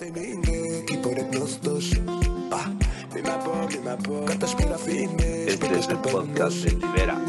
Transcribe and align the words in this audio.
Este 0.00 0.16
es 5.78 5.88
el 5.88 5.98
podcast 5.98 6.56
de 6.56 6.70
Libera. 6.72 7.20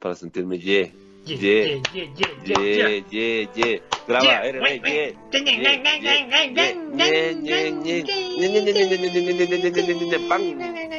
Para 0.00 0.16
sentirme 0.16 0.58
ye. 0.58 0.92
Ye, 1.24 1.80
ye, 1.94 2.10
ye, 2.44 3.04
ye, 3.08 3.48
ye. 3.54 3.82
Graba, 4.08 4.42
RB, 4.42 4.82
ye. 4.84 5.14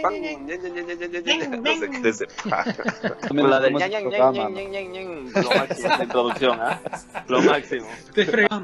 No 0.04 1.76
sé 1.76 1.90
qué 1.90 2.10
es 2.10 2.20
La 3.32 3.60
del. 3.60 3.74
Lo 3.74 3.80
máximo 5.56 5.98
de 5.98 6.04
introducción, 6.04 6.60
¿ah? 6.62 6.82
Lo 7.28 7.42
máximo. 7.42 7.88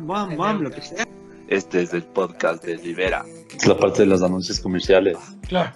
Bam, 0.05 0.37
bam, 0.37 0.61
lo 0.63 0.71
que 0.71 0.81
sea. 0.81 1.05
Este 1.47 1.81
es 1.81 1.93
el 1.93 2.03
podcast 2.03 2.63
de 2.63 2.75
Libera. 2.77 3.25
Es 3.55 3.65
la 3.65 3.77
parte 3.77 4.01
de 4.03 4.07
los 4.07 4.21
anuncios 4.21 4.59
comerciales. 4.59 5.17
Claro. 5.47 5.71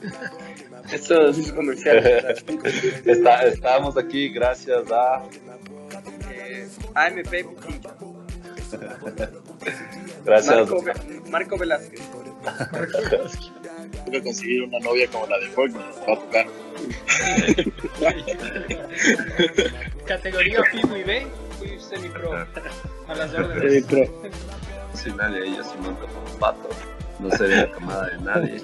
Sí 0.90 1.42
es 1.42 1.52
comercial. 1.54 1.98
Está, 3.06 3.44
estamos 3.46 3.98
aquí 3.98 4.30
gracias 4.30 4.84
a... 4.92 5.24
Eh, 6.30 6.68
AMP. 6.94 7.48
Gracias. 10.26 10.56
Marco, 10.56 10.84
Ve- 10.84 11.22
Marco 11.30 11.58
Velázquez. 11.58 12.02
Tengo 13.94 14.12
que 14.12 14.24
conseguir 14.24 14.64
una 14.64 14.80
novia 14.80 15.08
como 15.08 15.28
la 15.28 15.40
de 15.40 15.48
Fortnite. 15.48 15.86
Va 16.08 16.14
a 16.14 16.20
tocar. 16.20 16.48
Categoría 20.06 20.62
y 20.74 21.04
B, 21.04 21.28
fui 21.60 21.80
semi-pro. 21.80 22.34
A 23.08 23.16
las 23.16 23.34
órdenes. 23.34 23.86
No 23.90 24.98
soy 24.98 25.14
nadie, 25.14 25.56
yo 25.56 25.64
soy 25.64 25.78
monto 25.80 26.08
como 26.08 26.40
pato. 26.40 26.70
No 27.20 27.32
seré 27.32 27.58
la 27.58 27.72
camada 27.72 28.08
de 28.08 28.18
nadie. 28.20 28.62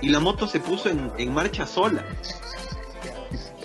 y 0.00 0.08
la 0.08 0.20
moto 0.20 0.46
se 0.46 0.60
puso 0.60 0.88
en, 0.88 1.10
en 1.18 1.32
marcha 1.34 1.66
sola. 1.66 2.04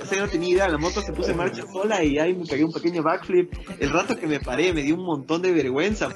Sea, 0.08 0.22
no 0.22 0.28
tenía 0.28 0.50
idea, 0.50 0.67
la 0.70 0.78
moto 0.78 1.02
se 1.02 1.11
puso 1.14 1.31
en 1.31 1.38
marcha 1.38 1.64
sola 1.72 2.03
y 2.03 2.17
ahí 2.20 2.34
me 2.34 2.45
pegué 2.45 2.64
un 2.64 2.72
pequeño 2.72 3.03
backflip. 3.03 3.53
El 3.80 3.89
rato 3.92 4.16
que 4.16 4.28
me 4.28 4.39
paré 4.39 4.73
me 4.73 4.81
dio 4.84 4.95
un 4.95 5.06
montón 5.06 5.42
de 5.42 5.52
vergüenza. 5.52 6.09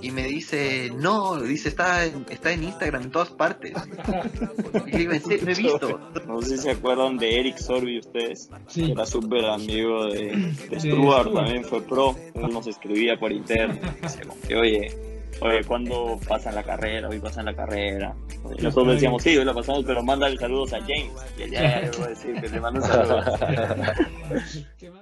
Y 0.00 0.10
me 0.10 0.24
dice, 0.24 0.90
no, 0.96 1.40
dice, 1.40 1.68
está 1.68 2.04
en, 2.04 2.26
está 2.28 2.52
en 2.52 2.64
Instagram 2.64 3.02
en 3.04 3.10
todas 3.10 3.30
partes. 3.30 3.72
Y 4.86 4.90
le 4.92 4.98
digo, 4.98 5.12
"¿En 5.12 5.22
serio? 5.22 5.44
no 5.44 5.50
he 5.50 5.54
visto. 5.54 6.00
No 6.26 6.42
sé 6.42 6.56
si 6.56 6.62
se 6.64 6.70
acuerdan 6.72 7.16
de 7.16 7.40
Eric 7.40 7.56
Sorby 7.58 7.98
ustedes. 7.98 8.48
Sí. 8.66 8.90
Era 8.90 9.06
súper 9.06 9.44
amigo 9.46 10.06
de, 10.06 10.52
de 10.70 10.80
Stuart, 10.80 11.32
también 11.32 11.64
fue 11.64 11.82
pro. 11.82 12.14
Él 12.34 12.50
nos 12.52 12.66
escribía 12.66 13.18
por 13.18 13.32
interno. 13.32 13.78
Decía 14.02 14.22
como 14.26 14.40
que, 14.42 14.56
oye, 14.56 15.13
oye, 15.40 15.64
¿cuándo 15.66 16.18
pasan 16.28 16.54
la 16.54 16.62
carrera? 16.62 17.08
Hoy 17.08 17.18
pasan 17.18 17.44
la 17.46 17.54
carrera. 17.54 18.14
Y 18.58 18.62
nosotros 18.62 18.94
decíamos, 18.94 19.22
sí, 19.22 19.36
hoy 19.36 19.44
la 19.44 19.54
pasamos, 19.54 19.84
pero 19.86 20.02
mándale 20.02 20.36
saludos 20.36 20.72
a 20.74 20.80
James. 20.80 21.10
Y 21.38 21.42
él, 21.42 21.50
ya, 21.50 21.80
le 21.80 21.90
voy 21.90 22.04
a 22.04 22.08
decir 22.08 22.40
que 22.40 22.48
le 22.48 22.60
mando 22.60 22.80
un 22.80 22.86
saludo. 22.86 23.22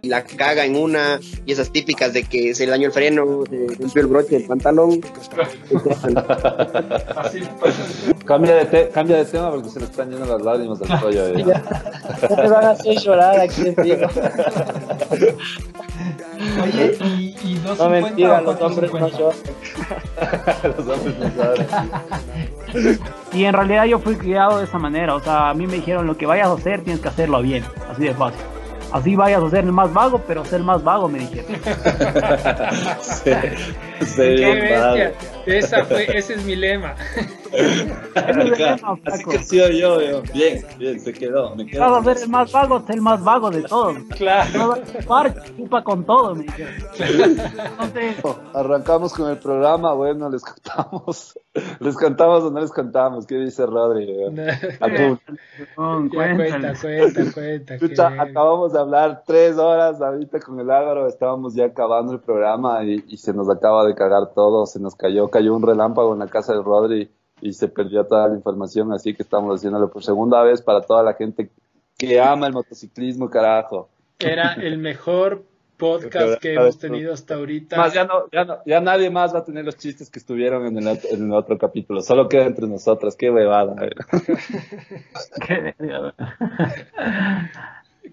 Y 0.02 0.08
la 0.08 0.24
caga 0.24 0.64
en 0.64 0.76
una, 0.76 1.18
y 1.44 1.52
esas 1.52 1.70
típicas 1.72 2.12
de 2.12 2.22
que 2.24 2.54
se 2.54 2.64
le 2.66 2.70
dañó 2.72 2.86
el 2.86 2.92
freno, 2.92 3.44
se 3.50 3.66
rompió 3.80 4.02
el 4.02 4.08
broche 4.08 4.38
del 4.38 4.44
pantalón. 4.46 5.00
Cambia 8.26 8.54
de, 8.54 8.64
te- 8.66 8.88
cambia 8.90 9.16
de 9.16 9.24
tema 9.24 9.50
porque 9.50 9.68
se 9.68 9.80
le 9.80 9.86
están 9.86 10.10
yendo 10.10 10.24
las 10.26 10.42
lágrimas 10.42 10.78
del 10.78 11.00
cuello. 11.00 11.26
eh. 11.28 11.44
No 11.44 12.36
te 12.36 12.48
van 12.48 12.64
a 12.64 12.70
hacer 12.70 12.96
llorar 12.98 13.40
aquí 13.40 13.62
en 13.66 13.74
vivo. 13.82 14.06
Oye, 16.62 16.96
y, 17.04 17.36
y 17.42 17.54
250 17.58 17.84
No 17.84 17.90
mentira, 17.90 18.38
o 18.38 18.42
los 18.42 18.60
hombres 18.60 18.92
no 18.92 18.98
450. 18.98 19.18
lloran. 19.18 19.36
Los 20.62 20.88
hombres 20.88 21.18
no 21.18 21.42
saben. 21.42 22.98
Y 23.32 23.44
en 23.44 23.52
realidad 23.52 23.84
yo 23.84 23.98
fui 23.98 24.16
criado 24.16 24.58
de 24.58 24.64
esa 24.64 24.78
manera, 24.78 25.14
o 25.14 25.20
sea, 25.20 25.50
a 25.50 25.54
mí 25.54 25.66
me 25.66 25.74
dijeron 25.74 26.06
lo 26.06 26.16
que 26.16 26.26
vayas 26.26 26.48
a 26.48 26.52
hacer 26.52 26.82
tienes 26.82 27.02
que 27.02 27.08
hacerlo 27.08 27.42
bien, 27.42 27.64
así 27.90 28.04
de 28.04 28.14
fácil. 28.14 28.40
Así 28.92 29.16
vayas 29.16 29.42
a 29.42 29.48
ser 29.48 29.64
el 29.64 29.72
más 29.72 29.92
vago, 29.92 30.20
pero 30.26 30.44
ser 30.44 30.62
más 30.62 30.84
vago, 30.84 31.08
me 31.08 31.20
dijeron. 31.20 31.46
Sí, 33.00 33.30
sí, 34.04 34.16
Qué 34.16 34.54
bestia. 34.54 35.12
Esa 35.46 35.84
fue, 35.84 36.04
ese 36.16 36.34
es 36.34 36.44
mi 36.44 36.54
lema. 36.56 36.94
Acá, 38.14 38.76
Así 39.06 39.24
que 39.24 39.38
sí 39.38 39.56
yo, 39.58 39.68
yo. 40.00 40.22
Bien, 40.32 40.64
bien, 40.78 41.00
se 41.00 41.12
quedó. 41.12 41.54
Me 41.54 41.64
Si 41.64 41.76
vas 41.76 41.90
a 41.98 42.00
quedo. 42.02 42.14
ser 42.14 42.22
el 42.24 42.30
más 42.30 42.52
vago, 42.52 42.80
ser 42.80 42.94
el 42.96 43.00
más 43.02 43.22
vago 43.24 43.50
de 43.50 43.62
todos. 43.62 43.96
Claro. 44.16 44.50
No 44.58 44.76
chupar, 44.84 45.34
chupa 45.56 45.82
con 45.84 46.04
todo, 46.04 46.34
me. 46.34 46.46
Entonces, 46.98 48.16
Arrancamos 48.54 49.12
con 49.12 49.30
el 49.30 49.38
programa, 49.38 49.92
bueno, 49.94 50.30
les 50.30 50.42
contamos. 50.42 51.38
¿Les 51.80 51.94
contamos 51.96 52.44
o 52.44 52.50
no 52.50 52.60
les 52.60 52.70
contamos? 52.72 53.26
¿Qué 53.26 53.34
dice 53.36 53.66
Rodri? 53.66 54.08
A 54.80 54.86
tu- 54.86 55.18
no, 55.76 56.04
Ya 56.04 56.34
cuenta, 56.36 56.72
cuenta, 56.80 57.32
cuenta. 57.34 57.78
Chucha, 57.78 58.08
acabamos 58.18 58.72
de 58.72 58.78
hablar 58.78 59.22
tres 59.26 59.58
horas 59.58 60.00
ahorita 60.00 60.40
con 60.40 60.58
el 60.60 60.70
Álvaro, 60.70 61.06
estábamos 61.06 61.54
ya 61.54 61.66
acabando 61.66 62.12
el 62.14 62.20
programa 62.20 62.82
y, 62.84 63.04
y 63.06 63.16
se 63.18 63.34
nos 63.34 63.50
acaba 63.50 63.84
de 63.86 63.94
cagar 63.94 64.32
todo, 64.34 64.64
se 64.64 64.80
nos 64.80 64.94
cayó, 64.94 65.28
cayó 65.32 65.56
un 65.56 65.62
relámpago 65.66 66.12
en 66.12 66.20
la 66.20 66.28
casa 66.28 66.52
de 66.54 66.62
Rodri 66.62 67.10
y 67.40 67.52
se 67.54 67.66
perdió 67.66 68.04
toda 68.06 68.28
la 68.28 68.36
información, 68.36 68.92
así 68.92 69.14
que 69.14 69.24
estamos 69.24 69.52
haciéndolo 69.58 69.90
por 69.90 70.04
segunda 70.04 70.40
vez 70.44 70.62
para 70.62 70.80
toda 70.82 71.02
la 71.02 71.14
gente 71.14 71.50
que 71.98 72.20
ama 72.20 72.46
el 72.46 72.52
motociclismo, 72.52 73.28
carajo. 73.28 73.88
Era 74.20 74.52
el 74.54 74.78
mejor 74.78 75.42
podcast 75.76 76.40
que 76.40 76.54
hemos 76.54 76.78
tenido 76.78 77.12
hasta 77.12 77.34
ahorita. 77.34 77.76
Más, 77.76 77.92
ya, 77.92 78.04
no, 78.04 78.28
ya, 78.30 78.44
no- 78.44 78.58
ya 78.64 78.80
nadie 78.80 79.10
más 79.10 79.34
va 79.34 79.40
a 79.40 79.44
tener 79.44 79.64
los 79.64 79.76
chistes 79.76 80.08
que 80.10 80.20
estuvieron 80.20 80.64
en 80.66 80.78
el, 80.86 81.00
en 81.10 81.24
el 81.26 81.32
otro 81.32 81.58
capítulo, 81.58 82.00
solo 82.02 82.28
queda 82.28 82.44
entre 82.44 82.68
nosotras, 82.68 83.16
qué 83.16 83.28
huevada. 83.32 83.74
Qué. 85.48 85.74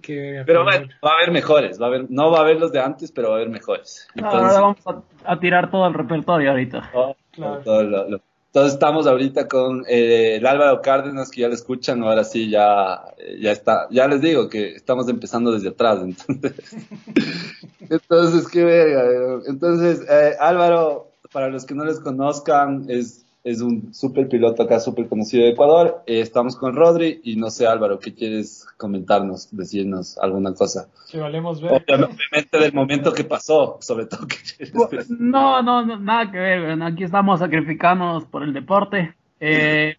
Que- 0.09 0.41
Pero 0.43 0.63
bueno, 0.63 0.87
va 1.05 1.11
a 1.11 1.15
haber 1.17 1.29
mejores, 1.31 1.79
va 1.79 1.85
a 1.85 1.89
haber, 1.89 2.05
no 2.09 2.31
va 2.31 2.39
a 2.39 2.41
haber 2.41 2.59
los 2.59 2.71
de 2.71 2.79
antes, 2.79 3.11
pero 3.11 3.29
va 3.29 3.35
a 3.35 3.37
haber 3.37 3.49
mejores. 3.49 4.07
Entonces, 4.15 4.57
ahora 4.57 4.61
vamos 4.83 5.05
a, 5.23 5.31
a 5.33 5.39
tirar 5.39 5.69
todo 5.69 5.85
el 5.87 5.93
repertorio 5.93 6.49
ahorita. 6.49 6.89
todo- 6.91 7.15
Claro. 7.31 7.61
todo 7.63 7.83
lo- 7.83 8.09
lo- 8.09 8.21
entonces 8.47 8.73
estamos 8.73 9.05
ahorita 9.05 9.47
con 9.47 9.83
eh, 9.87 10.37
el 10.37 10.47
Álvaro 10.47 10.81
Cárdenas, 10.81 11.29
que 11.29 11.41
ya 11.41 11.47
lo 11.47 11.53
escuchan, 11.53 12.01
ahora 12.01 12.23
sí 12.23 12.49
ya, 12.49 13.01
ya 13.39 13.51
está, 13.51 13.87
ya 13.91 14.07
les 14.07 14.21
digo 14.21 14.49
que 14.49 14.73
estamos 14.73 15.07
empezando 15.09 15.51
desde 15.51 15.69
atrás, 15.69 15.99
entonces, 16.01 16.75
entonces 17.89 18.47
qué 18.47 18.63
verga, 18.63 19.03
eh. 19.05 19.39
entonces 19.47 20.03
eh, 20.09 20.33
Álvaro, 20.39 21.11
para 21.31 21.49
los 21.49 21.65
que 21.65 21.75
no 21.75 21.85
les 21.85 21.99
conozcan, 21.99 22.85
es, 22.89 23.25
es 23.49 23.61
un 23.61 23.93
súper 23.95 24.29
piloto 24.29 24.61
acá, 24.61 24.79
súper 24.79 25.07
conocido 25.07 25.43
de 25.43 25.51
Ecuador, 25.51 26.03
Eh, 26.05 26.21
estamos 26.21 26.55
con 26.55 26.75
Rodri, 26.75 27.19
y 27.23 27.35
no 27.35 27.49
sé 27.49 27.65
Álvaro, 27.65 27.97
¿qué 27.97 28.13
quieres 28.13 28.67
comentarnos, 28.77 29.49
decirnos 29.51 30.19
alguna 30.19 30.53
cosa? 30.53 30.87
Que 31.11 31.19
valemos 31.19 31.59
ver. 31.59 31.73
Obviamente 31.73 32.59
del 32.59 32.73
momento 32.73 33.11
que 33.11 33.23
pasó, 33.23 33.77
sobre 33.81 34.05
todo 34.05 34.27
que 34.27 34.37
No, 35.09 35.63
no, 35.63 35.83
no, 35.83 35.99
nada 35.99 36.31
que 36.31 36.37
ver, 36.37 36.83
aquí 36.83 37.03
estamos 37.03 37.39
sacrificándonos 37.39 38.25
por 38.25 38.43
el 38.43 38.53
deporte. 38.53 39.15
Eh, 39.39 39.95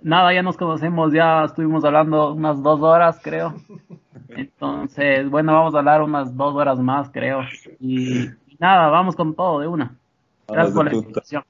nada, 0.00 0.32
ya 0.32 0.42
nos 0.42 0.56
conocemos, 0.56 1.12
ya 1.12 1.44
estuvimos 1.44 1.84
hablando 1.84 2.32
unas 2.32 2.62
dos 2.62 2.80
horas, 2.80 3.20
creo. 3.22 3.54
Entonces, 4.30 5.28
bueno, 5.28 5.52
vamos 5.52 5.74
a 5.74 5.78
hablar 5.78 6.00
unas 6.00 6.34
dos 6.34 6.54
horas 6.54 6.78
más, 6.78 7.10
creo. 7.10 7.42
Y, 7.80 8.24
y 8.24 8.56
nada, 8.58 8.88
vamos 8.88 9.14
con 9.14 9.34
todo 9.34 9.60
de 9.60 9.68
una. 9.68 9.94
Gracias 10.48 10.74
por 10.74 10.84
la 10.86 10.94
invitación. 10.94 11.44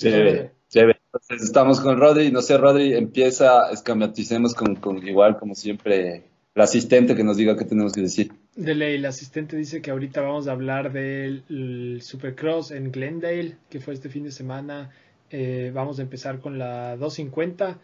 Chévere, 0.00 0.52
chévere. 0.68 1.00
Entonces 1.12 1.42
estamos 1.46 1.80
con 1.80 1.98
Rodri, 1.98 2.30
no 2.30 2.40
sé, 2.40 2.56
Rodri, 2.56 2.94
empieza, 2.94 3.70
escamaticemos 3.70 4.54
con, 4.54 4.76
con 4.76 5.06
igual, 5.06 5.38
como 5.38 5.54
siempre, 5.54 6.24
el 6.54 6.62
asistente 6.62 7.14
que 7.14 7.24
nos 7.24 7.36
diga 7.36 7.56
qué 7.56 7.64
tenemos 7.64 7.92
que 7.92 8.02
decir. 8.02 8.32
De 8.54 8.74
ley, 8.74 8.96
el 8.96 9.06
asistente 9.06 9.56
dice 9.56 9.82
que 9.82 9.90
ahorita 9.90 10.20
vamos 10.20 10.48
a 10.48 10.52
hablar 10.52 10.92
del 10.92 11.44
el 11.48 12.00
Supercross 12.02 12.70
en 12.70 12.92
Glendale, 12.92 13.56
que 13.68 13.80
fue 13.80 13.94
este 13.94 14.08
fin 14.08 14.24
de 14.24 14.32
semana. 14.32 14.90
Eh, 15.30 15.70
vamos 15.74 15.98
a 15.98 16.02
empezar 16.02 16.40
con 16.40 16.58
la 16.58 16.96
250. 16.96 17.78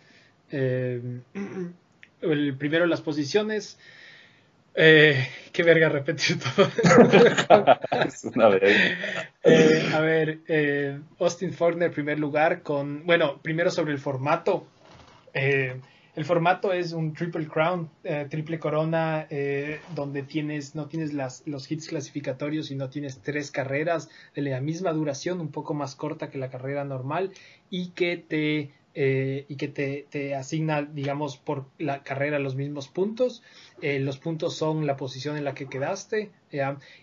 Eh, 0.53 1.01
el 2.21 2.57
primero 2.57 2.87
las 2.87 3.01
posiciones. 3.01 3.79
Eh, 4.77 5.27
qué 5.53 5.63
verga 5.63 5.89
repetir 5.89 6.39
todo. 6.39 6.69
es 8.07 8.25
una 8.25 8.49
vez. 8.49 8.97
Eh, 9.43 9.91
a 9.95 10.01
ver, 10.01 10.41
eh, 10.49 11.01
Austin 11.19 11.53
Faulkner, 11.53 11.91
primer 11.91 12.19
lugar, 12.19 12.63
con. 12.63 13.07
Bueno, 13.07 13.41
primero 13.43 13.71
sobre 13.71 13.93
el 13.93 13.99
formato. 13.99 14.67
Eh, 15.33 15.81
el 16.17 16.25
formato 16.25 16.73
es 16.73 16.93
un 16.93 17.13
triple 17.13 17.47
crown, 17.47 17.91
eh, 18.03 18.27
triple 18.31 18.59
corona, 18.59 19.27
eh, 19.29 19.81
donde 19.95 20.23
tienes, 20.23 20.75
no 20.75 20.87
tienes 20.87 21.13
las, 21.13 21.43
los 21.47 21.71
hits 21.71 21.89
clasificatorios, 21.89 22.69
sino 22.69 22.89
tienes 22.89 23.21
tres 23.21 23.51
carreras 23.51 24.09
de 24.35 24.41
la 24.41 24.63
misma 24.63 24.95
duración, 24.95 25.43
un 25.43 25.51
poco 25.53 25.75
más 25.75 25.95
corta 25.95 26.31
que 26.31 26.39
la 26.39 26.49
carrera 26.49 26.85
normal, 26.85 27.33
y 27.69 27.89
que 27.89 28.17
te 28.17 28.71
eh, 28.99 29.45
y 29.49 29.57
que 29.57 29.69
te, 29.69 30.07
te, 30.09 30.35
asigna, 30.35 30.81
digamos, 30.81 31.37
por 31.37 31.67
la 31.79 32.03
carrera 32.03 32.39
los 32.39 32.57
mismos 32.57 32.89
puntos. 32.89 33.43
Eh, 33.83 34.01
los 34.01 34.17
puntos 34.17 34.57
son 34.57 34.87
la 34.87 34.97
posición 34.97 35.37
en 35.37 35.45
la 35.45 35.53
que 35.53 35.69
quedaste 35.69 36.31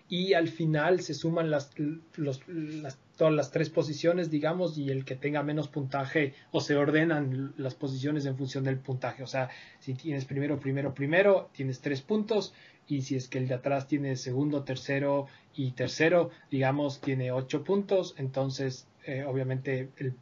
y 0.08 0.32
al 0.32 0.48
final 0.48 1.02
se 1.02 1.14
suman 1.14 1.52
las, 1.52 1.70
los, 2.16 2.40
las, 2.48 2.98
todas 3.16 3.32
las 3.32 3.52
tres 3.52 3.70
posiciones, 3.70 4.28
digamos, 4.28 4.76
y 4.76 4.90
el 4.90 5.04
que 5.04 5.14
tenga 5.14 5.44
menos 5.44 5.68
puntaje 5.68 6.34
o 6.50 6.60
se 6.60 6.74
ordenan 6.74 7.54
las 7.58 7.76
posiciones 7.76 8.26
en 8.26 8.36
función 8.36 8.64
del 8.64 8.78
puntaje. 8.78 9.22
O 9.22 9.28
sea, 9.28 9.50
si 9.78 9.94
tienes 9.94 10.24
primero, 10.24 10.58
primero, 10.58 10.94
primero, 10.94 11.48
tienes 11.52 11.80
tres 11.80 12.02
puntos 12.02 12.54
y 12.88 13.02
si 13.02 13.14
es 13.14 13.28
que 13.28 13.38
el 13.38 13.46
de 13.46 13.54
atrás 13.54 13.86
tiene 13.86 14.16
segundo, 14.16 14.64
tercero 14.64 15.28
y 15.54 15.70
tercero, 15.70 16.30
digamos, 16.50 17.00
tiene 17.00 17.30
ocho 17.30 17.62
puntos, 17.62 18.16
entonces 18.18 18.88
eh, 19.06 19.22
obviamente 19.22 19.90
el, 19.98 20.14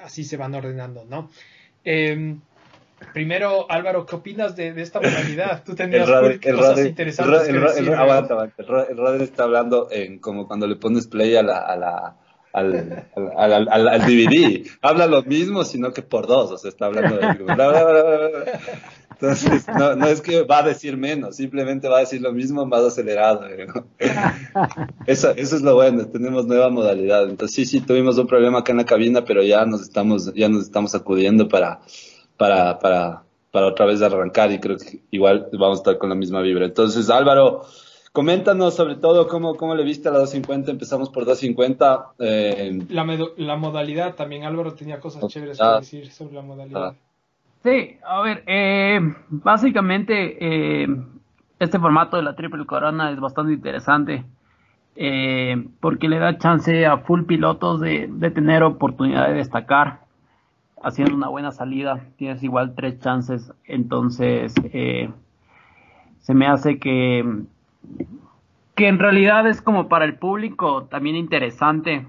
así 0.00 0.24
se 0.24 0.36
van 0.36 0.54
ordenando, 0.54 1.04
¿no? 1.04 1.30
Em, 1.84 2.40
primero, 3.12 3.70
Álvaro, 3.70 4.06
¿qué 4.06 4.16
opinas 4.16 4.56
de, 4.56 4.80
esta 4.80 5.00
modalidad? 5.00 5.62
Tú 5.64 5.74
tenías 5.74 6.08
cosas 6.08 6.86
interesantes 6.86 7.48
el, 7.48 7.56
el, 7.56 9.20
está 9.22 9.44
hablando 9.44 9.88
en 9.90 10.18
como 10.18 10.46
cuando 10.46 10.66
le 10.66 10.76
pones 10.76 11.06
play 11.06 11.36
a 11.36 11.42
la, 11.42 11.58
a 11.58 11.76
la 11.76 12.16
al, 12.52 13.06
al, 13.36 13.68
al, 13.68 13.88
al, 13.88 14.00
DVD. 14.02 14.66
Habla 14.82 15.06
lo 15.06 15.22
mismo, 15.22 15.64
sino 15.64 15.92
que 15.92 16.02
por 16.02 16.26
dos. 16.26 16.50
O 16.50 16.58
sea, 16.58 16.68
está 16.68 16.86
hablando 16.86 17.16
de... 17.16 17.26
Entonces, 19.20 19.66
no, 19.68 19.94
no, 19.96 20.06
es 20.06 20.22
que 20.22 20.44
va 20.44 20.60
a 20.60 20.62
decir 20.62 20.96
menos, 20.96 21.36
simplemente 21.36 21.88
va 21.88 21.98
a 21.98 22.00
decir 22.00 22.22
lo 22.22 22.32
mismo 22.32 22.64
más 22.64 22.80
acelerado. 22.80 23.44
Eso, 25.06 25.30
eso 25.36 25.56
es 25.56 25.62
lo 25.62 25.74
bueno, 25.74 26.06
tenemos 26.06 26.46
nueva 26.46 26.70
modalidad. 26.70 27.28
Entonces, 27.28 27.54
sí, 27.54 27.66
sí, 27.66 27.80
tuvimos 27.80 28.16
un 28.16 28.26
problema 28.26 28.60
acá 28.60 28.72
en 28.72 28.78
la 28.78 28.84
cabina, 28.84 29.24
pero 29.24 29.42
ya 29.42 29.66
nos 29.66 29.82
estamos, 29.82 30.32
ya 30.34 30.48
nos 30.48 30.62
estamos 30.62 30.94
acudiendo 30.94 31.48
para, 31.48 31.80
para, 32.38 32.78
para, 32.78 33.22
para 33.50 33.66
otra 33.66 33.84
vez 33.84 34.00
arrancar 34.00 34.52
y 34.52 34.58
creo 34.58 34.78
que 34.78 35.02
igual 35.10 35.48
vamos 35.52 35.78
a 35.78 35.80
estar 35.80 35.98
con 35.98 36.08
la 36.08 36.14
misma 36.14 36.40
vibra. 36.40 36.64
Entonces, 36.64 37.10
Álvaro, 37.10 37.66
coméntanos 38.12 38.74
sobre 38.74 38.94
todo 38.94 39.28
cómo, 39.28 39.56
cómo 39.56 39.74
le 39.74 39.84
viste 39.84 40.08
a 40.08 40.12
la 40.12 40.20
250, 40.20 40.70
empezamos 40.70 41.10
por 41.10 41.26
250. 41.26 42.12
Eh... 42.20 42.78
La, 42.88 43.04
la 43.36 43.56
modalidad 43.56 44.14
también, 44.14 44.44
Álvaro 44.44 44.72
tenía 44.72 44.98
cosas 44.98 45.26
chéveres 45.26 45.58
que 45.58 45.64
decir 45.64 46.10
sobre 46.10 46.34
la 46.34 46.42
modalidad. 46.42 46.88
Ah. 46.88 47.09
Sí, 47.62 47.98
a 48.06 48.22
ver, 48.22 48.42
eh, 48.46 49.00
básicamente 49.28 50.38
eh, 50.82 50.88
este 51.58 51.78
formato 51.78 52.16
de 52.16 52.22
la 52.22 52.34
triple 52.34 52.64
corona 52.64 53.10
es 53.10 53.20
bastante 53.20 53.52
interesante 53.52 54.24
eh, 54.96 55.62
porque 55.80 56.08
le 56.08 56.18
da 56.18 56.38
chance 56.38 56.86
a 56.86 56.98
full 56.98 57.24
pilotos 57.24 57.80
de, 57.82 58.08
de, 58.10 58.30
tener 58.30 58.62
oportunidad 58.62 59.28
de 59.28 59.34
destacar 59.34 60.00
haciendo 60.82 61.14
una 61.14 61.28
buena 61.28 61.52
salida. 61.52 62.00
Tienes 62.16 62.42
igual 62.42 62.74
tres 62.74 62.98
chances, 63.00 63.52
entonces 63.66 64.54
se 64.54 66.34
me 66.34 66.46
hace 66.46 66.78
que, 66.78 67.44
que 68.74 68.88
en 68.88 68.98
realidad 68.98 69.46
es 69.46 69.60
como 69.60 69.88
para 69.88 70.06
el 70.06 70.14
público 70.14 70.84
también 70.84 71.16
interesante 71.16 72.06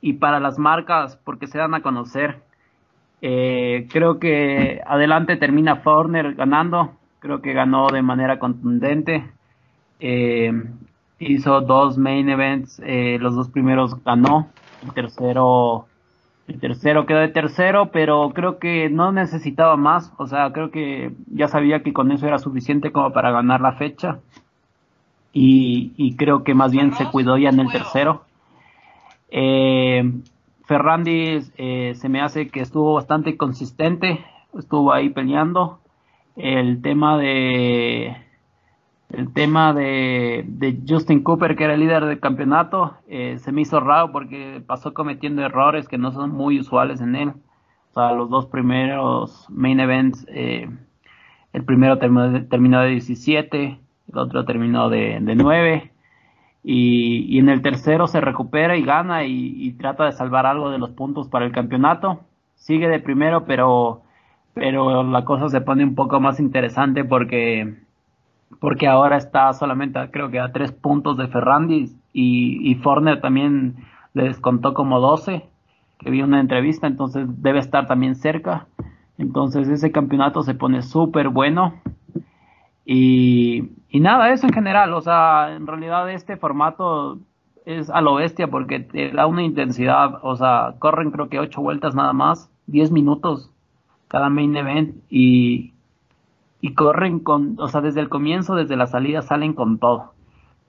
y 0.00 0.14
para 0.14 0.40
las 0.40 0.58
marcas 0.58 1.16
porque 1.24 1.46
se 1.46 1.58
dan 1.58 1.74
a 1.74 1.82
conocer 1.82 2.47
eh, 3.20 3.86
creo 3.90 4.18
que 4.18 4.80
adelante 4.86 5.36
termina 5.36 5.76
Forner 5.76 6.34
ganando. 6.34 6.92
Creo 7.18 7.42
que 7.42 7.52
ganó 7.52 7.88
de 7.88 8.02
manera 8.02 8.38
contundente. 8.38 9.24
Eh, 10.00 10.52
hizo 11.18 11.60
dos 11.60 11.98
main 11.98 12.28
events. 12.28 12.80
Eh, 12.84 13.18
los 13.20 13.34
dos 13.34 13.48
primeros 13.48 14.02
ganó. 14.04 14.50
El 14.84 14.92
tercero, 14.92 15.86
el 16.46 16.60
tercero 16.60 17.06
quedó 17.06 17.18
de 17.18 17.28
tercero, 17.28 17.90
pero 17.90 18.30
creo 18.34 18.58
que 18.58 18.88
no 18.88 19.10
necesitaba 19.10 19.76
más. 19.76 20.12
O 20.18 20.26
sea, 20.26 20.52
creo 20.52 20.70
que 20.70 21.12
ya 21.26 21.48
sabía 21.48 21.82
que 21.82 21.92
con 21.92 22.12
eso 22.12 22.26
era 22.26 22.38
suficiente 22.38 22.92
como 22.92 23.12
para 23.12 23.32
ganar 23.32 23.60
la 23.60 23.72
fecha. 23.72 24.20
Y, 25.32 25.92
y 25.96 26.16
creo 26.16 26.44
que 26.44 26.54
más 26.54 26.72
bien 26.72 26.92
se 26.94 27.06
cuidó 27.06 27.36
ya 27.36 27.50
en 27.50 27.60
el 27.60 27.70
tercero. 27.70 28.22
Eh, 29.30 30.10
Ferrandi 30.68 31.40
eh, 31.56 31.94
se 31.94 32.10
me 32.10 32.20
hace 32.20 32.48
que 32.48 32.60
estuvo 32.60 32.92
bastante 32.92 33.38
consistente, 33.38 34.22
estuvo 34.56 34.92
ahí 34.92 35.08
peleando. 35.08 35.80
El 36.36 36.82
tema 36.82 37.16
de 37.16 38.14
el 39.08 39.32
tema 39.32 39.72
de, 39.72 40.44
Justin 40.86 41.22
Cooper, 41.22 41.56
que 41.56 41.64
era 41.64 41.72
el 41.72 41.80
líder 41.80 42.04
del 42.04 42.20
campeonato, 42.20 42.98
eh, 43.08 43.38
se 43.38 43.50
me 43.50 43.62
hizo 43.62 43.80
raro 43.80 44.12
porque 44.12 44.62
pasó 44.66 44.92
cometiendo 44.92 45.40
errores 45.42 45.88
que 45.88 45.96
no 45.96 46.12
son 46.12 46.32
muy 46.32 46.60
usuales 46.60 47.00
en 47.00 47.16
él. 47.16 47.30
O 47.30 47.94
sea, 47.94 48.12
los 48.12 48.28
dos 48.28 48.44
primeros 48.44 49.46
main 49.48 49.80
events, 49.80 50.26
eh, 50.28 50.68
el 51.54 51.64
primero 51.64 51.96
terminó, 51.96 52.46
terminó, 52.46 52.82
de 52.82 52.90
17, 52.90 53.80
el 54.12 54.18
otro 54.18 54.44
terminó 54.44 54.90
de, 54.90 55.18
de 55.22 55.34
9. 55.34 55.92
Y, 56.64 57.38
en 57.38 57.48
el 57.48 57.62
tercero 57.62 58.06
se 58.06 58.20
recupera 58.20 58.76
y 58.76 58.82
gana 58.82 59.24
y, 59.24 59.72
trata 59.78 60.04
de 60.04 60.12
salvar 60.12 60.46
algo 60.46 60.70
de 60.70 60.78
los 60.78 60.90
puntos 60.90 61.28
para 61.28 61.46
el 61.46 61.52
campeonato. 61.52 62.20
Sigue 62.56 62.88
de 62.88 63.00
primero, 63.00 63.44
pero, 63.44 64.02
pero 64.54 65.02
la 65.04 65.24
cosa 65.24 65.48
se 65.48 65.60
pone 65.60 65.84
un 65.84 65.94
poco 65.94 66.20
más 66.20 66.40
interesante 66.40 67.04
porque, 67.04 67.76
porque 68.60 68.88
ahora 68.88 69.16
está 69.16 69.52
solamente 69.52 70.10
creo 70.10 70.30
que 70.30 70.40
a 70.40 70.52
tres 70.52 70.72
puntos 70.72 71.16
de 71.16 71.28
Ferrandi 71.28 71.92
y, 72.12 72.70
y 72.70 72.74
Forner 72.76 73.20
también 73.20 73.76
le 74.14 74.24
descontó 74.24 74.74
como 74.74 75.00
12, 75.00 75.48
que 75.98 76.10
vi 76.10 76.22
una 76.22 76.40
entrevista, 76.40 76.86
entonces 76.86 77.26
debe 77.42 77.60
estar 77.60 77.86
también 77.86 78.16
cerca. 78.16 78.66
Entonces 79.16 79.68
ese 79.68 79.90
campeonato 79.92 80.42
se 80.42 80.54
pone 80.54 80.82
súper 80.82 81.28
bueno 81.28 81.74
y, 82.90 84.00
nada, 84.00 84.32
eso 84.32 84.46
en 84.46 84.54
general, 84.54 84.94
o 84.94 85.02
sea, 85.02 85.54
en 85.54 85.66
realidad 85.66 86.10
este 86.10 86.38
formato 86.38 87.18
es 87.66 87.90
a 87.90 88.00
lo 88.00 88.14
bestia 88.14 88.48
porque 88.48 88.80
te 88.80 89.10
da 89.10 89.26
una 89.26 89.42
intensidad, 89.42 90.20
o 90.22 90.36
sea, 90.36 90.76
corren 90.78 91.10
creo 91.10 91.28
que 91.28 91.38
ocho 91.38 91.60
vueltas 91.60 91.94
nada 91.94 92.14
más, 92.14 92.50
diez 92.66 92.90
minutos 92.90 93.50
cada 94.08 94.30
main 94.30 94.56
event 94.56 94.96
y, 95.10 95.74
y 96.62 96.72
corren 96.72 97.18
con, 97.18 97.56
o 97.58 97.68
sea, 97.68 97.82
desde 97.82 98.00
el 98.00 98.08
comienzo, 98.08 98.54
desde 98.54 98.76
la 98.76 98.86
salida 98.86 99.20
salen 99.20 99.52
con 99.52 99.78
todo. 99.78 100.14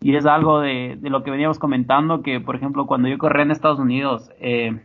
Y 0.02 0.14
es 0.14 0.26
algo 0.26 0.60
de, 0.60 0.98
de 1.00 1.10
lo 1.10 1.24
que 1.24 1.32
veníamos 1.32 1.58
comentando, 1.58 2.22
que 2.22 2.42
por 2.42 2.58
ejemplo 2.58 2.86
cuando 2.86 3.08
yo 3.08 3.18
corría 3.18 3.44
en 3.44 3.52
Estados 3.52 3.80
Unidos, 3.80 4.30
eh, 4.42 4.78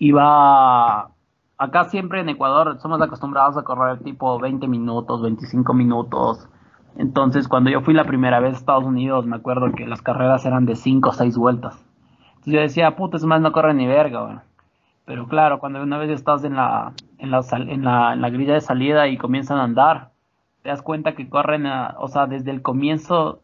iba 0.00 1.10
acá 1.60 1.84
siempre 1.84 2.20
en 2.20 2.28
Ecuador 2.30 2.78
somos 2.80 3.02
acostumbrados 3.02 3.58
a 3.58 3.62
correr 3.62 3.98
tipo 4.02 4.38
20 4.40 4.66
minutos, 4.66 5.20
25 5.20 5.74
minutos. 5.74 6.48
Entonces, 6.96 7.48
cuando 7.48 7.68
yo 7.68 7.82
fui 7.82 7.92
la 7.92 8.04
primera 8.04 8.40
vez 8.40 8.54
a 8.54 8.56
Estados 8.56 8.84
Unidos, 8.84 9.26
me 9.26 9.36
acuerdo 9.36 9.70
que 9.72 9.86
las 9.86 10.00
carreras 10.00 10.46
eran 10.46 10.64
de 10.64 10.74
5 10.74 11.10
o 11.10 11.12
6 11.12 11.36
vueltas. 11.36 11.84
Entonces 12.28 12.54
yo 12.54 12.60
decía, 12.60 12.96
puta, 12.96 13.18
es 13.18 13.24
más 13.26 13.42
no 13.42 13.52
corre 13.52 13.74
ni 13.74 13.86
verga, 13.86 14.22
güey. 14.22 14.38
Pero 15.04 15.28
claro, 15.28 15.58
cuando 15.58 15.82
una 15.82 15.98
vez 15.98 16.08
estás 16.08 16.44
en 16.44 16.56
la, 16.56 16.94
en 17.18 17.30
la, 17.30 17.42
en 17.52 17.84
la, 17.84 18.14
en 18.14 18.22
la 18.22 18.30
grilla 18.30 18.54
de 18.54 18.62
salida 18.62 19.08
y 19.08 19.18
comienzan 19.18 19.58
a 19.58 19.64
andar, 19.64 20.12
te 20.62 20.70
das 20.70 20.80
cuenta 20.80 21.14
que 21.14 21.28
corren, 21.28 21.66
o 21.66 22.08
sea, 22.08 22.26
desde 22.26 22.52
el 22.52 22.62
comienzo 22.62 23.42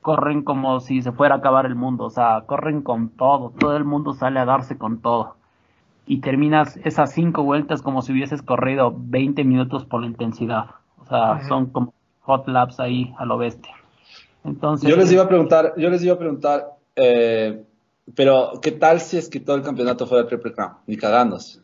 corren 0.00 0.42
como 0.42 0.80
si 0.80 1.00
se 1.00 1.12
fuera 1.12 1.36
a 1.36 1.38
acabar 1.38 1.66
el 1.66 1.76
mundo, 1.76 2.06
o 2.06 2.10
sea, 2.10 2.42
corren 2.46 2.82
con 2.82 3.10
todo, 3.10 3.52
todo 3.56 3.76
el 3.76 3.84
mundo 3.84 4.14
sale 4.14 4.40
a 4.40 4.44
darse 4.44 4.76
con 4.76 5.00
todo 5.00 5.36
y 6.06 6.20
terminas 6.20 6.78
esas 6.84 7.12
cinco 7.12 7.42
vueltas 7.42 7.82
como 7.82 8.02
si 8.02 8.12
hubieses 8.12 8.42
corrido 8.42 8.94
20 8.96 9.44
minutos 9.44 9.84
por 9.84 10.00
la 10.00 10.06
intensidad. 10.06 10.66
O 10.98 11.06
sea, 11.06 11.46
son 11.48 11.66
como 11.66 11.94
hot 12.20 12.48
laps 12.48 12.80
ahí 12.80 13.14
a 13.18 13.24
lo 13.24 13.38
bestia. 13.38 13.74
Entonces, 14.44 14.88
yo 14.88 14.96
les 14.96 15.12
iba 15.12 15.22
a 15.22 15.28
preguntar, 15.28 15.74
yo 15.76 15.88
les 15.90 16.02
iba 16.04 16.14
a 16.14 16.18
preguntar, 16.18 16.66
eh, 16.96 17.62
pero 18.14 18.52
¿qué 18.60 18.72
tal 18.72 19.00
si 19.00 19.16
es 19.16 19.28
que 19.28 19.40
todo 19.40 19.56
el 19.56 19.62
campeonato 19.62 20.06
fuera 20.06 20.26
Triple 20.26 20.52
Crown? 20.52 20.72
Ni 20.86 20.96
cagándose. 20.96 21.60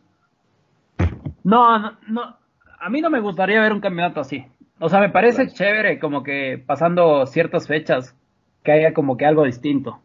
No, 1.42 1.78
no, 1.78 1.92
no, 2.08 2.36
a 2.80 2.88
mí 2.90 3.00
no 3.00 3.10
me 3.10 3.20
gustaría 3.20 3.60
ver 3.60 3.72
un 3.72 3.80
campeonato 3.80 4.20
así. 4.20 4.44
O 4.80 4.88
sea, 4.88 5.00
me 5.00 5.10
parece 5.10 5.48
chévere 5.48 5.98
como 5.98 6.22
que 6.22 6.62
pasando 6.64 7.26
ciertas 7.26 7.66
fechas 7.66 8.14
que 8.62 8.72
haya 8.72 8.94
como 8.94 9.16
que 9.16 9.26
algo 9.26 9.44
distinto, 9.44 9.98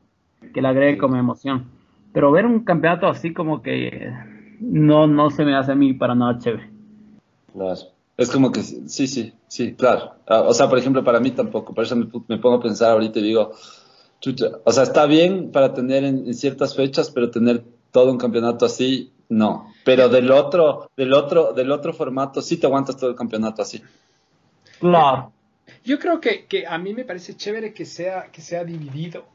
que 0.54 0.62
le 0.62 0.68
agregue 0.68 0.98
como 0.98 1.16
emoción. 1.16 1.68
Pero 2.13 2.32
ver 2.32 2.46
un 2.46 2.63
campeonato 2.63 3.08
así 3.08 3.34
como 3.34 3.62
que 3.62 4.13
no, 4.60 5.08
no 5.08 5.29
se 5.29 5.43
me 5.43 5.55
hace 5.55 5.74
a 5.74 5.75
mí 5.75 5.93
para 5.93 6.15
nada 6.15 6.39
chévere. 6.39 6.70
Claro. 7.51 7.79
Es 8.15 8.29
como 8.29 8.51
que 8.51 8.62
sí, 8.62 9.08
sí, 9.08 9.34
sí, 9.48 9.74
claro. 9.74 10.13
Ah, 10.27 10.41
o 10.41 10.53
sea, 10.53 10.70
por 10.70 10.77
ejemplo, 10.77 11.03
para 11.03 11.20
mí 11.20 11.32
tampoco. 11.32 11.74
Por 11.74 11.84
eso 11.84 11.96
me, 11.96 12.05
pongo 12.38 12.55
a 12.55 12.62
pensar 12.62 12.91
ahorita 12.91 13.20
y 13.20 13.24
digo, 13.24 13.53
chucha, 14.22 14.51
o 14.63 14.72
sea, 14.72 14.84
está 14.84 15.08
bien 15.08 15.51
para 15.51 15.74
tener 15.74 16.03
en, 16.03 16.34
ciertas 16.34 16.75
fechas, 16.75 17.10
pero 17.10 17.32
tener 17.32 17.63
todo 17.91 18.12
un 18.12 18.20
campeonato 18.20 18.65
así, 18.65 19.12
no. 19.29 19.67
Pero 19.84 20.10
del 20.10 20.32
otro, 20.32 20.91
del 20.96 21.13
otro, 21.13 21.53
del 21.53 21.72
otro 21.72 21.93
formato, 21.93 22.41
sí 22.41 22.58
te 22.58 22.67
aguantas 22.67 22.98
todo 22.98 23.10
el 23.10 23.15
campeonato 23.15 23.63
así. 23.63 23.82
Claro. 24.79 25.32
Yo 25.84 25.98
creo 25.98 26.22
que, 26.22 26.46
que 26.46 26.67
a 26.67 26.77
mí 26.77 26.93
me 26.93 27.05
parece 27.05 27.36
chévere 27.36 27.74
que 27.74 27.86
sea, 27.86 28.29
que 28.32 28.41
sea 28.41 28.63
dividido 28.63 29.25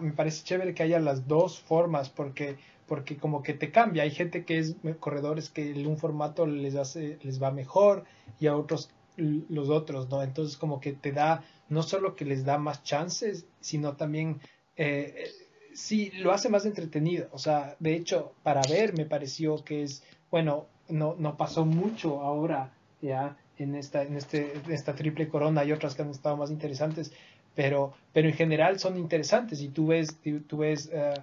me 0.00 0.12
parece 0.12 0.44
chévere 0.44 0.74
que 0.74 0.82
haya 0.82 0.98
las 0.98 1.26
dos 1.26 1.60
formas 1.60 2.10
porque 2.10 2.56
porque 2.86 3.16
como 3.16 3.42
que 3.42 3.54
te 3.54 3.70
cambia. 3.70 4.02
Hay 4.02 4.10
gente 4.10 4.44
que 4.44 4.58
es 4.58 4.76
corredores 5.00 5.48
que 5.50 5.70
en 5.70 5.86
un 5.86 5.96
formato 5.96 6.46
les 6.46 6.76
hace, 6.76 7.18
les 7.22 7.42
va 7.42 7.50
mejor 7.50 8.04
y 8.38 8.46
a 8.46 8.56
otros 8.56 8.90
los 9.16 9.68
otros, 9.70 10.08
¿no? 10.10 10.22
Entonces 10.22 10.56
como 10.56 10.80
que 10.80 10.92
te 10.92 11.12
da, 11.12 11.44
no 11.68 11.82
solo 11.82 12.16
que 12.16 12.24
les 12.24 12.44
da 12.44 12.58
más 12.58 12.82
chances, 12.82 13.46
sino 13.60 13.96
también 13.96 14.40
eh, 14.76 15.30
sí 15.72 16.10
lo 16.16 16.32
hace 16.32 16.48
más 16.48 16.66
entretenido. 16.66 17.28
O 17.32 17.38
sea, 17.38 17.76
de 17.78 17.94
hecho, 17.94 18.34
para 18.42 18.60
ver 18.68 18.96
me 18.96 19.06
pareció 19.06 19.64
que 19.64 19.82
es, 19.82 20.02
bueno, 20.30 20.66
no, 20.88 21.14
no 21.18 21.36
pasó 21.36 21.64
mucho 21.64 22.20
ahora 22.20 22.72
ya 23.00 23.36
en 23.58 23.76
esta, 23.76 24.02
en 24.02 24.16
este, 24.16 24.52
esta 24.68 24.94
triple 24.94 25.28
corona 25.28 25.64
y 25.64 25.72
otras 25.72 25.94
que 25.94 26.02
han 26.02 26.10
estado 26.10 26.36
más 26.36 26.50
interesantes, 26.50 27.12
pero, 27.54 27.94
pero 28.12 28.28
en 28.28 28.34
general 28.34 28.78
son 28.78 28.98
interesantes 28.98 29.60
y 29.60 29.68
tú 29.68 29.88
ves, 29.88 30.18
tú 30.46 30.58
ves 30.58 30.90
eh, 30.92 31.14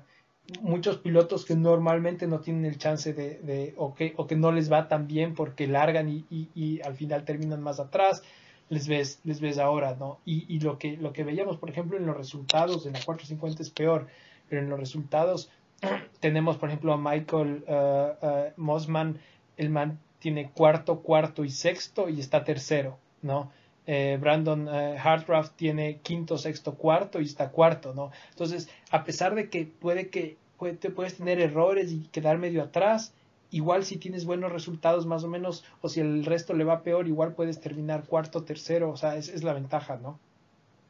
muchos 0.62 0.98
pilotos 0.98 1.46
que 1.46 1.56
normalmente 1.56 2.28
no 2.28 2.40
tienen 2.40 2.66
el 2.66 2.78
chance 2.78 3.14
de, 3.14 3.40
de 3.40 3.74
o, 3.78 3.94
que, 3.94 4.14
o 4.18 4.28
que 4.28 4.36
no 4.36 4.52
les 4.52 4.72
va 4.72 4.88
tan 4.88 5.08
bien 5.08 5.34
porque 5.34 5.68
largan 5.68 6.10
y, 6.10 6.26
y, 6.30 6.82
al 6.82 6.96
final 6.96 7.24
terminan 7.24 7.62
más 7.62 7.80
atrás, 7.80 8.24
les 8.70 8.88
ves, 8.88 9.20
les 9.24 9.40
ves 9.42 9.58
ahora, 9.58 9.96
¿no? 10.00 10.20
Y, 10.26 10.46
y, 10.54 10.60
lo, 10.60 10.78
que, 10.78 10.98
lo 10.98 11.14
que 11.14 11.24
veíamos, 11.24 11.58
por 11.58 11.70
ejemplo, 11.70 11.98
en 11.98 12.06
los 12.06 12.18
resultados, 12.18 12.86
en 12.86 12.94
la 12.94 13.02
450 13.04 13.62
es 13.62 13.70
peor, 13.70 14.08
pero 14.50 14.62
en 14.62 14.70
los 14.70 14.80
resultados 14.80 15.50
tenemos, 16.20 16.58
por 16.58 16.70
ejemplo, 16.70 16.94
a 16.94 16.98
Michael 16.98 17.64
uh, 17.68 18.26
uh, 18.26 18.52
Mossman, 18.58 19.20
el 19.58 19.70
man 19.70 20.00
tiene 20.20 20.52
cuarto, 20.52 21.00
cuarto 21.00 21.44
y 21.44 21.50
sexto 21.50 22.08
y 22.08 22.20
está 22.20 22.44
tercero, 22.44 22.98
¿no? 23.22 23.52
Eh, 23.88 24.18
Brandon 24.22 24.68
eh, 24.68 24.98
Hartcraft 24.98 25.56
tiene 25.56 26.00
quinto, 26.04 26.38
sexto, 26.38 26.76
cuarto 26.76 27.20
y 27.20 27.26
está 27.26 27.50
cuarto, 27.50 27.94
¿no? 27.94 28.12
Entonces, 28.30 28.70
a 28.92 29.04
pesar 29.04 29.36
de 29.36 29.50
que 29.50 29.66
puede 29.66 30.10
que 30.10 30.38
te 30.80 30.92
puedes 30.92 31.18
tener 31.18 31.40
errores 31.40 31.92
y 31.92 32.08
quedar 32.10 32.38
medio 32.38 32.62
atrás, 32.62 33.16
igual 33.50 33.84
si 33.84 33.98
tienes 33.98 34.26
buenos 34.26 34.52
resultados 34.52 35.06
más 35.08 35.24
o 35.24 35.28
menos, 35.28 35.66
o 35.82 35.90
si 35.90 36.00
el 36.00 36.24
resto 36.26 36.54
le 36.54 36.64
va 36.64 36.84
peor, 36.84 37.08
igual 37.08 37.34
puedes 37.34 37.60
terminar 37.60 38.04
cuarto, 38.06 38.44
tercero, 38.44 38.92
o 38.92 38.98
sea, 38.98 39.16
es, 39.16 39.30
es 39.30 39.44
la 39.44 39.54
ventaja, 39.54 39.98
¿no? 39.98 40.20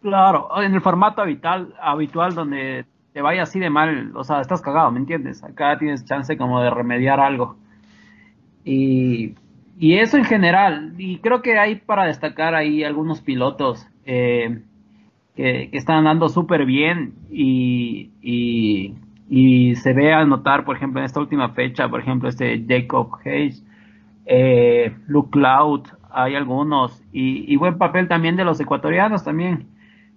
Claro, 0.02 0.50
en 0.62 0.74
el 0.74 0.82
formato 0.82 1.22
habitual, 1.22 1.74
habitual 1.80 2.36
donde 2.36 2.86
te 3.14 3.22
vaya 3.22 3.44
así 3.44 3.60
de 3.60 3.70
mal, 3.70 4.16
o 4.16 4.24
sea, 4.24 4.42
estás 4.42 4.62
cagado, 4.62 4.92
¿me 4.92 5.00
entiendes? 5.00 5.44
Acá 5.44 5.78
tienes 5.78 6.06
chance 6.06 6.38
como 6.38 6.62
de 6.62 6.70
remediar 6.70 7.20
algo. 7.20 7.56
Y 8.64 9.36
y 9.82 9.96
eso 9.96 10.16
en 10.16 10.26
general, 10.26 10.94
y 11.00 11.18
creo 11.18 11.42
que 11.42 11.58
hay 11.58 11.74
para 11.74 12.06
destacar 12.06 12.54
ahí 12.54 12.84
algunos 12.84 13.20
pilotos 13.20 13.88
eh, 14.06 14.62
que, 15.36 15.70
están 15.72 15.98
andando 15.98 16.30
súper 16.30 16.68
bien 16.68 17.16
y, 17.32 18.12
y, 18.22 19.76
se 19.78 19.94
ve 19.94 20.14
a 20.14 20.24
notar, 20.24 20.66
por 20.66 20.76
ejemplo, 20.76 21.00
en 21.00 21.06
esta 21.06 21.20
última 21.20 21.50
fecha, 21.50 21.90
por 21.90 22.00
ejemplo, 22.00 22.30
este 22.30 22.64
Jacob 22.70 23.10
Hayes, 23.26 23.66
eh, 24.28 24.96
Luke 25.08 25.32
Cloud, 25.32 25.88
hay 26.12 26.36
algunos, 26.36 27.02
y, 27.12 27.56
buen 27.56 27.80
papel 27.80 28.08
también 28.08 28.36
de 28.36 28.46
los 28.46 28.60
ecuatorianos 28.60 29.24
también, 29.24 29.66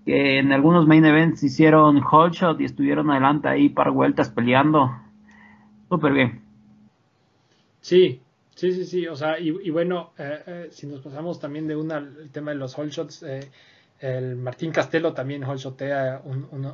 que 0.04 0.40
en 0.40 0.52
algunos 0.52 0.86
main 0.86 1.06
events 1.06 1.42
hicieron 1.42 2.02
hold 2.04 2.34
shot 2.34 2.60
y 2.60 2.64
estuvieron 2.64 3.10
adelante 3.10 3.48
ahí 3.48 3.70
para 3.70 3.90
vueltas 3.90 4.28
peleando. 4.28 4.90
Súper 5.88 6.12
bien. 6.12 6.42
Sí, 7.80 8.20
Sí, 8.54 8.72
sí, 8.72 8.84
sí, 8.84 9.06
o 9.08 9.16
sea, 9.16 9.38
y, 9.40 9.70
bueno, 9.70 10.12
eh, 10.16 10.42
eh, 10.46 10.68
si 10.70 10.86
nos 10.86 11.00
pasamos 11.00 11.40
también 11.40 11.66
de 11.66 11.74
una, 11.74 11.98
el 11.98 12.30
tema 12.30 12.52
de 12.52 12.56
los 12.56 12.78
holshots, 12.78 13.24
eh, 13.24 13.50
el 13.98 14.36
Martín 14.36 14.70
Castelo 14.70 15.12
también 15.12 15.42
holshotea 15.42 16.22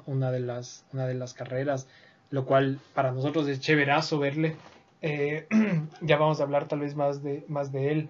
una, 0.06 0.30
de 0.30 0.40
las, 0.40 0.84
una 0.92 1.06
de 1.06 1.14
las 1.14 1.32
carreras, 1.32 1.88
lo 2.30 2.44
cual 2.44 2.78
para 2.94 3.12
nosotros 3.12 3.48
es 3.48 3.60
chéverazo 3.60 4.18
verle. 4.18 4.56
ya 6.02 6.16
vamos 6.18 6.40
a 6.40 6.42
hablar 6.42 6.68
tal 6.68 6.80
vez 6.80 6.94
más 6.94 7.22
de, 7.22 7.44
más 7.48 7.72
de 7.72 7.92
él. 7.92 8.08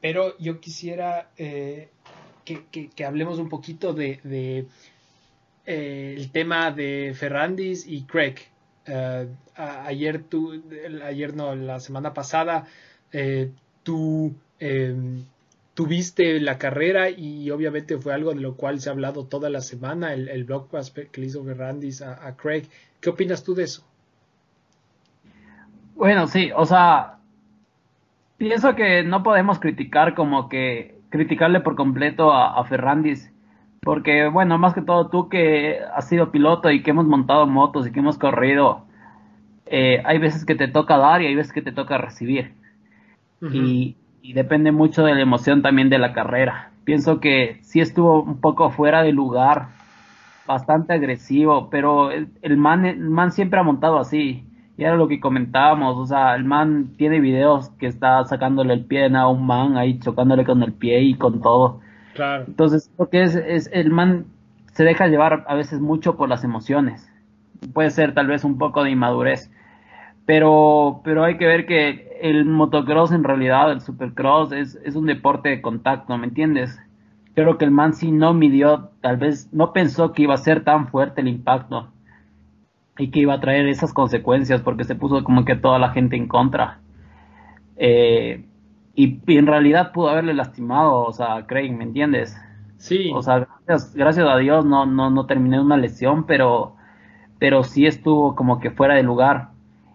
pero 0.00 0.36
yo 0.38 0.58
quisiera 0.60 1.30
que, 1.36 2.64
que, 2.66 3.04
hablemos 3.04 3.38
un 3.38 3.48
poquito 3.48 3.92
de, 3.92 4.18
de 4.24 4.66
el 5.64 6.32
tema 6.32 6.72
de 6.72 7.14
Ferrandis 7.14 7.86
y 7.86 8.02
Craig. 8.02 8.36
Eh, 8.86 9.28
ayer 9.56 10.22
tú, 10.22 10.62
ayer 11.04 11.34
no, 11.34 11.54
la 11.54 11.80
semana 11.80 12.12
pasada, 12.12 12.66
eh, 13.12 13.50
tú 13.82 14.34
em, 14.58 15.24
tuviste 15.74 16.40
la 16.40 16.58
carrera 16.58 17.10
y 17.10 17.50
obviamente 17.50 17.98
fue 17.98 18.12
algo 18.12 18.34
de 18.34 18.40
lo 18.40 18.56
cual 18.56 18.80
se 18.80 18.88
ha 18.88 18.92
hablado 18.92 19.26
toda 19.26 19.50
la 19.50 19.60
semana, 19.60 20.12
el, 20.12 20.28
el 20.28 20.44
blog 20.44 20.68
que 21.10 21.20
le 21.20 21.26
hizo 21.26 21.44
Ferrandis 21.44 22.02
a, 22.02 22.36
Craig. 22.36 22.64
¿Qué 23.00 23.10
opinas 23.10 23.42
tú 23.42 23.54
de 23.54 23.64
eso? 23.64 23.84
Bueno, 25.94 26.26
sí, 26.26 26.50
o 26.54 26.66
sea, 26.66 27.18
pienso 28.36 28.74
que 28.74 29.02
no 29.02 29.22
podemos 29.22 29.58
criticar 29.60 30.14
como 30.14 30.48
que 30.48 30.98
criticarle 31.10 31.60
por 31.60 31.76
completo 31.76 32.32
a 32.32 32.64
Ferrandis 32.64 33.33
porque, 33.84 34.28
bueno, 34.28 34.58
más 34.58 34.74
que 34.74 34.82
todo 34.82 35.08
tú 35.08 35.28
que 35.28 35.78
has 35.94 36.08
sido 36.08 36.30
piloto 36.30 36.70
y 36.70 36.82
que 36.82 36.90
hemos 36.90 37.06
montado 37.06 37.46
motos 37.46 37.86
y 37.86 37.92
que 37.92 38.00
hemos 38.00 38.18
corrido, 38.18 38.84
eh, 39.66 40.02
hay 40.04 40.18
veces 40.18 40.44
que 40.44 40.54
te 40.54 40.68
toca 40.68 40.96
dar 40.96 41.22
y 41.22 41.26
hay 41.26 41.34
veces 41.34 41.52
que 41.52 41.62
te 41.62 41.72
toca 41.72 41.98
recibir. 41.98 42.52
y, 43.40 43.96
depende 44.32 44.72
mucho 44.72 45.04
de 45.04 45.14
la 45.14 45.20
emoción 45.20 45.60
también 45.60 45.90
de 45.90 45.98
la 45.98 46.14
carrera. 46.14 46.70
Pienso 46.84 47.20
que 47.20 47.58
sí 47.62 47.80
estuvo 47.80 48.22
un 48.22 48.40
poco 48.40 48.70
fuera 48.70 49.02
de 49.02 49.12
lugar, 49.12 49.68
bastante 50.46 50.94
agresivo, 50.94 51.68
pero 51.70 52.10
el, 52.10 52.56
man, 52.56 52.86
el 52.86 53.10
man 53.10 53.32
siempre 53.32 53.60
ha 53.60 53.62
montado 53.62 53.98
así. 53.98 54.44
Y 54.76 54.82
era 54.82 54.96
lo 54.96 55.06
que 55.08 55.20
comentábamos, 55.20 55.96
o 55.96 56.06
sea, 56.06 56.34
el 56.34 56.44
man 56.44 56.94
tiene 56.96 57.20
videos 57.20 57.68
que 57.78 57.86
está 57.86 58.24
sacándole 58.24 58.74
el 58.74 58.84
pie 58.86 59.06
a 59.14 59.28
un 59.28 59.46
man 59.46 59.76
ahí, 59.76 59.98
chocándole 60.00 60.44
con 60.44 60.62
el 60.62 60.72
pie 60.72 61.02
y 61.02 61.14
con 61.14 61.40
todo. 61.40 61.80
Entonces, 62.46 62.90
lo 62.98 63.08
que 63.08 63.22
es, 63.22 63.34
es 63.34 63.70
el 63.72 63.90
man 63.90 64.26
se 64.72 64.84
deja 64.84 65.06
llevar 65.06 65.44
a 65.48 65.54
veces 65.54 65.80
mucho 65.80 66.16
por 66.16 66.28
las 66.28 66.44
emociones. 66.44 67.10
Puede 67.72 67.90
ser 67.90 68.14
tal 68.14 68.26
vez 68.26 68.44
un 68.44 68.58
poco 68.58 68.82
de 68.82 68.90
inmadurez. 68.90 69.50
Pero, 70.26 71.00
pero 71.04 71.24
hay 71.24 71.36
que 71.36 71.46
ver 71.46 71.66
que 71.66 72.18
el 72.22 72.44
motocross 72.44 73.12
en 73.12 73.24
realidad, 73.24 73.70
el 73.70 73.80
supercross, 73.80 74.52
es, 74.52 74.78
es 74.84 74.96
un 74.96 75.06
deporte 75.06 75.50
de 75.50 75.60
contacto, 75.60 76.16
¿me 76.16 76.26
entiendes? 76.26 76.80
Creo 77.34 77.58
que 77.58 77.64
el 77.64 77.70
man 77.70 77.92
sí 77.94 78.10
no 78.10 78.32
midió, 78.32 78.90
tal 79.00 79.16
vez 79.16 79.52
no 79.52 79.72
pensó 79.72 80.12
que 80.12 80.22
iba 80.22 80.34
a 80.34 80.38
ser 80.38 80.64
tan 80.64 80.88
fuerte 80.88 81.20
el 81.20 81.28
impacto 81.28 81.92
y 82.96 83.10
que 83.10 83.20
iba 83.20 83.34
a 83.34 83.40
traer 83.40 83.66
esas 83.66 83.92
consecuencias 83.92 84.62
porque 84.62 84.84
se 84.84 84.94
puso 84.94 85.22
como 85.24 85.44
que 85.44 85.56
toda 85.56 85.78
la 85.78 85.90
gente 85.90 86.16
en 86.16 86.28
contra. 86.28 86.78
Eh, 87.76 88.44
y, 88.94 89.20
en 89.26 89.46
realidad 89.46 89.92
pudo 89.92 90.08
haberle 90.08 90.34
lastimado, 90.34 91.04
o 91.04 91.12
sea, 91.12 91.46
Craig, 91.46 91.72
¿me 91.72 91.84
entiendes? 91.84 92.36
Sí. 92.76 93.10
O 93.14 93.22
sea, 93.22 93.46
gracias, 93.66 93.94
gracias 93.94 94.26
a 94.26 94.36
Dios 94.36 94.64
no, 94.64 94.86
no, 94.86 95.10
no 95.10 95.26
terminé 95.26 95.60
una 95.60 95.76
lesión, 95.76 96.24
pero, 96.26 96.76
pero 97.38 97.64
sí 97.64 97.86
estuvo 97.86 98.34
como 98.34 98.60
que 98.60 98.70
fuera 98.70 98.94
de 98.94 99.02
lugar. 99.02 99.48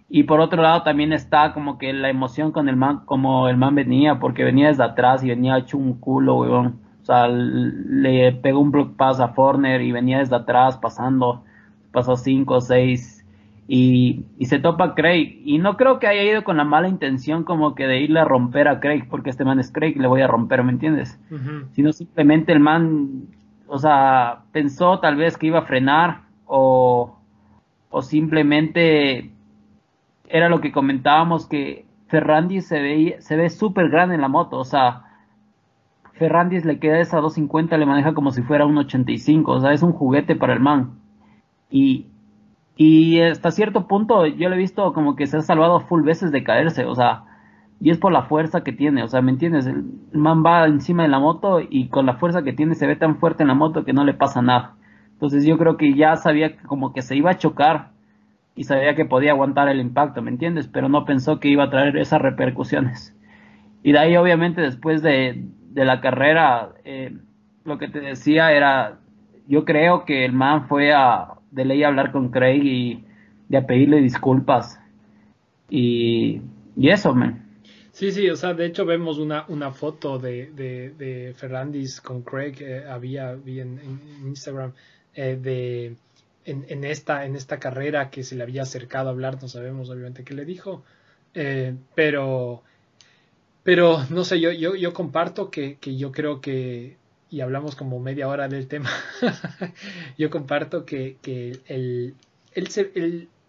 Y 0.09 0.23
por 0.23 0.39
otro 0.39 0.61
lado 0.63 0.81
también 0.81 1.13
está 1.13 1.53
como 1.53 1.77
que 1.77 1.93
la 1.93 2.09
emoción 2.09 2.51
con 2.51 2.67
el 2.67 2.75
man, 2.75 3.01
como 3.05 3.47
el 3.47 3.57
man 3.57 3.75
venía, 3.75 4.19
porque 4.19 4.43
venía 4.43 4.67
desde 4.69 4.83
atrás 4.83 5.23
y 5.23 5.29
venía 5.29 5.57
hecho 5.57 5.77
un 5.77 5.93
culo, 5.93 6.37
weón. 6.37 6.79
O 7.01 7.05
sea, 7.05 7.27
le 7.27 8.31
pegó 8.33 8.59
un 8.59 8.71
block 8.71 8.95
pass 8.95 9.19
a 9.19 9.29
Forner 9.29 9.81
y 9.81 9.91
venía 9.91 10.19
desde 10.19 10.35
atrás 10.35 10.77
pasando, 10.77 11.43
pasó 11.91 12.15
5, 12.15 12.59
6, 12.59 13.18
y, 13.71 14.25
y, 14.39 14.45
se 14.47 14.57
topa 14.57 14.95
Craig. 14.95 15.41
Y 15.45 15.59
no 15.59 15.77
creo 15.77 15.99
que 15.99 16.07
haya 16.07 16.23
ido 16.23 16.43
con 16.43 16.57
la 16.57 16.63
mala 16.63 16.89
intención 16.89 17.43
como 17.43 17.75
que 17.75 17.85
de 17.85 18.01
irle 18.01 18.19
a 18.19 18.25
romper 18.25 18.67
a 18.67 18.79
Craig, 18.79 19.03
porque 19.07 19.29
este 19.29 19.45
man 19.45 19.59
es 19.59 19.71
Craig, 19.71 19.95
le 19.95 20.07
voy 20.07 20.21
a 20.21 20.27
romper, 20.27 20.63
¿me 20.63 20.71
entiendes? 20.71 21.19
Uh 21.29 21.35
-huh. 21.35 21.67
Sino 21.73 21.93
simplemente 21.93 22.51
el 22.51 22.59
man, 22.59 23.27
o 23.67 23.77
sea, 23.77 24.39
pensó 24.51 24.99
tal 24.99 25.17
vez 25.17 25.37
que 25.37 25.45
iba 25.45 25.59
a 25.59 25.65
frenar 25.65 26.21
o, 26.47 27.15
o 27.91 28.01
simplemente 28.01 29.29
era 30.27 30.49
lo 30.49 30.61
que 30.61 30.71
comentábamos 30.71 31.45
que 31.45 31.85
Ferrandi 32.07 32.61
se 32.61 32.81
ve 32.81 33.17
se 33.19 33.35
ve 33.35 33.51
súper 33.51 33.89
grande 33.89 34.15
en 34.15 34.21
la 34.21 34.29
moto, 34.29 34.57
o 34.57 34.65
sea, 34.65 35.03
Ferrandis 36.13 36.65
le 36.65 36.79
queda 36.79 36.99
esa 36.99 37.19
250, 37.19 37.77
le 37.77 37.85
maneja 37.85 38.13
como 38.13 38.31
si 38.31 38.41
fuera 38.41 38.65
un 38.65 38.77
85, 38.77 39.51
o 39.51 39.61
sea, 39.61 39.73
es 39.73 39.83
un 39.83 39.93
juguete 39.93 40.35
para 40.35 40.53
el 40.53 40.59
man. 40.59 40.99
Y, 41.71 42.07
y 42.81 43.19
hasta 43.19 43.51
cierto 43.51 43.87
punto 43.87 44.25
yo 44.25 44.47
lo 44.47 44.55
he 44.55 44.57
visto 44.57 44.93
como 44.93 45.17
que 45.17 45.27
se 45.27 45.35
ha 45.35 45.41
salvado 45.41 45.81
full 45.81 46.01
veces 46.01 46.31
de 46.31 46.45
caerse, 46.45 46.85
o 46.85 46.95
sea, 46.95 47.25
y 47.81 47.89
es 47.89 47.97
por 47.97 48.13
la 48.13 48.23
fuerza 48.23 48.63
que 48.63 48.71
tiene, 48.71 49.03
o 49.03 49.07
sea, 49.09 49.21
¿me 49.21 49.31
entiendes? 49.31 49.67
El, 49.67 49.83
man 50.13 50.45
va 50.45 50.65
encima 50.65 51.03
de 51.03 51.09
la 51.09 51.19
moto 51.19 51.59
y 51.59 51.89
con 51.89 52.05
la 52.05 52.13
fuerza 52.13 52.41
que 52.41 52.53
tiene 52.53 52.75
se 52.75 52.87
ve 52.87 52.95
tan 52.95 53.17
fuerte 53.17 53.43
en 53.43 53.49
la 53.49 53.53
moto 53.53 53.83
que 53.83 53.91
no 53.91 54.05
le 54.05 54.13
pasa 54.13 54.41
nada. 54.41 54.75
Entonces 55.11 55.43
yo 55.43 55.57
creo 55.57 55.75
que 55.75 55.93
ya 55.93 56.15
sabía 56.15 56.55
como 56.55 56.93
que 56.93 57.01
se 57.01 57.17
iba 57.17 57.31
a 57.31 57.37
chocar 57.37 57.89
y 58.55 58.63
sabía 58.63 58.95
que 58.95 59.03
podía 59.03 59.31
aguantar 59.31 59.67
el 59.67 59.81
impacto, 59.81 60.21
¿me 60.21 60.31
entiendes? 60.31 60.69
Pero 60.69 60.87
no 60.87 61.03
pensó 61.03 61.41
que 61.41 61.49
iba 61.49 61.65
a 61.65 61.69
traer 61.69 61.97
esas 61.97 62.21
repercusiones. 62.21 63.13
Y 63.83 63.91
de 63.91 63.99
ahí 63.99 64.15
obviamente 64.15 64.61
después 64.61 65.01
de, 65.01 65.43
de 65.71 65.83
la 65.83 65.99
carrera, 65.99 66.69
eh, 66.85 67.13
lo 67.65 67.77
que 67.77 67.89
te 67.89 67.99
decía 67.99 68.53
era, 68.53 68.99
yo 69.49 69.65
creo 69.65 70.05
que 70.05 70.23
el 70.23 70.31
man 70.31 70.69
fue 70.69 70.93
a, 70.93 71.38
de 71.51 71.65
ley 71.65 71.83
hablar 71.83 72.11
con 72.11 72.29
Craig 72.29 72.63
y, 72.63 73.03
de 73.49 73.61
pedirle 73.63 73.99
disculpas. 73.99 74.79
Y, 75.69 76.41
y 76.77 76.89
eso, 76.89 77.13
man. 77.13 77.49
Sí, 77.91 78.11
sí, 78.11 78.29
o 78.29 78.35
sea, 78.35 78.53
de 78.53 78.65
hecho 78.65 78.85
vemos 78.85 79.17
una, 79.17 79.45
una 79.49 79.71
foto 79.71 80.19
de, 80.19 80.51
de, 80.51 80.91
de 80.91 81.33
Ferrandis 81.35 81.99
con 81.99 82.21
Craig, 82.21 82.55
eh, 82.61 82.85
había, 82.87 83.33
vi 83.33 83.59
en, 83.59 83.79
Instagram, 84.25 84.71
eh, 85.15 85.37
de 85.41 85.97
en, 86.45 86.65
en, 86.69 86.85
esta, 86.85 87.25
en 87.25 87.35
esta 87.35 87.59
carrera 87.59 88.09
que 88.09 88.23
se 88.23 88.35
le 88.35 88.43
había 88.43 88.61
acercado 88.61 89.09
a 89.09 89.11
hablar, 89.11 89.41
no 89.41 89.49
sabemos 89.49 89.89
obviamente 89.89 90.23
qué 90.23 90.33
le 90.33 90.45
dijo, 90.45 90.83
eh, 91.33 91.75
pero, 91.93 92.63
pero 93.63 94.05
no 94.11 94.23
sé, 94.23 94.39
yo, 94.39 94.51
yo, 94.51 94.75
yo 94.75 94.93
comparto 94.93 95.51
que, 95.51 95.75
que 95.77 95.97
yo 95.97 96.11
creo 96.13 96.39
que, 96.39 96.98
y 97.29 97.41
hablamos 97.41 97.75
como 97.75 97.99
media 97.99 98.27
hora 98.27 98.47
del 98.47 98.67
tema, 98.67 98.89
yo 100.17 100.29
comparto 100.29 100.85
que, 100.85 101.17
que 101.21 101.59
el, 101.67 102.15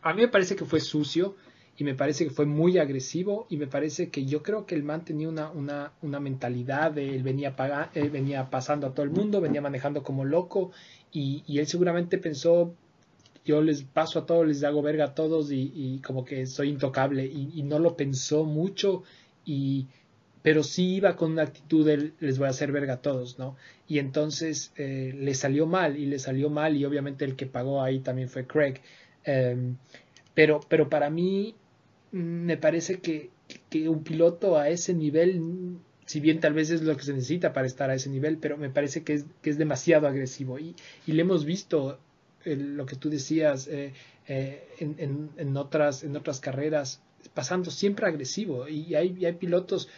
a 0.03 0.13
mí 0.15 0.23
me 0.23 0.29
parece 0.29 0.57
que 0.57 0.65
fue 0.65 0.81
sucio, 0.81 1.37
y 1.77 1.85
me 1.85 1.95
parece 1.95 2.25
que 2.25 2.31
fue 2.31 2.45
muy 2.45 2.77
agresivo 2.77 3.47
y 3.49 3.57
me 3.57 3.67
parece 3.67 4.11
que 4.11 4.27
yo 4.27 4.43
creo 4.43 4.67
que 4.67 4.75
el 4.75 4.83
man 4.83 5.03
tenía 5.03 5.31
una, 5.31 5.51
una, 5.51 5.93
una 6.03 6.21
mentalidad 6.21 6.93
de 6.93 7.15
él 7.15 7.23
venía, 7.23 7.57
venía 8.13 8.51
pasando 8.51 8.87
a 8.87 8.93
todo 8.93 9.03
el 9.03 9.11
mundo, 9.11 9.41
venía 9.41 9.63
manejando 9.63 10.03
como 10.03 10.27
loco 10.27 10.73
y, 11.11 11.43
y, 11.47 11.59
él 11.59 11.67
seguramente 11.67 12.19
pensó 12.19 12.75
yo 13.45 13.63
les 13.63 13.83
paso 13.83 14.21
a 14.21 14.27
todos, 14.27 14.47
les 14.47 14.63
hago 14.65 14.83
verga 14.83 15.07
a 15.07 15.15
todos 15.15 15.51
y, 15.51 16.01
como 16.05 16.25
que 16.25 16.47
soy 16.47 16.69
intocable 16.69 17.25
y, 17.27 17.63
no 17.63 17.79
lo 17.79 17.97
pensó 17.97 18.45
mucho 18.45 19.03
y 19.45 19.87
pero 20.43 20.63
sí 20.63 20.97
iba 20.97 21.17
con 21.17 21.33
una 21.33 21.43
actitud 21.43 21.87
de 21.87 22.13
les 22.21 22.39
voy 22.39 22.47
a 22.47 22.51
hacer 22.51 22.73
verga 22.73 22.95
a 22.95 23.03
todos, 23.03 23.39
¿no? 23.39 23.57
Y 23.87 23.99
entonces 23.99 24.73
eh, 24.77 25.13
le 25.17 25.35
salió 25.35 25.67
mal 25.67 25.97
y 25.97 26.07
le 26.07 26.19
salió 26.19 26.51
mal 26.51 26.77
y 26.77 26.85
obviamente 26.85 27.25
el 27.25 27.37
que 27.37 27.47
pagó 27.47 27.83
ahí 27.83 28.01
también 28.01 28.29
fue 28.29 28.47
Craig. 28.47 28.81
Eh, 29.25 29.75
pero, 30.35 30.61
pero 30.69 30.89
para 30.89 31.11
mí 31.11 31.55
me 32.13 32.57
parece 32.57 33.01
que, 33.01 33.31
un 33.89 34.03
piloto 34.05 34.57
a 34.57 34.69
ese 34.69 34.95
nivel, 34.95 35.79
si 36.07 36.21
bien 36.21 36.41
tal 36.41 36.55
vez 36.55 36.71
es 36.71 36.83
lo 36.83 36.97
que 36.97 37.03
se 37.03 37.13
necesita 37.13 37.53
para 37.53 37.67
estar 37.67 37.91
a 37.91 37.95
ese 37.95 38.11
nivel, 38.11 38.39
pero 38.39 38.57
me 38.57 38.71
parece 38.71 39.03
que 39.03 39.15
es, 39.15 39.27
que 39.43 39.51
es 39.51 39.59
demasiado 39.59 40.07
agresivo. 40.07 40.59
Y, 40.59 40.75
y 41.07 41.13
le 41.13 41.23
hemos 41.23 41.45
visto 41.45 41.99
lo 42.45 42.87
que 42.87 42.97
tú 42.97 43.11
decías 43.11 43.69
eh, 43.69 43.93
eh, 44.27 44.67
en, 44.79 45.31
en, 45.37 45.57
otras, 45.57 46.05
en 46.05 46.17
otras 46.17 46.41
carreras, 46.41 47.03
pasando 47.35 47.71
siempre 47.71 48.07
agresivo. 48.07 48.69
Y 48.69 48.95
hay, 48.95 49.25
hay 49.25 49.33
pilotos, 49.35 49.89
eh, 49.89 49.91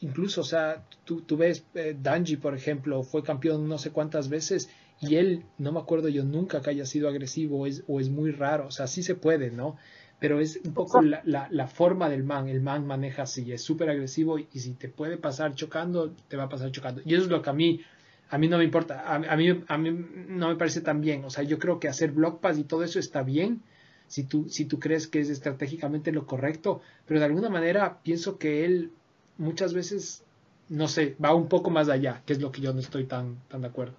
incluso, 0.00 0.42
o 0.42 0.44
sea, 0.44 0.84
tú, 1.04 1.22
tú 1.22 1.36
ves, 1.36 1.64
Danji, 2.02 2.36
por 2.36 2.54
ejemplo, 2.54 3.02
fue 3.02 3.22
campeón 3.22 3.68
no 3.68 3.78
sé 3.78 3.90
cuántas 3.90 4.28
veces. 4.28 4.70
Y 5.00 5.16
él, 5.16 5.44
no 5.58 5.72
me 5.72 5.78
acuerdo 5.78 6.08
yo 6.08 6.24
nunca 6.24 6.60
que 6.60 6.70
haya 6.70 6.84
sido 6.84 7.08
agresivo 7.08 7.66
es, 7.66 7.84
o 7.86 8.00
es 8.00 8.08
muy 8.08 8.32
raro, 8.32 8.66
o 8.66 8.70
sea, 8.72 8.88
sí 8.88 9.04
se 9.04 9.14
puede, 9.14 9.50
¿no? 9.50 9.76
pero 10.18 10.40
es 10.40 10.60
un 10.64 10.74
poco 10.74 11.00
la, 11.00 11.22
la, 11.24 11.66
forma 11.68 12.08
del 12.08 12.24
man. 12.24 12.48
El 12.48 12.60
man 12.60 12.86
maneja 12.86 13.22
así, 13.22 13.52
es 13.52 13.62
súper 13.62 13.90
agresivo 13.90 14.38
y, 14.38 14.46
si 14.54 14.74
te 14.74 14.88
puede 14.88 15.16
pasar 15.16 15.54
chocando, 15.54 16.12
te 16.28 16.36
va 16.36 16.44
a 16.44 16.48
pasar 16.48 16.72
chocando. 16.72 17.02
Y 17.04 17.14
eso 17.14 17.24
es 17.24 17.30
lo 17.30 17.40
que 17.40 17.50
a 17.50 17.52
mí, 17.52 17.80
a 18.28 18.38
mí 18.38 18.48
no 18.48 18.58
me 18.58 18.64
importa, 18.64 19.04
a, 19.06 19.18
mí, 19.36 19.62
a 19.66 19.78
mí 19.78 20.06
no 20.28 20.48
me 20.48 20.56
parece 20.56 20.80
tan 20.80 21.00
bien. 21.00 21.24
O 21.24 21.30
sea, 21.30 21.44
yo 21.44 21.58
creo 21.58 21.78
que 21.78 21.88
hacer 21.88 22.10
block 22.10 22.40
pass 22.40 22.58
y 22.58 22.64
todo 22.64 22.82
eso 22.82 22.98
está 22.98 23.22
bien 23.22 23.62
si 24.08 24.24
tú, 24.24 24.48
si 24.48 24.64
tú 24.64 24.80
crees 24.80 25.06
que 25.06 25.20
es 25.20 25.28
estratégicamente 25.28 26.10
lo 26.12 26.26
correcto, 26.26 26.80
pero 27.06 27.20
de 27.20 27.26
alguna 27.26 27.50
manera 27.50 28.00
pienso 28.02 28.38
que 28.38 28.64
él 28.64 28.90
muchas 29.38 29.72
veces, 29.72 30.24
no 30.68 30.88
sé, 30.88 31.16
va 31.22 31.34
un 31.34 31.48
poco 31.48 31.70
más 31.70 31.88
allá, 31.88 32.22
que 32.26 32.34
es 32.34 32.42
lo 32.42 32.52
que 32.52 32.60
yo 32.60 32.72
no 32.72 32.80
estoy 32.80 33.04
tan, 33.04 33.36
tan 33.48 33.62
de 33.62 33.68
acuerdo. 33.68 33.94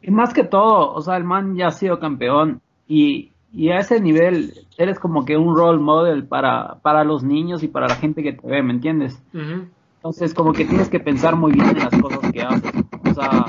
Y 0.00 0.10
más 0.10 0.32
que 0.32 0.44
todo, 0.44 0.92
o 0.92 1.00
sea, 1.00 1.16
el 1.16 1.24
man 1.24 1.56
ya 1.56 1.68
ha 1.68 1.72
sido 1.72 1.98
campeón 1.98 2.60
y 2.86 3.32
y 3.52 3.68
a 3.68 3.78
ese 3.78 4.00
nivel 4.00 4.54
eres 4.78 4.98
como 4.98 5.24
que 5.24 5.36
un 5.36 5.54
role 5.54 5.78
model 5.78 6.24
para, 6.24 6.78
para 6.82 7.04
los 7.04 7.22
niños 7.22 7.62
y 7.62 7.68
para 7.68 7.86
la 7.86 7.96
gente 7.96 8.22
que 8.22 8.32
te 8.32 8.46
ve, 8.46 8.62
¿me 8.62 8.72
entiendes? 8.72 9.22
Entonces 9.96 10.32
como 10.32 10.52
que 10.52 10.64
tienes 10.64 10.88
que 10.88 11.00
pensar 11.00 11.36
muy 11.36 11.52
bien 11.52 11.68
en 11.68 11.78
las 11.78 12.00
cosas 12.00 12.32
que 12.32 12.40
haces. 12.40 12.72
O 13.10 13.14
sea, 13.14 13.44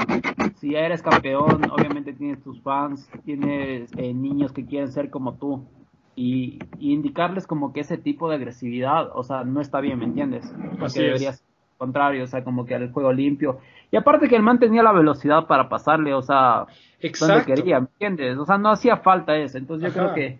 si 0.56 0.72
ya 0.72 0.80
eres 0.80 1.02
campeón, 1.02 1.72
obviamente 1.72 2.12
tienes 2.12 2.44
tus 2.44 2.62
fans, 2.62 3.10
tienes 3.24 3.90
eh, 3.96 4.14
niños 4.14 4.52
que 4.52 4.66
quieren 4.66 4.92
ser 4.92 5.10
como 5.10 5.36
tú. 5.36 5.64
Y, 6.16 6.60
indicarles 6.80 7.48
como 7.48 7.74
que 7.74 7.80
ese 7.80 7.98
tipo 7.98 8.30
de 8.30 8.36
agresividad, 8.36 9.10
o 9.16 9.24
sea, 9.24 9.44
no 9.44 9.62
está 9.62 9.80
bien, 9.82 10.00
¿me 10.00 10.06
entiendes? 10.06 10.46
Porque 10.72 10.86
Así 10.86 11.00
deberías 11.02 11.44
contrario, 11.78 12.24
o 12.24 12.28
sea, 12.28 12.44
como 12.44 12.66
que 12.66 12.76
al 12.76 12.92
juego 12.92 13.12
limpio. 13.12 13.60
Y 13.92 13.98
aparte 13.98 14.30
que 14.30 14.36
el 14.36 14.42
man 14.42 14.60
tenía 14.60 14.84
la 14.84 14.94
velocidad 14.94 15.48
para 15.48 15.68
pasarle, 15.68 16.14
o 16.14 16.22
sea, 16.22 16.66
donde 17.20 17.44
quería, 17.46 17.82
¿me 17.82 17.88
entiendes? 18.00 18.38
O 18.38 18.46
sea, 18.46 18.58
no 18.58 18.70
hacía 18.70 18.98
falta 18.98 19.36
eso. 19.36 19.58
Entonces 19.58 19.94
yo 19.94 20.00
creo 20.00 20.14
que 20.14 20.40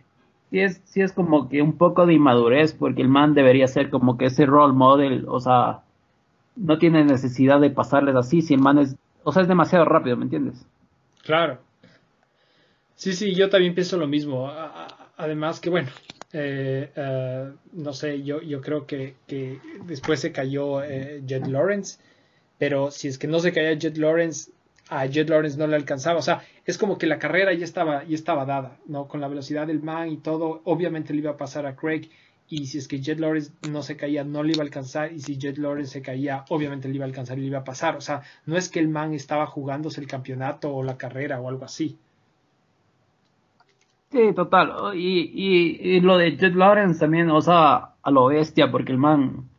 sí 0.50 0.60
es, 0.60 0.82
sí 0.86 1.02
es 1.02 1.12
como 1.12 1.50
que 1.50 1.62
un 1.62 1.78
poco 1.78 2.06
de 2.06 2.14
inmadurez, 2.14 2.74
porque 2.74 3.02
el 3.02 3.10
man 3.10 3.34
debería 3.34 3.68
ser 3.68 3.90
como 3.90 4.18
que 4.18 4.26
ese 4.26 4.46
role 4.46 4.74
model, 4.74 5.26
o 5.28 5.40
sea, 5.40 5.82
no 6.56 6.78
tiene 6.78 7.04
necesidad 7.04 7.60
de 7.60 7.72
pasarles 7.72 8.16
así 8.16 8.42
si 8.42 8.54
el 8.54 8.62
man 8.62 8.78
es, 8.80 8.96
o 9.24 9.32
sea, 9.32 9.42
es 9.42 9.48
demasiado 9.48 9.86
rápido, 9.86 10.16
¿me 10.16 10.24
entiendes? 10.24 10.66
Claro. 11.24 11.58
Sí, 12.96 13.14
sí, 13.14 13.36
yo 13.36 13.50
también 13.50 13.74
pienso 13.74 13.98
lo 13.98 14.08
mismo. 14.08 14.50
Además 15.18 15.60
que, 15.60 15.70
bueno, 15.70 15.90
eh, 16.34 16.92
eh, 16.96 17.52
no 17.74 17.94
sé, 17.94 18.24
yo, 18.24 18.42
yo 18.42 18.62
creo 18.62 18.88
que, 18.88 19.16
que 19.28 19.60
después 19.86 20.20
se 20.20 20.32
cayó 20.32 20.84
eh, 20.84 21.22
Jet 21.26 21.46
Lawrence, 21.48 22.00
pero 22.58 22.92
si 22.92 23.08
es 23.08 23.18
que 23.18 23.28
no 23.28 23.40
se 23.40 23.54
caía 23.54 23.74
Jet 23.74 23.98
Lawrence, 23.98 24.52
a 24.90 25.06
Jet 25.06 25.30
Lawrence 25.30 25.58
no 25.58 25.68
le 25.68 25.76
alcanzaba. 25.76 26.20
O 26.20 26.22
sea, 26.22 26.44
es 26.66 26.78
como 26.78 26.98
que 26.98 27.08
la 27.08 27.20
carrera 27.20 27.54
ya 27.54 27.66
estaba, 27.66 28.04
ya 28.04 28.16
estaba 28.16 28.46
dada, 28.46 28.80
¿no? 28.88 29.08
Con 29.08 29.22
la 29.22 29.28
velocidad 29.28 29.68
del 29.68 29.82
man 29.82 30.10
y 30.10 30.18
todo, 30.18 30.62
obviamente 30.66 31.14
le 31.14 31.20
iba 31.20 31.32
a 31.32 31.38
pasar 31.38 31.66
a 31.66 31.76
Craig. 31.76 32.10
Y 32.50 32.68
si 32.68 32.78
es 32.78 32.88
que 32.88 33.00
Jet 33.02 33.20
Lawrence 33.20 33.52
no 33.70 33.82
se 33.84 33.96
caía, 33.98 34.24
no 34.24 34.44
le 34.44 34.54
iba 34.54 34.62
a 34.62 34.66
alcanzar. 34.66 35.14
Y 35.14 35.20
si 35.20 35.38
Jet 35.38 35.58
Lawrence 35.58 35.94
se 35.94 36.02
caía, 36.02 36.46
obviamente 36.50 36.88
le 36.88 36.96
iba 36.96 37.06
a 37.06 37.08
alcanzar 37.08 37.38
y 37.38 37.42
le 37.42 37.48
iba 37.48 37.60
a 37.60 37.64
pasar. 37.64 37.96
O 37.96 38.02
sea, 38.02 38.22
no 38.46 38.58
es 38.58 38.70
que 38.70 38.80
el 38.80 38.90
man 38.90 39.14
estaba 39.14 39.48
jugándose 39.48 40.02
el 40.02 40.08
campeonato 40.08 40.74
o 40.76 40.84
la 40.84 40.98
carrera 40.98 41.40
o 41.40 41.48
algo 41.50 41.66
así. 41.66 41.98
Sí, 44.14 44.32
total. 44.36 44.96
Y, 44.96 45.32
y, 45.34 46.00
lo 46.02 46.18
de 46.18 46.38
Jet 46.38 46.54
Lawrence 46.54 47.00
también, 47.00 47.32
o 47.32 47.42
sea, 47.42 47.96
a 48.04 48.12
lo 48.12 48.28
bestia, 48.28 48.70
porque 48.70 48.92
el 48.92 49.00
man, 49.00 49.50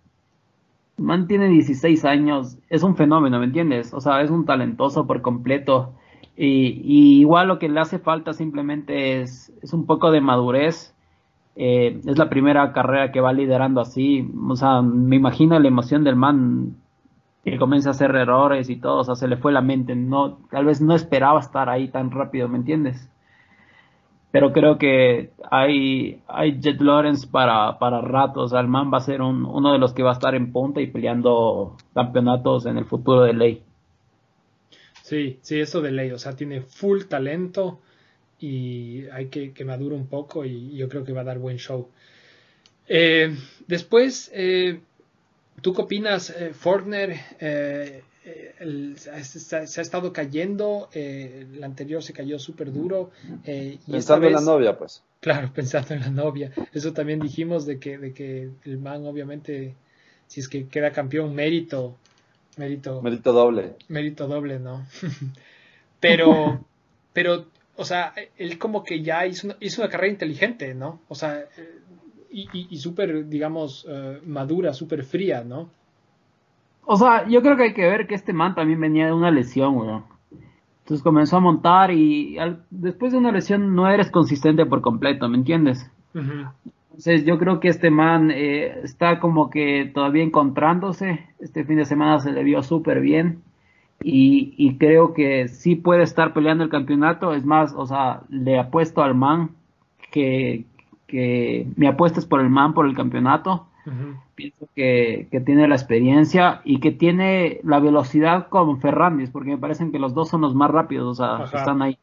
man 0.97 1.27
tiene 1.27 1.49
16 1.49 2.05
años, 2.05 2.57
es 2.69 2.85
un 2.85 2.95
fenómeno, 2.95 3.41
¿me 3.41 3.47
entiendes? 3.47 3.93
O 3.93 4.01
sea, 4.01 4.23
es 4.23 4.31
un 4.31 4.47
talentoso 4.47 5.09
por 5.09 5.23
completo. 5.23 5.95
Y, 6.37 6.81
y 6.85 7.21
igual 7.21 7.49
lo 7.49 7.59
que 7.59 7.69
le 7.69 7.81
hace 7.81 7.99
falta 7.99 8.33
simplemente 8.33 9.23
es, 9.23 9.53
es 9.61 9.73
un 9.73 9.87
poco 9.87 10.13
de 10.13 10.21
madurez. 10.21 10.95
Eh, 11.57 12.01
es 12.07 12.17
la 12.17 12.29
primera 12.31 12.73
carrera 12.73 13.11
que 13.11 13.21
va 13.21 13.33
liderando 13.33 13.81
así. 13.81 14.31
O 14.49 14.55
sea, 14.55 14.83
me 14.83 15.17
imagino 15.17 15.59
la 15.59 15.67
emoción 15.69 16.05
del 16.05 16.15
man 16.17 16.77
que 17.45 17.59
comienza 17.59 17.91
a 17.91 17.93
hacer 17.93 18.15
errores 18.15 18.71
y 18.71 18.77
todo. 18.77 18.99
O 19.01 19.05
sea, 19.05 19.17
se 19.17 19.27
le 19.27 19.37
fue 19.37 19.53
la 19.53 19.63
mente. 19.63 19.97
No, 19.97 20.39
tal 20.51 20.67
vez 20.67 20.81
no 20.81 20.95
esperaba 20.95 21.41
estar 21.41 21.69
ahí 21.69 21.89
tan 21.89 22.13
rápido, 22.13 22.49
¿me 22.49 22.59
entiendes? 22.59 23.11
Pero 24.35 24.53
creo 24.53 24.79
que 24.79 25.31
hay, 25.49 26.21
hay 26.27 26.59
Jet 26.61 26.81
Lawrence 26.81 27.25
para, 27.25 27.79
para 27.79 28.01
ratos. 28.01 28.53
O 28.53 28.57
va 28.57 28.99
a 28.99 29.01
ser 29.01 29.23
uno 29.23 29.73
de 29.73 29.79
los 29.79 29.93
que 29.93 30.03
va 30.03 30.11
a 30.11 30.15
estar 30.15 30.35
en 30.35 30.51
punta 30.51 30.81
y 30.81 30.89
peleando 30.89 31.77
campeonatos 31.95 32.67
en 32.67 32.77
el 32.77 32.85
futuro 32.85 33.23
de 33.23 33.33
ley. 33.33 33.63
Sí, 35.05 35.39
sí, 35.41 35.61
eso 35.61 35.81
de 35.81 35.93
ley. 35.93 36.11
O 36.11 36.19
sea, 36.19 36.35
tiene 36.35 36.63
full 36.63 37.05
talento 37.05 37.79
y 38.41 39.05
hay 39.13 39.27
que 39.27 39.53
que 39.53 39.65
madure 39.65 39.95
un 39.95 40.09
poco 40.09 40.45
y 40.45 40.77
yo 40.77 40.89
creo 40.89 41.05
que 41.05 41.13
va 41.13 41.21
a 41.21 41.31
dar 41.31 41.39
buen 41.39 41.59
show. 41.59 41.89
Eh, 42.89 43.37
después, 43.69 44.33
eh, 44.35 44.81
¿tú 45.63 45.73
qué 45.75 45.83
opinas, 45.83 46.31
eh, 46.31 46.55
Fortner? 46.55 47.21
Eh, 48.27 48.55
eh, 48.59 48.95
se, 48.97 49.57
ha 49.57 49.83
estado 49.83 50.13
cayendo, 50.13 50.89
eh, 50.95 51.47
el 51.53 51.63
anterior 51.63 52.03
se 52.03 52.15
cayó 52.15 52.39
súper 52.39 52.73
duro. 52.73 53.11
Eh, 53.45 53.79
pensando 53.91 54.27
en 54.27 54.33
la 54.33 54.41
novia, 54.41 54.79
pues. 54.79 55.03
Claro, 55.21 55.51
pensando 55.55 55.95
en 55.95 56.01
la 56.01 56.11
novia. 56.11 56.51
Eso 56.73 56.95
también 56.95 57.21
dijimos 57.21 57.67
de 57.67 57.79
que, 57.79 57.99
de 57.99 58.15
que 58.15 58.49
el 58.65 58.79
man, 58.79 59.05
obviamente, 59.07 59.75
si 60.27 60.41
es 60.41 60.49
que 60.49 60.67
queda 60.69 60.91
campeón, 60.91 61.35
mérito. 61.35 61.97
Mérito, 62.57 63.03
mérito 63.03 63.33
doble. 63.33 63.75
Mérito 63.89 64.27
doble, 64.27 64.59
¿no? 64.59 64.87
pero, 66.01 66.65
pero, 67.13 67.47
o 67.77 67.85
sea, 67.85 68.15
él 68.39 68.59
como 68.59 68.85
que 68.85 69.03
ya 69.03 69.27
hizo 69.27 69.49
una, 69.49 69.57
hizo 69.61 69.83
una 69.83 69.91
carrera 69.91 70.13
inteligente, 70.13 70.73
¿no? 70.73 71.03
O 71.09 71.15
sea, 71.15 71.47
y, 72.31 72.49
y, 72.55 72.69
y 72.71 72.79
súper, 72.79 73.29
digamos, 73.29 73.87
madura, 74.25 74.73
súper 74.73 75.05
fría, 75.05 75.45
¿no? 75.45 75.69
O 76.87 76.97
sea, 76.97 77.27
yo 77.29 77.43
creo 77.43 77.57
que 77.57 77.65
hay 77.65 77.75
que 77.75 77.87
ver 77.87 78.07
que 78.07 78.15
este 78.15 78.33
man 78.33 78.55
también 78.55 78.81
venía 78.81 79.07
de 79.07 79.13
una 79.13 79.31
lesión, 79.31 79.77
weón. 79.77 80.05
Entonces 80.85 81.03
comenzó 81.03 81.39
a 81.39 81.41
montar 81.41 81.91
y 81.91 82.37
después 82.71 83.13
de 83.13 83.19
una 83.19 83.33
lesión 83.33 83.75
no 83.75 83.89
eres 83.89 84.11
consistente 84.11 84.67
por 84.67 84.83
completo, 84.83 85.29
¿me 85.31 85.39
entiendes? 85.39 85.91
Entonces 86.13 87.25
yo 87.25 87.39
creo 87.39 87.59
que 87.59 87.69
este 87.69 87.91
man 87.91 88.31
eh, 88.31 88.81
está 88.85 89.19
como 89.19 89.49
que 89.49 89.91
todavía 89.95 90.23
encontrándose. 90.23 91.27
Este 91.41 91.65
fin 91.65 91.77
de 91.77 91.87
semana 91.87 92.21
se 92.21 92.33
le 92.33 92.45
vio 92.45 92.63
súper 92.63 93.01
bien. 93.01 93.43
Y, 94.03 94.55
y, 94.59 94.77
creo 94.77 95.15
que 95.15 95.49
sí 95.49 95.77
puede 95.77 96.03
estar 96.03 96.35
peleando 96.35 96.63
el 96.63 96.71
campeonato. 96.71 97.33
Es 97.33 97.47
más, 97.47 97.73
o 97.75 97.87
sea, 97.87 98.21
le 98.29 98.59
apuesto 98.59 99.03
al 99.03 99.15
man 99.15 99.53
que, 100.11 100.67
que 101.07 101.67
mi 101.77 101.87
apuesta 101.87 102.21
es 102.21 102.27
por 102.27 102.41
el 102.43 102.51
man, 102.51 102.75
por 102.75 102.87
el 102.87 102.95
campeonato. 102.95 103.67
Pienso 104.35 104.67
que, 104.75 105.29
tiene 105.45 105.69
la 105.69 105.75
experiencia 105.75 106.63
y 106.65 106.81
que 106.81 106.91
tiene 106.91 107.61
la 107.63 107.81
velocidad 107.81 108.49
con 108.49 108.81
Ferrandis, 108.81 109.31
porque 109.31 109.51
me 109.51 109.59
parecen 109.59 109.93
que 109.93 109.99
los 109.99 110.15
dos 110.15 110.29
son 110.29 110.41
los 110.41 110.55
más 110.55 110.71
rápidos, 110.71 111.07
o 111.07 111.15
sea, 111.15 111.45
están 111.45 111.83
ahí. 111.83 111.99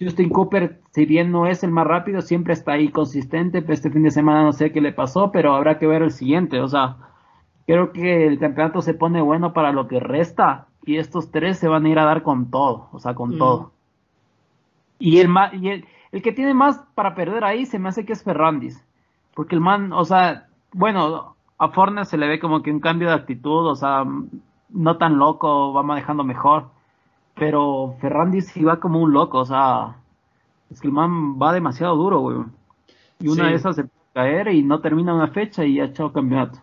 Justin 0.00 0.30
Cooper, 0.30 0.80
si 0.92 1.04
bien 1.04 1.30
no 1.30 1.46
es 1.46 1.62
el 1.62 1.70
más 1.70 1.86
rápido, 1.86 2.22
siempre 2.22 2.54
está 2.54 2.72
ahí 2.72 2.88
consistente. 2.88 3.62
Este 3.68 3.90
fin 3.90 4.02
de 4.02 4.10
semana 4.10 4.42
no 4.42 4.52
sé 4.52 4.72
qué 4.72 4.80
le 4.80 4.92
pasó, 4.92 5.30
pero 5.30 5.54
habrá 5.54 5.78
que 5.78 5.86
ver 5.86 6.02
el 6.02 6.10
siguiente. 6.10 6.58
O 6.60 6.68
sea, 6.68 6.96
creo 7.66 7.92
que 7.92 8.26
el 8.26 8.38
campeonato 8.38 8.80
se 8.80 8.94
pone 8.94 9.20
bueno 9.20 9.52
para 9.52 9.72
lo 9.72 9.88
que 9.88 10.00
resta 10.00 10.68
y 10.86 10.96
estos 10.96 11.30
tres 11.30 11.58
se 11.58 11.68
van 11.68 11.84
a 11.84 11.88
ir 11.90 11.98
a 11.98 12.06
dar 12.06 12.22
con 12.22 12.50
todo, 12.50 12.88
o 12.92 12.98
sea, 12.98 13.14
con 13.14 13.34
mm. 13.34 13.38
todo. 13.38 13.72
Y 14.98 15.18
el, 15.18 15.30
y 15.52 15.68
el, 15.68 15.84
el 16.12 16.22
que 16.22 16.32
tiene 16.32 16.54
más 16.54 16.80
para 16.94 17.14
perder 17.14 17.44
ahí 17.44 17.66
se 17.66 17.78
me 17.78 17.90
hace 17.90 18.06
que 18.06 18.14
es 18.14 18.24
Ferrandis. 18.24 18.82
Porque 19.34 19.54
el 19.54 19.60
man, 19.60 19.92
o 19.92 20.04
sea, 20.04 20.48
bueno, 20.72 21.36
a 21.58 21.68
Forner 21.68 22.06
se 22.06 22.16
le 22.16 22.28
ve 22.28 22.40
como 22.40 22.62
que 22.62 22.70
un 22.70 22.80
cambio 22.80 23.08
de 23.08 23.14
actitud, 23.14 23.66
o 23.66 23.76
sea, 23.76 24.04
no 24.68 24.96
tan 24.96 25.18
loco, 25.18 25.72
va 25.72 25.82
manejando 25.82 26.24
mejor. 26.24 26.68
Pero 27.34 27.96
Ferrandis 28.00 28.48
sí 28.48 28.64
va 28.64 28.80
como 28.80 29.00
un 29.00 29.12
loco, 29.12 29.38
o 29.38 29.44
sea, 29.44 29.96
es 30.70 30.80
que 30.80 30.88
el 30.88 30.92
man 30.92 31.40
va 31.40 31.52
demasiado 31.52 31.96
duro, 31.96 32.20
güey. 32.20 32.38
Y 33.20 33.28
una 33.28 33.48
de 33.48 33.54
esas 33.54 33.76
se 33.76 33.84
puede 33.84 34.00
caer 34.14 34.48
y 34.48 34.62
no 34.62 34.80
termina 34.80 35.14
una 35.14 35.28
fecha 35.28 35.64
y 35.64 35.80
ha 35.80 35.84
echado 35.84 36.12
campeonato. 36.12 36.58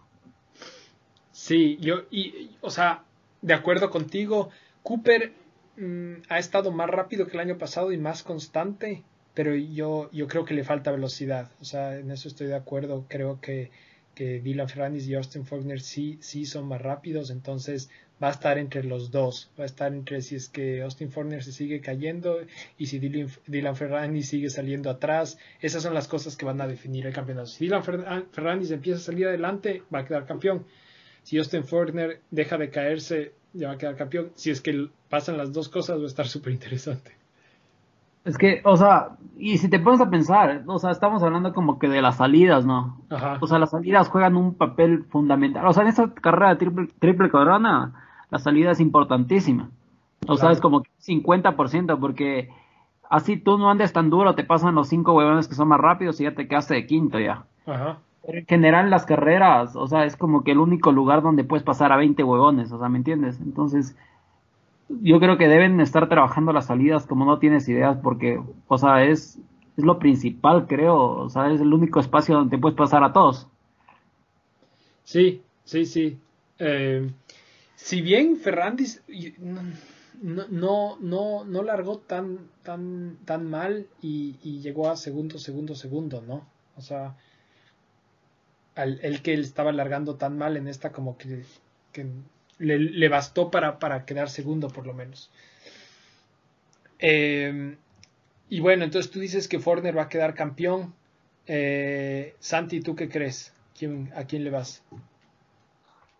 Sí, 1.32 1.78
yo, 1.80 2.02
y, 2.12 2.52
o 2.62 2.70
sea, 2.70 3.04
de 3.42 3.54
acuerdo 3.54 3.90
contigo, 3.90 4.50
Cooper 4.84 5.34
mm, 5.78 6.24
ha 6.30 6.40
estado 6.40 6.72
más 6.72 6.90
rápido 6.90 7.28
que 7.28 7.34
el 7.34 7.42
año 7.42 7.58
pasado 7.58 7.92
y 7.92 7.98
más 7.98 8.24
constante 8.24 9.04
pero 9.38 9.54
yo, 9.54 10.10
yo 10.12 10.28
creo 10.28 10.46
que 10.46 10.56
le 10.56 10.64
falta 10.64 10.90
velocidad. 10.90 11.52
O 11.62 11.64
sea, 11.64 11.96
en 12.00 12.10
eso 12.10 12.28
estoy 12.28 12.48
de 12.48 12.56
acuerdo. 12.56 13.06
Creo 13.08 13.40
que, 13.40 13.70
que 14.18 14.40
Dylan 14.40 14.68
Ferrandis 14.68 15.08
y 15.08 15.14
Austin 15.14 15.46
Faulkner 15.46 15.80
sí, 15.80 16.18
sí 16.22 16.48
son 16.48 16.68
más 16.68 16.82
rápidos, 16.82 17.30
entonces 17.30 17.92
va 18.22 18.30
a 18.30 18.32
estar 18.32 18.58
entre 18.58 18.84
los 18.84 19.12
dos. 19.12 19.52
Va 19.60 19.62
a 19.62 19.68
estar 19.68 19.94
entre 19.94 20.24
si 20.24 20.36
es 20.36 20.50
que 20.50 20.82
Austin 20.82 21.12
Faulkner 21.12 21.44
se 21.44 21.52
sigue 21.52 21.82
cayendo 21.82 22.40
y 22.80 22.88
si 22.88 22.98
Dylan, 22.98 23.30
Dylan 23.46 24.24
sigue 24.24 24.50
saliendo 24.50 24.90
atrás. 24.90 25.38
Esas 25.62 25.84
son 25.84 25.94
las 25.94 26.08
cosas 26.08 26.36
que 26.36 26.46
van 26.46 26.60
a 26.62 26.68
definir 26.68 27.06
el 27.06 27.14
campeonato. 27.14 27.46
Si 27.46 27.66
Dylan 27.66 27.84
Ferrandis 27.84 28.72
empieza 28.72 28.98
a 28.98 29.04
salir 29.04 29.28
adelante, 29.28 29.84
va 29.94 30.00
a 30.00 30.06
quedar 30.06 30.26
campeón. 30.26 30.66
Si 31.22 31.38
Austin 31.38 31.64
Faulkner 31.64 32.22
deja 32.32 32.58
de 32.58 32.72
caerse, 32.72 33.34
ya 33.54 33.68
va 33.68 33.76
a 33.76 33.78
quedar 33.78 33.98
campeón. 33.98 34.32
Si 34.34 34.50
es 34.50 34.62
que 34.62 34.90
pasan 35.10 35.38
las 35.38 35.54
dos 35.54 35.70
cosas, 35.70 36.00
va 36.00 36.06
a 36.06 36.08
estar 36.08 36.28
súper 36.36 36.54
interesante. 36.54 37.17
Es 38.28 38.38
que, 38.38 38.62
o 38.66 38.76
sea, 38.76 39.12
y 39.38 39.58
si 39.58 39.70
te 39.70 39.80
pones 39.80 40.02
a 40.02 40.10
pensar, 40.10 40.64
o 40.68 40.80
sea, 40.80 40.92
estamos 40.92 41.24
hablando 41.24 41.54
como 41.54 41.80
que 41.80 41.88
de 41.88 42.02
las 42.02 42.18
salidas, 42.18 42.66
¿no? 42.66 42.98
Ajá. 43.10 43.38
O 43.40 43.48
sea, 43.48 43.58
las 43.58 43.70
salidas 43.70 44.10
juegan 44.10 44.36
un 44.36 44.56
papel 44.56 45.06
fundamental. 45.06 45.66
O 45.66 45.72
sea, 45.72 45.84
en 45.84 45.90
esta 45.90 46.14
carrera 46.14 46.50
de 46.50 46.56
triple, 46.58 46.88
triple 47.00 47.30
corona, 47.30 47.94
la 48.30 48.40
salida 48.40 48.72
es 48.72 48.82
importantísima. 48.82 49.70
O 50.28 50.36
sea, 50.36 50.52
es 50.52 50.60
como 50.60 50.84
50%, 51.02 52.00
porque 52.00 52.50
así 53.10 53.38
tú 53.38 53.58
no 53.58 53.70
andes 53.70 53.94
tan 53.94 54.10
duro, 54.10 54.36
te 54.36 54.44
pasan 54.44 54.76
los 54.76 54.90
cinco 54.90 55.14
huevones 55.14 55.48
que 55.48 55.56
son 55.56 55.70
más 55.70 55.80
rápidos 55.80 56.20
y 56.20 56.26
ya 56.26 56.36
te 56.36 56.50
quedaste 56.50 56.74
de 56.74 56.86
quinto 56.86 57.20
ya. 57.20 57.46
Ajá. 57.66 58.00
Pero 58.26 58.40
en 58.40 58.46
general 58.46 58.90
las 58.90 59.06
carreras, 59.06 59.78
o 59.78 59.88
sea, 59.88 60.04
es 60.04 60.18
como 60.18 60.44
que 60.44 60.52
el 60.52 60.58
único 60.58 60.92
lugar 60.92 61.22
donde 61.22 61.46
puedes 61.46 61.64
pasar 61.64 61.94
a 61.94 61.96
20 61.96 62.22
huevones, 62.26 62.74
o 62.74 62.78
sea, 62.78 62.90
¿me 62.90 62.98
entiendes? 62.98 63.40
Entonces, 63.40 63.96
yo 64.90 65.20
creo 65.20 65.38
que 65.38 65.48
deben 65.48 65.80
estar 65.82 66.08
trabajando 66.08 66.54
las 66.54 66.68
salidas 66.68 67.06
como 67.06 67.26
no 67.26 67.40
tienes 67.40 67.68
ideas, 67.68 67.98
porque, 68.02 68.42
o 68.68 68.78
sea, 68.78 69.04
es, 69.04 69.40
es 69.78 69.84
lo 69.84 70.00
principal, 70.00 70.68
creo, 70.68 70.98
o 70.98 71.30
sea, 71.30 71.52
es 71.52 71.62
el 71.62 71.74
único 71.74 72.00
espacio 72.00 72.36
donde 72.36 72.58
puedes 72.58 72.78
pasar 72.78 73.04
a 73.04 73.14
todos. 73.14 73.48
Sí, 75.04 75.42
sí, 75.64 75.86
sí. 75.86 76.18
Eh, 76.60 77.10
si 77.76 78.02
bien 78.02 78.38
Ferrandis 78.38 79.04
no, 80.22 80.48
no, 80.50 80.98
no, 81.00 81.46
no 81.46 81.64
largó 81.64 82.00
tan, 82.00 82.50
tan, 82.64 83.18
tan 83.26 83.50
mal 83.50 83.88
y, 84.02 84.60
llegó 84.60 84.90
a 84.90 84.96
segundo, 84.96 85.38
segundo, 85.38 85.76
segundo, 85.76 86.22
¿no? 86.22 86.48
O 86.76 86.82
sea, 86.82 87.16
el 88.76 89.22
que 89.22 89.34
él 89.34 89.42
estaba 89.42 89.72
largando 89.72 90.16
tan 90.16 90.38
mal 90.38 90.56
en 90.58 90.68
esta 90.68 90.92
como 90.92 91.18
que 91.18 91.44
le, 92.60 93.10
bastó 93.10 93.52
para, 93.52 93.80
para, 93.80 94.06
quedar 94.06 94.30
segundo 94.30 94.68
por 94.70 94.86
lo 94.86 94.94
menos. 94.94 95.30
Eh, 97.00 97.76
y 98.50 98.60
bueno, 98.60 98.84
entonces 98.84 99.12
tú 99.12 99.20
dices 99.20 99.48
que 99.48 99.60
Forner 99.60 99.98
va 99.98 100.04
a 100.04 100.10
quedar 100.10 100.34
campeón. 100.34 100.94
Eh, 101.46 102.36
Santi, 102.40 102.82
¿tú 102.82 102.96
qué 102.96 103.10
crees? 103.10 103.54
¿Quién, 103.78 104.12
¿A 104.16 104.24
quién 104.24 104.44
le 104.44 104.50
vas? 104.50 104.82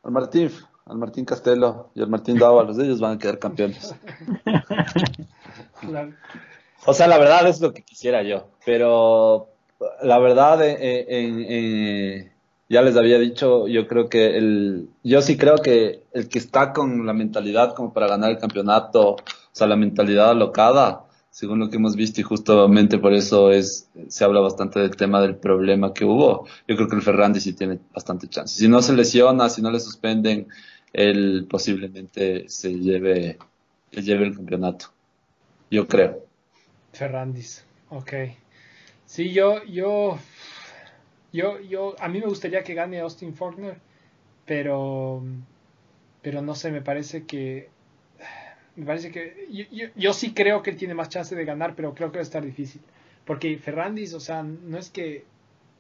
Al 0.04 0.12
Martín, 0.12 0.52
al 0.86 0.98
Martín 0.98 1.26
Castelo 1.26 1.90
y 1.96 2.02
al 2.02 2.10
Martín 2.10 2.38
Dava, 2.38 2.64
los 2.64 2.78
de 2.78 2.86
ellos 2.86 3.00
van 3.00 3.16
a 3.16 3.20
quedar 3.20 3.40
campeones. 3.40 3.96
O 6.86 6.94
sea, 6.94 7.08
la 7.08 7.18
verdad 7.18 7.46
es 7.48 7.60
lo 7.60 7.74
que 7.74 7.82
quisiera 7.82 8.24
yo, 8.24 8.48
pero 8.66 9.50
la 10.02 10.20
verdad 10.20 10.64
eh, 10.64 11.06
en, 11.10 12.32
ya 12.70 12.82
les 12.82 12.98
había 12.98 13.18
dicho, 13.20 13.68
yo 13.68 13.88
creo 13.88 14.10
que 14.10 14.38
el, 14.38 14.90
yo 15.04 15.22
sí 15.22 15.38
creo 15.38 15.58
que 15.58 16.04
el 16.14 16.28
que 16.28 16.40
está 16.40 16.74
con 16.74 17.06
la 17.06 17.14
mentalidad 17.14 17.74
como 17.76 17.94
para 17.94 18.08
ganar 18.08 18.32
el 18.32 18.38
campeonato, 18.38 19.12
o 19.12 19.18
sea, 19.52 19.68
la 19.68 19.76
mentalidad 19.76 20.32
alocada, 20.32 21.06
según 21.30 21.60
lo 21.60 21.70
que 21.70 21.78
hemos 21.78 21.96
visto 21.96 22.20
y 22.20 22.24
justamente 22.24 22.98
por 22.98 23.14
eso 23.14 23.52
es, 23.52 23.90
se 24.08 24.24
habla 24.24 24.40
bastante 24.40 24.80
del 24.80 24.96
tema 24.96 25.22
del 25.22 25.36
problema 25.36 25.94
que 25.94 26.04
hubo. 26.04 26.48
Yo 26.68 26.76
creo 26.76 26.88
que 26.90 26.96
el 26.96 27.02
Ferrandi 27.02 27.40
sí 27.40 27.54
tiene 27.54 27.80
bastante 27.94 28.28
chance. 28.28 28.58
Si 28.58 28.68
no 28.68 28.82
se 28.82 28.94
lesiona, 28.94 29.50
si 29.50 29.62
no 29.62 29.72
le 29.72 29.80
suspenden, 29.80 30.48
él 30.94 31.46
posiblemente 31.50 32.50
se 32.50 32.74
lleve, 32.74 33.38
se 33.92 34.02
lleve 34.02 34.26
el 34.26 34.36
campeonato. 34.36 34.88
Yo 35.70 35.88
creo. 35.88 36.26
Ferrandis, 36.92 37.64
ok. 37.90 38.14
Sí, 39.06 39.32
yo, 39.32 39.64
yo, 39.66 40.18
yo, 41.32 41.60
yo, 41.62 41.96
a 42.00 42.08
mí 42.08 42.20
me 42.20 42.28
gustaría 42.28 42.64
que 42.64 42.74
gane 42.74 43.00
Austin 43.00 43.34
Faulkner, 43.34 43.78
pero, 44.46 45.24
pero 46.22 46.42
no 46.42 46.56
sé, 46.56 46.72
me 46.72 46.82
parece 46.82 47.26
que, 47.26 47.70
me 48.76 48.86
parece 48.86 49.12
que, 49.12 49.48
yo, 49.96 50.14
sí 50.14 50.34
creo 50.34 50.62
que 50.62 50.70
él 50.70 50.78
tiene 50.78 50.94
más 50.94 51.10
chance 51.10 51.36
de 51.36 51.46
ganar, 51.46 51.76
pero 51.76 51.94
creo 51.94 52.12
que 52.12 52.18
va 52.18 52.22
a 52.22 52.24
estar 52.24 52.44
difícil, 52.44 52.82
porque 53.26 53.58
Ferrandis, 53.58 54.14
o 54.14 54.20
sea, 54.20 54.44
no 54.44 54.78
es 54.78 54.90
que 54.90 55.26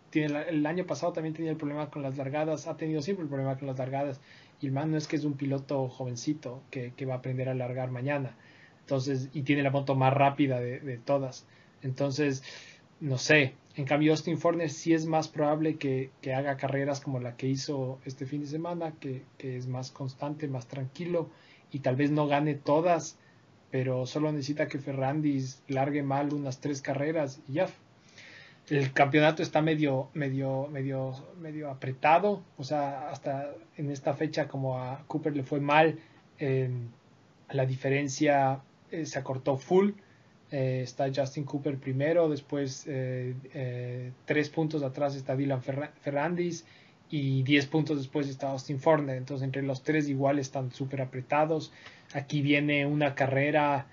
tiene 0.10 0.44
el 0.50 0.66
año 0.66 0.86
pasado 0.86 1.14
también 1.14 1.34
tenía 1.34 1.52
el 1.52 1.58
problema 1.58 1.90
con 1.90 2.02
las 2.02 2.18
largadas, 2.18 2.68
ha 2.68 2.78
tenido 2.78 3.02
siempre 3.02 3.24
el 3.24 3.30
problema 3.30 3.58
con 3.58 3.68
las 3.68 3.78
largadas, 3.78 4.20
y 4.60 4.68
el 4.68 4.72
man 4.72 4.92
no 4.92 4.98
es 4.98 5.08
que 5.08 5.16
es 5.16 5.24
un 5.24 5.34
piloto 5.34 5.88
jovencito 5.88 6.62
que, 6.72 6.94
que 6.96 7.06
va 7.06 7.16
a 7.16 7.18
aprender 7.18 7.50
a 7.50 7.54
largar 7.54 7.92
mañana, 7.92 8.36
entonces, 8.82 9.30
y 9.34 9.44
tiene 9.44 9.64
la 9.64 9.72
moto 9.72 9.96
más 9.96 10.14
rápida 10.14 10.60
de, 10.60 10.80
de 10.80 10.98
todas, 10.98 11.46
entonces, 11.84 12.44
no 13.00 13.18
sé, 13.18 13.54
en 13.78 13.86
cambio, 13.86 14.12
Austin 14.12 14.40
Forner 14.40 14.72
sí 14.72 14.96
es 14.96 15.06
más 15.06 15.28
probable 15.28 15.78
que, 15.78 16.10
haga 16.36 16.58
carreras 16.58 17.00
como 17.00 17.20
la 17.20 17.38
que 17.38 17.48
hizo 17.48 18.00
este 18.06 18.26
fin 18.26 18.42
de 18.42 18.48
semana, 18.48 18.94
que, 19.00 19.22
es 19.38 19.68
más 19.68 19.92
constante, 19.92 20.48
más 20.48 20.68
tranquilo 20.68 21.30
y 21.72 21.80
tal 21.80 21.96
vez 21.96 22.10
no 22.10 22.26
gane 22.28 22.56
todas, 22.56 23.20
pero 23.70 24.08
solo 24.08 24.32
necesita 24.32 24.68
que 24.68 24.80
Ferrandis 24.80 25.62
largue 25.68 26.02
mal 26.02 26.34
unas 26.34 26.60
tres 26.60 26.82
carreras 26.82 27.40
y 27.48 27.54
ya. 27.54 27.68
El 28.68 28.92
campeonato 28.94 29.44
está 29.44 29.62
medio, 29.62 30.10
medio, 30.16 30.68
medio, 30.68 31.14
medio 31.40 31.70
apretado, 31.70 32.42
o 32.58 32.64
sea, 32.64 33.12
hasta 33.12 33.54
en 33.78 33.92
esta 33.92 34.16
fecha 34.16 34.48
como 34.48 34.80
a 34.80 35.04
Cooper 35.08 35.36
le 35.36 35.44
fue 35.44 35.60
mal, 35.60 36.00
eh, 36.40 36.70
la 37.52 37.66
diferencia 37.68 38.62
eh, 38.90 39.06
se 39.06 39.20
acortó 39.20 39.56
full 39.56 39.92
eh, 40.50 40.80
está 40.82 41.12
Justin 41.14 41.44
Cooper 41.44 41.78
primero, 41.78 42.30
después 42.30 42.86
eh, 42.88 43.36
eh, 43.54 44.12
tres 44.26 44.50
puntos 44.50 44.82
atrás 44.82 45.16
está 45.16 45.36
Dylan 45.36 45.62
Ferrandis 45.62 46.66
y 47.10 47.44
diez 47.44 47.66
puntos 47.66 47.98
después 47.98 48.30
está 48.30 48.52
Austin 48.52 48.80
Forner. 48.80 49.18
Entonces 49.18 49.44
entre 49.44 49.62
los 49.64 49.84
tres 49.84 50.08
igual 50.08 50.40
están 50.40 50.72
súper 50.72 51.02
apretados. 51.02 51.72
Aquí 52.14 52.42
viene 52.42 52.86
una 52.86 53.16
carrera, 53.16 53.88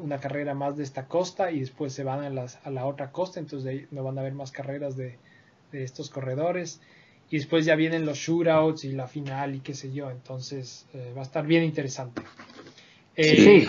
una 0.00 0.18
carrera 0.18 0.54
más 0.54 0.76
de 0.76 0.84
esta 0.84 1.06
costa 1.06 1.50
y 1.50 1.60
después 1.60 1.92
se 1.92 2.04
van 2.04 2.20
a, 2.20 2.30
las, 2.30 2.58
a 2.64 2.70
la 2.70 2.86
otra 2.86 3.10
costa. 3.10 3.40
Entonces 3.40 3.86
no 3.90 4.04
van 4.04 4.18
a 4.18 4.20
haber 4.20 4.34
más 4.34 4.52
carreras 4.52 4.96
de, 4.96 5.16
de 5.72 5.82
estos 5.82 6.10
corredores. 6.10 6.80
Y 7.30 7.38
después 7.38 7.64
ya 7.64 7.74
vienen 7.74 8.06
los 8.06 8.18
shootouts 8.18 8.84
y 8.84 8.92
la 8.92 9.08
final 9.08 9.56
y 9.56 9.60
qué 9.60 9.74
sé 9.74 9.92
yo. 9.92 10.10
Entonces 10.10 10.86
va 11.16 11.20
a 11.20 11.24
estar 11.24 11.46
bien 11.46 11.64
interesante. 11.64 12.22
sí 13.16 13.68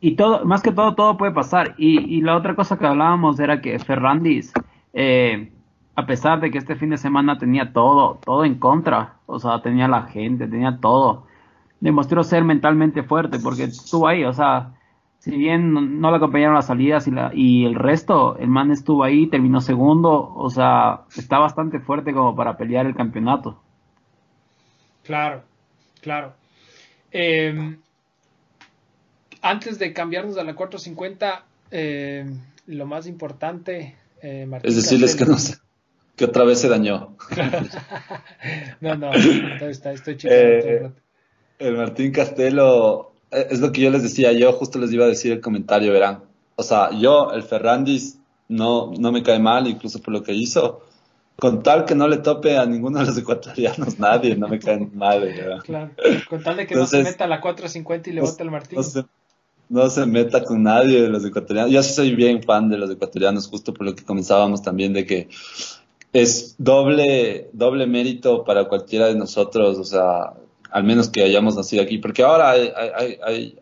y 0.00 0.16
todo, 0.16 0.44
más 0.44 0.62
que 0.62 0.72
todo, 0.72 0.94
todo 0.94 1.16
puede 1.16 1.32
pasar. 1.32 1.74
Y, 1.76 2.22
la 2.22 2.36
otra 2.36 2.54
cosa 2.54 2.78
que 2.78 2.86
hablábamos 2.86 3.38
era 3.38 3.60
que 3.60 3.78
Ferrandis, 3.78 4.52
eh, 4.94 5.52
a 5.94 6.06
pesar 6.06 6.40
de 6.40 6.50
que 6.50 6.58
este 6.58 6.76
fin 6.76 6.90
de 6.90 6.96
semana 6.96 7.38
tenía 7.38 7.72
todo, 7.72 8.18
todo 8.24 8.44
en 8.44 8.58
contra, 8.58 9.16
o 9.26 9.38
sea, 9.38 9.60
tenía 9.62 9.88
la 9.88 10.02
gente, 10.02 10.48
tenía 10.48 10.78
todo, 10.80 11.26
demostró 11.80 12.24
ser 12.24 12.44
mentalmente 12.44 13.02
fuerte 13.02 13.38
porque 13.38 13.64
estuvo 13.64 14.08
ahí, 14.08 14.24
o 14.24 14.32
sea, 14.32 14.72
si 15.18 15.36
bien 15.36 15.74
no, 15.74 15.82
no 15.82 16.10
le 16.10 16.16
acompañaron 16.16 16.54
las 16.54 16.66
salidas 16.66 17.06
y, 17.06 17.10
la, 17.10 17.30
y 17.34 17.66
el 17.66 17.74
resto, 17.74 18.38
el 18.38 18.48
man 18.48 18.70
estuvo 18.70 19.04
ahí, 19.04 19.26
terminó 19.26 19.60
segundo, 19.60 20.32
o 20.34 20.48
sea, 20.48 21.02
está 21.14 21.38
bastante 21.38 21.78
fuerte 21.78 22.14
como 22.14 22.34
para 22.34 22.56
pelear 22.56 22.86
el 22.86 22.94
campeonato. 22.94 23.60
Claro, 25.04 25.42
claro. 26.00 26.32
Eh, 27.12 27.76
antes 29.42 29.78
de 29.78 29.92
cambiarnos 29.92 30.36
a 30.38 30.44
la 30.44 30.54
450, 30.54 31.44
eh, 31.70 32.24
lo 32.66 32.86
más 32.86 33.06
importante, 33.06 33.96
eh, 34.22 34.46
Martín 34.46 34.70
es 34.70 34.76
decirles 34.76 35.16
que 35.16 35.24
no 35.24 35.38
sé, 35.38 35.56
que 36.16 36.24
otra 36.24 36.44
vez 36.44 36.60
se 36.60 36.68
dañó. 36.68 37.16
no, 38.80 38.94
no, 38.96 39.12
está, 39.12 39.92
estoy 39.92 40.18
eh, 40.24 40.90
El 41.58 41.76
Martín 41.76 42.12
Castelo, 42.12 43.12
eh, 43.30 43.48
es 43.50 43.60
lo 43.60 43.72
que 43.72 43.80
yo 43.80 43.90
les 43.90 44.02
decía, 44.02 44.32
yo 44.32 44.52
justo 44.52 44.78
les 44.78 44.92
iba 44.92 45.04
a 45.04 45.08
decir 45.08 45.32
el 45.32 45.40
comentario, 45.40 45.92
verán. 45.92 46.24
O 46.56 46.62
sea, 46.62 46.90
yo, 46.90 47.32
el 47.32 47.42
Ferrandis, 47.42 48.18
no, 48.48 48.92
no 48.98 49.12
me 49.12 49.22
cae 49.22 49.38
mal, 49.38 49.66
incluso 49.66 50.00
por 50.00 50.12
lo 50.12 50.22
que 50.22 50.34
hizo. 50.34 50.82
Con 51.36 51.62
tal 51.62 51.86
que 51.86 51.94
no 51.94 52.06
le 52.06 52.18
tope 52.18 52.58
a 52.58 52.66
ninguno 52.66 52.98
de 52.98 53.06
los 53.06 53.16
ecuatorianos, 53.16 53.98
nadie, 53.98 54.36
no 54.36 54.46
me 54.46 54.58
cae 54.58 54.78
mal. 54.92 55.20
¿verdad? 55.20 55.60
Claro, 55.64 55.90
con 56.28 56.42
tal 56.42 56.58
de 56.58 56.66
que 56.66 56.74
no 56.74 56.86
se 56.86 57.02
meta 57.02 57.24
a 57.24 57.28
la 57.28 57.40
450 57.40 58.10
y 58.10 58.12
le 58.12 58.20
bote 58.20 58.42
el 58.42 58.50
Martín 58.50 58.76
no 58.76 58.82
se 58.82 59.04
meta 60.06 60.44
con 60.44 60.62
nadie 60.62 61.02
de 61.02 61.08
los 61.08 61.24
ecuatorianos. 61.24 61.72
Yo 61.72 61.82
sí 61.82 61.92
soy 61.92 62.14
bien 62.14 62.42
fan 62.42 62.68
de 62.68 62.76
los 62.76 62.90
ecuatorianos, 62.90 63.46
justo 63.48 63.72
por 63.72 63.86
lo 63.86 63.94
que 63.94 64.04
comenzábamos 64.04 64.62
también 64.62 64.92
de 64.92 65.06
que 65.06 65.28
es 66.12 66.56
doble, 66.58 67.48
doble 67.52 67.86
mérito 67.86 68.44
para 68.44 68.66
cualquiera 68.68 69.06
de 69.06 69.14
nosotros, 69.14 69.78
o 69.78 69.84
sea, 69.84 70.34
al 70.70 70.84
menos 70.84 71.08
que 71.08 71.22
hayamos 71.22 71.56
nacido 71.56 71.82
aquí, 71.82 71.98
porque 71.98 72.22
ahora 72.22 72.50
hay, 72.50 73.56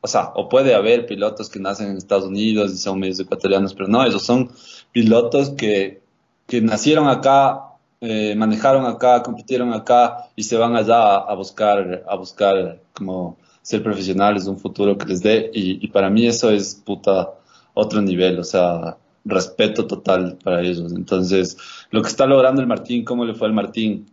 o 0.00 0.08
sea, 0.08 0.32
o 0.34 0.48
puede 0.48 0.74
haber 0.74 1.06
pilotos 1.06 1.50
que 1.50 1.58
nacen 1.58 1.90
en 1.90 1.98
Estados 1.98 2.24
Unidos 2.24 2.72
y 2.72 2.78
son 2.78 2.98
medios 2.98 3.20
ecuatorianos, 3.20 3.74
pero 3.74 3.88
no, 3.88 4.04
esos 4.04 4.22
son 4.22 4.50
pilotos 4.92 5.50
que, 5.50 6.00
que 6.46 6.62
nacieron 6.62 7.06
acá, 7.08 7.66
eh, 8.00 8.34
manejaron 8.34 8.86
acá, 8.86 9.22
compitieron 9.22 9.74
acá 9.74 10.30
y 10.34 10.44
se 10.44 10.56
van 10.56 10.74
allá 10.74 11.16
a 11.16 11.34
buscar, 11.34 12.02
a 12.08 12.16
buscar 12.16 12.80
como 12.94 13.36
ser 13.62 13.82
profesionales, 13.82 14.46
un 14.46 14.58
futuro 14.58 14.96
que 14.96 15.06
les 15.06 15.22
dé, 15.22 15.50
y, 15.52 15.86
para 15.88 16.10
mí 16.10 16.26
eso 16.26 16.50
es 16.50 16.74
puta 16.74 17.34
otro 17.74 18.00
nivel, 18.02 18.38
o 18.38 18.44
sea, 18.44 18.96
respeto 19.24 19.86
total 19.86 20.38
para 20.42 20.60
ellos. 20.62 20.92
Entonces, 20.92 21.56
lo 21.90 22.02
que 22.02 22.08
está 22.08 22.26
logrando 22.26 22.60
el 22.60 22.66
Martín, 22.66 23.04
¿cómo 23.04 23.24
le 23.24 23.34
fue 23.34 23.48
al 23.48 23.54
Martín? 23.54 24.06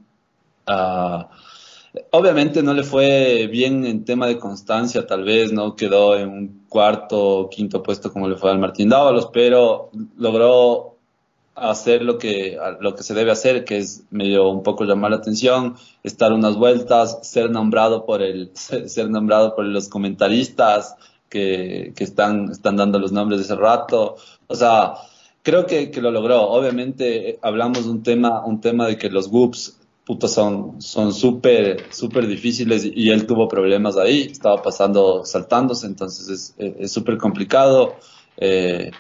Ah, 0.66 1.30
obviamente 2.12 2.62
no 2.62 2.74
le 2.74 2.84
fue 2.84 3.48
bien 3.48 3.86
en 3.86 4.06
tema 4.06 4.28
de 4.28 4.38
constancia, 4.38 5.08
tal 5.08 5.24
vez 5.24 5.52
no 5.54 5.76
quedó 5.76 6.18
en 6.18 6.30
un 6.30 6.66
cuarto 6.68 7.40
o 7.40 7.50
quinto 7.50 7.82
puesto 7.82 8.12
como 8.12 8.28
le 8.28 8.36
fue 8.36 8.52
al 8.52 8.60
Martín 8.60 8.90
Dávalos, 8.90 9.30
pero 9.34 9.90
logró 10.18 10.97
hacer 11.58 12.04
lo 12.04 12.18
que, 12.18 12.58
lo 12.80 12.96
que 12.96 13.04
se 13.04 13.14
debe 13.14 13.32
hacer, 13.32 13.66
que 13.66 13.78
es 13.78 14.04
medio 14.10 14.50
un 14.50 14.64
poco 14.64 14.86
llamar 14.86 15.12
la 15.12 15.18
atención, 15.18 15.76
estar 16.04 16.32
unas 16.32 16.56
vueltas, 16.56 17.20
ser 17.24 17.50
nombrado 17.50 18.06
por 18.06 18.22
el, 18.22 18.52
ser 18.54 19.10
nombrado 19.10 19.56
por 19.56 19.66
los 19.66 19.90
comentaristas 19.90 20.96
que, 21.30 21.94
que 21.96 22.04
están, 22.04 22.52
están 22.52 22.78
dando 22.78 23.00
los 23.00 23.12
nombres 23.12 23.40
de 23.40 23.46
ese 23.46 23.56
rato. 23.56 24.16
O 24.48 24.56
sea, 24.56 24.94
creo 25.42 25.66
que, 25.66 25.92
que 25.92 26.02
lo 26.02 26.12
logró. 26.12 26.42
Obviamente 26.42 27.32
eh, 27.32 27.40
hablamos 27.42 27.86
de 27.86 27.92
un 27.92 28.04
tema, 28.04 28.46
un 28.46 28.62
tema 28.62 28.88
de 28.88 28.98
que 28.98 29.10
los 29.10 29.28
whoops 29.28 29.80
putos 30.06 30.32
son 30.32 30.82
son 30.82 31.14
súper 31.14 31.94
súper 31.94 32.28
difíciles 32.28 32.86
y 32.86 33.10
él 33.10 33.28
tuvo 33.28 33.50
problemas 33.50 33.98
ahí, 33.98 34.22
estaba 34.32 34.62
pasando 34.62 35.26
saltándose, 35.26 35.86
entonces 35.86 36.56
es 36.58 36.92
súper 36.94 37.18
complicado. 37.18 37.96
Eh, 38.38 38.92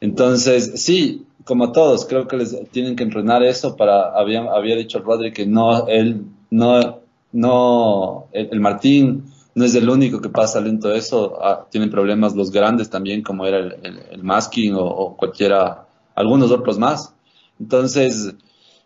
entonces, 0.00 0.72
sí, 0.76 1.25
como 1.46 1.70
todos, 1.70 2.04
creo 2.06 2.26
que 2.26 2.36
les 2.36 2.70
tienen 2.72 2.96
que 2.96 3.04
entrenar 3.04 3.44
eso 3.44 3.76
para, 3.76 4.10
había, 4.18 4.42
había 4.50 4.74
dicho 4.74 4.98
Rodri 4.98 5.32
que 5.32 5.46
no, 5.46 5.86
él, 5.86 6.24
no, 6.50 7.00
no, 7.30 8.26
el, 8.32 8.60
Martín 8.60 9.26
no 9.54 9.64
es 9.64 9.76
el 9.76 9.88
único 9.88 10.20
que 10.20 10.28
pasa 10.28 10.60
lento 10.60 10.92
eso, 10.92 11.38
ah, 11.40 11.64
tienen 11.70 11.88
problemas 11.88 12.34
los 12.34 12.50
grandes 12.50 12.90
también, 12.90 13.22
como 13.22 13.46
era 13.46 13.58
el, 13.58 14.22
masking 14.24 14.74
o, 14.74 15.16
cualquiera, 15.16 15.86
algunos 16.16 16.50
otros 16.50 16.80
más. 16.80 17.14
Entonces, 17.60 18.34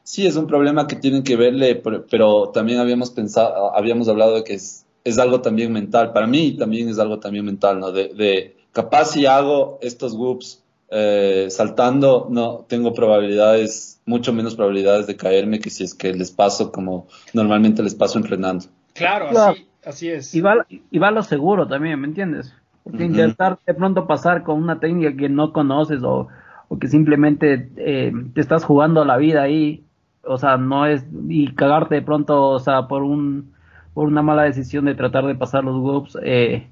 sí, 0.03 0.27
es 0.27 0.37
un 0.37 0.47
problema 0.47 0.87
que 0.87 0.97
tienen 0.97 1.23
que 1.23 1.37
verle, 1.37 1.83
pero, 2.11 2.51
también 2.51 2.79
habíamos 2.79 3.11
pensado, 3.11 3.75
habíamos 3.75 4.07
hablado 4.07 4.35
de 4.35 4.45
que 4.45 4.53
es, 4.53 4.85
es 5.03 5.19
algo 5.19 5.41
también 5.41 5.73
mental, 5.73 6.13
para 6.13 6.27
mí 6.27 6.53
también 6.59 6.91
es 6.91 6.99
algo 6.99 7.21
también 7.21 7.47
mental, 7.47 7.81
¿no? 7.81 7.91
De, 7.91 8.09
de 8.09 8.57
capaz 8.73 9.13
si 9.13 9.25
hago 9.25 9.79
estos 9.81 10.13
whoops 10.13 10.60
eh, 10.91 11.47
saltando, 11.51 12.27
no 12.31 12.65
tengo 12.69 12.93
probabilidades, 12.93 14.01
mucho 14.07 14.33
menos 14.33 14.57
probabilidades 14.57 15.07
de 15.07 15.17
caerme 15.17 15.61
que 15.61 15.71
si 15.71 15.85
es 15.85 15.95
que 15.95 16.13
les 16.13 16.31
paso 16.31 16.73
como 16.73 17.07
normalmente 17.33 17.83
les 17.83 17.95
paso 17.95 18.19
entrenando. 18.19 18.67
Claro, 18.95 19.29
Así, 19.29 19.67
así, 19.85 20.09
es. 20.09 20.35
Y 20.35 20.41
va, 20.41 20.67
y 20.69 20.99
va 20.99 21.11
lo 21.11 21.23
seguro 21.23 21.67
también, 21.67 22.01
¿me 22.01 22.09
entiendes? 22.09 22.55
Porque 22.83 23.05
intentar 23.05 23.59
de 23.67 23.75
pronto 23.75 24.07
pasar 24.07 24.43
con 24.43 24.61
una 24.61 24.81
técnica 24.81 25.17
que 25.17 25.29
no 25.29 25.53
conoces 25.53 26.03
o, 26.03 26.29
o 26.69 26.79
que 26.79 26.89
simplemente 26.89 27.71
eh, 27.77 28.13
te 28.35 28.41
estás 28.41 28.65
jugando 28.65 29.05
la 29.05 29.17
vida 29.17 29.43
ahí, 29.43 29.85
o 30.25 30.39
sea, 30.39 30.57
no 30.57 30.87
es, 30.87 31.05
y 31.29 31.55
cagarte 31.55 31.97
de 31.97 32.03
pronto, 32.03 32.49
o 32.49 32.59
sea, 32.59 32.89
por 32.89 33.03
un 33.03 33.53
por 33.95 34.07
una 34.07 34.23
mala 34.23 34.45
decisión 34.45 34.85
de 34.85 34.95
tratar 34.95 35.27
de 35.27 35.35
pasar 35.35 35.65
los 35.65 35.77
whoops, 35.77 36.17
eh, 36.23 36.70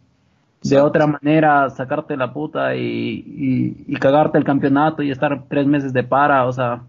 de 0.63 0.81
otra 0.81 1.07
manera 1.07 1.71
sacarte 1.71 2.17
la 2.17 2.33
puta 2.33 2.75
y, 2.75 3.85
y, 3.87 3.95
cagarte 3.97 4.39
el 4.39 4.45
campeonato 4.45 5.03
y 5.03 5.11
estar 5.11 5.45
tres 5.49 5.67
meses 5.67 5.93
de 5.93 6.03
para, 6.03 6.47
o 6.47 6.53
sea. 6.53 6.83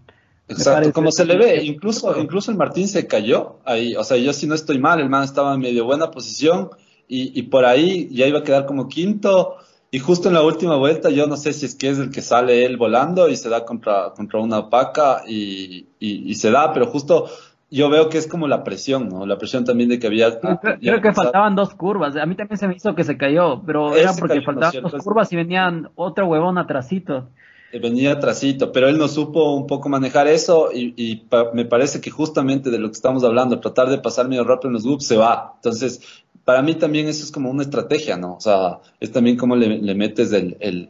Exacto, 0.48 0.92
como 0.92 1.12
se 1.12 1.24
le 1.24 1.36
ve, 1.36 1.62
incluso, 1.62 2.18
incluso 2.18 2.50
el 2.50 2.56
Martín 2.56 2.88
se 2.88 3.06
cayó 3.06 3.58
ahí, 3.64 3.94
o 3.94 4.02
sea, 4.02 4.16
yo 4.16 4.32
si 4.32 4.48
no 4.48 4.56
estoy 4.56 4.80
mal, 4.80 4.98
el 4.98 5.08
man 5.08 5.22
estaba 5.22 5.54
en 5.54 5.60
medio 5.60 5.84
buena 5.84 6.10
posición 6.10 6.70
y, 7.06 7.38
y 7.38 7.42
por 7.42 7.64
ahí 7.64 8.08
ya 8.10 8.26
iba 8.26 8.40
a 8.40 8.42
quedar 8.42 8.66
como 8.66 8.88
quinto 8.88 9.58
y 9.92 10.00
justo 10.00 10.26
en 10.26 10.34
la 10.34 10.42
última 10.42 10.76
vuelta 10.76 11.10
yo 11.10 11.28
no 11.28 11.36
sé 11.36 11.52
si 11.52 11.66
es 11.66 11.76
que 11.76 11.90
es 11.90 11.98
el 11.98 12.10
que 12.10 12.22
sale 12.22 12.64
él 12.64 12.76
volando 12.76 13.28
y 13.28 13.36
se 13.36 13.48
da 13.48 13.64
contra, 13.64 14.12
contra 14.14 14.40
una 14.40 14.68
paca 14.70 15.22
y, 15.26 15.86
y, 16.00 16.30
y 16.30 16.34
se 16.34 16.50
da, 16.50 16.72
pero 16.72 16.86
justo 16.86 17.28
yo 17.70 17.88
veo 17.88 18.08
que 18.08 18.18
es 18.18 18.26
como 18.26 18.48
la 18.48 18.64
presión, 18.64 19.08
¿no? 19.08 19.26
La 19.26 19.38
presión 19.38 19.64
también 19.64 19.88
de 19.88 19.98
que 19.98 20.06
había... 20.08 20.40
Creo, 20.40 21.00
que 21.00 21.12
faltaban 21.12 21.54
dos 21.54 21.74
curvas. 21.74 22.16
A 22.16 22.26
mí 22.26 22.34
también 22.34 22.58
se 22.58 22.66
me 22.66 22.74
hizo 22.74 22.94
que 22.94 23.04
se 23.04 23.16
cayó, 23.16 23.62
pero 23.64 23.96
era 23.96 24.12
porque 24.12 24.42
faltaban 24.42 24.82
dos 24.82 24.94
curvas 25.02 25.32
y 25.32 25.36
venían 25.36 25.90
otro 25.94 26.26
huevón 26.26 26.58
atrasito. 26.58 27.28
Eh, 27.72 27.78
venía 27.78 28.12
atrasito, 28.12 28.72
pero 28.72 28.88
él 28.88 28.98
no 28.98 29.06
supo 29.06 29.54
un 29.54 29.68
poco 29.68 29.88
manejar 29.88 30.26
eso 30.26 30.70
y, 30.72 31.24
me 31.54 31.64
parece 31.64 32.00
que 32.00 32.10
justamente 32.10 32.70
de 32.70 32.78
lo 32.78 32.88
que 32.88 32.94
estamos 32.94 33.22
hablando, 33.22 33.60
tratar 33.60 33.88
de 33.88 33.98
pasar 33.98 34.28
medio 34.28 34.42
rápido 34.42 34.70
en 34.70 34.74
los 34.74 34.84
loops, 34.84 35.06
se 35.06 35.16
va. 35.16 35.52
Entonces, 35.56 36.24
para 36.44 36.62
mí 36.62 36.74
también 36.74 37.06
eso 37.06 37.24
es 37.24 37.30
como 37.30 37.50
una 37.50 37.62
estrategia, 37.62 38.16
¿no? 38.16 38.34
O 38.34 38.40
sea, 38.40 38.78
es 38.98 39.12
también 39.12 39.36
como 39.36 39.54
le, 39.54 39.94
metes 39.94 40.32
el, 40.32 40.56
el 40.58 40.88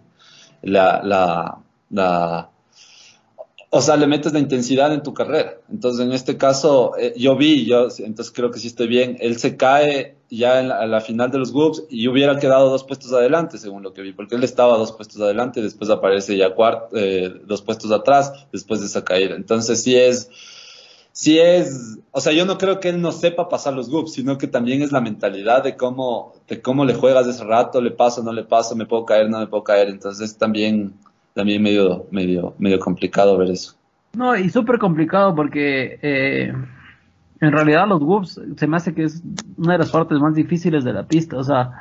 la, 0.63 1.03
la, 1.05 1.59
la 1.91 2.49
o 3.73 3.81
sea, 3.81 3.97
le 3.97 4.09
metes 4.09 4.33
la 4.33 4.41
intensidad 4.41 4.93
en 4.93 5.03
tu 5.03 5.15
carrera. 5.15 5.59
Entonces, 5.71 6.05
en 6.05 6.13
este 6.13 6.37
caso, 6.37 6.93
eh, 6.99 7.15
yo 7.17 7.37
vi, 7.37 7.67
yo 7.67 7.87
entonces 7.99 8.33
creo 8.35 8.51
que 8.51 8.59
sí 8.59 8.67
estoy 8.67 8.89
bien, 8.89 9.17
él 9.21 9.39
se 9.39 9.57
cae 9.57 10.17
ya 10.29 10.61
en 10.61 10.69
la, 10.69 11.01
final 11.01 11.31
de 11.31 11.39
los 11.39 11.53
groups 11.53 11.85
y 11.89 12.09
hubiera 12.09 12.39
quedado 12.39 12.69
dos 12.69 12.83
puestos 12.83 13.13
adelante, 13.13 13.59
según 13.59 13.85
lo 13.85 13.93
que 13.93 14.03
vi, 14.03 14.13
porque 14.13 14.35
él 14.35 14.43
estaba 14.43 14.77
dos 14.77 14.93
puestos 14.93 15.21
adelante, 15.21 15.63
después 15.63 15.89
aparece 15.89 16.37
ya 16.37 16.53
cuarto, 16.55 16.97
eh, 16.97 17.33
dos 17.47 17.63
puestos 17.63 17.93
atrás, 17.93 18.33
después 18.53 18.81
de 18.81 18.87
esa 18.87 19.05
caída. 19.05 19.37
Entonces, 19.37 19.81
sí 19.83 19.95
es, 19.97 20.31
sí 21.13 21.39
es, 21.39 21.99
o 22.11 22.21
sea, 22.21 22.33
yo 22.33 22.47
no 22.47 22.59
creo 22.59 22.81
que 22.81 22.89
él 22.89 23.01
no 23.01 23.13
sepa 23.13 23.49
pasar 23.49 23.75
los 23.75 23.89
groups, 23.89 24.15
sino 24.15 24.37
que 24.37 24.49
también 24.49 24.83
es 24.83 24.91
la 24.91 25.01
mentalidad 25.01 25.63
de 25.63 25.77
cómo, 25.77 26.35
de 26.49 26.61
cómo 26.61 26.85
le 26.85 26.95
juegas 26.95 27.29
ese 27.29 27.45
rato, 27.45 27.81
le 27.81 27.93
paso, 27.93 28.25
no 28.25 28.33
le 28.33 28.43
paso, 28.43 28.75
me 28.75 28.87
puedo 28.87 29.05
caer, 29.05 29.31
no 29.31 29.39
me 29.39 29.47
puedo 29.47 29.63
caer. 29.63 29.89
Entonces, 29.89 30.37
también 30.37 30.95
también 31.41 31.63
medio, 31.63 32.07
medio, 32.11 32.55
medio 32.59 32.79
complicado 32.79 33.39
ver 33.39 33.51
eso. 33.51 33.75
No, 34.13 34.37
y 34.37 34.51
súper 34.51 34.79
complicado 34.79 35.35
porque 35.35 35.99
eh, 36.03 36.53
en 37.41 37.53
realidad 37.53 37.89
los 37.89 38.01
Wolves 38.01 38.39
se 38.59 38.67
me 38.67 38.77
hace 38.77 38.95
que 38.95 39.05
es 39.05 39.23
una 39.57 39.73
de 39.73 39.79
las 39.79 39.91
partes 39.91 40.19
más 40.19 40.35
difíciles 40.35 40.85
de 40.85 40.93
la 40.93 41.05
pista. 41.05 41.39
O 41.39 41.43
sea, 41.43 41.73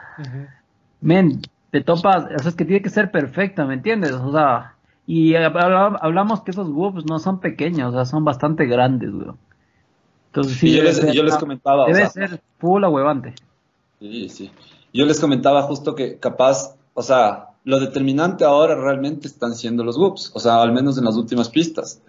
men, 1.02 1.42
te 1.72 1.82
topas, 1.82 2.24
o 2.24 2.40
sea, 2.40 2.50
es 2.50 2.56
que 2.56 2.64
tiene 2.64 2.82
que 2.82 2.90
ser 2.90 3.12
perfecta, 3.12 3.66
¿me 3.66 3.74
entiendes? 3.74 4.14
O 4.14 4.32
sea, 4.32 4.76
y 5.06 5.36
hablamos 5.36 6.42
que 6.44 6.52
esos 6.52 6.72
Wolves 6.72 7.04
no 7.06 7.20
son 7.20 7.42
pequeños, 7.42 7.90
o 7.90 7.98
sea, 7.98 8.06
son 8.06 8.24
bastante 8.24 8.66
grandes, 8.66 9.12
güey. 9.12 9.32
Entonces, 10.28 10.56
sí, 10.56 10.74
yo, 10.74 10.84
les, 10.84 11.14
yo 11.14 11.24
les 11.24 11.36
comentaba. 11.36 11.86
Debe 11.88 12.08
ser 12.08 12.40
full 12.60 12.86
huevante. 12.86 13.34
Sí, 14.00 14.30
sí. 14.30 14.52
Yo 14.94 15.06
les 15.06 15.20
comentaba 15.20 15.64
justo 15.64 15.96
que 15.96 16.18
capaz, 16.18 16.78
o 16.94 17.02
sea, 17.04 17.49
lo 17.70 17.80
determinante 17.80 18.46
ahora 18.46 18.74
realmente 18.74 19.28
están 19.28 19.54
siendo 19.54 19.84
los 19.84 19.96
whoops, 19.96 20.32
o 20.34 20.40
sea, 20.40 20.60
al 20.60 20.74
menos 20.74 20.98
en 20.98 21.06
las 21.06 21.16
últimas 21.16 21.50
pistas, 21.50 22.02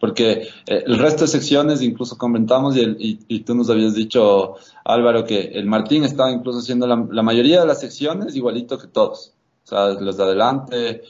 porque 0.00 0.48
eh, 0.66 0.82
el 0.86 0.98
resto 0.98 1.22
de 1.22 1.28
secciones 1.28 1.82
incluso 1.82 2.18
comentamos 2.18 2.76
y, 2.76 3.20
y, 3.28 3.40
tú 3.40 3.54
nos 3.54 3.70
habías 3.70 3.94
dicho, 3.94 4.56
Álvaro, 4.84 5.24
que 5.24 5.52
el 5.54 5.66
Martín 5.66 6.02
estaba 6.02 6.32
incluso 6.32 6.58
haciendo 6.58 6.88
la, 6.88 7.22
mayoría 7.22 7.60
de 7.60 7.66
las 7.66 7.78
secciones 7.78 8.34
igualito 8.34 8.76
que 8.76 8.88
todos. 8.88 9.32
O 9.64 9.68
sea, 9.68 9.90
los 9.90 10.16
de 10.16 10.24
adelante 10.24 11.02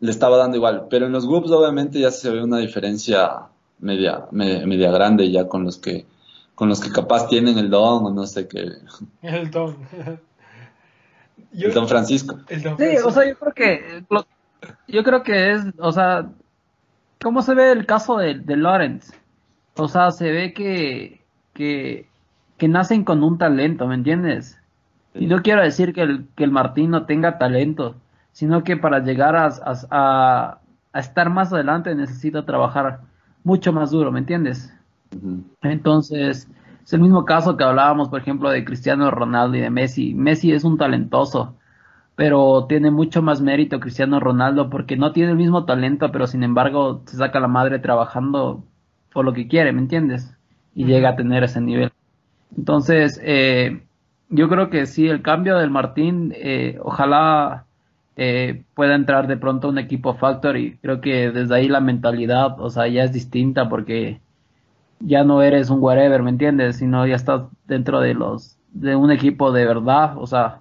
le 0.00 0.10
estaba 0.10 0.36
dando 0.36 0.56
igual. 0.56 0.88
Pero 0.90 1.06
en 1.06 1.12
los 1.12 1.24
grupos 1.24 1.52
obviamente 1.52 2.00
ya 2.00 2.10
se 2.10 2.30
ve 2.30 2.42
una 2.42 2.58
diferencia 2.58 3.46
media, 3.78 4.26
media, 4.32 4.90
grande 4.90 5.30
ya 5.30 5.46
con 5.46 5.62
los 5.62 5.78
que 5.78 6.04
con 6.56 6.68
los 6.68 6.80
que 6.80 6.90
capaz 6.90 7.28
tienen 7.28 7.56
el 7.58 7.70
don 7.70 8.06
o 8.06 8.10
no 8.10 8.26
sé 8.26 8.48
qué. 8.48 8.72
El 9.22 9.50
don. 9.52 9.76
El 11.52 11.74
don 11.74 11.88
Francisco. 11.88 12.38
Sí, 12.48 12.96
o 13.04 13.10
sea, 13.10 13.26
yo 13.28 13.38
creo 13.38 13.52
que 13.54 14.04
yo 14.88 15.02
creo 15.02 15.22
que 15.22 15.52
es, 15.52 15.62
o 15.78 15.92
sea, 15.92 16.28
¿cómo 17.20 17.42
se 17.42 17.54
ve 17.54 17.72
el 17.72 17.86
caso 17.86 18.18
de, 18.18 18.34
de 18.38 18.56
Lawrence? 18.56 19.14
O 19.76 19.88
sea, 19.88 20.10
se 20.10 20.30
ve 20.30 20.52
que, 20.52 21.22
que, 21.54 22.06
que 22.58 22.68
nacen 22.68 23.04
con 23.04 23.22
un 23.22 23.38
talento, 23.38 23.86
¿me 23.86 23.94
entiendes? 23.94 24.58
Y 25.14 25.26
no 25.26 25.42
quiero 25.42 25.62
decir 25.62 25.92
que 25.92 26.02
el, 26.02 26.26
que 26.36 26.44
el 26.44 26.50
Martín 26.50 26.90
no 26.90 27.06
tenga 27.06 27.38
talento, 27.38 27.96
sino 28.32 28.62
que 28.62 28.76
para 28.76 29.00
llegar 29.00 29.36
a, 29.36 29.50
a, 29.90 30.58
a 30.92 30.98
estar 31.00 31.30
más 31.30 31.52
adelante 31.52 31.94
necesita 31.94 32.44
trabajar 32.44 33.00
mucho 33.44 33.72
más 33.72 33.90
duro, 33.90 34.12
¿me 34.12 34.20
entiendes? 34.20 34.72
Entonces, 35.62 36.48
es 36.90 36.94
el 36.94 37.02
mismo 37.02 37.24
caso 37.24 37.56
que 37.56 37.62
hablábamos, 37.62 38.08
por 38.08 38.20
ejemplo, 38.20 38.50
de 38.50 38.64
Cristiano 38.64 39.12
Ronaldo 39.12 39.56
y 39.56 39.60
de 39.60 39.70
Messi. 39.70 40.12
Messi 40.12 40.50
es 40.50 40.64
un 40.64 40.76
talentoso, 40.76 41.54
pero 42.16 42.66
tiene 42.68 42.90
mucho 42.90 43.22
más 43.22 43.40
mérito 43.40 43.78
Cristiano 43.78 44.18
Ronaldo 44.18 44.68
porque 44.70 44.96
no 44.96 45.12
tiene 45.12 45.30
el 45.30 45.36
mismo 45.36 45.64
talento, 45.66 46.10
pero 46.10 46.26
sin 46.26 46.42
embargo 46.42 47.02
se 47.06 47.16
saca 47.16 47.38
la 47.38 47.46
madre 47.46 47.78
trabajando 47.78 48.64
por 49.12 49.24
lo 49.24 49.32
que 49.32 49.46
quiere, 49.46 49.72
¿me 49.72 49.82
entiendes? 49.82 50.36
Y 50.74 50.84
llega 50.84 51.10
a 51.10 51.16
tener 51.16 51.44
ese 51.44 51.60
nivel. 51.60 51.92
Entonces, 52.56 53.20
eh, 53.22 53.84
yo 54.28 54.48
creo 54.48 54.68
que 54.68 54.86
sí, 54.86 55.06
el 55.06 55.22
cambio 55.22 55.58
del 55.58 55.70
Martín, 55.70 56.32
eh, 56.34 56.76
ojalá 56.82 57.66
eh, 58.16 58.64
pueda 58.74 58.96
entrar 58.96 59.28
de 59.28 59.36
pronto 59.36 59.68
un 59.68 59.78
equipo 59.78 60.14
Factor 60.14 60.56
y 60.56 60.76
creo 60.78 61.00
que 61.00 61.30
desde 61.30 61.54
ahí 61.54 61.68
la 61.68 61.80
mentalidad, 61.80 62.60
o 62.60 62.68
sea, 62.68 62.88
ya 62.88 63.04
es 63.04 63.12
distinta 63.12 63.68
porque 63.68 64.20
ya 65.00 65.24
no 65.24 65.42
eres 65.42 65.70
un 65.70 65.82
whatever, 65.82 66.22
¿me 66.22 66.30
entiendes? 66.30 66.76
Sino 66.76 67.06
ya 67.06 67.16
estás 67.16 67.42
dentro 67.66 68.00
de 68.00 68.14
los 68.14 68.56
de 68.72 68.94
un 68.94 69.10
equipo 69.10 69.50
de 69.50 69.66
verdad, 69.66 70.16
o 70.16 70.26
sea, 70.26 70.60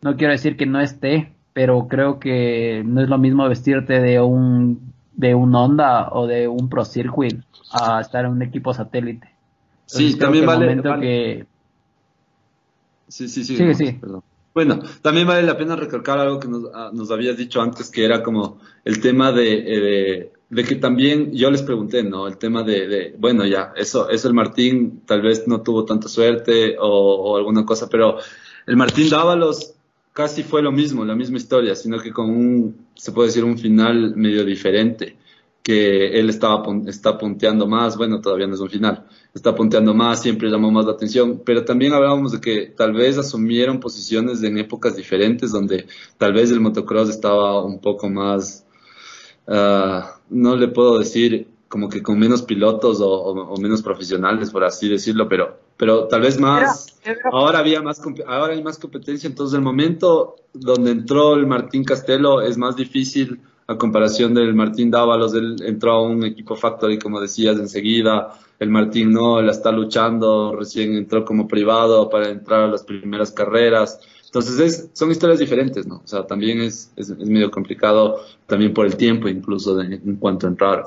no 0.00 0.16
quiero 0.16 0.32
decir 0.32 0.56
que 0.56 0.64
no 0.64 0.80
esté, 0.80 1.34
pero 1.52 1.86
creo 1.86 2.18
que 2.18 2.82
no 2.86 3.02
es 3.02 3.08
lo 3.08 3.18
mismo 3.18 3.46
vestirte 3.48 4.00
de 4.00 4.20
un 4.20 4.92
de 5.12 5.34
un 5.34 5.54
Honda 5.54 6.08
o 6.12 6.26
de 6.26 6.48
un 6.48 6.68
Pro 6.68 6.84
Circuit 6.84 7.40
a 7.72 8.00
estar 8.00 8.24
en 8.24 8.32
un 8.32 8.42
equipo 8.42 8.72
satélite. 8.72 9.28
sí, 9.86 10.16
también 10.16 10.46
vale, 10.46 10.82
que 11.00 11.46
Sí, 13.08 13.28
sí, 13.28 13.44
sí. 13.44 13.74
sí. 13.74 14.00
Bueno, 14.52 14.80
también 15.02 15.26
vale 15.26 15.42
la 15.42 15.56
pena 15.56 15.76
recalcar 15.76 16.18
algo 16.18 16.40
que 16.40 16.48
nos, 16.48 16.64
ah, 16.74 16.90
nos 16.92 17.10
habías 17.10 17.36
dicho 17.36 17.60
antes, 17.60 17.90
que 17.90 18.04
era 18.04 18.22
como 18.22 18.58
el 18.84 19.00
tema 19.00 19.30
eh, 19.30 19.34
de, 19.34 20.32
que 20.50 20.76
también 20.76 21.32
yo 21.32 21.50
les 21.50 21.62
pregunté, 21.62 22.02
¿no? 22.02 22.28
El 22.28 22.38
tema 22.38 22.62
de, 22.62 23.14
bueno, 23.18 23.44
ya, 23.44 23.72
eso, 23.76 24.08
eso 24.08 24.28
el 24.28 24.34
Martín 24.34 25.02
tal 25.04 25.22
vez 25.22 25.46
no 25.48 25.62
tuvo 25.62 25.84
tanta 25.84 26.08
suerte 26.08 26.76
o, 26.78 27.36
alguna 27.36 27.64
cosa, 27.64 27.88
pero 27.88 28.18
el 28.66 28.76
Martín 28.76 29.10
Dávalos 29.10 29.74
casi 30.12 30.42
fue 30.42 30.62
lo 30.62 30.72
mismo, 30.72 31.04
la 31.04 31.14
misma 31.14 31.36
historia, 31.36 31.74
sino 31.74 31.98
que 31.98 32.12
con 32.12 32.30
un, 32.30 32.86
se 32.94 33.12
puede 33.12 33.28
decir, 33.28 33.44
un 33.44 33.58
final 33.58 34.14
medio 34.16 34.44
diferente 34.44 35.16
que 35.66 36.20
él 36.20 36.30
estaba 36.30 36.62
está 36.86 37.18
punteando 37.18 37.66
más, 37.66 37.96
bueno, 37.96 38.20
todavía 38.20 38.46
no 38.46 38.54
es 38.54 38.60
un 38.60 38.70
final, 38.70 39.04
está 39.34 39.52
punteando 39.52 39.94
más, 39.94 40.22
siempre 40.22 40.48
llamó 40.48 40.70
más 40.70 40.86
la 40.86 40.92
atención, 40.92 41.42
pero 41.44 41.64
también 41.64 41.92
hablábamos 41.92 42.30
de 42.30 42.40
que 42.40 42.72
tal 42.76 42.92
vez 42.92 43.18
asumieron 43.18 43.80
posiciones 43.80 44.40
en 44.44 44.58
épocas 44.58 44.94
diferentes 44.94 45.50
donde 45.50 45.86
tal 46.18 46.34
vez 46.34 46.52
el 46.52 46.60
motocross 46.60 47.10
estaba 47.10 47.64
un 47.64 47.80
poco 47.80 48.08
más, 48.08 48.64
ah, 49.48 50.15
no 50.30 50.56
le 50.56 50.68
puedo 50.68 50.98
decir 50.98 51.48
como 51.68 51.88
que 51.88 52.02
con 52.02 52.18
menos 52.18 52.42
pilotos 52.42 52.98
o, 53.00 53.54
menos 53.60 53.82
profesionales, 53.82 54.50
por 54.50 54.64
así 54.64 54.88
decirlo, 54.88 55.28
pero, 55.28 55.58
pero 55.76 56.06
tal 56.06 56.20
vez 56.20 56.38
más, 56.38 56.96
ahora 57.32 57.58
había 57.58 57.82
más, 57.82 58.00
ahora 58.26 58.54
hay 58.54 58.62
más 58.62 58.78
competencia, 58.78 59.26
entonces 59.26 59.56
el 59.56 59.62
momento 59.62 60.36
donde 60.52 60.92
entró 60.92 61.34
el 61.34 61.46
Martín 61.46 61.84
Castelo 61.84 62.40
es 62.40 62.56
más 62.56 62.76
difícil 62.76 63.40
a 63.68 63.76
comparación 63.76 64.32
del 64.34 64.54
Martín 64.54 64.90
Dávalos, 64.90 65.34
él 65.34 65.56
entró 65.64 65.92
a 65.92 66.02
un 66.02 66.24
equipo 66.24 66.54
Factory, 66.54 66.98
como 66.98 67.20
decías, 67.20 67.58
enseguida. 67.58 68.32
El 68.58 68.70
Martín 68.70 69.12
no, 69.12 69.40
él 69.40 69.48
está 69.48 69.72
luchando, 69.72 70.54
recién 70.56 70.94
entró 70.94 71.24
como 71.24 71.48
privado 71.48 72.08
para 72.08 72.28
entrar 72.28 72.62
a 72.62 72.68
las 72.68 72.84
primeras 72.84 73.32
carreras. 73.32 74.00
Entonces 74.38 74.60
es, 74.60 74.90
son 74.92 75.10
historias 75.10 75.38
diferentes, 75.38 75.86
¿no? 75.86 75.96
O 75.96 76.06
sea, 76.06 76.26
también 76.26 76.60
es, 76.60 76.92
es, 76.96 77.16
medio 77.18 77.50
complicado, 77.50 78.20
también 78.46 78.74
por 78.74 78.84
el 78.84 78.96
tiempo 78.96 79.28
incluso 79.28 79.80
en 79.80 80.16
cuanto 80.16 80.46
a 80.46 80.50
entrar. 80.50 80.84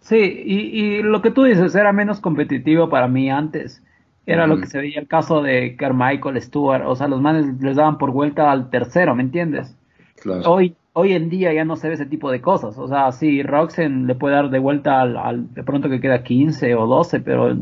Sí, 0.00 0.16
y, 0.16 0.56
y, 0.80 1.02
lo 1.02 1.20
que 1.20 1.30
tú 1.30 1.44
dices 1.44 1.74
era 1.74 1.92
menos 1.92 2.20
competitivo 2.20 2.88
para 2.88 3.06
mí 3.06 3.30
antes. 3.30 3.82
Era 4.24 4.46
lo 4.46 4.58
que 4.58 4.66
se 4.66 4.78
veía 4.78 5.00
el 5.00 5.08
caso 5.08 5.42
de 5.42 5.76
Carmichael 5.76 6.40
Stewart. 6.40 6.84
O 6.86 6.94
sea, 6.94 7.08
los 7.08 7.20
manes 7.20 7.60
les 7.60 7.76
daban 7.76 7.98
por 7.98 8.12
vuelta 8.12 8.50
al 8.50 8.70
tercero, 8.70 9.14
¿me 9.14 9.22
entiendes? 9.22 9.76
Claro. 10.16 10.42
Hoy 10.50 10.76
hoy 10.92 11.12
en 11.12 11.28
día 11.28 11.52
ya 11.52 11.64
no 11.64 11.76
se 11.76 11.88
ve 11.88 11.94
ese 11.94 12.06
tipo 12.06 12.30
de 12.30 12.40
cosas. 12.40 12.78
O 12.78 12.88
sea, 12.88 13.12
sí, 13.12 13.42
Roxen 13.42 14.06
le 14.06 14.14
puede 14.14 14.36
dar 14.36 14.50
de 14.50 14.58
vuelta 14.58 15.00
al, 15.02 15.52
de 15.54 15.62
pronto 15.62 15.88
que 15.88 16.00
queda 16.00 16.22
15 16.22 16.74
o 16.74 16.86
12, 16.86 17.20
pero 17.20 17.56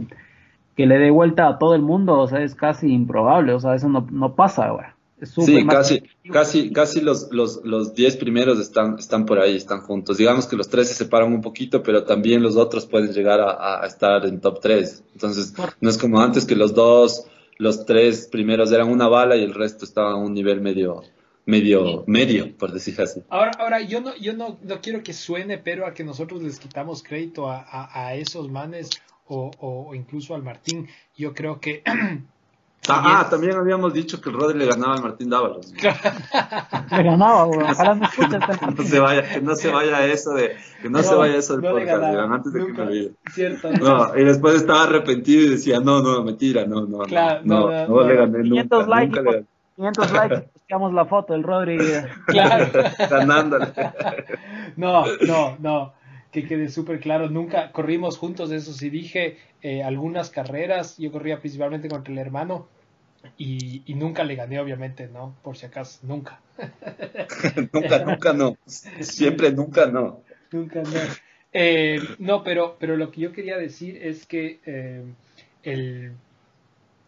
que 0.80 0.86
le 0.86 0.98
dé 0.98 1.10
vuelta 1.10 1.46
a 1.46 1.58
todo 1.58 1.74
el 1.74 1.82
mundo, 1.82 2.18
o 2.18 2.26
sea, 2.26 2.42
es 2.42 2.54
casi 2.54 2.90
improbable. 2.90 3.52
O 3.52 3.60
sea, 3.60 3.74
eso 3.74 3.86
no, 3.90 4.08
no 4.10 4.34
pasa 4.34 4.64
ahora. 4.64 4.96
Sí, 5.22 5.66
casi, 5.66 6.02
casi, 6.32 6.72
casi 6.72 7.02
los, 7.02 7.28
los, 7.30 7.62
los 7.64 7.94
10 7.94 8.16
primeros 8.16 8.58
están, 8.58 8.98
están 8.98 9.26
por 9.26 9.38
ahí, 9.38 9.56
están 9.56 9.82
juntos. 9.82 10.16
Digamos 10.16 10.46
que 10.46 10.56
los 10.56 10.70
tres 10.70 10.88
se 10.88 10.94
separan 10.94 11.34
un 11.34 11.42
poquito, 11.42 11.82
pero 11.82 12.04
también 12.04 12.42
los 12.42 12.56
otros 12.56 12.86
pueden 12.86 13.12
llegar 13.12 13.42
a, 13.42 13.82
a 13.82 13.86
estar 13.86 14.24
en 14.24 14.40
top 14.40 14.60
3. 14.62 15.04
Entonces, 15.12 15.52
no 15.82 15.90
es 15.90 15.98
como 15.98 16.18
antes 16.18 16.46
que 16.46 16.56
los 16.56 16.72
dos, 16.72 17.26
los 17.58 17.84
tres 17.84 18.26
primeros 18.32 18.72
eran 18.72 18.88
una 18.88 19.06
bala 19.06 19.36
y 19.36 19.44
el 19.44 19.52
resto 19.52 19.84
estaba 19.84 20.12
a 20.12 20.16
un 20.16 20.32
nivel 20.32 20.62
medio, 20.62 21.02
medio, 21.44 22.04
medio, 22.06 22.56
por 22.56 22.72
decir 22.72 22.98
así. 23.02 23.22
Ahora, 23.28 23.50
ahora 23.58 23.82
yo 23.82 24.00
no, 24.00 24.16
yo 24.16 24.32
no, 24.32 24.58
no 24.62 24.80
quiero 24.80 25.02
que 25.02 25.12
suene, 25.12 25.58
pero 25.58 25.86
a 25.86 25.92
que 25.92 26.04
nosotros 26.04 26.42
les 26.42 26.58
quitamos 26.58 27.02
crédito 27.02 27.50
a, 27.50 27.90
a, 27.92 28.14
esos 28.14 28.50
manes 28.50 28.88
o, 29.30 29.50
o, 29.60 29.94
incluso 29.94 30.34
al 30.34 30.42
Martín. 30.42 30.88
Yo 31.16 31.32
creo 31.32 31.60
que 31.60 31.82
Ah, 32.88 33.20
ah 33.20 33.28
también 33.28 33.56
habíamos 33.56 33.92
dicho 33.92 34.20
que 34.20 34.30
el 34.30 34.36
Rodri 34.36 34.58
le 34.58 34.64
ganaba 34.64 34.94
al 34.94 35.02
Martín 35.02 35.28
Dávalos. 35.28 35.72
le 36.90 37.02
ganaba, 37.02 37.44
güey. 37.44 37.60
Ojalá 37.60 37.94
no 37.94 38.08
que 38.16 38.66
no 38.74 38.84
se 38.84 39.00
vaya, 39.00 39.22
que 39.22 39.40
no 39.42 39.54
se 39.54 39.70
vaya 39.70 40.06
eso 40.06 40.32
de, 40.32 40.56
que 40.80 40.88
no, 40.88 41.02
se 41.02 41.14
vaya 41.14 41.36
eso 41.36 41.58
del 41.58 41.70
podcast, 41.70 42.02
antes 42.02 42.52
de 42.52 42.66
que 42.66 42.72
me 42.72 42.82
olvide. 42.82 43.12
Cierto, 43.32 43.70
no, 43.72 44.16
y 44.16 44.24
después 44.24 44.54
estaba 44.54 44.84
arrepentido 44.84 45.42
y 45.42 45.48
decía, 45.50 45.80
no, 45.80 46.00
no, 46.00 46.24
mentira, 46.24 46.64
no, 46.64 46.86
no, 46.86 47.00
claro, 47.00 47.42
no, 47.44 47.70
no, 47.70 47.86
no, 47.86 48.08
le 48.08 48.16
gané 48.16 48.42
500 48.42 48.78
nunca, 48.78 48.96
likes, 48.96 49.20
nunca 49.20 49.30
le 49.30 49.44
500 49.76 50.12
likes, 50.12 50.50
buscamos 50.54 50.94
la 50.94 51.04
foto 51.04 51.32
del 51.34 51.42
Rodri. 51.42 51.78
Claro. 52.26 52.66
Ganándole. 53.10 53.72
No, 54.76 55.04
no, 55.26 55.56
no. 55.58 55.99
Que 56.30 56.46
quede 56.46 56.68
súper 56.68 57.00
claro, 57.00 57.28
nunca 57.28 57.72
corrimos 57.72 58.16
juntos, 58.16 58.52
eso 58.52 58.72
sí 58.72 58.88
dije, 58.88 59.36
eh, 59.62 59.82
algunas 59.82 60.30
carreras, 60.30 60.96
yo 60.98 61.10
corría 61.10 61.40
principalmente 61.40 61.88
contra 61.88 62.12
el 62.12 62.18
hermano 62.18 62.68
y, 63.36 63.82
y, 63.84 63.94
nunca 63.94 64.24
le 64.24 64.36
gané, 64.36 64.60
obviamente, 64.60 65.08
¿no? 65.08 65.34
Por 65.42 65.56
si 65.56 65.66
acaso, 65.66 65.98
nunca. 66.02 66.40
nunca, 67.72 68.04
nunca 68.04 68.32
no. 68.32 68.56
Siempre 68.66 69.52
nunca 69.52 69.86
no. 69.86 70.22
Nunca 70.52 70.82
no. 70.82 70.90
Eh, 71.52 72.00
no, 72.18 72.44
pero, 72.44 72.76
pero 72.78 72.96
lo 72.96 73.10
que 73.10 73.20
yo 73.22 73.32
quería 73.32 73.58
decir 73.58 73.98
es 74.02 74.24
que 74.24 74.60
eh, 74.64 75.02
el, 75.64 76.12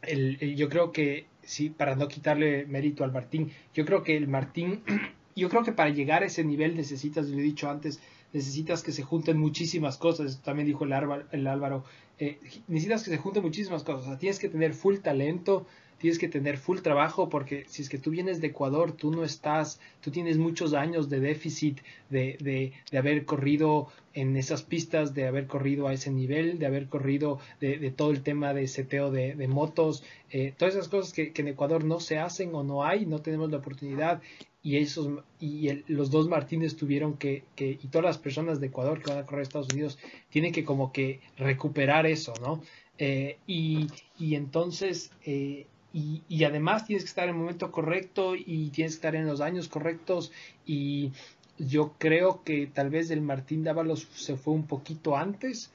el, 0.03 0.57
yo 0.57 0.69
creo 0.69 0.93
que 0.93 1.27
sí, 1.43 1.71
para 1.71 1.97
no 1.97 2.09
quitarle 2.09 2.67
mérito 2.67 3.05
al 3.05 3.13
Martín. 3.13 3.53
Yo 3.75 3.85
creo 3.85 4.03
que 4.03 4.17
el 4.17 4.29
Martín, 4.29 4.83
yo 5.37 5.49
creo 5.49 5.63
que 5.63 5.73
para 5.73 5.91
llegar 5.91 6.23
a 6.23 6.27
ese 6.27 6.45
nivel 6.45 6.77
necesitas, 6.77 7.29
lo 7.29 7.39
he 7.39 7.43
dicho 7.43 7.71
antes, 7.71 8.01
necesitas 8.33 8.83
que 8.83 8.93
se 8.93 9.03
junten 9.03 9.39
muchísimas 9.39 9.99
cosas. 9.99 10.41
También 10.43 10.67
dijo 10.67 10.85
el 10.85 10.93
Álvaro, 10.93 11.85
eh, 12.19 12.39
necesitas 12.69 13.05
que 13.05 13.11
se 13.11 13.19
junten 13.19 13.43
muchísimas 13.43 13.83
cosas. 13.83 14.19
tienes 14.19 14.39
que 14.39 14.49
tener 14.49 14.75
full 14.75 14.99
talento, 14.99 15.67
tienes 15.99 16.19
que 16.19 16.29
tener 16.29 16.59
full 16.59 16.81
trabajo 16.81 17.29
porque 17.29 17.65
si 17.69 17.83
es 17.83 17.89
que 17.89 17.97
tú 17.97 18.11
vienes 18.11 18.41
de 18.41 18.49
Ecuador, 18.49 18.93
tú 18.93 19.13
no 19.13 19.23
estás, 19.23 19.81
tú 20.01 20.11
tienes 20.11 20.37
muchos 20.37 20.75
años 20.75 21.09
de 21.09 21.21
déficit 21.21 21.79
de, 22.11 22.37
de, 22.41 22.73
de 22.91 22.99
haber 22.99 23.25
corrido 23.25 23.89
en 24.13 24.37
esas 24.37 24.63
pistas, 24.63 25.15
de 25.15 25.27
haber 25.27 25.47
corrido 25.47 25.87
a 25.87 25.93
ese 25.93 26.11
nivel, 26.11 26.59
de 26.59 26.67
haber 26.67 26.89
corrido 26.89 27.39
de, 27.61 27.79
de 27.79 27.91
todo 27.93 28.11
el 28.11 28.23
tema 28.23 28.53
de 28.53 28.67
seteo 28.67 29.11
de, 29.11 29.35
de 29.37 29.49
motos, 29.49 30.03
eh, 30.31 30.53
todas 30.57 30.75
esas 30.75 30.89
cosas 30.89 31.13
que, 31.13 31.33
que, 31.33 31.43
en 31.43 31.49
Ecuador 31.49 31.85
no 31.85 32.01
se 32.01 32.19
hacen 32.19 32.55
o 32.55 32.65
no 32.65 32.85
hay, 32.85 33.07
no 33.07 33.21
tenemos 33.21 33.51
la 33.51 33.59
oportunidad 33.59 34.21
y 34.63 34.77
esos 34.77 35.25
y 35.41 35.83
los 35.89 36.11
dos 36.11 36.29
Martínez 36.29 36.77
tuvieron 36.77 37.17
que, 37.17 37.45
que, 37.57 37.71
y 37.83 37.89
todas 37.89 38.05
las 38.05 38.19
personas 38.19 38.61
de 38.61 38.69
Ecuador 38.69 39.03
que 39.03 39.11
van 39.11 39.19
a 39.19 39.27
correr 39.27 39.41
a 39.41 39.43
Estados 39.43 39.73
Unidos 39.73 39.99
tienen 40.31 40.53
que 40.53 40.65
como 40.65 40.93
que 40.93 41.21
recuperar 41.37 42.07
eso, 42.07 42.33
¿no? 42.41 42.63
Eh, 42.99 43.39
y, 43.47 43.89
y 44.19 44.37
entonces 44.37 45.11
eh, 45.25 45.67
y, 45.93 46.45
además 46.45 46.87
tienes 46.87 47.05
que 47.05 47.09
estar 47.09 47.25
en 47.25 47.35
el 47.35 47.41
momento 47.41 47.71
correcto 47.71 48.35
y 48.35 48.71
tienes 48.71 48.93
que 48.93 48.97
estar 48.97 49.15
en 49.15 49.27
los 49.27 49.41
años 49.41 49.69
correctos 49.69 50.33
y 50.65 51.13
yo 51.59 51.95
creo 51.99 52.43
que 52.45 52.67
tal 52.67 52.89
vez 52.89 53.11
el 53.11 53.21
Martín 53.21 53.63
Dávalos 53.63 54.09
se 54.15 54.37
fue 54.37 54.55
un 54.55 54.67
poquito 54.67 55.17
antes 55.17 55.71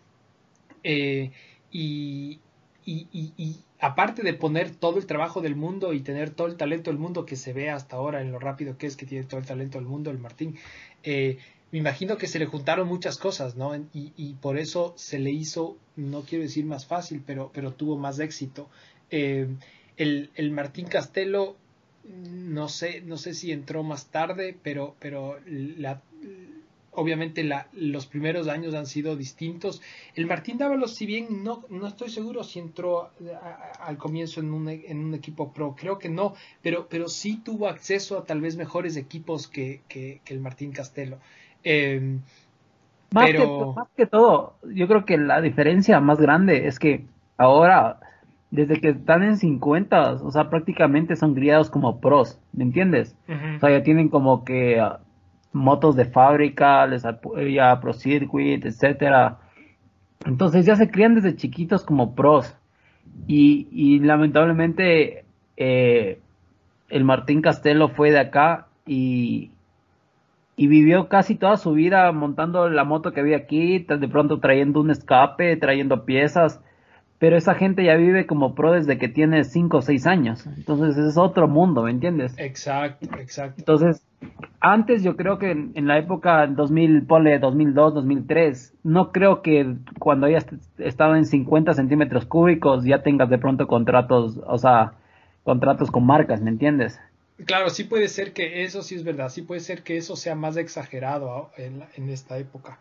eh, 0.84 1.32
y, 1.72 2.40
y, 2.86 3.58
aparte 3.80 4.24
de 4.24 4.34
poner 4.34 4.72
todo 4.72 4.98
el 4.98 5.06
trabajo 5.06 5.42
del 5.42 5.56
mundo 5.56 5.94
y 5.94 6.02
tener 6.02 6.32
todo 6.32 6.48
el 6.48 6.58
talento 6.58 6.90
del 6.90 7.00
mundo 7.00 7.26
que 7.26 7.36
se 7.36 7.54
ve 7.54 7.70
hasta 7.70 7.96
ahora 7.96 8.22
en 8.22 8.32
lo 8.32 8.40
rápido 8.40 8.78
que 8.78 8.88
es 8.88 8.98
que 8.98 9.06
tiene 9.06 9.26
todo 9.26 9.40
el 9.40 9.46
talento 9.46 9.78
del 9.78 9.88
mundo 9.88 10.10
el 10.10 10.18
Martín, 10.18 10.58
eh, 11.04 11.38
me 11.72 11.80
imagino 11.80 12.18
que 12.18 12.28
se 12.28 12.40
le 12.40 12.46
juntaron 12.46 12.88
muchas 12.88 13.18
cosas, 13.18 13.56
¿no? 13.56 13.76
Y, 13.76 14.14
y, 14.16 14.36
por 14.36 14.58
eso 14.58 14.94
se 14.96 15.20
le 15.20 15.32
hizo, 15.32 15.78
no 15.98 16.22
quiero 16.22 16.44
decir 16.44 16.66
más 16.66 16.86
fácil, 16.86 17.22
pero, 17.26 17.52
pero 17.54 17.74
tuvo 17.74 17.98
más 17.98 18.20
éxito. 18.20 18.70
Eh, 19.12 19.48
el, 19.98 20.30
el, 20.36 20.52
Martín 20.52 20.88
Castelo, 20.88 21.58
no 22.06 22.70
sé, 22.70 23.02
no 23.02 23.18
sé 23.18 23.34
si 23.34 23.52
entró 23.52 23.84
más 23.84 24.08
tarde, 24.08 24.56
pero, 24.64 24.96
pero 25.00 25.40
la, 25.46 26.02
obviamente 26.98 27.44
la, 27.44 27.68
los 27.74 28.08
primeros 28.08 28.48
años 28.48 28.74
han 28.74 28.88
sido 28.88 29.16
distintos. 29.16 29.84
El 30.16 30.26
Martín 30.26 30.58
Dávalos, 30.58 30.96
si 30.96 31.06
bien 31.06 31.44
no, 31.44 31.64
no 31.70 31.86
estoy 31.86 32.10
seguro 32.10 32.44
si 32.44 32.58
entró 32.58 33.12
al 33.80 33.98
comienzo 33.98 34.40
en 34.40 34.52
un, 34.52 34.68
en 34.68 35.06
un, 35.06 35.14
equipo 35.14 35.54
pro, 35.54 35.76
creo 35.76 36.00
que 36.00 36.10
no, 36.10 36.34
pero, 36.64 36.88
pero 36.90 37.08
sí 37.08 37.40
tuvo 37.44 37.68
acceso 37.68 38.18
a 38.18 38.26
tal 38.26 38.42
vez 38.42 38.58
mejores 38.58 38.98
equipos 38.98 39.48
que, 39.48 39.82
que, 39.88 40.22
el 40.26 40.40
Martín 40.40 40.72
Castelo. 40.72 41.20
Em, 41.64 42.22
más, 43.12 43.30
que, 43.30 43.46
más 43.76 43.88
que 43.96 44.08
todo, 44.08 44.56
yo 44.64 44.88
creo 44.88 45.06
que 45.06 45.18
la 45.20 45.40
diferencia 45.40 46.00
más 46.00 46.20
grande 46.20 46.68
es 46.68 46.80
que 46.80 47.06
ahora, 47.38 48.00
desde 48.50 48.82
que 48.82 48.90
están 48.90 49.22
en 49.22 49.38
50, 49.38 50.14
o 50.14 50.32
sea, 50.32 50.50
prácticamente 50.50 51.16
son 51.16 51.36
criados 51.36 51.70
como 51.70 52.00
pros, 52.00 52.40
¿me 52.54 52.64
entiendes? 52.64 53.16
O 53.28 53.60
sea, 53.60 53.70
ya 53.70 53.84
tienen 53.84 54.10
como 54.10 54.44
que 54.44 54.82
motos 55.58 55.96
de 55.96 56.06
fábrica, 56.06 56.86
les 56.88 57.06
apoya 57.06 57.80
Pro 57.80 57.94
Circuit, 57.94 58.66
etcétera. 58.66 59.40
Entonces 60.26 60.66
ya 60.66 60.76
se 60.76 60.90
crían 60.90 61.16
desde 61.16 61.36
chiquitos 61.36 61.84
como 61.84 62.16
pros. 62.16 62.56
Y, 63.28 63.68
y 63.72 64.00
lamentablemente 64.00 65.26
eh, 65.58 66.20
el 66.90 67.04
Martín 67.04 67.42
Castelo 67.42 67.90
fue 67.90 68.12
de 68.12 68.20
acá 68.20 68.68
y, 68.86 69.52
y 70.56 70.68
vivió 70.68 71.10
casi 71.10 71.36
toda 71.36 71.58
su 71.58 71.74
vida 71.74 72.12
montando 72.12 72.70
la 72.70 72.84
moto 72.84 73.12
que 73.12 73.20
había 73.20 73.38
aquí, 73.38 73.80
de 73.80 74.08
pronto 74.08 74.40
trayendo 74.40 74.82
un 74.82 74.92
escape, 74.92 75.58
trayendo 75.58 76.06
piezas 76.06 76.62
pero 77.20 77.36
esa 77.36 77.56
gente 77.56 77.84
ya 77.84 77.96
vive 77.96 78.28
como 78.28 78.54
pro 78.54 78.74
desde 78.74 78.98
que 78.98 79.08
tiene 79.08 79.44
5 79.44 79.78
o 79.78 79.82
6 79.82 80.06
años. 80.06 80.46
Entonces 80.46 80.98
es 80.98 81.18
otro 81.18 81.48
mundo, 81.48 81.84
¿me 81.84 81.92
entiendes? 81.92 82.36
Exacto, 82.38 83.08
exacto. 83.20 83.56
Entonces, 83.58 84.06
antes 84.60 85.04
yo 85.04 85.16
creo 85.16 85.40
que 85.40 85.52
en, 85.52 85.88
la 85.88 85.98
época 85.98 86.46
2000, 86.46 87.08
pole 87.08 87.40
2002, 87.40 87.96
2003, 87.96 88.74
no 88.84 89.12
creo 89.12 89.42
que 89.42 89.78
cuando 89.98 90.28
hayas 90.28 90.46
estado 90.78 91.16
en 91.16 91.26
50 91.26 91.74
centímetros 91.74 92.26
cúbicos 92.26 92.84
ya 92.84 93.02
tengas 93.02 93.30
de 93.30 93.40
pronto 93.40 93.68
contratos, 93.68 94.40
o 94.46 94.58
sea, 94.60 94.94
contratos 95.44 95.90
con 95.90 96.06
marcas, 96.06 96.42
¿me 96.42 96.52
entiendes? 96.52 97.00
Claro, 97.46 97.70
sí 97.70 97.84
puede 97.84 98.10
ser 98.10 98.34
que 98.34 98.64
eso 98.64 98.84
sí 98.84 98.96
es 98.96 99.04
verdad, 99.04 99.30
sí 99.30 99.42
puede 99.42 99.62
ser 99.62 99.82
que 99.82 99.98
eso 99.98 100.16
sea 100.16 100.36
más 100.36 100.58
exagerado 100.58 101.52
en, 101.58 101.84
en 101.96 102.10
esta 102.10 102.38
época 102.38 102.80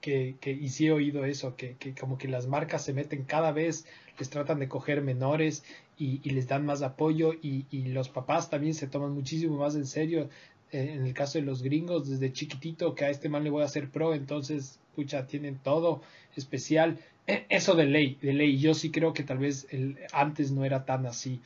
que, 0.00 0.36
que, 0.40 0.52
y 0.52 0.68
sí 0.68 0.86
he 0.86 0.92
oído 0.92 1.24
eso, 1.24 1.56
que, 1.56 1.76
que, 1.76 1.94
como 1.94 2.18
que 2.18 2.28
las 2.28 2.46
marcas 2.46 2.84
se 2.84 2.92
meten 2.92 3.24
cada 3.24 3.52
vez, 3.52 3.86
les 4.18 4.30
tratan 4.30 4.58
de 4.58 4.68
coger 4.68 5.02
menores 5.02 5.64
y, 5.98 6.20
y 6.22 6.30
les 6.30 6.48
dan 6.48 6.64
más 6.64 6.82
apoyo 6.82 7.34
y, 7.34 7.66
y, 7.70 7.88
los 7.88 8.08
papás 8.08 8.50
también 8.50 8.74
se 8.74 8.86
toman 8.86 9.12
muchísimo 9.12 9.56
más 9.56 9.74
en 9.74 9.86
serio. 9.86 10.28
Eh, 10.72 10.92
en 10.94 11.06
el 11.06 11.14
caso 11.14 11.38
de 11.38 11.44
los 11.44 11.62
gringos, 11.62 12.08
desde 12.08 12.32
chiquitito, 12.32 12.94
que 12.94 13.04
a 13.04 13.10
este 13.10 13.28
man 13.28 13.44
le 13.44 13.50
voy 13.50 13.62
a 13.62 13.66
hacer 13.66 13.90
pro, 13.90 14.14
entonces, 14.14 14.78
pucha, 14.94 15.26
tienen 15.26 15.58
todo 15.58 16.02
especial. 16.36 16.98
E, 17.26 17.44
eso 17.48 17.74
de 17.74 17.86
ley, 17.86 18.18
de 18.22 18.32
ley. 18.32 18.58
Yo 18.58 18.74
sí 18.74 18.90
creo 18.90 19.12
que 19.12 19.24
tal 19.24 19.38
vez 19.38 19.66
el, 19.70 19.98
antes 20.12 20.52
no 20.52 20.64
era 20.64 20.84
tan 20.84 21.06
así. 21.06 21.40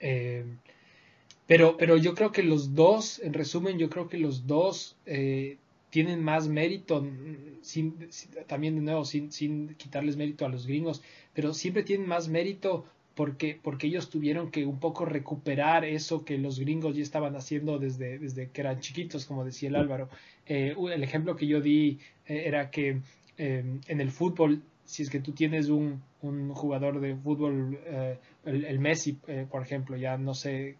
Eh, 0.00 0.44
pero, 1.46 1.76
pero 1.76 1.96
yo 1.96 2.14
creo 2.14 2.32
que 2.32 2.42
los 2.42 2.74
dos, 2.74 3.20
en 3.20 3.32
resumen, 3.32 3.78
yo 3.78 3.88
creo 3.88 4.08
que 4.08 4.18
los 4.18 4.46
dos 4.46 4.96
eh, 5.06 5.58
tienen 5.96 6.22
más 6.22 6.46
mérito, 6.46 7.00
mm, 7.00 7.62
sin, 7.62 8.10
también 8.46 8.74
de 8.74 8.82
nuevo, 8.82 9.06
sin, 9.06 9.74
quitarles 9.76 10.18
mérito 10.18 10.44
a 10.44 10.50
los 10.50 10.66
gringos, 10.66 11.02
pero 11.32 11.54
siempre 11.54 11.84
tienen 11.84 12.06
más 12.06 12.28
mérito 12.28 12.84
porque, 13.14 13.58
porque 13.62 13.86
ellos 13.86 14.10
tuvieron 14.10 14.50
que 14.50 14.66
un 14.66 14.78
poco 14.78 15.06
recuperar 15.06 15.86
eso 15.86 16.22
que 16.22 16.36
los 16.36 16.60
gringos 16.60 16.94
ya 16.96 17.02
estaban 17.02 17.34
haciendo 17.34 17.78
desde, 17.78 18.18
desde 18.18 18.50
que 18.50 18.60
eran 18.60 18.80
chiquitos, 18.80 19.24
como 19.24 19.42
decía 19.42 19.70
el 19.70 19.76
Álvaro. 19.76 20.10
Eh, 20.44 20.74
el 20.92 21.02
ejemplo 21.02 21.34
que 21.34 21.46
yo 21.46 21.62
di 21.62 21.98
eh, 22.26 22.42
era 22.44 22.70
que 22.70 23.00
eh, 23.38 23.64
en 23.88 24.00
el 24.02 24.10
fútbol, 24.10 24.60
si 24.86 25.02
es 25.02 25.10
que 25.10 25.20
tú 25.20 25.32
tienes 25.32 25.68
un, 25.68 26.02
un 26.22 26.54
jugador 26.54 27.00
de 27.00 27.14
fútbol, 27.14 27.78
el, 28.44 28.78
Messi, 28.78 29.18
por 29.50 29.62
ejemplo, 29.62 29.96
ya 29.96 30.16
no 30.16 30.32
sé, 30.32 30.76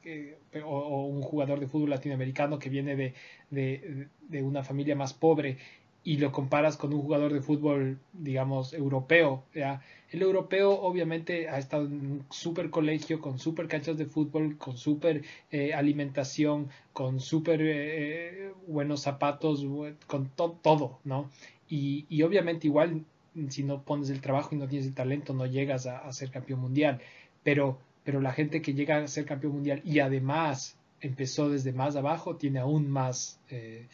o, 0.64 1.04
un 1.06 1.22
jugador 1.22 1.60
de 1.60 1.66
fútbol 1.66 1.90
latinoamericano 1.90 2.58
que 2.58 2.70
viene 2.70 2.96
de, 2.96 3.14
de, 3.50 4.42
una 4.42 4.62
familia 4.62 4.96
más 4.96 5.12
pobre 5.12 5.58
y 6.06 6.18
lo 6.18 6.30
comparas 6.30 6.76
con 6.76 6.94
un 6.94 7.02
jugador 7.02 7.32
de 7.32 7.40
fútbol, 7.40 7.98
digamos, 8.12 8.72
europeo, 8.72 9.42
¿ya? 9.52 9.82
El 10.12 10.22
europeo 10.22 10.70
obviamente 10.70 11.48
ha 11.48 11.58
estado 11.58 11.84
en 11.86 11.94
un 11.94 12.26
super 12.30 12.70
colegio, 12.70 13.20
con 13.20 13.40
super 13.40 13.66
canchas 13.66 13.98
de 13.98 14.06
fútbol, 14.06 14.56
con 14.56 14.76
super 14.76 15.22
eh, 15.50 15.74
alimentación, 15.74 16.68
con 16.92 17.18
super 17.18 17.60
eh, 17.60 18.52
buenos 18.68 19.02
zapatos, 19.02 19.66
con 20.06 20.30
todo, 20.62 21.00
¿no? 21.02 21.28
Y, 21.68 22.06
y, 22.08 22.22
obviamente 22.22 22.68
igual 22.68 23.04
si 23.48 23.64
no 23.64 23.82
pones 23.82 24.10
el 24.10 24.20
trabajo 24.20 24.54
y 24.54 24.58
no 24.58 24.68
tienes 24.68 24.86
el 24.86 24.94
talento 24.94 25.34
no 25.34 25.46
llegas 25.46 25.86
a, 25.86 26.10
ser 26.12 26.30
campeón 26.30 26.60
mundial, 26.60 27.00
pero, 27.42 27.78
pero 28.04 28.20
la 28.20 28.32
gente 28.32 28.62
que 28.62 28.74
llega 28.74 28.98
a 28.98 29.06
ser 29.06 29.24
campeón 29.24 29.54
mundial 29.54 29.80
y 29.84 30.00
además 30.00 30.76
empezó 31.00 31.50
desde 31.50 31.72
más 31.72 31.96
abajo 31.96 32.36
tiene 32.36 32.58
aún 32.58 32.90
más... 32.90 33.40
Eh, 33.50 33.86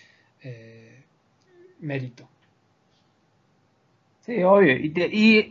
eh, 0.45 1.03
mérito. 1.80 2.28
Sí, 4.20 4.43
obvio. 4.45 4.76
Y, 4.76 4.93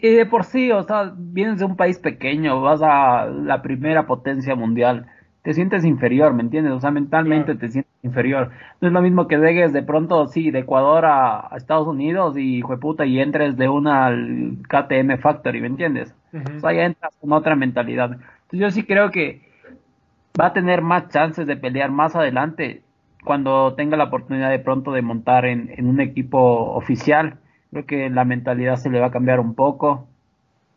y, 0.02 0.16
de 0.16 0.26
por 0.26 0.46
sí, 0.46 0.72
o 0.72 0.84
sea, 0.84 1.14
vienes 1.16 1.60
de 1.60 1.66
un 1.66 1.76
país 1.76 2.00
pequeño, 2.00 2.62
vas 2.62 2.82
a 2.82 3.26
la 3.26 3.62
primera 3.62 4.08
potencia 4.08 4.56
mundial, 4.56 5.08
te 5.44 5.54
sientes 5.54 5.84
inferior, 5.84 6.34
¿me 6.34 6.44
entiendes? 6.44 6.74
O 6.74 6.80
sea, 6.80 6.92
mentalmente 6.92 7.56
te 7.56 7.68
sientes 7.68 7.91
inferior. 8.04 8.52
No 8.80 8.88
es 8.88 8.94
lo 8.94 9.02
mismo 9.02 9.28
que 9.28 9.38
llegues 9.38 9.74
de 9.74 9.84
pronto, 9.84 10.28
sí, 10.28 10.52
de 10.52 10.60
Ecuador 10.60 11.06
a, 11.06 11.50
Estados 11.56 11.88
Unidos 11.88 12.36
y, 12.38 12.62
puta, 12.64 13.06
y 13.06 13.20
entres 13.20 13.58
de 13.58 13.70
una 13.70 14.08
al 14.08 14.58
KTM 14.68 15.18
Factory, 15.20 15.62
¿me 15.62 15.68
entiendes? 15.68 16.16
O 16.34 16.60
sea, 16.60 16.74
ya 16.74 16.86
entras 16.86 17.16
con 17.20 17.32
otra 17.34 17.56
mentalidad. 17.56 18.12
Entonces 18.12 18.60
yo 18.60 18.72
sí 18.72 18.84
creo 18.84 19.12
que 19.12 19.42
va 20.40 20.48
a 20.48 20.54
tener 20.54 20.82
más 20.82 21.10
chances 21.10 21.46
de 21.46 21.58
pelear 21.58 21.92
más 21.92 22.16
adelante 22.16 22.82
cuando 23.24 23.76
tenga 23.76 23.98
la 23.98 24.06
oportunidad 24.06 24.50
de 24.50 24.60
pronto 24.60 24.92
de 24.92 25.02
montar 25.02 25.46
en, 25.46 25.88
un 25.88 26.00
equipo 26.00 26.74
oficial, 26.74 27.38
creo 27.70 27.86
que 27.86 28.10
la 28.10 28.26
mentalidad 28.26 28.78
se 28.78 28.90
le 28.90 29.00
va 29.00 29.08
a 29.08 29.12
cambiar 29.12 29.40
un 29.40 29.54
poco. 29.54 30.08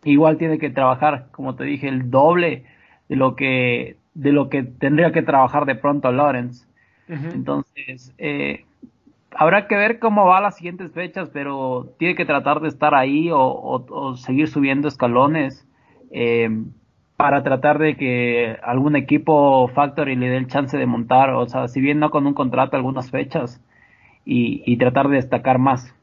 Igual 0.04 0.36
tiene 0.36 0.58
que 0.58 0.70
trabajar, 0.70 1.28
como 1.32 1.54
te 1.54 1.64
dije, 1.64 1.88
el 1.88 2.10
doble 2.10 2.64
de 3.08 3.16
lo 3.16 3.36
que 3.36 3.96
de 4.14 4.30
lo 4.30 4.48
que 4.48 4.62
tendría 4.62 5.10
que 5.10 5.22
trabajar 5.22 5.64
de 5.64 5.74
pronto 5.74 6.12
Lawrence. 6.12 6.66
Entonces, 7.08 8.14
eh, 8.18 8.64
habrá 9.34 9.66
que 9.66 9.76
ver 9.76 9.98
cómo 9.98 10.26
va 10.26 10.40
las 10.40 10.56
siguientes 10.56 10.92
fechas, 10.92 11.30
pero 11.32 11.94
tiene 11.98 12.14
que 12.14 12.24
tratar 12.24 12.60
de 12.60 12.68
estar 12.68 12.94
ahí 12.94 13.30
o, 13.30 13.38
o 13.40 14.16
seguir 14.16 14.48
subiendo 14.48 14.88
escalones. 14.88 15.66
Eh, 16.10 16.48
para 17.16 17.42
tratar 17.42 17.78
de 17.78 17.96
que 17.96 18.58
algún 18.62 18.96
equipo 18.96 19.68
Factory 19.68 20.16
le 20.16 20.28
dé 20.28 20.36
el 20.36 20.48
chance 20.48 20.76
de 20.76 20.86
montar, 20.86 21.30
o 21.30 21.46
sea, 21.46 21.68
si 21.68 21.80
bien 21.80 22.00
no 22.00 22.10
con 22.10 22.26
un 22.26 22.34
contrato 22.34 22.76
algunas 22.76 23.10
fechas 23.10 23.60
y, 24.24 24.76
tratar 24.78 25.08
de 25.08 25.16
destacar 25.16 25.58
más. 25.58 25.94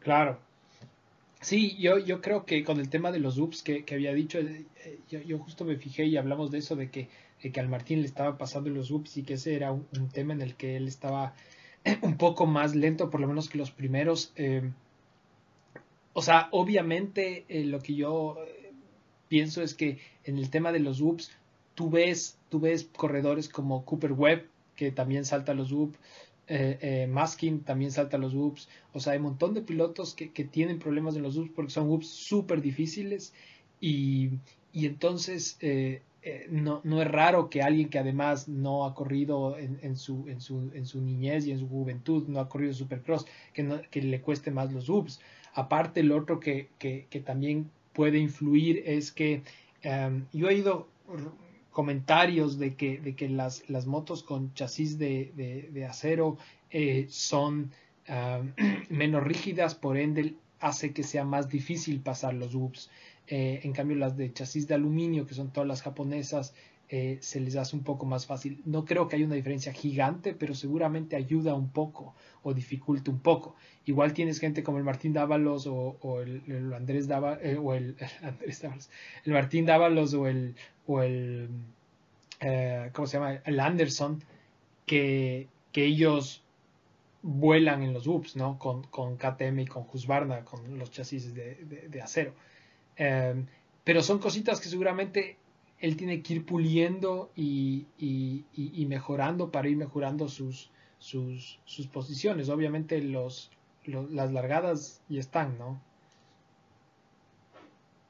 Claro. 0.00 0.38
Sí, 1.46 1.76
yo, 1.78 1.98
yo 1.98 2.20
creo 2.20 2.44
que 2.44 2.64
con 2.64 2.80
el 2.80 2.88
tema 2.88 3.12
de 3.12 3.20
los 3.20 3.38
UPS 3.38 3.62
que, 3.62 3.84
había 3.92 4.12
dicho, 4.12 4.40
eh, 4.40 4.66
yo, 5.08 5.38
justo 5.38 5.64
me 5.64 5.76
fijé 5.76 6.04
y 6.06 6.16
hablamos 6.16 6.50
de 6.50 6.58
eso, 6.58 6.74
de 6.74 6.90
que, 6.90 7.08
que 7.38 7.60
al 7.60 7.68
Martín 7.68 8.00
le 8.00 8.06
estaba 8.06 8.36
pasando 8.36 8.68
los 8.68 8.90
UPS 8.90 9.18
y 9.18 9.22
que 9.22 9.34
ese 9.34 9.54
era 9.54 9.70
un, 9.70 10.08
tema 10.12 10.32
en 10.32 10.42
el 10.42 10.56
que 10.56 10.76
él 10.76 10.88
estaba 10.88 11.34
un 12.02 12.16
poco 12.16 12.46
más 12.46 12.74
lento, 12.74 13.10
por 13.10 13.20
lo 13.20 13.28
menos 13.28 13.48
que 13.48 13.58
los 13.58 13.70
primeros. 13.70 14.32
Eh, 14.34 14.72
o 16.14 16.22
sea, 16.22 16.48
obviamente 16.50 17.44
eh, 17.48 17.64
lo 17.64 17.78
que 17.80 17.94
yo 17.94 18.38
pienso 19.28 19.62
es 19.62 19.74
que 19.74 19.98
en 20.24 20.38
el 20.38 20.50
tema 20.50 20.72
de 20.72 20.80
los 20.80 21.00
UPS, 21.00 21.30
tú 21.76 21.90
ves, 21.90 22.40
tú 22.48 22.58
ves 22.58 22.90
corredores 22.96 23.48
como 23.48 23.84
Cooper 23.84 24.14
Webb, 24.14 24.48
que 24.74 24.90
también 24.90 25.24
salta 25.24 25.54
los 25.54 25.70
UPS, 25.70 25.96
eh, 26.48 26.78
eh, 26.80 27.06
Maskin 27.08 27.60
también 27.60 27.90
salta 27.90 28.18
los 28.18 28.34
UPS, 28.34 28.68
o 28.92 29.00
sea, 29.00 29.12
hay 29.12 29.18
un 29.18 29.24
montón 29.24 29.54
de 29.54 29.62
pilotos 29.62 30.14
que, 30.14 30.30
que 30.32 30.44
tienen 30.44 30.78
problemas 30.78 31.16
en 31.16 31.22
los 31.22 31.36
UPS 31.36 31.50
porque 31.54 31.72
son 31.72 31.90
UPS 31.90 32.08
súper 32.08 32.60
difíciles 32.60 33.34
y, 33.80 34.30
y 34.72 34.86
entonces 34.86 35.56
eh, 35.60 36.02
eh, 36.28 36.48
no, 36.50 36.80
no, 36.82 37.00
es 37.00 37.08
raro 37.08 37.48
que 37.48 37.62
alguien 37.62 37.88
que 37.88 38.00
además 38.00 38.48
no 38.48 38.84
ha 38.84 38.94
corrido 38.94 39.56
en, 39.56 39.78
en, 39.82 39.96
su, 39.96 40.28
en, 40.28 40.40
su, 40.40 40.72
en, 40.74 40.84
su, 40.84 41.00
niñez 41.00 41.46
y 41.46 41.52
en 41.52 41.60
su 41.60 41.68
juventud, 41.68 42.26
no 42.26 42.40
ha 42.40 42.48
corrido 42.48 42.72
Supercross, 42.74 43.26
que, 43.52 43.82
que 43.92 44.02
le 44.02 44.20
cueste 44.20 44.50
más 44.50 44.72
los 44.72 44.88
UPS. 44.88 45.20
Aparte, 45.54 46.00
el 46.00 46.10
otro 46.10 46.40
que, 46.40 46.68
que, 46.80 47.06
que 47.10 47.20
también 47.20 47.70
puede 47.92 48.18
influir 48.18 48.82
es 48.86 49.12
que 49.12 49.42
um, 49.84 50.24
yo 50.32 50.48
he 50.50 50.54
oído 50.54 50.88
comentarios 51.76 52.58
de 52.58 52.74
que, 52.74 52.96
de 52.96 53.14
que 53.14 53.28
las, 53.28 53.68
las 53.68 53.84
motos 53.84 54.22
con 54.22 54.54
chasis 54.54 54.98
de, 54.98 55.30
de, 55.70 55.84
acero 55.84 56.38
eh, 56.70 57.04
son 57.10 57.70
uh, 58.08 58.42
menos 58.88 59.22
rígidas, 59.22 59.74
por 59.74 59.98
ende 59.98 60.36
hace 60.58 60.94
que 60.94 61.02
sea 61.02 61.26
más 61.26 61.50
difícil 61.50 62.00
pasar 62.00 62.32
los 62.32 62.54
UPS. 62.54 62.88
Eh, 63.26 63.60
en 63.62 63.74
cambio, 63.74 63.98
las 63.98 64.16
de 64.16 64.32
chasis 64.32 64.66
de 64.66 64.74
aluminio, 64.74 65.26
que 65.26 65.34
son 65.34 65.52
todas 65.52 65.68
las 65.68 65.82
japonesas, 65.82 66.54
eh, 66.88 67.18
se 67.20 67.40
les 67.40 67.56
hace 67.56 67.74
un 67.74 67.82
poco 67.82 68.06
más 68.06 68.26
fácil. 68.26 68.62
No 68.64 68.84
creo 68.84 69.08
que 69.08 69.16
haya 69.16 69.26
una 69.26 69.34
diferencia 69.34 69.72
gigante, 69.72 70.34
pero 70.34 70.54
seguramente 70.54 71.16
ayuda 71.16 71.54
un 71.54 71.70
poco 71.70 72.14
o 72.42 72.54
dificulta 72.54 73.10
un 73.10 73.18
poco. 73.18 73.56
Igual 73.86 74.12
tienes 74.12 74.38
gente 74.38 74.62
como 74.62 74.78
el 74.78 74.84
Martín 74.84 75.12
Dávalos 75.12 75.66
o, 75.66 76.20
el, 76.20 76.42
el, 76.46 76.72
Andrés 76.72 77.08
Dávalos, 77.08 77.40
eh, 77.42 77.56
o 77.56 77.74
el, 77.74 77.96
Andrés 78.22 78.62
Dávalos, 78.62 78.90
el 79.24 79.32
Martín 79.32 79.66
Dávalos 79.66 80.14
o 80.14 80.28
el, 80.28 80.54
o 80.86 81.02
el 81.02 81.48
eh, 82.40 82.90
¿cómo 82.92 83.08
se 83.08 83.18
llama? 83.18 83.40
El 83.44 83.58
Anderson, 83.58 84.22
que, 84.86 85.48
que 85.72 85.84
ellos 85.84 86.44
vuelan 87.22 87.82
en 87.82 87.94
los 87.94 88.06
UPS, 88.06 88.36
¿no? 88.36 88.60
Con, 88.60 88.84
con 88.84 89.16
KTM 89.16 89.58
y 89.60 89.66
con 89.66 89.84
Husqvarna, 89.92 90.44
con 90.44 90.78
los 90.78 90.92
chasis 90.92 91.34
de, 91.34 91.56
de, 91.88 92.00
acero. 92.00 92.32
Pero 93.86 94.02
son 94.02 94.18
cositas 94.20 94.60
que 94.60 94.68
seguramente 94.68 95.36
él 95.80 95.96
tiene 95.96 96.22
que 96.22 96.34
ir 96.34 96.46
puliendo 96.46 97.30
y, 97.36 97.86
y, 97.98 98.44
y, 98.54 98.82
y 98.82 98.86
mejorando 98.86 99.50
para 99.50 99.68
ir 99.68 99.76
mejorando 99.76 100.28
sus, 100.28 100.70
sus, 100.98 101.58
sus 101.64 101.86
posiciones. 101.86 102.48
Obviamente 102.48 103.00
los, 103.02 103.50
los, 103.84 104.10
las 104.10 104.32
largadas 104.32 105.02
ya 105.08 105.20
están, 105.20 105.58
¿no? 105.58 105.80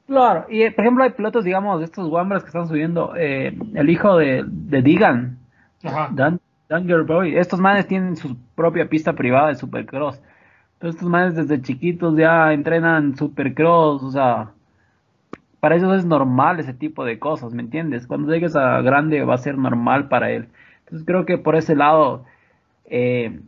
Claro, 0.07 0.45
y 0.49 0.69
por 0.69 0.85
ejemplo 0.85 1.03
hay 1.03 1.09
pilotos, 1.09 1.43
digamos, 1.43 1.79
de 1.79 1.85
estos 1.85 2.09
Wambras 2.09 2.43
que 2.43 2.47
están 2.47 2.69
subiendo, 2.69 3.13
eh, 3.17 3.53
el 3.73 3.89
hijo 3.89 4.15
de, 4.15 4.45
de 4.47 4.81
Digan, 4.81 5.37
Ajá. 5.83 6.09
Dan, 6.13 6.39
Danger 6.69 7.03
Boy, 7.03 7.37
estos 7.37 7.59
manes 7.59 7.87
tienen 7.87 8.15
su 8.15 8.37
propia 8.55 8.87
pista 8.87 9.13
privada 9.13 9.49
de 9.49 9.55
Supercross. 9.55 10.21
Entonces 10.73 10.95
estos 10.95 11.09
manes 11.09 11.35
desde 11.35 11.61
chiquitos 11.61 12.15
ya 12.17 12.53
entrenan 12.53 13.17
Supercross, 13.17 14.03
o 14.03 14.11
sea, 14.11 14.51
para 15.59 15.75
ellos 15.75 15.95
es 15.97 16.05
normal 16.05 16.59
ese 16.59 16.73
tipo 16.73 17.05
de 17.05 17.19
cosas, 17.19 17.53
¿me 17.53 17.63
entiendes? 17.63 18.07
Cuando 18.07 18.31
llegues 18.31 18.55
a 18.55 18.81
grande 18.81 19.23
va 19.23 19.35
a 19.35 19.39
ser 19.39 19.57
normal 19.57 20.07
para 20.07 20.31
él. 20.31 20.47
Entonces 20.79 21.05
creo 21.05 21.25
que 21.25 21.37
por 21.37 21.55
ese 21.55 21.75
lado 21.75 22.25
eh, 22.85 23.39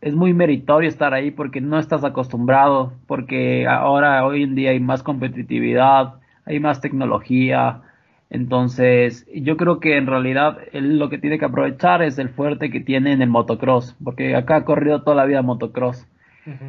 es 0.00 0.14
muy 0.14 0.34
meritorio 0.34 0.88
estar 0.88 1.14
ahí 1.14 1.30
porque 1.30 1.60
no 1.60 1.78
estás 1.78 2.04
acostumbrado, 2.04 2.92
porque 3.06 3.66
ahora 3.68 4.26
hoy 4.26 4.42
en 4.42 4.54
día 4.54 4.70
hay 4.70 4.80
más 4.80 5.02
competitividad, 5.02 6.14
hay 6.44 6.58
más 6.58 6.80
tecnología. 6.80 7.82
Entonces, 8.28 9.26
yo 9.32 9.56
creo 9.56 9.78
que 9.78 9.96
en 9.96 10.06
realidad 10.06 10.58
él 10.72 10.98
lo 10.98 11.08
que 11.08 11.18
tiene 11.18 11.38
que 11.38 11.44
aprovechar 11.44 12.02
es 12.02 12.18
el 12.18 12.30
fuerte 12.30 12.70
que 12.70 12.80
tiene 12.80 13.12
en 13.12 13.22
el 13.22 13.28
motocross, 13.28 13.96
porque 14.02 14.34
acá 14.34 14.56
ha 14.56 14.64
corrido 14.64 15.02
toda 15.02 15.16
la 15.16 15.24
vida 15.24 15.42
motocross. 15.42 16.06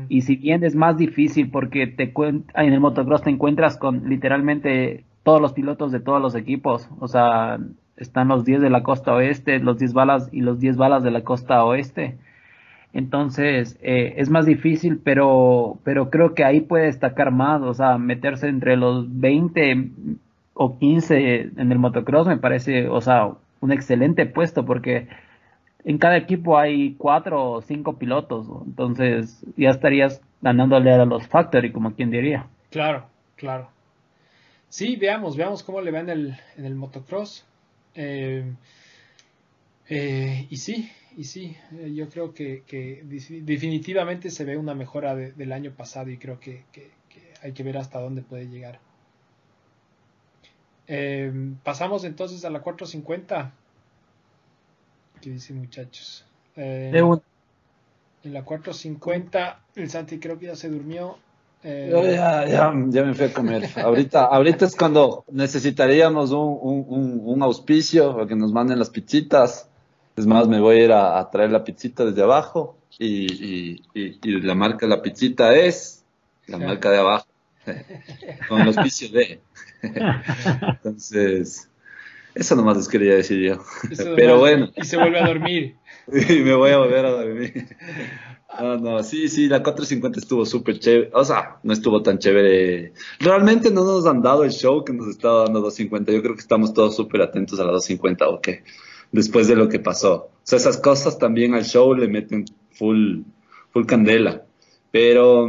Y 0.07 0.21
si 0.21 0.35
bien 0.35 0.63
es 0.63 0.75
más 0.75 0.97
difícil 0.97 1.49
porque 1.49 1.87
te 1.87 2.13
en 2.15 2.73
el 2.73 2.79
motocross 2.79 3.23
te 3.23 3.31
encuentras 3.31 3.77
con 3.77 4.07
literalmente 4.07 5.03
todos 5.23 5.41
los 5.41 5.53
pilotos 5.53 5.91
de 5.91 5.99
todos 5.99 6.21
los 6.21 6.35
equipos, 6.35 6.89
o 6.99 7.07
sea, 7.07 7.57
están 7.97 8.27
los 8.27 8.45
10 8.45 8.61
de 8.61 8.69
la 8.69 8.83
costa 8.83 9.13
oeste, 9.13 9.59
los 9.59 9.79
10 9.79 9.93
balas 9.93 10.29
y 10.31 10.41
los 10.41 10.59
10 10.59 10.77
balas 10.77 11.03
de 11.03 11.11
la 11.11 11.23
costa 11.23 11.63
oeste. 11.63 12.17
Entonces, 12.93 13.79
eh, 13.81 14.15
es 14.17 14.29
más 14.29 14.45
difícil, 14.45 14.99
pero, 15.03 15.79
pero 15.83 16.11
creo 16.11 16.35
que 16.35 16.43
ahí 16.43 16.61
puede 16.61 16.85
destacar 16.85 17.31
más, 17.31 17.61
o 17.63 17.73
sea, 17.73 17.97
meterse 17.97 18.47
entre 18.47 18.77
los 18.77 19.19
20 19.19 19.89
o 20.53 20.77
15 20.77 21.51
en 21.57 21.71
el 21.71 21.79
motocross 21.79 22.27
me 22.27 22.37
parece, 22.37 22.87
o 22.87 23.01
sea, 23.01 23.31
un 23.61 23.71
excelente 23.71 24.27
puesto 24.27 24.65
porque 24.65 25.07
en 25.85 25.97
cada 25.97 26.17
equipo 26.17 26.57
hay 26.57 26.93
cuatro 26.95 27.51
o 27.51 27.61
cinco 27.61 27.97
pilotos, 27.97 28.47
entonces 28.65 29.43
ya 29.57 29.69
estarías 29.69 30.21
ganándole 30.41 30.91
a 30.91 31.05
los 31.05 31.27
Factory, 31.27 31.71
como 31.71 31.93
quien 31.93 32.11
diría. 32.11 32.47
Claro, 32.69 33.05
claro. 33.35 33.69
Sí, 34.69 34.95
veamos, 34.95 35.37
veamos 35.37 35.61
cómo 35.61 35.81
le 35.81 35.91
va 35.91 35.99
en 35.99 36.09
el, 36.09 36.37
en 36.57 36.65
el 36.65 36.75
motocross. 36.75 37.45
Eh, 37.95 38.43
eh, 39.87 40.47
y 40.49 40.57
sí, 40.57 40.89
y 41.15 41.25
sí, 41.25 41.55
eh, 41.73 41.93
yo 41.93 42.09
creo 42.09 42.33
que, 42.33 42.63
que, 42.65 43.03
definitivamente 43.05 44.31
se 44.31 44.45
ve 44.45 44.57
una 44.57 44.73
mejora 44.73 45.15
de, 45.15 45.31
del 45.33 45.51
año 45.51 45.71
pasado 45.71 46.09
y 46.09 46.17
creo 46.17 46.39
que, 46.39 46.63
que, 46.71 46.91
hay 47.41 47.51
que 47.51 47.63
ver 47.63 47.77
hasta 47.77 47.99
dónde 47.99 48.21
puede 48.21 48.47
llegar. 48.47 48.79
Pasamos 51.63 52.03
entonces 52.03 52.43
a 52.45 52.49
la 52.49 52.61
450. 52.61 53.53
¿Qué 55.23 55.29
dicen 55.29 55.59
muchachos? 55.59 56.25
Eh, 56.57 56.91
en 56.93 58.33
la 58.33 58.43
450, 58.43 59.61
el 59.77 59.89
Santi 59.89 60.19
creo 60.19 60.37
que 60.37 60.47
ya 60.47 60.55
se 60.57 60.67
durmió. 60.67 61.17
Eh, 61.63 61.87
Yo 61.89 62.03
ya, 62.03 62.45
ya, 62.45 62.73
ya, 62.89 63.03
me 63.05 63.13
fui 63.13 63.27
a 63.27 63.33
comer. 63.33 63.69
ahorita, 63.77 64.25
ahorita 64.25 64.65
es 64.65 64.75
cuando 64.75 65.23
necesitaríamos 65.31 66.31
un, 66.31 66.59
un, 66.61 67.21
un, 67.23 67.41
auspicio 67.41 68.17
o 68.17 68.27
que 68.27 68.35
nos 68.35 68.51
manden 68.51 68.79
las 68.79 68.89
pizzitas. 68.89 69.69
Es 70.17 70.27
más, 70.27 70.49
me 70.49 70.59
voy 70.59 70.75
a 70.75 70.83
ir 70.83 70.91
a, 70.91 71.17
a 71.17 71.31
traer 71.31 71.51
la 71.51 71.63
pizzita 71.63 72.03
desde 72.03 72.21
abajo 72.21 72.75
y, 72.99 73.31
y, 73.31 73.83
y, 73.93 74.19
y, 74.21 74.41
la 74.41 74.55
marca 74.55 74.85
de 74.85 74.89
la 74.89 75.01
pizzita 75.01 75.55
es 75.55 76.03
la 76.47 76.57
marca 76.57 76.91
de 76.91 76.97
abajo, 76.97 77.27
con 78.49 78.59
el 78.59 78.67
auspicio 78.67 79.07
de. 79.07 79.39
Entonces, 79.81 81.69
eso 82.35 82.55
nomás 82.55 82.77
les 82.77 82.87
quería 82.87 83.15
decir 83.15 83.39
yo. 83.39 83.63
Eso 83.89 84.13
Pero 84.15 84.39
bueno. 84.39 84.69
Y 84.75 84.85
se 84.85 84.97
vuelve 84.97 85.19
a 85.19 85.27
dormir. 85.27 85.75
y 86.07 86.39
me 86.41 86.53
voy 86.55 86.71
a 86.71 86.77
volver 86.77 87.05
a 87.05 87.11
dormir. 87.11 87.67
No, 88.59 88.77
no, 88.77 89.03
sí, 89.03 89.29
sí, 89.29 89.47
la 89.47 89.63
450 89.63 90.19
estuvo 90.19 90.45
súper 90.45 90.79
chévere. 90.79 91.09
O 91.13 91.23
sea, 91.25 91.57
no 91.63 91.73
estuvo 91.73 92.01
tan 92.03 92.19
chévere. 92.19 92.93
Realmente 93.19 93.71
no 93.71 93.83
nos 93.83 94.05
han 94.05 94.21
dado 94.21 94.43
el 94.43 94.51
show 94.51 94.83
que 94.83 94.93
nos 94.93 95.07
estaba 95.07 95.43
dando 95.43 95.61
250. 95.61 96.11
Yo 96.11 96.21
creo 96.21 96.35
que 96.35 96.41
estamos 96.41 96.73
todos 96.73 96.95
súper 96.95 97.21
atentos 97.21 97.59
a 97.59 97.63
la 97.63 97.71
250, 97.71 98.29
ok. 98.29 98.47
Después 99.11 99.47
de 99.47 99.55
lo 99.55 99.69
que 99.69 99.79
pasó. 99.79 100.13
O 100.13 100.31
sea, 100.43 100.57
esas 100.57 100.77
cosas 100.77 101.17
también 101.17 101.53
al 101.53 101.65
show 101.65 101.93
le 101.93 102.07
meten 102.07 102.45
full, 102.71 103.21
full 103.71 103.85
candela. 103.85 104.43
Pero 104.91 105.47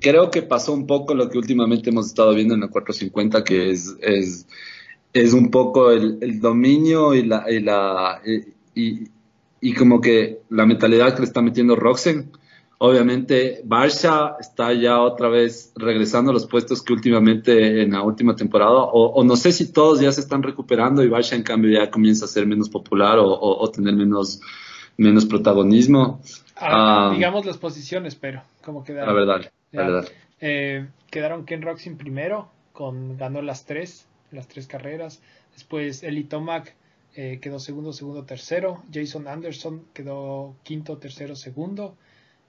creo 0.00 0.30
que 0.30 0.42
pasó 0.42 0.72
un 0.72 0.86
poco 0.86 1.14
lo 1.14 1.28
que 1.28 1.38
últimamente 1.38 1.90
hemos 1.90 2.06
estado 2.06 2.34
viendo 2.34 2.54
en 2.54 2.60
la 2.60 2.68
450, 2.68 3.42
que 3.44 3.70
es, 3.70 3.96
es, 4.00 4.46
es 5.14 5.32
un 5.32 5.50
poco 5.50 5.90
el, 5.92 6.18
el 6.20 6.40
dominio 6.40 7.14
y 7.14 7.22
la, 7.22 7.50
y 7.50 7.60
la, 7.60 8.20
y, 8.74 9.08
y 9.60 9.72
como 9.74 10.00
que 10.00 10.40
la 10.50 10.66
mentalidad 10.66 11.14
que 11.14 11.20
le 11.20 11.26
está 11.26 11.40
metiendo 11.40 11.76
Roxen. 11.76 12.32
Obviamente, 12.78 13.62
Barça 13.64 14.36
está 14.40 14.72
ya 14.74 15.00
otra 15.00 15.28
vez 15.28 15.72
regresando 15.76 16.32
a 16.32 16.34
los 16.34 16.46
puestos 16.46 16.82
que 16.82 16.92
últimamente 16.92 17.82
en 17.82 17.92
la 17.92 18.02
última 18.02 18.34
temporada, 18.34 18.72
o, 18.72 19.12
o, 19.12 19.24
no 19.24 19.36
sé 19.36 19.52
si 19.52 19.72
todos 19.72 20.00
ya 20.00 20.10
se 20.10 20.20
están 20.20 20.42
recuperando 20.42 21.02
y 21.02 21.08
Barça 21.08 21.34
en 21.34 21.44
cambio 21.44 21.70
ya 21.70 21.90
comienza 21.90 22.24
a 22.24 22.28
ser 22.28 22.46
menos 22.46 22.68
popular 22.68 23.18
o, 23.20 23.26
o, 23.26 23.62
o 23.62 23.70
tener 23.70 23.94
menos, 23.94 24.40
menos 24.98 25.24
protagonismo. 25.24 26.20
Ah, 26.56 27.08
um, 27.10 27.14
digamos 27.14 27.46
las 27.46 27.56
posiciones, 27.56 28.16
pero 28.16 28.42
como 28.62 28.82
quedaron. 28.82 29.14
La 29.14 29.20
verdad, 29.20 29.52
la 29.70 29.82
verdad. 29.82 30.08
Eh, 30.40 30.86
quedaron 31.10 31.46
Ken 31.46 31.62
Roxen 31.62 31.96
primero, 31.96 32.48
con, 32.72 33.16
ganó 33.16 33.40
las 33.40 33.64
tres, 33.64 34.06
las 34.34 34.48
tres 34.48 34.66
carreras. 34.66 35.20
Después 35.52 36.02
Eli 36.02 36.24
Tomac 36.24 36.74
eh, 37.14 37.38
quedó 37.40 37.58
segundo, 37.60 37.92
segundo, 37.92 38.24
tercero. 38.24 38.82
Jason 38.92 39.28
Anderson 39.28 39.86
quedó 39.92 40.56
quinto, 40.62 40.98
tercero, 40.98 41.36
segundo. 41.36 41.96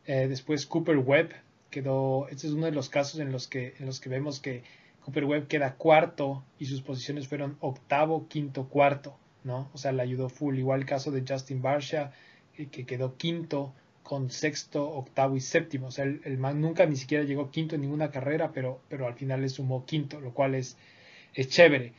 Eh, 0.06 0.28
después 0.28 0.66
Cooper 0.66 0.98
Webb 0.98 1.32
quedó. 1.70 2.28
Este 2.30 2.48
es 2.48 2.54
uno 2.54 2.66
de 2.66 2.72
los 2.72 2.90
casos 2.90 3.20
en 3.20 3.32
los 3.32 3.48
que 3.48 3.76
en 3.80 3.86
los 3.86 4.00
que 4.00 4.10
vemos 4.10 4.40
que 4.40 4.64
Cooper 5.04 5.26
Webb 5.26 5.48
queda 5.48 5.76
cuarto 5.76 6.44
y 6.58 6.66
sus 6.66 6.82
posiciones 6.82 7.28
fueron 7.28 7.58
octavo, 7.60 8.28
quinto, 8.28 8.68
cuarto, 8.70 9.18
¿no? 9.44 9.70
O 9.74 9.78
sea, 9.78 9.92
le 9.92 10.02
ayudó 10.02 10.30
full. 10.30 10.58
Igual 10.58 10.82
el 10.82 10.86
caso 10.88 11.12
de 11.12 11.24
Justin 11.28 11.62
Barsha 11.62 12.12
eh, 12.58 12.68
que 12.68 12.86
quedó 12.86 13.16
quinto 13.18 13.74
con 14.02 14.32
sexto, 14.32 14.88
octavo 14.90 15.36
y 15.36 15.42
séptimo. 15.42 15.88
O 15.88 15.92
sea, 15.92 16.06
el, 16.06 16.22
el, 16.26 16.38
man 16.38 16.62
nunca 16.62 16.86
ni 16.86 16.96
siquiera 16.96 17.24
llegó 17.24 17.52
quinto 17.52 17.76
en 17.76 17.82
ninguna 17.82 18.10
carrera, 18.12 18.52
pero, 18.52 18.82
pero 18.88 19.08
al 19.08 19.14
final 19.16 19.42
le 19.42 19.50
sumó 19.50 19.86
quinto, 19.86 20.20
lo 20.22 20.34
cual 20.34 20.56
es, 20.56 20.78
es 21.36 21.50
chévere. 21.50 21.94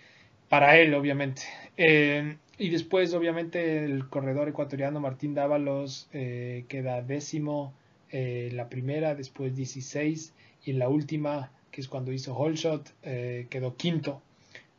Para 0.49 0.79
él, 0.79 0.95
obviamente. 0.95 1.43
Eh, 1.77 2.37
y 2.59 2.71
después, 2.71 3.13
obviamente, 3.15 3.85
el 3.85 4.09
corredor 4.09 4.49
ecuatoriano 4.49 5.01
Martín 5.01 5.35
Dávalos 5.35 6.09
eh, 6.13 6.65
queda 6.69 7.03
décimo 7.03 7.75
eh, 8.11 8.51
la 8.53 8.69
primera, 8.69 9.15
después 9.15 9.55
16, 9.57 10.33
y 10.65 10.71
en 10.71 10.79
la 10.79 10.89
última, 10.89 11.51
que 11.71 11.81
es 11.81 11.89
cuando 11.89 12.13
hizo 12.13 12.35
Holshot, 12.37 12.95
eh, 13.03 13.47
quedó 13.51 13.77
quinto. 13.77 14.23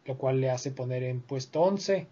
lo 0.05 0.18
cual 0.18 0.39
le 0.39 0.49
hace 0.49 0.72
poner 0.72 1.03
en 1.03 1.20
puesto 1.20 1.62
11, 1.62 2.08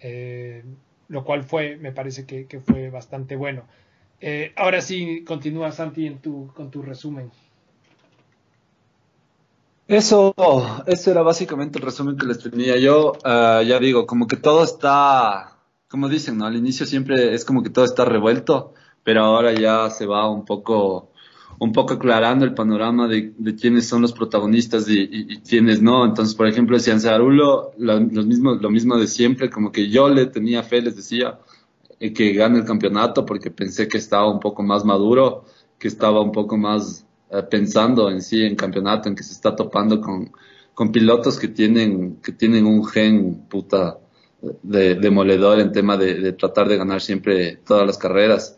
eh, 0.00 0.62
lo 1.08 1.24
cual 1.24 1.44
fue, 1.44 1.76
me 1.76 1.92
parece 1.92 2.26
que, 2.26 2.60
fue 2.60 2.90
bastante 2.90 3.36
bueno. 3.36 3.64
Ahora 4.56 4.82
sí, 4.82 5.24
continúa 5.24 5.72
Santi 5.72 6.06
en 6.06 6.18
tu, 6.18 6.52
con 6.54 6.70
tu 6.70 6.82
resumen. 6.82 7.30
Eso, 9.88 10.34
eso 10.86 11.10
era 11.10 11.22
básicamente 11.22 11.78
el 11.78 11.84
resumen 11.84 12.16
que 12.18 12.26
les 12.26 12.38
tenía 12.38 12.76
yo. 12.76 13.14
Ah, 13.24 13.62
ya 13.66 13.78
digo, 13.78 14.06
como 14.06 14.26
que 14.26 14.36
todo 14.36 14.62
está, 14.62 15.58
como 15.88 16.10
dicen, 16.10 16.36
¿no? 16.36 16.44
Al 16.44 16.56
inicio 16.56 16.84
siempre 16.84 17.34
es 17.34 17.44
como 17.46 17.62
que 17.62 17.70
todo 17.70 17.86
está 17.86 18.04
revuelto, 18.04 18.74
pero 19.02 19.22
ahora 19.24 19.52
ya 19.54 19.88
se 19.88 20.04
va 20.04 20.30
un 20.30 20.44
poco 20.44 21.10
un 21.60 21.72
poco 21.72 21.94
aclarando 21.94 22.44
el 22.44 22.54
panorama 22.54 23.08
de, 23.08 23.34
quiénes 23.60 23.88
son 23.88 24.02
los 24.02 24.12
protagonistas 24.12 24.88
y, 24.88 25.40
quiénes 25.40 25.82
no. 25.82 26.04
Entonces, 26.04 26.34
por 26.34 26.46
ejemplo, 26.46 26.78
si 26.78 26.90
lo, 26.92 27.72
lo, 27.78 28.00
mismo, 28.00 28.54
lo 28.54 28.70
mismo 28.70 28.96
de 28.96 29.06
siempre, 29.06 29.50
como 29.50 29.72
que 29.72 29.88
yo 29.88 30.08
le 30.08 30.26
tenía 30.26 30.62
fe, 30.62 30.82
les 30.82 30.96
decía, 30.96 31.38
eh, 31.98 32.12
que 32.12 32.32
gane 32.34 32.58
el 32.58 32.64
campeonato 32.64 33.24
porque 33.26 33.50
pensé 33.50 33.88
que 33.88 33.98
estaba 33.98 34.30
un 34.30 34.40
poco 34.40 34.62
más 34.62 34.84
maduro, 34.84 35.44
que 35.78 35.88
estaba 35.88 36.20
un 36.20 36.30
poco 36.30 36.56
más 36.56 37.07
eh, 37.30 37.42
pensando 37.50 38.10
en 38.10 38.22
sí 38.22 38.42
en 38.42 38.56
campeonato, 38.56 39.08
en 39.08 39.14
que 39.14 39.22
se 39.22 39.32
está 39.32 39.54
topando 39.54 40.00
con, 40.00 40.32
con 40.74 40.92
pilotos 40.92 41.38
que 41.38 41.48
tienen, 41.48 42.16
que 42.22 42.32
tienen 42.32 42.66
un 42.66 42.84
gen 42.84 43.46
puta 43.48 43.98
de 44.62 44.94
demoledor 44.94 45.60
en 45.60 45.72
tema 45.72 45.96
de, 45.96 46.14
de 46.14 46.32
tratar 46.32 46.68
de 46.68 46.76
ganar 46.76 47.00
siempre 47.00 47.56
todas 47.56 47.86
las 47.86 47.98
carreras. 47.98 48.56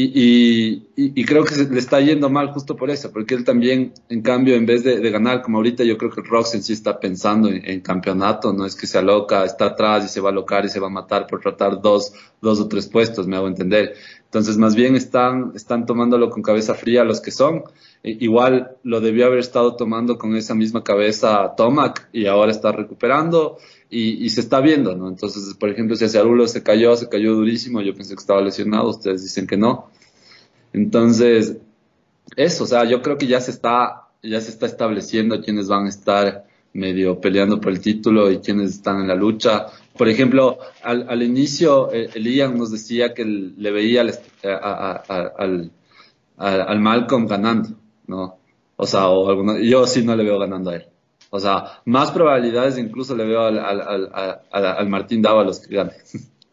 Y, 0.00 0.86
y, 0.94 1.24
creo 1.24 1.44
que 1.44 1.56
le 1.56 1.80
está 1.80 2.00
yendo 2.00 2.30
mal 2.30 2.52
justo 2.52 2.76
por 2.76 2.88
eso, 2.88 3.10
porque 3.10 3.34
él 3.34 3.42
también, 3.42 3.94
en 4.08 4.22
cambio, 4.22 4.54
en 4.54 4.64
vez 4.64 4.84
de, 4.84 5.10
ganar, 5.10 5.42
como 5.42 5.58
ahorita 5.58 5.82
yo 5.82 5.98
creo 5.98 6.12
que 6.12 6.20
Rox 6.20 6.54
en 6.54 6.62
sí 6.62 6.72
está 6.72 7.00
pensando 7.00 7.48
en, 7.48 7.80
campeonato, 7.80 8.52
no 8.52 8.64
es 8.64 8.76
que 8.76 8.86
se 8.86 8.96
aloca, 8.98 9.44
está 9.44 9.66
atrás 9.66 10.04
y 10.04 10.08
se 10.08 10.20
va 10.20 10.28
a 10.28 10.32
alocar 10.32 10.64
y 10.64 10.68
se 10.68 10.78
va 10.78 10.86
a 10.86 10.90
matar 10.90 11.26
por 11.26 11.40
tratar 11.40 11.82
dos, 11.82 12.12
dos 12.40 12.60
o 12.60 12.68
tres 12.68 12.86
puestos, 12.86 13.26
me 13.26 13.34
hago 13.34 13.48
entender. 13.48 13.94
Entonces, 14.28 14.58
más 14.58 14.74
bien 14.74 14.94
están, 14.94 15.52
están 15.54 15.86
tomándolo 15.86 16.28
con 16.28 16.42
cabeza 16.42 16.74
fría 16.74 17.02
los 17.02 17.22
que 17.22 17.30
son. 17.30 17.64
Igual 18.02 18.76
lo 18.82 19.00
debió 19.00 19.24
haber 19.24 19.38
estado 19.38 19.74
tomando 19.74 20.18
con 20.18 20.36
esa 20.36 20.54
misma 20.54 20.84
cabeza 20.84 21.54
Tomac 21.56 22.10
y 22.12 22.26
ahora 22.26 22.52
está 22.52 22.70
recuperando 22.70 23.56
y, 23.88 24.28
se 24.28 24.40
está 24.40 24.60
viendo, 24.60 24.94
¿no? 24.94 25.08
Entonces, 25.08 25.54
por 25.54 25.70
ejemplo, 25.70 25.96
si 25.96 26.18
Arulo 26.18 26.46
se 26.46 26.62
cayó, 26.62 26.94
se 26.94 27.08
cayó 27.08 27.34
durísimo, 27.34 27.80
yo 27.80 27.94
pensé 27.94 28.14
que 28.14 28.20
estaba 28.20 28.42
lesionado, 28.42 28.90
ustedes 28.90 29.22
dicen 29.22 29.46
que 29.46 29.56
no. 29.56 29.90
Entonces, 30.74 31.56
eso, 32.36 32.64
o 32.64 32.66
sea, 32.66 32.84
yo 32.84 33.00
creo 33.00 33.16
que 33.16 33.26
ya 33.26 33.40
se 33.40 33.50
está, 33.50 34.08
ya 34.22 34.42
se 34.42 34.50
está 34.50 34.66
estableciendo 34.66 35.40
quiénes 35.40 35.68
van 35.68 35.86
a 35.86 35.88
estar 35.88 36.44
medio 36.74 37.18
peleando 37.18 37.60
por 37.60 37.72
el 37.72 37.80
título 37.80 38.30
y 38.30 38.38
quiénes 38.38 38.70
están 38.70 39.00
en 39.00 39.08
la 39.08 39.14
lucha. 39.14 39.66
Por 39.98 40.08
ejemplo, 40.08 40.58
al, 40.82 41.06
al 41.08 41.22
inicio, 41.22 41.92
eh, 41.92 42.08
el, 42.14 42.32
Ian 42.32 42.56
nos 42.56 42.70
decía 42.70 43.12
que 43.12 43.24
le 43.24 43.70
veía 43.72 44.02
al, 44.02 44.14
al, 45.36 45.72
al, 46.36 46.80
Malcolm 46.80 47.26
ganando, 47.26 47.70
¿no? 48.06 48.38
O 48.76 48.86
sea, 48.86 49.08
o 49.08 49.28
alguna, 49.28 49.58
yo 49.58 49.86
sí 49.88 50.04
no 50.04 50.14
le 50.14 50.22
veo 50.22 50.38
ganando 50.38 50.70
a 50.70 50.76
él. 50.76 50.86
O 51.30 51.40
sea, 51.40 51.82
más 51.84 52.12
probabilidades 52.12 52.78
incluso 52.78 53.16
le 53.16 53.26
veo 53.26 53.40
al, 53.40 53.58
al, 53.58 54.40
al, 54.50 54.88
Martín 54.88 55.20
Dávalos 55.20 55.58
que 55.58 55.74
gane. 55.74 55.92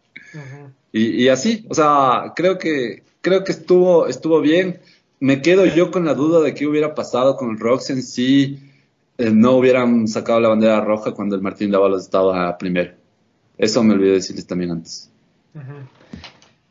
y, 0.92 1.24
y, 1.24 1.30
así, 1.30 1.66
o 1.70 1.76
sea, 1.76 2.34
creo 2.36 2.58
que, 2.58 3.04
creo 3.22 3.44
que 3.44 3.52
estuvo, 3.52 4.08
estuvo 4.08 4.42
bien. 4.42 4.82
Me 5.20 5.42
quedo 5.44 5.66
yo 5.66 5.92
con 5.92 6.04
la 6.06 6.16
duda 6.16 6.42
de 6.42 6.56
qué 6.56 6.66
hubiera 6.66 6.96
pasado 6.96 7.38
con 7.38 7.52
el 7.52 7.60
Roxen 7.60 8.02
si 8.02 8.60
eh, 9.20 9.30
no 9.32 9.54
hubieran 9.58 10.08
sacado 10.08 10.40
la 10.40 10.50
bandera 10.50 10.82
roja 10.82 11.12
cuando 11.12 11.36
el 11.36 11.42
Martín 11.42 11.70
Dávalos 11.70 12.02
estaba 12.02 12.58
primero. 12.58 13.05
Eso 13.58 13.84
me 13.84 13.94
olvidé 13.94 14.14
decirles 14.14 14.48
también 14.48 14.72
antes. 14.72 15.12
Yo 15.54 15.62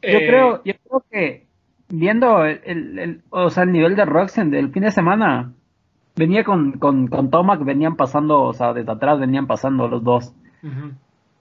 eh, 0.02 0.26
creo, 0.26 0.62
yo 0.64 0.74
creo 0.84 1.04
que 1.10 1.46
viendo 1.88 2.44
el, 2.44 2.98
el, 2.98 3.22
o 3.30 3.50
sea, 3.50 3.62
el 3.62 3.72
nivel 3.72 3.96
de 3.96 4.04
Roxen 4.04 4.50
del 4.50 4.70
fin 4.70 4.82
de 4.82 4.90
semana, 4.90 5.52
venía 6.16 6.44
con, 6.44 6.72
con, 6.72 7.08
con 7.08 7.30
Tomac, 7.30 7.64
venían 7.64 7.96
pasando, 7.96 8.42
o 8.42 8.52
sea, 8.52 8.72
desde 8.72 8.92
atrás 8.92 9.18
venían 9.18 9.46
pasando 9.46 9.88
los 9.88 10.02
dos. 10.02 10.34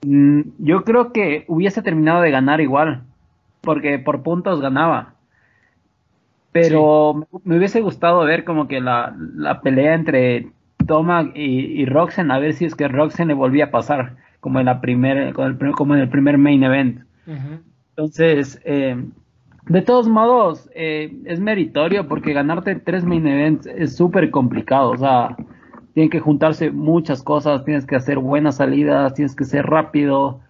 Mm, 0.02 0.40
yo 0.58 0.84
creo 0.84 1.12
que 1.12 1.44
hubiese 1.48 1.82
terminado 1.82 2.22
de 2.22 2.30
ganar 2.30 2.60
igual, 2.60 3.02
porque 3.60 3.98
por 3.98 4.22
puntos 4.22 4.60
ganaba. 4.60 5.14
Pero 6.52 7.26
me, 7.44 7.58
hubiese 7.58 7.80
gustado 7.80 8.24
ver 8.24 8.44
como 8.44 8.68
que 8.68 8.80
la, 8.80 9.14
la 9.18 9.60
pelea 9.60 9.94
entre 9.94 10.50
Tomac 10.86 11.32
y, 11.34 11.82
y, 11.82 11.84
Roxen, 11.86 12.30
a 12.30 12.38
ver 12.38 12.52
si 12.52 12.64
es 12.64 12.74
que 12.74 12.86
Roxen 12.86 13.28
le 13.28 13.34
volvía 13.34 13.66
a 13.66 13.70
pasar, 13.70 14.16
como 14.44 14.60
en 14.60 14.66
la 14.66 14.82
primer, 14.82 15.32
como 15.32 15.94
en 15.94 16.02
el 16.02 16.10
primer 16.10 16.36
main 16.36 16.62
event. 16.62 17.00
Entonces, 17.88 18.60
eh, 18.66 19.02
de 19.70 19.80
todos 19.80 20.06
modos, 20.06 20.68
eh, 20.74 21.16
es 21.24 21.40
meritorio 21.40 22.06
porque 22.08 22.34
ganarte 22.34 22.74
tres 22.74 23.06
main 23.06 23.26
events 23.26 23.66
es 23.66 23.96
súper 23.96 24.30
complicado. 24.30 24.90
O 24.90 24.98
sea, 24.98 25.34
tienen 25.94 26.10
que 26.10 26.20
juntarse 26.20 26.70
muchas 26.70 27.22
cosas, 27.22 27.64
tienes 27.64 27.86
que 27.86 27.96
hacer 27.96 28.18
buenas 28.18 28.56
salidas, 28.56 29.14
tienes 29.14 29.34
que 29.34 29.46
ser 29.46 29.64
rápido, 29.64 30.40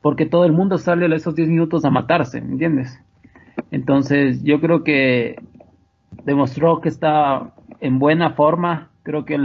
porque 0.00 0.24
todo 0.24 0.46
el 0.46 0.52
mundo 0.52 0.78
sale 0.78 1.04
a 1.04 1.14
esos 1.14 1.34
10 1.34 1.50
minutos 1.50 1.84
a 1.84 1.90
matarse, 1.90 2.40
¿me 2.40 2.52
entiendes? 2.52 2.98
Entonces, 3.70 4.42
yo 4.42 4.62
creo 4.62 4.82
que 4.82 5.36
demostró 6.24 6.80
que 6.80 6.88
está 6.88 7.52
en 7.80 7.98
buena 7.98 8.30
forma. 8.30 8.88
Creo 9.02 9.26
que 9.26 9.36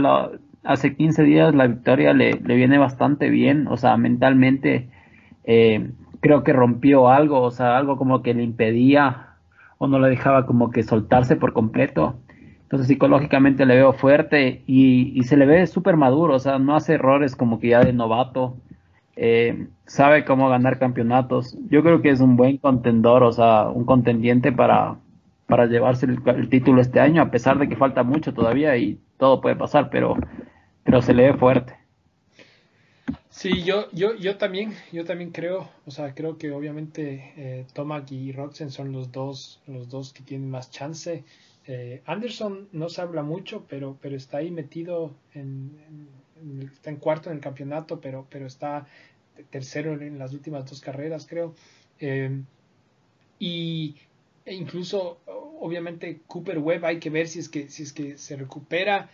hace 0.64 0.94
15 0.96 1.22
días 1.22 1.54
la 1.54 1.66
victoria 1.66 2.12
le, 2.12 2.32
le 2.34 2.54
viene 2.56 2.78
bastante 2.78 3.30
bien, 3.30 3.66
o 3.68 3.76
sea, 3.76 3.96
mentalmente. 3.96 4.88
Eh, 5.44 5.90
creo 6.20 6.44
que 6.44 6.52
rompió 6.52 7.08
algo, 7.08 7.40
o 7.42 7.50
sea, 7.50 7.76
algo 7.76 7.96
como 7.96 8.22
que 8.22 8.34
le 8.34 8.42
impedía 8.42 9.28
o 9.78 9.86
no 9.86 9.98
le 9.98 10.10
dejaba 10.10 10.46
como 10.46 10.70
que 10.70 10.82
soltarse 10.82 11.36
por 11.36 11.52
completo. 11.52 12.18
Entonces 12.62 12.88
psicológicamente 12.88 13.64
le 13.64 13.76
veo 13.76 13.94
fuerte 13.94 14.62
y, 14.66 15.22
se 15.22 15.36
le 15.36 15.46
ve 15.46 15.66
súper 15.66 15.96
maduro, 15.96 16.34
o 16.34 16.38
sea, 16.38 16.58
no 16.58 16.76
hace 16.76 16.94
errores 16.94 17.34
como 17.34 17.60
que 17.60 17.68
ya 17.68 17.80
de 17.80 17.94
novato, 17.94 18.56
eh, 19.16 19.68
sabe 19.86 20.24
cómo 20.24 20.50
ganar 20.50 20.78
campeonatos. 20.78 21.56
Yo 21.70 21.82
creo 21.82 22.02
que 22.02 22.10
es 22.10 22.20
un 22.20 22.36
buen 22.36 22.58
contendor, 22.58 23.22
o 23.22 23.32
sea, 23.32 23.68
un 23.70 23.84
contendiente 23.84 24.52
para, 24.52 24.96
para 25.46 25.66
llevarse 25.66 26.06
el, 26.06 26.48
título 26.50 26.82
este 26.82 27.00
año, 27.00 27.22
a 27.22 27.30
pesar 27.30 27.58
de 27.58 27.68
que 27.68 27.76
falta 27.76 28.02
mucho 28.02 28.34
todavía 28.34 28.76
y 28.76 28.98
todo 29.18 29.40
puede 29.40 29.56
pasar, 29.56 29.90
pero, 29.90 30.16
pero 30.84 31.02
se 31.02 31.14
le 31.14 31.30
ve 31.30 31.38
fuerte. 31.38 31.76
Sí, 33.30 33.62
yo, 33.62 33.88
yo, 33.92 34.16
yo 34.16 34.36
también, 34.36 34.74
yo 34.90 35.04
también 35.04 35.30
creo, 35.30 35.68
o 35.86 35.90
sea, 35.92 36.14
creo 36.14 36.38
que 36.38 36.50
obviamente 36.50 37.34
eh, 37.36 37.66
Tomac 37.72 38.10
y 38.10 38.32
Roxen 38.32 38.70
son 38.70 38.90
los 38.90 39.12
dos, 39.12 39.60
los 39.66 39.88
dos 39.88 40.12
que 40.12 40.22
tienen 40.22 40.50
más 40.50 40.70
chance. 40.70 41.24
Eh, 41.66 42.02
Anderson 42.06 42.68
no 42.72 42.88
se 42.88 43.00
habla 43.00 43.22
mucho, 43.22 43.64
pero, 43.68 43.96
pero 44.00 44.16
está 44.16 44.38
ahí 44.38 44.50
metido 44.50 45.12
en, 45.34 45.78
está 46.74 46.90
en 46.90 46.96
cuarto 46.96 47.30
en 47.30 47.36
el 47.36 47.42
campeonato, 47.42 48.00
pero, 48.00 48.26
pero 48.28 48.46
está 48.46 48.86
tercero 49.50 49.92
en 49.92 50.18
las 50.18 50.32
últimas 50.32 50.68
dos 50.68 50.80
carreras, 50.80 51.26
creo. 51.28 51.54
Eh, 52.00 52.42
y 53.38 53.96
e 54.48 54.54
incluso, 54.54 55.20
obviamente, 55.60 56.22
Cooper 56.26 56.58
Webb 56.58 56.84
hay 56.86 56.98
que 56.98 57.10
ver 57.10 57.28
si 57.28 57.38
es 57.38 57.48
que, 57.48 57.68
si 57.68 57.82
es 57.82 57.92
que 57.92 58.16
se 58.16 58.36
recupera 58.36 59.10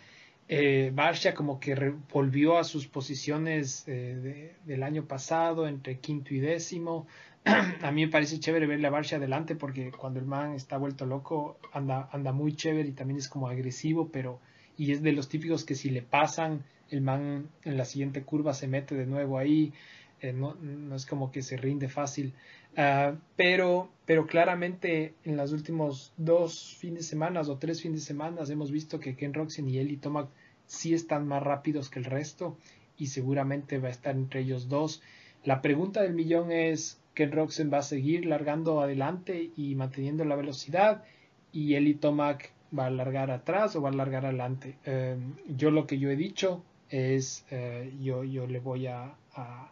eh, 0.47 0.93
como 1.35 1.59
que 1.59 1.75
volvió 2.13 2.57
a 2.57 2.63
sus 2.63 2.87
posiciones 2.87 3.83
eh, 3.87 4.55
del 4.63 4.83
año 4.83 5.05
pasado, 5.05 5.67
entre 5.67 5.99
quinto 5.99 6.33
y 6.33 6.39
décimo. 6.39 7.07
a 7.81 7.91
mí 7.91 8.05
me 8.05 8.11
parece 8.11 8.39
chévere 8.39 8.65
verle 8.65 8.87
a 8.87 8.91
Barsha 8.91 9.17
adelante 9.17 9.55
porque 9.55 9.91
cuando 9.91 10.19
el 10.19 10.25
man 10.25 10.53
está 10.53 10.77
vuelto 10.77 11.05
loco 11.05 11.59
anda, 11.73 12.09
anda 12.11 12.31
muy 12.31 12.55
chévere 12.55 12.87
y 12.87 12.93
también 12.93 13.19
es 13.19 13.27
como 13.27 13.47
agresivo, 13.47 14.09
pero 14.11 14.39
y 14.77 14.91
es 14.91 15.01
de 15.01 15.11
los 15.11 15.29
típicos 15.29 15.63
que 15.65 15.75
si 15.75 15.89
le 15.89 16.01
pasan, 16.01 16.63
el 16.89 17.01
man 17.01 17.49
en 17.63 17.77
la 17.77 17.85
siguiente 17.85 18.23
curva 18.23 18.53
se 18.53 18.67
mete 18.67 18.95
de 18.95 19.05
nuevo 19.05 19.37
ahí, 19.37 19.73
eh, 20.21 20.33
no, 20.33 20.55
no, 20.55 20.95
es 20.95 21.05
como 21.05 21.31
que 21.31 21.41
se 21.41 21.57
rinde 21.57 21.89
fácil. 21.89 22.33
Ah, 22.77 23.15
pero, 23.35 23.89
pero 24.05 24.27
claramente 24.27 25.13
en 25.23 25.37
los 25.37 25.51
últimos 25.51 26.13
dos 26.17 26.75
fines 26.77 26.99
de 26.99 27.09
semana 27.09 27.41
o 27.41 27.57
tres 27.57 27.81
fines 27.81 28.01
de 28.01 28.05
semana 28.05 28.41
hemos 28.49 28.71
visto 28.71 28.99
que 28.99 29.15
Ken 29.15 29.33
Roxen 29.33 29.67
y 29.69 29.77
Eli 29.77 29.97
Tomac 29.97 30.29
sí 30.65 30.93
están 30.93 31.27
más 31.27 31.43
rápidos 31.43 31.89
que 31.89 31.99
el 31.99 32.05
resto 32.05 32.57
y 32.97 33.07
seguramente 33.07 33.77
va 33.77 33.89
a 33.89 33.91
estar 33.91 34.15
entre 34.15 34.41
ellos 34.41 34.67
dos. 34.69 35.01
La 35.43 35.61
pregunta 35.61 36.01
del 36.01 36.13
millón 36.13 36.51
es, 36.51 36.99
Ken 37.13 37.31
Roxen 37.31 37.71
va 37.71 37.79
a 37.79 37.83
seguir 37.83 38.25
largando 38.25 38.81
adelante 38.81 39.51
y 39.55 39.75
manteniendo 39.75 40.25
la 40.25 40.35
velocidad 40.35 41.03
y 41.51 41.75
Eli 41.75 41.93
Tomac 41.93 42.51
va 42.77 42.87
a 42.87 42.89
largar 42.89 43.31
atrás 43.31 43.75
o 43.75 43.81
va 43.81 43.89
a 43.89 43.93
largar 43.93 44.25
adelante. 44.25 44.77
Em, 44.83 45.35
yo 45.47 45.71
lo 45.71 45.87
que 45.87 45.97
yo 45.97 46.09
he 46.09 46.15
dicho 46.15 46.63
es, 46.89 47.45
eh, 47.51 47.93
yo, 48.01 48.23
yo 48.23 48.47
le 48.47 48.59
voy 48.59 48.87
a, 48.87 49.15
a, 49.33 49.71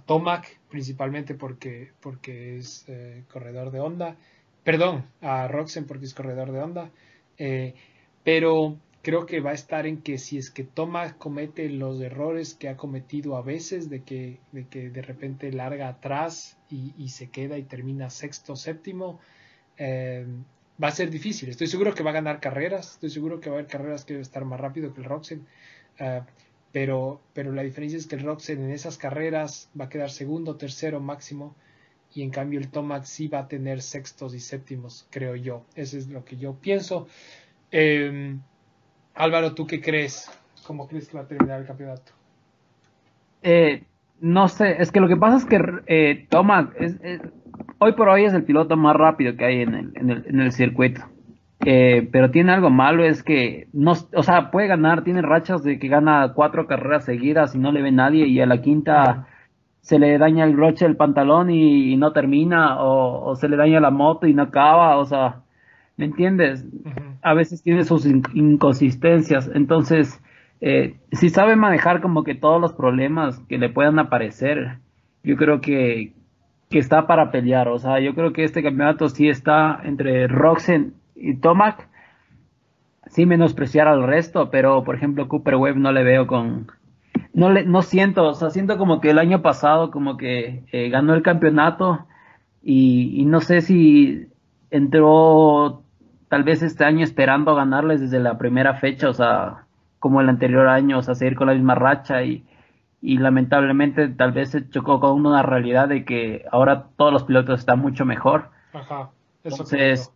Tomac 0.00 0.58
principalmente 0.70 1.34
porque, 1.34 1.92
porque 2.00 2.56
es 2.58 2.84
eh, 2.88 3.24
corredor 3.32 3.70
de 3.70 3.80
onda. 3.80 4.16
Perdón, 4.64 5.04
a 5.20 5.46
Roxen 5.48 5.86
porque 5.86 6.06
es 6.06 6.14
corredor 6.14 6.52
de 6.52 6.60
onda. 6.60 6.90
Eh, 7.38 7.74
pero 8.24 8.78
creo 9.02 9.26
que 9.26 9.40
va 9.40 9.50
a 9.50 9.54
estar 9.54 9.86
en 9.86 10.00
que 10.00 10.18
si 10.18 10.38
es 10.38 10.50
que 10.50 10.64
Toma 10.64 11.16
comete 11.18 11.68
los 11.68 12.00
errores 12.00 12.54
que 12.54 12.68
ha 12.68 12.76
cometido 12.76 13.36
a 13.36 13.42
veces, 13.42 13.90
de 13.90 14.02
que 14.02 14.40
de, 14.52 14.66
que 14.66 14.88
de 14.90 15.02
repente 15.02 15.52
larga 15.52 15.88
atrás 15.88 16.56
y, 16.70 17.08
se 17.10 17.28
queda 17.28 17.58
y 17.58 17.62
termina 17.62 18.10
sexto, 18.10 18.56
séptimo, 18.56 19.20
eh, 19.76 20.26
va 20.82 20.88
a 20.88 20.90
ser 20.90 21.10
difícil. 21.10 21.50
Estoy 21.50 21.66
seguro 21.66 21.94
que 21.94 22.02
va 22.02 22.10
a 22.10 22.14
ganar 22.14 22.40
carreras, 22.40 22.92
estoy 22.92 23.10
seguro 23.10 23.40
que 23.40 23.50
va 23.50 23.56
a 23.56 23.58
haber 23.60 23.70
carreras 23.70 24.04
que 24.04 24.14
va 24.14 24.18
a 24.20 24.22
estar 24.22 24.44
más 24.44 24.58
rápido 24.58 24.92
que 24.92 25.02
el 25.02 25.06
Roxen, 25.06 25.46
pero, 26.74 27.20
pero 27.34 27.52
la 27.52 27.62
diferencia 27.62 27.96
es 27.96 28.08
que 28.08 28.16
el 28.16 28.24
Roxen 28.24 28.64
en 28.64 28.72
esas 28.72 28.98
carreras 28.98 29.70
va 29.80 29.84
a 29.84 29.88
quedar 29.88 30.10
segundo, 30.10 30.56
tercero 30.56 30.98
máximo, 30.98 31.54
y 32.12 32.22
en 32.22 32.30
cambio 32.30 32.58
el 32.58 32.68
Tomac 32.68 33.04
sí 33.04 33.28
va 33.28 33.38
a 33.38 33.48
tener 33.48 33.80
sextos 33.80 34.34
y 34.34 34.40
séptimos, 34.40 35.06
creo 35.10 35.36
yo. 35.36 35.62
Eso 35.76 35.96
es 35.96 36.08
lo 36.08 36.24
que 36.24 36.36
yo 36.36 36.54
pienso. 36.54 37.06
Eh, 37.70 38.36
Álvaro, 39.14 39.54
¿tú 39.54 39.68
qué 39.68 39.80
crees? 39.80 40.28
¿Cómo 40.66 40.88
crees 40.88 41.06
que 41.06 41.16
va 41.16 41.22
a 41.22 41.28
terminar 41.28 41.60
el 41.60 41.66
campeonato? 41.68 42.10
Eh, 43.44 43.84
no 44.20 44.48
sé, 44.48 44.82
es 44.82 44.90
que 44.90 44.98
lo 44.98 45.06
que 45.06 45.16
pasa 45.16 45.36
es 45.36 45.44
que 45.44 45.60
eh, 45.86 46.26
Tomac 46.28 46.74
hoy 47.78 47.92
por 47.92 48.08
hoy 48.08 48.24
es 48.24 48.34
el 48.34 48.42
piloto 48.42 48.76
más 48.76 48.96
rápido 48.96 49.36
que 49.36 49.44
hay 49.44 49.60
en 49.60 49.74
el, 49.74 49.92
en 49.94 50.10
el, 50.10 50.26
en 50.26 50.40
el 50.40 50.50
circuito. 50.50 51.02
Eh, 51.66 52.08
pero 52.12 52.30
tiene 52.30 52.52
algo 52.52 52.68
malo, 52.70 53.04
es 53.04 53.22
que 53.22 53.68
no, 53.72 53.92
o 53.92 54.22
sea, 54.22 54.50
puede 54.50 54.66
ganar, 54.68 55.02
tiene 55.02 55.22
rachas 55.22 55.62
de 55.62 55.78
que 55.78 55.88
gana 55.88 56.32
cuatro 56.34 56.66
carreras 56.66 57.04
seguidas 57.04 57.54
y 57.54 57.58
no 57.58 57.72
le 57.72 57.80
ve 57.82 57.90
nadie 57.90 58.26
y 58.26 58.40
a 58.40 58.46
la 58.46 58.60
quinta 58.60 59.26
se 59.80 59.98
le 59.98 60.18
daña 60.18 60.44
el 60.44 60.56
broche 60.56 60.84
del 60.84 60.96
pantalón 60.96 61.50
y, 61.50 61.96
no 61.96 62.12
termina 62.12 62.82
o, 62.82 63.34
se 63.36 63.48
le 63.48 63.56
daña 63.56 63.80
la 63.80 63.90
moto 63.90 64.26
y 64.26 64.34
no 64.34 64.42
acaba, 64.44 64.96
o 64.98 65.04
sea, 65.04 65.42
¿me 65.96 66.06
entiendes? 66.06 66.66
A 67.22 67.34
veces 67.34 67.62
tiene 67.62 67.84
sus 67.84 68.06
inconsistencias, 68.06 69.50
entonces, 69.54 70.22
eh, 70.60 70.96
si 71.12 71.30
sabe 71.30 71.56
manejar 71.56 72.00
como 72.00 72.24
que 72.24 72.34
todos 72.34 72.60
los 72.60 72.72
problemas 72.74 73.38
que 73.48 73.58
le 73.58 73.68
puedan 73.70 73.98
aparecer, 73.98 74.78
yo 75.22 75.36
creo 75.36 75.60
que, 75.60 76.12
que 76.70 76.78
está 76.78 77.06
para 77.06 77.30
pelear. 77.30 77.68
O 77.68 77.78
sea, 77.78 78.00
yo 78.00 78.14
creo 78.14 78.32
que 78.32 78.44
este 78.44 78.62
campeonato 78.62 79.08
sí 79.08 79.28
está 79.28 79.80
entre 79.84 80.28
Roxen 80.28 80.94
y 81.14 81.36
Tomac. 81.36 81.88
Sí 83.06 83.26
menospreciar 83.26 83.86
al 83.86 84.02
resto, 84.02 84.50
pero 84.50 84.82
por 84.82 84.96
ejemplo 84.96 85.28
Cooper 85.28 85.56
Webb 85.56 85.76
no 85.76 85.92
le 85.92 86.02
veo 86.02 86.26
con... 86.26 86.72
No, 87.32 87.50
le, 87.50 87.64
no 87.64 87.82
siento, 87.82 88.24
o 88.24 88.34
sea, 88.34 88.50
siento 88.50 88.78
como 88.78 89.00
que 89.00 89.10
el 89.10 89.18
año 89.18 89.42
pasado 89.42 89.90
como 89.90 90.16
que 90.16 90.64
eh, 90.72 90.88
ganó 90.88 91.14
el 91.14 91.22
campeonato 91.22 92.06
y, 92.62 93.20
y 93.20 93.24
no 93.24 93.40
sé 93.40 93.60
si 93.60 94.28
entró 94.70 95.82
tal 96.28 96.42
vez 96.42 96.62
este 96.62 96.84
año 96.84 97.04
esperando 97.04 97.54
ganarles 97.54 98.00
desde 98.00 98.18
la 98.18 98.38
primera 98.38 98.74
fecha, 98.74 99.08
o 99.08 99.12
sea, 99.12 99.66
como 99.98 100.20
el 100.20 100.28
anterior 100.28 100.68
año, 100.68 100.98
o 100.98 101.02
sea, 101.02 101.14
seguir 101.14 101.36
con 101.36 101.46
la 101.46 101.54
misma 101.54 101.74
racha 101.74 102.22
y, 102.24 102.44
y 103.00 103.18
lamentablemente 103.18 104.08
tal 104.08 104.32
vez 104.32 104.50
se 104.50 104.68
chocó 104.70 104.98
con 104.98 105.24
una 105.24 105.42
realidad 105.42 105.88
de 105.88 106.04
que 106.04 106.44
ahora 106.50 106.86
todos 106.96 107.12
los 107.12 107.24
pilotos 107.24 107.60
están 107.60 107.80
mucho 107.80 108.04
mejor. 108.04 108.50
Ajá, 108.72 109.10
entonces, 109.44 110.12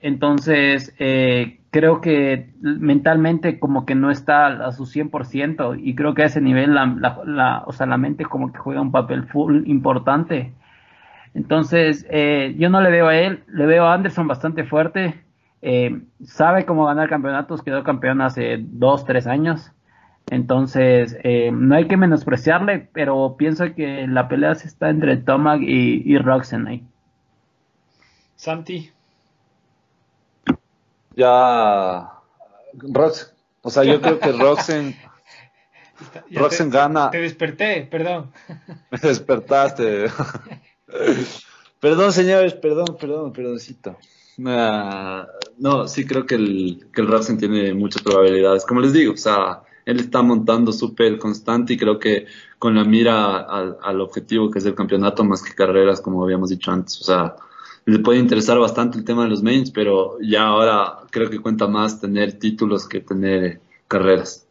entonces 0.00 0.94
eh, 0.98 1.58
creo 1.70 2.00
que 2.00 2.50
mentalmente 2.60 3.58
como 3.58 3.84
que 3.84 3.94
no 3.94 4.10
está 4.10 4.46
a 4.46 4.72
su 4.72 4.84
100% 4.84 5.78
y 5.82 5.94
creo 5.94 6.14
que 6.14 6.22
a 6.22 6.26
ese 6.26 6.40
nivel 6.40 6.74
la, 6.74 6.86
la, 7.24 7.62
o 7.66 7.72
sea, 7.72 7.86
la 7.86 7.98
mente 7.98 8.24
como 8.24 8.52
que 8.52 8.58
juega 8.58 8.80
un 8.80 8.92
papel 8.92 9.24
full 9.24 9.66
importante. 9.66 10.52
Entonces, 11.34 12.06
eh, 12.10 12.54
yo 12.58 12.70
no 12.70 12.80
le 12.80 12.90
veo 12.90 13.08
a 13.08 13.16
él, 13.16 13.44
le 13.48 13.66
veo 13.66 13.84
a 13.84 13.94
Anderson 13.94 14.26
bastante 14.26 14.64
fuerte, 14.64 15.22
eh, 15.60 16.00
sabe 16.24 16.64
cómo 16.64 16.86
ganar 16.86 17.08
campeonatos, 17.08 17.62
quedó 17.62 17.84
campeón 17.84 18.22
hace 18.22 18.58
dos, 18.60 19.04
tres 19.04 19.26
años. 19.26 19.72
Entonces, 20.30 21.18
eh, 21.22 21.50
no 21.52 21.74
hay 21.74 21.86
que 21.86 21.96
menospreciarle, 21.96 22.88
pero 22.92 23.36
pienso 23.38 23.74
que 23.74 24.06
la 24.06 24.28
pelea 24.28 24.54
se 24.54 24.68
está 24.68 24.90
entre 24.90 25.16
Tomac 25.16 25.62
y, 25.62 26.02
y 26.04 26.18
Roxen 26.18 26.66
ahí. 26.66 26.86
Santi. 28.36 28.90
Ya. 31.18 32.12
Rox, 32.74 33.34
o 33.62 33.70
sea, 33.70 33.82
yo 33.82 34.00
creo 34.00 34.20
que 34.20 34.30
Roxen. 34.30 34.96
Roxen 36.30 36.70
gana. 36.70 37.10
Te 37.10 37.18
desperté, 37.18 37.88
perdón. 37.90 38.30
Me 38.90 38.98
despertaste. 39.02 40.06
perdón, 41.80 42.12
señores, 42.12 42.54
perdón, 42.54 42.96
perdón, 43.00 43.32
perdoncito. 43.32 43.98
no, 44.36 45.88
sí 45.88 46.06
creo 46.06 46.24
que 46.24 46.36
el, 46.36 46.88
que 46.92 47.00
el 47.00 47.08
Roxen 47.08 47.36
tiene 47.36 47.74
muchas 47.74 48.02
probabilidades. 48.02 48.64
Como 48.64 48.80
les 48.80 48.92
digo, 48.92 49.14
o 49.14 49.16
sea 49.16 49.62
él 49.88 50.00
está 50.00 50.20
montando 50.20 50.70
súper 50.70 51.18
constante 51.18 51.72
y 51.72 51.78
creo 51.78 51.98
que 51.98 52.26
con 52.58 52.74
la 52.74 52.84
mira 52.84 53.38
al, 53.40 54.00
objetivo 54.02 54.50
que 54.50 54.58
es 54.58 54.66
el 54.66 54.74
campeonato 54.74 55.24
más 55.24 55.42
que 55.42 55.54
carreras, 55.54 56.02
como 56.02 56.22
habíamos 56.22 56.50
dicho 56.50 56.70
antes. 56.70 57.00
O 57.00 57.04
sea, 57.04 57.36
le 57.90 57.98
puede 58.00 58.18
interesar 58.18 58.58
bastante 58.58 58.98
el 58.98 59.04
tema 59.04 59.24
de 59.24 59.30
los 59.30 59.42
mains, 59.42 59.70
pero 59.70 60.18
ya 60.20 60.46
ahora 60.46 60.98
creo 61.10 61.30
que 61.30 61.40
cuenta 61.40 61.66
más 61.66 62.00
tener 62.00 62.38
títulos 62.38 62.86
que 62.86 63.00
tener 63.00 63.60
carreras. 63.86 64.46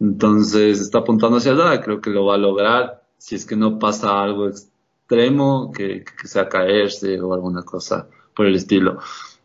Entonces 0.00 0.80
está 0.80 0.98
apuntando 0.98 1.38
hacia 1.38 1.52
allá, 1.52 1.80
creo 1.80 2.00
que 2.00 2.10
lo 2.10 2.26
va 2.26 2.34
a 2.34 2.38
lograr 2.38 3.02
si 3.18 3.34
es 3.34 3.44
que 3.44 3.56
no 3.56 3.78
pasa 3.78 4.22
algo 4.22 4.48
extremo, 4.48 5.72
que, 5.72 6.04
que 6.04 6.26
sea 6.26 6.48
caerse 6.48 7.20
o 7.20 7.34
alguna 7.34 7.62
cosa 7.62 8.08
por 8.34 8.46
el 8.46 8.56
estilo. 8.56 8.98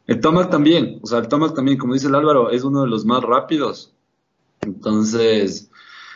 El 0.08 0.20
Tomac 0.22 0.50
también, 0.50 1.00
o 1.02 1.08
sea, 1.08 1.20
el 1.20 1.28
Tomac 1.28 1.56
también, 1.56 1.78
como 1.78 1.94
dice 1.94 2.08
el 2.08 2.16
Álvaro, 2.16 2.52
es 2.52 2.64
uno 2.64 2.82
de 2.84 2.88
los 2.88 3.06
más 3.06 3.22
rápidos 3.24 3.96
entonces, 4.66 5.70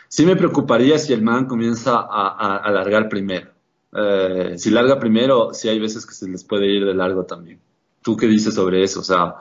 sí 0.08 0.26
me 0.26 0.36
preocuparía 0.36 0.98
si 0.98 1.12
el 1.12 1.22
man 1.22 1.46
comienza 1.46 1.98
a, 1.98 2.56
a, 2.56 2.70
largar 2.70 3.08
primero. 3.08 3.50
Eh, 3.92 4.54
si 4.56 4.70
larga 4.70 4.98
primero, 4.98 5.52
sí 5.52 5.68
hay 5.68 5.78
veces 5.78 6.06
que 6.06 6.14
se 6.14 6.28
les 6.28 6.44
puede 6.44 6.66
ir 6.66 6.84
de 6.84 6.94
largo 6.94 7.24
también. 7.24 7.60
¿Tú 8.02 8.16
qué 8.16 8.26
dices 8.26 8.54
sobre 8.54 8.82
eso? 8.82 9.00
O 9.00 9.04
sea, 9.04 9.36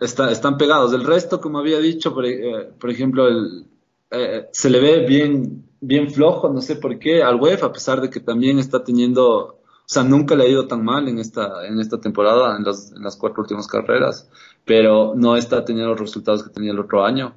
están 0.00 0.58
pegados. 0.58 0.92
El 0.92 1.04
resto, 1.04 1.40
como 1.40 1.58
había 1.58 1.78
dicho, 1.78 2.14
por, 2.14 2.26
eh, 2.26 2.70
ejemplo, 2.88 3.28
el, 3.28 3.66
eh, 4.10 4.48
se 4.52 4.70
le 4.70 4.80
ve 4.80 5.06
bien, 5.06 5.64
bien 5.80 6.10
flojo, 6.10 6.48
no 6.48 6.60
sé 6.60 6.76
por 6.76 6.98
qué, 6.98 7.22
al 7.22 7.36
web, 7.36 7.62
a 7.64 7.72
pesar 7.72 8.00
de 8.00 8.10
que 8.10 8.20
también 8.20 8.58
está 8.58 8.82
teniendo, 8.84 9.28
o 9.28 9.58
sea, 9.86 10.02
nunca 10.02 10.34
le 10.34 10.44
ha 10.44 10.48
ido 10.48 10.66
tan 10.66 10.84
mal 10.84 11.08
en 11.08 11.18
esta, 11.18 11.66
en 11.66 11.80
esta 11.80 12.00
temporada, 12.00 12.56
en 12.56 12.64
las, 12.64 12.92
en 12.92 13.02
las 13.02 13.16
cuatro 13.16 13.42
últimas 13.42 13.66
carreras 13.66 14.28
pero 14.64 15.14
no 15.16 15.36
está 15.36 15.64
teniendo 15.64 15.90
los 15.90 16.00
resultados 16.00 16.42
que 16.42 16.50
tenía 16.50 16.72
el 16.72 16.78
otro 16.78 17.04
año. 17.04 17.36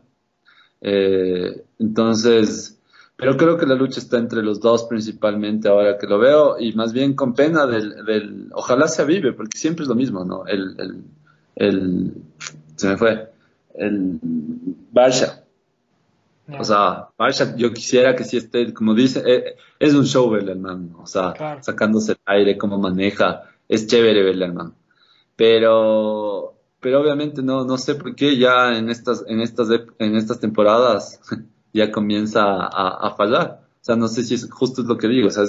Eh, 0.81 1.65
entonces, 1.79 2.79
pero 3.23 3.37
creo 3.37 3.57
que 3.57 3.65
la 3.65 3.75
lucha 3.75 4.01
está 4.01 4.17
entre 4.17 4.43
los 4.43 4.59
dos 4.59 4.83
principalmente 4.83 5.69
ahora 5.69 5.97
que 5.97 6.07
lo 6.07 6.19
veo 6.19 6.59
y 6.59 6.73
más 6.73 6.91
bien 6.91 7.13
con 7.15 7.33
pena 7.33 7.65
del, 7.65 8.03
del 8.05 8.49
ojalá 8.51 8.89
se 8.89 9.01
avive, 9.01 9.31
porque 9.31 9.57
siempre 9.57 9.83
es 9.83 9.89
lo 9.89 9.95
mismo, 9.95 10.25
¿no? 10.25 10.45
El, 10.45 10.75
el, 10.77 11.03
el 11.55 12.13
se 12.75 12.87
me 12.89 12.97
fue, 12.97 13.31
el 13.75 14.19
Barsha. 14.91 15.43
O 16.59 16.63
sea, 16.65 17.07
Barsha, 17.17 17.55
yo 17.55 17.71
quisiera 17.71 18.13
que 18.13 18.25
si 18.25 18.35
esté, 18.35 18.73
como 18.73 18.93
dice, 18.93 19.23
eh, 19.25 19.55
es 19.79 19.93
un 19.93 20.05
show 20.05 20.29
verle 20.29 20.51
hermano, 20.51 20.99
o 21.01 21.07
sea, 21.07 21.33
sacándose 21.61 22.11
el 22.11 22.17
aire, 22.25 22.57
cómo 22.57 22.77
maneja, 22.77 23.43
es 23.69 23.87
chévere 23.87 24.21
verle 24.21 24.45
hermano. 24.45 24.75
Pero 25.37 26.53
pero 26.83 26.99
obviamente 26.99 27.41
no, 27.41 27.63
no 27.63 27.77
sé 27.77 27.95
por 27.95 28.13
qué 28.13 28.37
ya 28.37 28.77
en 28.77 28.89
estas, 28.89 29.23
en 29.25 29.39
estas, 29.39 29.69
en 29.99 30.17
estas 30.17 30.41
temporadas 30.41 31.21
ya 31.73 31.91
comienza 31.91 32.43
a, 32.43 33.13
fallar. 33.15 33.61
O 33.81 33.83
sea, 33.83 33.95
no 33.95 34.07
sé 34.07 34.23
si 34.23 34.35
es 34.35 34.49
justo 34.49 34.83
lo 34.83 34.97
que 34.97 35.07
digo, 35.07 35.27
o 35.27 35.31
sea, 35.31 35.43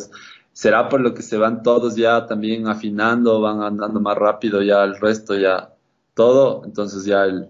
será 0.53 0.89
por 0.89 1.01
lo 1.01 1.15
que 1.15 1.23
se 1.23 1.37
van 1.37 1.63
todos 1.63 1.95
ya 1.95 2.27
también 2.27 2.67
afinando, 2.67 3.41
van 3.41 3.63
andando 3.63 4.01
más 4.01 4.17
rápido 4.17 4.63
ya 4.63 4.83
el 4.83 4.99
resto, 4.99 5.37
ya 5.37 5.75
todo, 6.15 6.65
entonces 6.65 7.05
ya 7.05 7.25
el, 7.25 7.49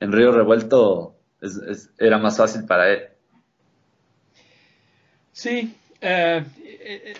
en 0.00 0.12
Río 0.12 0.32
Revuelto 0.32 1.16
era 1.98 2.18
más 2.18 2.36
fácil 2.36 2.64
para 2.64 2.90
él. 2.90 3.00
Sí, 5.32 5.74
eh, 6.00 6.44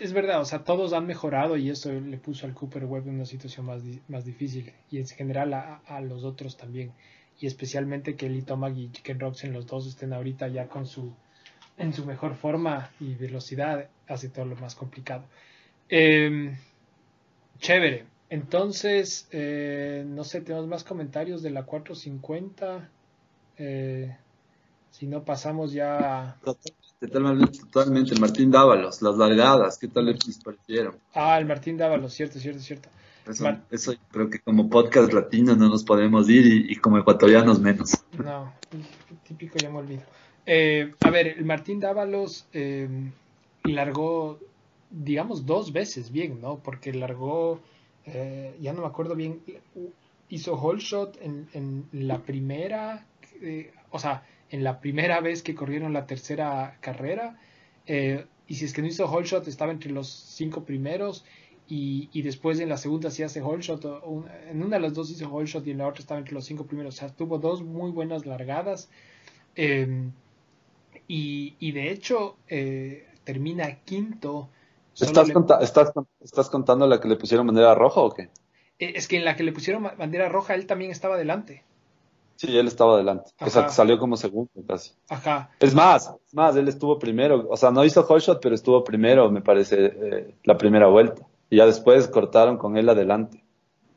es 0.00 0.12
verdad, 0.12 0.40
o 0.40 0.44
sea, 0.44 0.62
todos 0.62 0.92
han 0.92 1.06
mejorado 1.06 1.56
y 1.56 1.70
eso 1.70 1.90
le 1.90 2.18
puso 2.18 2.46
al 2.46 2.52
Cooper 2.52 2.84
Webb 2.84 3.08
en 3.08 3.14
una 3.14 3.24
situación 3.24 3.66
más, 3.66 3.82
más 4.08 4.24
difícil 4.24 4.72
y 4.90 4.98
en 4.98 5.06
general 5.06 5.54
a, 5.54 6.00
los 6.02 6.22
otros 6.22 6.56
también. 6.56 6.92
Y 7.40 7.46
especialmente 7.46 8.16
que 8.16 8.28
Lee 8.28 8.42
Tomag 8.42 8.76
y 8.76 8.88
Ken 8.88 9.18
en 9.42 9.52
los 9.52 9.66
dos 9.66 9.86
estén 9.86 10.12
ahorita 10.12 10.48
ya 10.48 10.68
con 10.68 10.86
su, 10.86 11.12
en 11.76 11.92
su 11.92 12.06
mejor 12.06 12.36
forma 12.36 12.90
y 13.00 13.14
velocidad, 13.14 13.88
hace 14.06 14.28
todo 14.28 14.44
lo 14.44 14.56
más 14.56 14.74
complicado. 14.74 15.24
Em, 15.88 16.56
chévere. 17.58 18.06
Entonces, 18.30 19.28
eh, 19.30 20.04
no 20.06 20.24
sé, 20.24 20.40
tenemos 20.40 20.66
más 20.66 20.84
comentarios 20.84 21.42
de 21.42 21.50
la 21.50 21.64
450. 21.64 22.88
Eh, 23.58 24.16
si 24.90 25.06
no, 25.06 25.24
pasamos 25.24 25.72
ya. 25.72 26.36
Totalmente, 27.00 27.58
totalmente. 27.58 28.14
El 28.14 28.20
Martín 28.20 28.50
Dávalos, 28.50 29.02
las 29.02 29.16
largadas, 29.16 29.78
¿qué 29.78 29.88
tal 29.88 30.06
les 30.06 30.38
parecieron? 30.38 30.96
Ah, 31.12 31.38
el 31.38 31.46
Martín 31.46 31.76
Dávalos, 31.76 32.12
cierto, 32.14 32.38
cierto, 32.38 32.60
cierto. 32.60 32.88
Eso, 33.70 33.94
creo 34.10 34.28
que 34.28 34.38
como 34.40 34.68
podcast 34.68 35.12
latino 35.12 35.56
no 35.56 35.68
nos 35.68 35.84
podemos 35.84 36.28
ir 36.28 36.70
y, 36.70 36.76
como 36.76 36.98
ecuatorianos 36.98 37.60
menos. 37.60 38.04
No, 38.22 38.52
típico 39.26 39.58
ya 39.58 39.70
me 39.70 39.78
olvido. 39.78 40.02
Eh, 40.46 40.92
a 41.00 41.10
ver, 41.10 41.28
el 41.28 41.44
Martín 41.44 41.80
Dávalos 41.80 42.46
eh, 42.52 42.88
largó, 43.64 44.38
digamos, 44.90 45.46
dos 45.46 45.72
veces 45.72 46.12
bien, 46.12 46.40
¿no? 46.40 46.58
Porque 46.58 46.92
largó, 46.92 47.60
eh, 48.04 48.54
ya 48.60 48.72
no 48.74 48.82
me 48.82 48.88
acuerdo 48.88 49.14
bien, 49.14 49.40
hizo 50.28 50.54
hole 50.54 50.80
shot 50.80 51.18
en, 51.22 51.48
en 51.54 51.86
la 51.92 52.18
primera, 52.18 53.06
eh, 53.40 53.72
o 53.90 53.98
sea, 53.98 54.24
en 54.50 54.64
la 54.64 54.80
primera 54.80 55.20
vez 55.20 55.42
que 55.42 55.54
corrieron 55.54 55.92
la 55.92 56.06
tercera 56.06 56.76
carrera. 56.80 57.38
Eh, 57.86 58.24
y 58.46 58.54
si 58.56 58.66
es 58.66 58.72
que 58.72 58.82
no 58.82 58.88
hizo 58.88 59.10
hole 59.10 59.26
shot, 59.26 59.48
estaba 59.48 59.72
entre 59.72 59.90
los 59.90 60.08
cinco 60.08 60.64
primeros. 60.64 61.24
Y, 61.66 62.10
y 62.12 62.22
después 62.22 62.60
en 62.60 62.68
la 62.68 62.76
segunda 62.76 63.10
sí 63.10 63.22
hace 63.22 63.40
hole 63.40 63.62
shot. 63.62 63.84
en 64.50 64.62
una 64.62 64.76
de 64.76 64.82
las 64.82 64.94
dos 64.94 65.10
hizo 65.10 65.32
hole 65.32 65.46
shot 65.46 65.66
y 65.66 65.70
en 65.70 65.78
la 65.78 65.88
otra 65.88 66.00
estaba 66.00 66.18
entre 66.18 66.34
los 66.34 66.44
cinco 66.44 66.66
primeros. 66.66 66.96
O 66.96 66.98
sea, 66.98 67.08
tuvo 67.08 67.38
dos 67.38 67.62
muy 67.62 67.90
buenas 67.90 68.26
largadas. 68.26 68.90
Em, 69.54 70.12
y, 71.08 71.54
y, 71.58 71.72
de 71.72 71.90
hecho, 71.90 72.36
eh, 72.48 73.06
termina 73.24 73.80
quinto. 73.84 74.48
¿Estás, 74.98 75.30
estás, 75.60 75.92
¿Estás 76.20 76.50
contando 76.50 76.86
la 76.86 77.00
que 77.00 77.08
le 77.08 77.16
pusieron 77.16 77.46
bandera 77.46 77.74
roja 77.74 78.00
o 78.00 78.10
qué? 78.10 78.30
Eh, 78.78 78.92
es 78.96 79.08
que 79.08 79.16
en 79.16 79.24
la 79.24 79.36
que 79.36 79.42
le 79.42 79.52
pusieron 79.52 79.82
bandera 79.82 80.28
roja, 80.28 80.54
él 80.54 80.66
también 80.66 80.90
estaba 80.90 81.14
adelante. 81.14 81.64
Sí, 82.36 82.56
él 82.56 82.66
estaba 82.66 82.94
adelante. 82.94 83.30
O 83.40 83.48
sea, 83.48 83.68
salió 83.68 83.98
como 83.98 84.16
segundo 84.16 84.50
casi. 84.66 84.92
Ajá. 85.08 85.50
Es 85.60 85.74
más, 85.74 86.12
es 86.26 86.34
más, 86.34 86.56
él 86.56 86.68
estuvo 86.68 86.98
primero. 86.98 87.46
O 87.48 87.56
sea, 87.56 87.70
no 87.70 87.84
hizo 87.84 88.02
hot 88.02 88.20
shot, 88.20 88.40
pero 88.42 88.54
estuvo 88.54 88.82
primero, 88.82 89.30
me 89.30 89.40
parece, 89.40 89.86
eh, 89.86 90.34
la 90.42 90.58
primera 90.58 90.88
vuelta. 90.88 91.22
Ya 91.54 91.66
después 91.66 92.08
cortaron 92.08 92.58
con 92.58 92.76
él 92.76 92.88
adelante. 92.88 93.44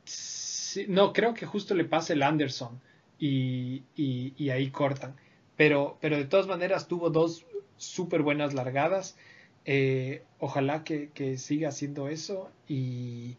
Sí, 0.04 0.86
no, 0.88 1.14
creo 1.14 1.34
que 1.34 1.46
justo 1.46 1.74
le 1.76 1.86
pasa 1.86 2.14
el 2.14 2.24
Anderson 2.24 2.80
y, 3.20 3.84
y, 3.96 4.50
ahí 4.50 4.70
cortan. 4.70 5.16
Pero, 5.56 5.98
pero 6.02 6.18
de 6.18 6.26
todas 6.26 6.48
maneras 6.48 6.88
tuvo 6.88 7.10
dos 7.10 7.46
súper 7.78 8.22
buenas 8.22 8.54
largadas. 8.54 9.18
Eh, 9.66 10.24
ojalá 10.40 10.84
que, 10.84 11.10
que 11.10 11.38
siga 11.38 11.70
haciendo 11.70 12.08
eso 12.08 12.50
y 12.68 13.38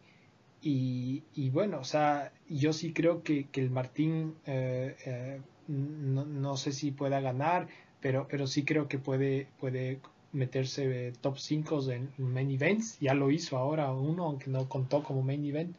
y, 0.61 1.23
y, 1.35 1.49
bueno, 1.51 1.79
o 1.79 1.83
sea, 1.83 2.33
yo 2.49 2.73
sí 2.73 2.93
creo 2.93 3.23
que, 3.23 3.47
que 3.47 3.61
el 3.61 3.69
Martín, 3.69 4.35
eh, 4.45 4.95
eh, 5.05 5.41
no, 5.67 6.25
no, 6.25 6.57
sé 6.57 6.73
si 6.73 6.91
pueda 6.91 7.21
ganar, 7.21 7.67
pero, 8.01 8.27
pero 8.29 8.45
sí 8.45 8.65
creo 8.65 8.87
que 8.89 8.99
puede, 8.99 9.47
puede 9.59 9.99
meterse 10.31 11.13
top 11.21 11.37
5 11.37 11.91
en 11.91 12.09
main 12.17 12.51
events. 12.51 12.99
Ya 12.99 13.13
lo 13.13 13.31
hizo 13.31 13.57
ahora 13.57 13.91
uno, 13.91 14.25
aunque 14.25 14.49
no 14.49 14.67
contó 14.67 15.03
como 15.03 15.21
main 15.21 15.45
event. 15.45 15.75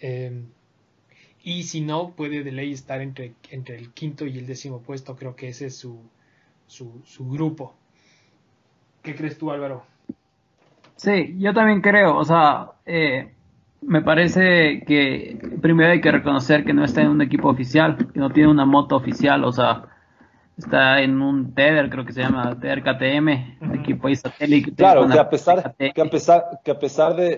Eh, 0.00 0.42
y 1.42 1.62
si 1.62 1.80
no, 1.80 2.10
puede 2.10 2.42
de 2.42 2.52
ley 2.52 2.72
estar 2.72 3.00
entre, 3.00 3.34
entre 3.50 3.76
el 3.76 3.92
quinto 3.92 4.26
y 4.26 4.38
el 4.38 4.46
décimo 4.46 4.80
puesto. 4.80 5.16
Creo 5.16 5.36
que 5.36 5.48
ese 5.48 5.66
es 5.66 5.76
su, 5.76 6.00
su, 6.66 7.02
su 7.04 7.28
grupo. 7.30 7.74
¿Qué 9.02 9.14
crees 9.14 9.38
tú, 9.38 9.50
Álvaro? 9.50 9.84
Sí, 10.96 11.36
yo 11.38 11.54
también 11.54 11.80
creo. 11.80 12.16
O 12.16 12.24
sea, 12.24 12.72
eh, 12.84 13.32
me 13.82 14.02
parece 14.02 14.82
que 14.86 15.38
primero 15.62 15.92
hay 15.92 16.00
que 16.00 16.10
reconocer 16.10 16.64
que 16.64 16.72
no 16.72 16.84
está 16.84 17.02
en 17.02 17.08
un 17.08 17.22
equipo 17.22 17.48
oficial, 17.48 17.96
que 18.12 18.18
no 18.18 18.30
tiene 18.30 18.50
una 18.50 18.64
moto 18.64 18.96
oficial, 18.96 19.44
o 19.44 19.52
sea, 19.52 19.84
está 20.56 21.02
en 21.02 21.20
un 21.20 21.54
Tether, 21.54 21.90
creo 21.90 22.04
que 22.04 22.12
se 22.12 22.22
llama 22.22 22.58
Tether 22.58 22.82
KTM, 22.82 23.74
equipo 23.74 24.08
ahí 24.08 24.16
satélite. 24.16 24.72
Claro, 24.74 25.08
que 25.08 25.18
a 25.18 25.28
pesar, 25.28 25.74
que 25.76 26.00
a 26.00 26.10
pesar, 26.10 26.60
que 26.64 26.70
a 26.70 26.78
pesar 26.78 27.16
de, 27.16 27.36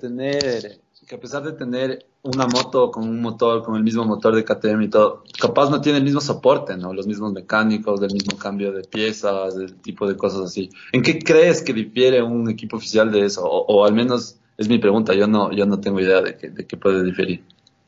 tener, 0.00 0.80
que 1.06 1.14
a 1.14 1.20
pesar 1.20 1.42
de 1.42 1.52
tener 1.52 2.06
una 2.22 2.46
moto 2.46 2.90
con 2.90 3.08
un 3.08 3.20
motor, 3.20 3.62
con 3.62 3.76
el 3.76 3.82
mismo 3.82 4.04
motor 4.04 4.34
de 4.34 4.44
KTM 4.44 4.82
y 4.82 4.88
todo, 4.88 5.24
capaz 5.40 5.70
no 5.70 5.80
tiene 5.80 5.98
el 5.98 6.04
mismo 6.04 6.20
soporte, 6.20 6.76
¿no? 6.76 6.92
Los 6.92 7.06
mismos 7.06 7.32
mecánicos, 7.32 8.00
del 8.00 8.12
mismo 8.12 8.38
cambio 8.38 8.72
de 8.72 8.82
piezas, 8.82 9.56
del 9.56 9.74
tipo 9.76 10.06
de 10.06 10.16
cosas 10.16 10.42
así. 10.42 10.70
¿En 10.92 11.02
qué 11.02 11.18
crees 11.18 11.62
que 11.62 11.72
difiere 11.72 12.22
un 12.22 12.48
equipo 12.48 12.76
oficial 12.76 13.10
de 13.10 13.24
eso? 13.24 13.44
o 13.44 13.84
al 13.84 13.94
menos 13.94 14.36
es 14.60 14.68
mi 14.68 14.78
pregunta, 14.78 15.14
yo 15.14 15.26
no, 15.26 15.50
yo 15.52 15.64
no 15.64 15.80
tengo 15.80 16.00
idea 16.00 16.20
de 16.20 16.36
qué 16.36 16.76
puede 16.76 17.02
diferir. 17.02 17.42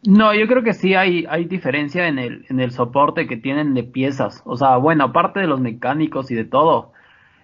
No, 0.04 0.34
yo 0.34 0.48
creo 0.48 0.64
que 0.64 0.72
sí 0.72 0.94
hay, 0.94 1.26
hay 1.28 1.44
diferencia 1.44 2.08
en 2.08 2.18
el, 2.18 2.44
en 2.48 2.58
el 2.58 2.72
soporte 2.72 3.28
que 3.28 3.36
tienen 3.36 3.72
de 3.74 3.84
piezas. 3.84 4.42
O 4.44 4.56
sea, 4.56 4.76
bueno, 4.76 5.04
aparte 5.04 5.40
de 5.40 5.46
los 5.46 5.60
mecánicos 5.60 6.30
y 6.30 6.34
de 6.34 6.44
todo, 6.44 6.92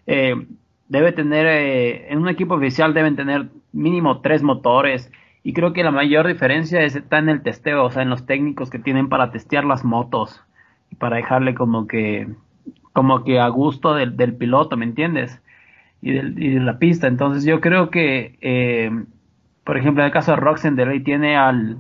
eh, 0.06 0.34
debe 0.88 1.12
tener, 1.12 1.46
eh, 1.46 2.12
en 2.12 2.18
un 2.18 2.28
equipo 2.28 2.54
oficial 2.54 2.94
deben 2.94 3.14
tener 3.14 3.48
mínimo 3.72 4.20
tres 4.22 4.42
motores. 4.42 5.12
Y 5.44 5.52
creo 5.52 5.72
que 5.72 5.84
la 5.84 5.92
mayor 5.92 6.26
diferencia 6.26 6.82
está 6.82 7.18
en 7.18 7.28
el 7.28 7.42
testeo, 7.42 7.84
o 7.84 7.90
sea, 7.90 8.02
en 8.02 8.10
los 8.10 8.26
técnicos 8.26 8.70
que 8.70 8.80
tienen 8.80 9.08
para 9.08 9.30
testear 9.30 9.64
las 9.64 9.84
motos 9.84 10.42
y 10.90 10.96
para 10.96 11.16
dejarle 11.16 11.54
como 11.54 11.86
que, 11.86 12.28
como 12.92 13.22
que 13.24 13.38
a 13.38 13.48
gusto 13.48 13.94
del, 13.94 14.16
del 14.16 14.34
piloto, 14.34 14.76
¿me 14.76 14.84
entiendes? 14.84 15.40
Y, 16.02 16.12
del, 16.12 16.42
y 16.42 16.54
de 16.54 16.60
la 16.60 16.78
pista. 16.78 17.06
Entonces 17.06 17.44
yo 17.44 17.60
creo 17.60 17.90
que 17.90 18.36
eh, 18.40 18.90
por 19.68 19.76
ejemplo, 19.76 20.02
en 20.02 20.06
el 20.06 20.12
caso 20.12 20.30
de 20.30 20.38
Roxen, 20.38 20.76
de 20.76 20.86
Rey 20.86 21.00
tiene 21.00 21.36
al, 21.36 21.76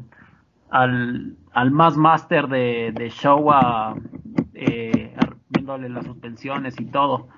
al, 0.70 1.36
al 1.52 1.70
más 1.70 1.96
máster 1.96 2.48
de, 2.48 2.92
de 2.94 3.08
Showa 3.10 3.94
eh, 4.54 5.14
viéndole 5.48 5.88
las 5.88 6.06
suspensiones 6.06 6.80
y 6.80 6.86
todo. 6.86 7.28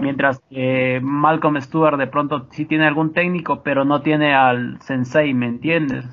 Mientras 0.00 0.40
que 0.48 1.00
Malcolm 1.02 1.60
Stewart 1.60 1.98
de 1.98 2.06
pronto 2.06 2.46
sí 2.50 2.66
tiene 2.66 2.86
algún 2.86 3.12
técnico, 3.12 3.62
pero 3.64 3.84
no 3.84 4.00
tiene 4.00 4.32
al 4.32 4.80
sensei, 4.80 5.34
¿me 5.34 5.46
entiendes? 5.46 6.04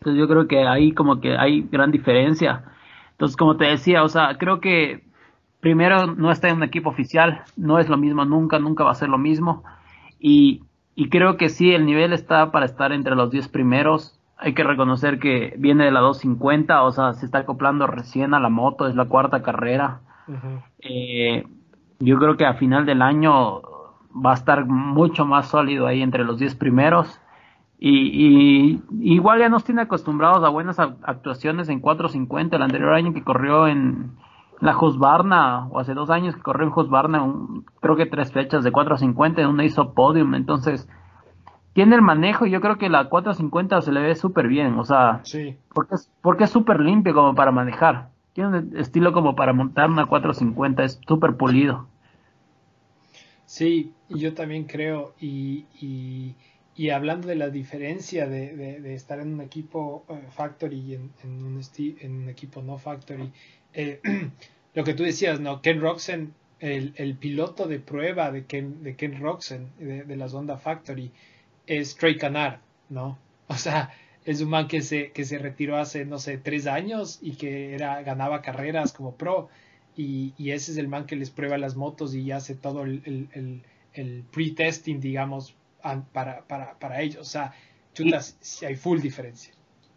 Entonces 0.00 0.20
yo 0.20 0.28
creo 0.28 0.46
que 0.46 0.66
ahí 0.66 0.92
como 0.92 1.20
que 1.20 1.34
hay 1.36 1.62
gran 1.62 1.90
diferencia. 1.90 2.64
Entonces, 3.12 3.38
como 3.38 3.56
te 3.56 3.64
decía, 3.64 4.02
o 4.02 4.08
sea, 4.08 4.36
creo 4.36 4.60
que 4.60 5.04
primero 5.60 6.08
no 6.08 6.30
está 6.30 6.50
en 6.50 6.56
un 6.56 6.62
equipo 6.62 6.90
oficial, 6.90 7.42
no 7.56 7.78
es 7.78 7.88
lo 7.88 7.96
mismo 7.96 8.26
nunca, 8.26 8.58
nunca 8.58 8.84
va 8.84 8.90
a 8.90 8.96
ser 8.96 9.08
lo 9.08 9.16
mismo. 9.16 9.64
Y 10.18 10.60
y 10.96 11.08
creo 11.08 11.36
que 11.36 11.48
sí, 11.48 11.72
el 11.72 11.86
nivel 11.86 12.12
está 12.12 12.52
para 12.52 12.66
estar 12.66 12.92
entre 12.92 13.16
los 13.16 13.30
10 13.30 13.48
primeros. 13.48 14.13
Hay 14.36 14.54
que 14.54 14.64
reconocer 14.64 15.18
que 15.18 15.54
viene 15.58 15.84
de 15.84 15.90
la 15.90 16.00
250, 16.00 16.82
o 16.82 16.90
sea, 16.90 17.12
se 17.14 17.24
está 17.24 17.38
acoplando 17.38 17.86
recién 17.86 18.34
a 18.34 18.40
la 18.40 18.48
moto, 18.48 18.86
es 18.86 18.94
la 18.94 19.06
cuarta 19.06 19.42
carrera. 19.42 20.00
Eh, 20.80 21.46
yo 22.00 22.18
creo 22.18 22.36
que 22.36 22.46
a 22.46 22.54
final 22.54 22.84
del 22.86 23.02
año 23.02 23.62
va 24.14 24.32
a 24.32 24.34
estar 24.34 24.66
mucho 24.66 25.24
más 25.24 25.48
sólido 25.48 25.86
ahí 25.86 26.02
entre 26.02 26.24
los 26.24 26.38
10 26.38 26.56
primeros. 26.56 27.20
Y, 27.78 28.80
igual 29.00 29.40
ya 29.40 29.48
nos 29.48 29.64
tiene 29.64 29.82
acostumbrados 29.82 30.42
a 30.42 30.48
buenas 30.48 30.78
actuaciones 30.78 31.68
en 31.68 31.80
450. 31.80 32.56
El 32.56 32.62
anterior 32.62 32.94
año 32.94 33.12
que 33.12 33.22
corrió 33.22 33.66
en, 33.66 34.12
la 34.60 34.76
Husqvarna, 34.76 35.66
o 35.66 35.78
hace 35.78 35.94
dos 35.94 36.10
años 36.10 36.34
que 36.34 36.42
corrió 36.42 36.66
en 36.66 36.72
Husqvarna, 36.74 37.22
creo 37.80 37.96
que 37.96 38.06
tres 38.06 38.32
fechas 38.32 38.64
de 38.64 38.72
450, 38.72 39.42
en 39.42 39.48
una 39.48 39.64
hizo 39.64 39.92
podium, 39.92 40.34
entonces 40.34 40.88
tiene 41.74 41.96
el 41.96 42.02
manejo 42.02 42.46
y 42.46 42.50
yo 42.50 42.60
creo 42.60 42.78
que 42.78 42.88
la 42.88 43.08
450 43.08 43.82
se 43.82 43.92
le 43.92 44.00
ve 44.00 44.14
súper 44.14 44.48
bien, 44.48 44.78
o 44.78 44.84
sea, 44.84 45.20
sí. 45.24 45.56
porque 45.72 45.96
es 45.96 46.10
porque 46.22 46.44
es 46.44 46.50
súper 46.50 46.80
limpio 46.80 47.12
como 47.12 47.34
para 47.34 47.50
manejar, 47.50 48.08
tiene 48.32 48.58
un 48.58 48.76
estilo 48.76 49.12
como 49.12 49.36
para 49.36 49.52
montar 49.52 49.90
una 49.90 50.06
450, 50.06 50.84
es 50.84 51.00
súper 51.06 51.36
pulido. 51.36 51.88
Sí, 53.44 53.92
yo 54.08 54.34
también 54.34 54.64
creo, 54.64 55.14
y, 55.20 55.66
y, 55.80 56.34
y 56.76 56.90
hablando 56.90 57.28
de 57.28 57.36
la 57.36 57.50
diferencia 57.50 58.26
de, 58.26 58.56
de, 58.80 58.94
estar 58.94 59.20
en 59.20 59.34
un 59.34 59.40
equipo 59.40 60.04
eh, 60.08 60.26
factory 60.30 60.78
y 60.78 60.94
en, 60.94 61.10
en, 61.22 61.44
un 61.44 61.60
en 61.76 62.12
un 62.22 62.28
equipo 62.28 62.62
no 62.62 62.78
factory, 62.78 63.32
eh, 63.72 64.00
lo 64.74 64.84
que 64.84 64.94
tú 64.94 65.02
decías, 65.02 65.40
¿no? 65.40 65.60
Ken 65.60 65.80
Roxen, 65.80 66.34
el, 66.60 66.94
el 66.96 67.16
piloto 67.16 67.66
de 67.66 67.80
prueba 67.80 68.30
de 68.30 68.44
Ken, 68.46 68.82
de 68.82 68.96
Ken 68.96 69.20
Roxen, 69.20 69.70
de, 69.78 70.04
de 70.04 70.16
la 70.16 70.26
Honda 70.26 70.56
Factory, 70.56 71.12
es 71.66 71.96
Trey 71.96 72.16
Canard, 72.16 72.58
¿no? 72.88 73.18
O 73.46 73.56
sea, 73.56 73.90
es 74.24 74.40
un 74.40 74.48
man 74.48 74.68
que 74.68 74.80
se, 74.80 75.12
que 75.12 75.24
se 75.24 75.38
retiró 75.38 75.76
hace, 75.76 76.06
no 76.06 76.18
sé, 76.18 76.38
tres 76.38 76.66
años 76.66 77.18
y 77.20 77.36
que 77.36 77.74
era, 77.74 78.02
ganaba 78.02 78.40
carreras 78.40 78.92
como 78.92 79.16
pro. 79.16 79.50
Y, 79.96 80.32
y 80.38 80.50
ese 80.50 80.72
es 80.72 80.78
el 80.78 80.88
man 80.88 81.04
que 81.04 81.14
les 81.14 81.30
prueba 81.30 81.58
las 81.58 81.76
motos 81.76 82.14
y 82.14 82.32
hace 82.32 82.54
todo 82.54 82.84
el, 82.84 83.02
el, 83.04 83.62
el, 83.92 84.24
pre-testing, 84.32 84.98
digamos, 84.98 85.54
para, 86.12 86.40
para, 86.46 86.72
para 86.78 87.02
ellos. 87.02 87.20
O 87.20 87.24
sea, 87.24 87.52
chutas, 87.92 88.36
si 88.40 88.64
hay 88.64 88.76
full 88.76 89.00
diferencia. 89.00 89.52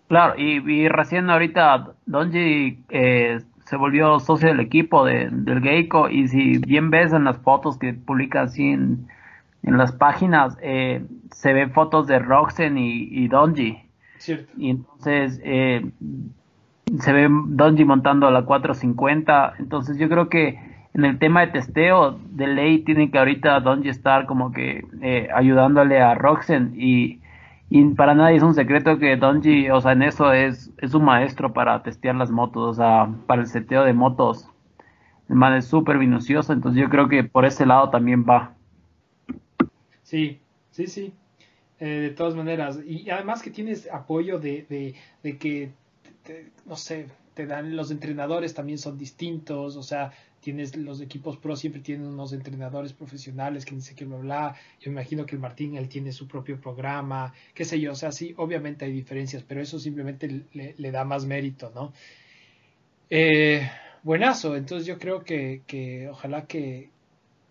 Claro, 0.09 0.35
y, 0.37 0.57
y 0.71 0.87
recién 0.89 1.29
ahorita 1.29 1.93
Donji 2.05 2.83
eh, 2.89 3.39
se 3.65 3.75
volvió 3.75 4.19
socio 4.19 4.49
del 4.49 4.59
equipo 4.59 5.05
de, 5.05 5.29
del 5.31 5.61
Geico 5.61 6.09
y 6.09 6.27
si 6.27 6.57
bien 6.59 6.89
ves 6.89 7.11
en 7.11 7.23
las 7.23 7.37
fotos 7.39 7.77
que 7.77 7.93
publica 7.93 8.43
así 8.43 8.63
en, 8.63 9.07
en 9.67 9.77
las 9.77 9.91
páginas, 9.91 10.57
eh, 10.61 11.05
se 11.31 11.51
ven 11.51 11.71
fotos 11.71 12.07
de 12.07 12.19
Roxen 12.19 12.77
y, 12.77 13.09
y 13.11 13.27
Donji. 13.27 13.77
Y 14.57 14.69
entonces 14.69 15.41
eh, 15.43 15.91
se 16.99 17.11
ve 17.13 17.27
Donji 17.29 17.83
montando 17.83 18.31
la 18.31 18.43
450. 18.43 19.55
Entonces 19.59 19.97
yo 19.97 20.07
creo 20.07 20.29
que 20.29 20.57
en 20.93 21.03
el 21.03 21.19
tema 21.19 21.41
de 21.41 21.47
testeo, 21.47 22.17
de 22.29 22.47
ley 22.47 22.79
tiene 22.79 23.11
que 23.11 23.19
ahorita 23.19 23.59
Donji 23.59 23.89
estar 23.89 24.25
como 24.25 24.53
que 24.53 24.85
eh, 25.01 25.27
ayudándole 25.35 26.01
a 26.01 26.15
Roxen 26.15 26.73
y 26.77 27.19
Y 27.69 27.83
para 27.95 28.15
nadie 28.15 28.37
es 28.37 28.43
un 28.43 28.53
secreto 28.53 28.97
que 28.97 29.17
Donji, 29.17 29.69
o 29.69 29.81
sea, 29.81 29.91
en 29.91 30.03
eso 30.03 30.31
es, 30.31 30.71
es 30.77 30.93
un 30.93 31.03
maestro 31.03 31.51
para 31.51 31.83
testear 31.83 32.15
las 32.15 32.31
motos, 32.31 32.63
o 32.63 32.73
sea, 32.73 33.09
para 33.27 33.41
el 33.41 33.47
seteo 33.47 33.83
de 33.83 33.91
motos. 33.91 34.49
El 35.27 35.35
man 35.35 35.53
es 35.55 35.67
súper 35.67 35.97
minucioso, 35.97 36.53
entonces 36.53 36.81
yo 36.81 36.89
creo 36.89 37.09
que 37.09 37.25
por 37.25 37.43
ese 37.43 37.65
lado 37.65 37.89
también 37.89 38.23
va. 38.23 38.56
Sí, 40.11 40.39
sí, 40.71 40.87
sí. 40.87 41.13
Eh, 41.79 41.85
de 41.87 42.09
todas 42.11 42.35
maneras. 42.35 42.79
Y 42.87 43.09
además 43.09 43.41
que 43.43 43.51
tienes 43.51 43.89
apoyo 43.91 44.39
de, 44.39 44.65
de, 44.69 44.95
de 45.23 45.37
que, 45.37 45.71
te- 46.23 46.51
no 46.65 46.75
sé, 46.77 47.07
te 47.35 47.45
dan 47.47 47.75
los 47.75 47.91
entrenadores 47.91 48.53
también 48.55 48.79
son 48.79 48.97
distintos, 48.97 49.75
o 49.77 49.83
sea, 49.83 50.11
tienes 50.41 50.75
los 50.77 51.01
equipos 51.01 51.37
pro 51.37 51.55
siempre 51.57 51.81
tienen 51.81 52.07
unos 52.07 52.33
entrenadores 52.33 52.93
profesionales 52.93 53.65
que 53.65 53.75
dice 53.75 53.95
que 53.95 54.05
bla 54.05 54.17
bla. 54.19 54.55
Yo 54.81 54.91
imagino 54.91 55.25
que 55.25 55.35
el 55.35 55.41
Martín 55.41 55.77
él 55.77 55.89
tiene 55.89 56.11
su 56.13 56.27
propio 56.27 56.59
programa, 56.61 57.33
qué 57.55 57.65
sé 57.65 57.79
yo, 57.81 57.93
o 57.93 57.95
sea, 57.95 58.11
sí, 58.13 58.33
obviamente 58.37 58.85
hay 58.85 58.91
diferencias, 58.93 59.43
pero 59.43 59.61
eso 59.61 59.79
simplemente 59.79 60.45
le, 60.53 60.75
le 60.77 60.91
da 60.91 61.05
más 61.05 61.25
mérito, 61.25 61.71
¿no? 61.75 61.93
Eh, 63.09 63.69
buenazo, 64.03 64.55
entonces 64.55 64.85
yo 64.87 64.97
creo 64.99 65.23
que, 65.23 65.63
que 65.67 66.09
ojalá 66.09 66.45
que, 66.47 66.89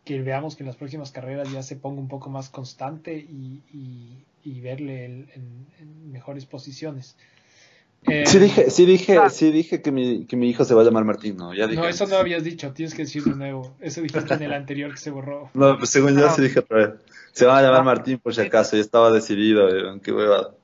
que 0.07 0.23
veamos 0.23 0.55
que 0.57 0.63
en 0.63 0.69
las 0.69 0.77
próximas 0.77 1.11
carreras 1.11 1.51
ya 1.53 1.63
se 1.65 1.75
ponga 1.77 2.01
un 2.01 2.07
poco 2.09 2.31
más 2.31 2.49
constante 2.49 3.15
y, 3.19 3.61
y, 3.73 4.25
y 4.45 4.61
verle 4.61 5.05
el- 5.05 5.29
en, 5.35 5.67
en 5.81 6.13
mejores 6.13 6.47
posiciones. 6.47 7.17
Eh, 8.09 8.25
Sí 8.25 8.39
dije, 8.39 8.71
sí 8.71 8.87
dije, 8.87 9.19
sí 9.31 9.51
dije 9.51 9.83
que 9.83 9.91
mi, 9.91 10.25
que 10.27 10.37
mi 10.37 10.49
hijo 10.49 10.65
se 10.65 10.75
va 10.75 10.83
a 10.83 10.85
llamar 10.85 11.05
Martín, 11.05 11.37
¿no? 11.37 11.53
Ya 11.55 11.67
dije. 11.67 11.81
no, 11.81 11.89
eso 11.89 12.07
no 12.07 12.17
habías 12.19 12.45
dicho, 12.45 12.73
tienes 12.73 12.95
que 12.95 13.03
decir 13.03 13.25
de 13.25 13.35
nuevo. 13.35 13.75
Eso 13.81 14.01
dijiste 14.01 14.33
en 14.35 14.43
el 14.43 14.53
anterior 14.63 14.93
que 14.93 14.99
se 14.99 15.11
borró. 15.11 15.51
No, 15.55 15.77
pues 15.77 15.91
según 15.91 16.17
yo 16.17 16.31
sí 16.31 16.41
dije 16.43 16.61
otra 16.61 16.77
vez. 16.77 16.91
Se 17.33 17.45
va 17.45 17.59
a 17.59 17.63
llamar 17.63 17.83
Martín 17.85 18.19
por 18.21 18.33
si 18.33 18.43
acaso, 18.43 18.77
ya 18.77 18.83
estaba 18.83 19.11
decidido, 19.11 19.69
eh, 19.69 20.01
qué 20.05 20.13
hueva. 20.13 20.55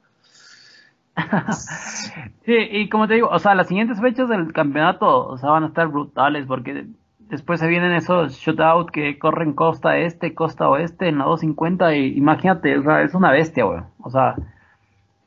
Sí, 2.46 2.54
y 2.70 2.88
como 2.88 3.06
te 3.08 3.14
digo, 3.14 3.28
o 3.28 3.38
sea, 3.38 3.54
las 3.54 3.68
siguientes 3.68 4.00
fechas 4.00 4.28
del 4.28 4.52
campeonato, 4.52 5.26
o 5.28 5.36
sea, 5.38 5.50
van 5.50 5.64
a 5.64 5.68
estar 5.68 5.88
brutales 5.88 6.46
porque 6.46 6.86
después 7.32 7.60
se 7.60 7.66
vienen 7.66 7.92
esos 7.92 8.34
shootout 8.34 8.90
que 8.90 9.18
corren 9.18 9.54
costa 9.54 9.96
este, 9.96 10.34
costa 10.34 10.68
oeste 10.68 11.08
en 11.08 11.16
la 11.16 11.24
250 11.24 11.96
y 11.96 12.18
imagínate, 12.18 12.76
o 12.76 12.82
sea, 12.82 13.02
es 13.02 13.14
una 13.14 13.30
bestia, 13.30 13.64
güey. 13.64 13.80
O 14.00 14.10
sea, 14.10 14.36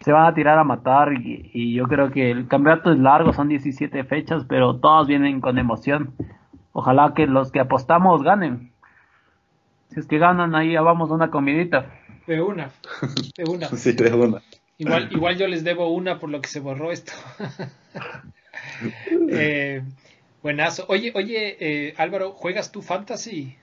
se 0.01 0.11
van 0.11 0.27
a 0.27 0.33
tirar 0.35 0.59
a 0.59 0.63
matar 0.63 1.13
y, 1.13 1.49
y 1.51 1.73
yo 1.73 1.85
creo 1.87 2.11
que 2.11 2.29
el 2.29 2.47
campeonato 2.47 2.91
es 2.91 2.99
largo, 2.99 3.33
son 3.33 3.49
17 3.49 4.03
fechas, 4.03 4.45
pero 4.47 4.75
todos 4.75 5.07
vienen 5.07 5.41
con 5.41 5.57
emoción. 5.57 6.13
Ojalá 6.73 7.13
que 7.15 7.25
los 7.25 7.51
que 7.51 7.59
apostamos 7.59 8.21
ganen. 8.21 8.71
Si 9.89 9.99
es 9.99 10.05
que 10.05 10.19
ganan, 10.19 10.53
ahí 10.53 10.73
ya 10.73 10.81
vamos 10.81 11.09
a 11.09 11.15
una 11.15 11.31
comidita. 11.31 11.91
De 12.27 12.39
una, 12.39 12.69
de 13.35 13.43
una. 13.49 13.67
Sí, 13.75 13.93
de 13.93 14.13
una. 14.13 14.41
Igual, 14.77 15.07
igual 15.11 15.37
yo 15.37 15.47
les 15.47 15.63
debo 15.63 15.89
una 15.89 16.19
por 16.19 16.29
lo 16.29 16.39
que 16.39 16.49
se 16.49 16.59
borró 16.59 16.91
esto. 16.91 17.13
eh, 19.31 19.81
buenazo. 20.45 20.85
Oye, 20.89 21.11
oye, 21.15 21.57
eh, 21.59 21.95
Álvaro, 21.97 22.31
¿juegas 22.33 22.71
tu 22.71 22.83
fantasy? 22.83 23.57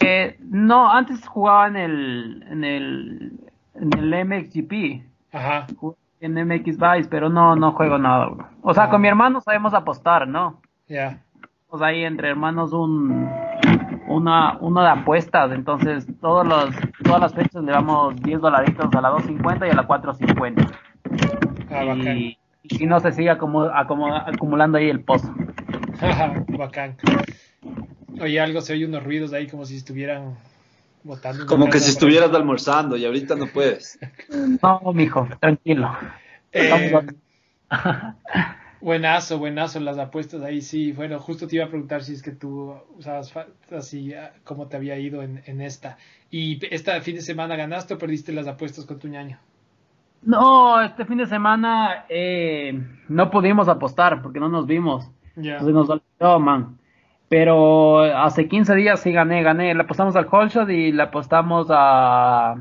Eh, 0.00 0.36
no, 0.40 0.90
antes 0.90 1.24
jugaba 1.28 1.68
en 1.68 1.76
el, 1.76 2.44
en 2.50 2.64
el, 2.64 3.40
en 3.76 3.96
el 3.96 4.24
MXGP, 4.26 5.04
Ajá, 5.32 5.68
en 6.20 6.34
MX 6.34 6.78
Vice, 6.78 7.08
pero 7.08 7.28
no, 7.28 7.54
no 7.54 7.70
juego 7.70 7.96
nada. 7.96 8.26
bro. 8.26 8.48
O 8.62 8.74
sea, 8.74 8.90
con 8.90 9.00
mi 9.00 9.06
hermano 9.06 9.40
sabemos 9.40 9.72
apostar, 9.72 10.26
¿no? 10.26 10.60
ya. 10.88 11.22
O 11.68 11.78
sea, 11.78 11.86
ahí 11.86 12.04
entre 12.04 12.28
hermanos 12.28 12.72
un, 12.72 13.30
una, 14.08 14.58
una 14.58 14.82
de 14.82 15.00
apuestas, 15.00 15.52
entonces 15.52 16.06
todos 16.20 16.44
los, 16.44 16.74
todas 17.04 17.20
las 17.20 17.32
fechas 17.32 17.62
le 17.62 17.70
damos 17.70 18.16
10 18.16 18.40
dolaritos 18.40 18.92
a 18.92 19.00
la 19.00 19.10
250 19.10 19.68
y 19.68 19.70
a 19.70 19.74
la 19.74 19.86
450. 19.86 20.66
Ah, 21.70 21.84
bacán. 21.84 22.34
Y, 22.62 22.86
no 22.86 23.00
se 23.00 23.12
sigue 23.12 23.30
acumu- 23.30 23.70
acomo- 23.74 24.14
acumulando 24.26 24.78
ahí 24.78 24.88
el 24.88 25.00
pozo. 25.00 25.34
bacán. 26.48 26.96
Oye, 28.20 28.40
algo 28.40 28.60
se 28.60 28.74
oye 28.74 28.86
unos 28.86 29.02
ruidos 29.02 29.32
ahí 29.32 29.46
como 29.46 29.64
si 29.64 29.76
estuvieran 29.76 30.36
botando. 31.02 31.46
Como 31.46 31.68
que 31.68 31.80
si 31.80 31.90
estuvieras 31.90 32.32
almorzando 32.32 32.96
y 32.96 33.04
ahorita 33.04 33.34
no 33.34 33.46
puedes. 33.48 33.98
No, 34.62 34.92
mijo, 34.92 35.28
tranquilo. 35.40 35.96
Eh, 36.52 36.70
buenazo, 38.80 39.38
buenazo 39.38 39.80
las 39.80 39.98
apuestas 39.98 40.42
ahí, 40.42 40.60
sí. 40.60 40.92
Bueno, 40.92 41.18
justo 41.18 41.46
te 41.46 41.56
iba 41.56 41.64
a 41.64 41.68
preguntar 41.68 42.04
si 42.04 42.12
es 42.12 42.22
que 42.22 42.32
tú 42.32 42.74
usabas 42.96 43.32
así, 43.70 44.12
ah, 44.14 44.32
cómo 44.44 44.68
te 44.68 44.76
había 44.76 44.98
ido 44.98 45.22
en, 45.22 45.42
en 45.46 45.60
esta. 45.60 45.96
¿Y 46.30 46.64
esta 46.74 47.00
fin 47.00 47.16
de 47.16 47.22
semana 47.22 47.56
ganaste 47.56 47.94
o 47.94 47.98
perdiste 47.98 48.32
las 48.32 48.46
apuestas 48.46 48.84
con 48.84 48.98
tu 48.98 49.08
ñaño? 49.08 49.38
No, 50.22 50.80
este 50.80 51.04
fin 51.04 51.18
de 51.18 51.26
semana 51.26 52.04
eh, 52.08 52.80
no 53.08 53.30
pudimos 53.30 53.68
apostar 53.68 54.22
porque 54.22 54.40
no 54.40 54.48
nos 54.48 54.66
vimos. 54.66 55.10
Ya. 55.36 55.52
Entonces 55.52 55.74
nos 55.74 55.90
olvidó, 55.90 56.38
man. 56.40 56.78
Pero 57.28 58.00
hace 58.00 58.46
15 58.46 58.74
días 58.74 59.00
sí 59.00 59.10
gané, 59.10 59.42
gané. 59.42 59.74
Le 59.74 59.82
apostamos 59.82 60.14
al 60.16 60.28
Holshot 60.30 60.68
y 60.70 60.92
le 60.92 61.02
apostamos 61.02 61.66
a... 61.70 62.54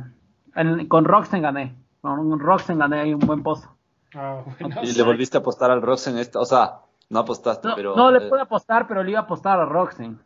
en- 0.56 0.88
con 0.88 1.06
Roxen 1.06 1.42
gané. 1.42 1.76
Con 2.02 2.40
Roxen 2.40 2.80
gané 2.80 3.02
ahí 3.02 3.14
un 3.14 3.20
buen 3.20 3.44
pozo. 3.44 3.76
Ah. 4.16 4.42
Y 4.82 4.94
le 4.98 5.04
volviste 5.04 5.38
a 5.38 5.42
apostar 5.42 5.72
al 5.72 5.82
Roxen 5.82 6.18
esta, 6.18 6.40
o 6.40 6.46
sea, 6.46 6.80
no 7.10 7.20
apostaste, 7.20 7.68
No, 7.68 7.76
pero... 7.76 7.96
no 7.96 8.12
le 8.12 8.26
eh, 8.26 8.30
pude 8.30 8.42
apostar, 8.42 8.88
pero 8.88 9.04
le 9.04 9.12
iba 9.12 9.20
a 9.20 9.24
apostar 9.24 9.60
a 9.60 9.66
Roxen. 9.66 10.20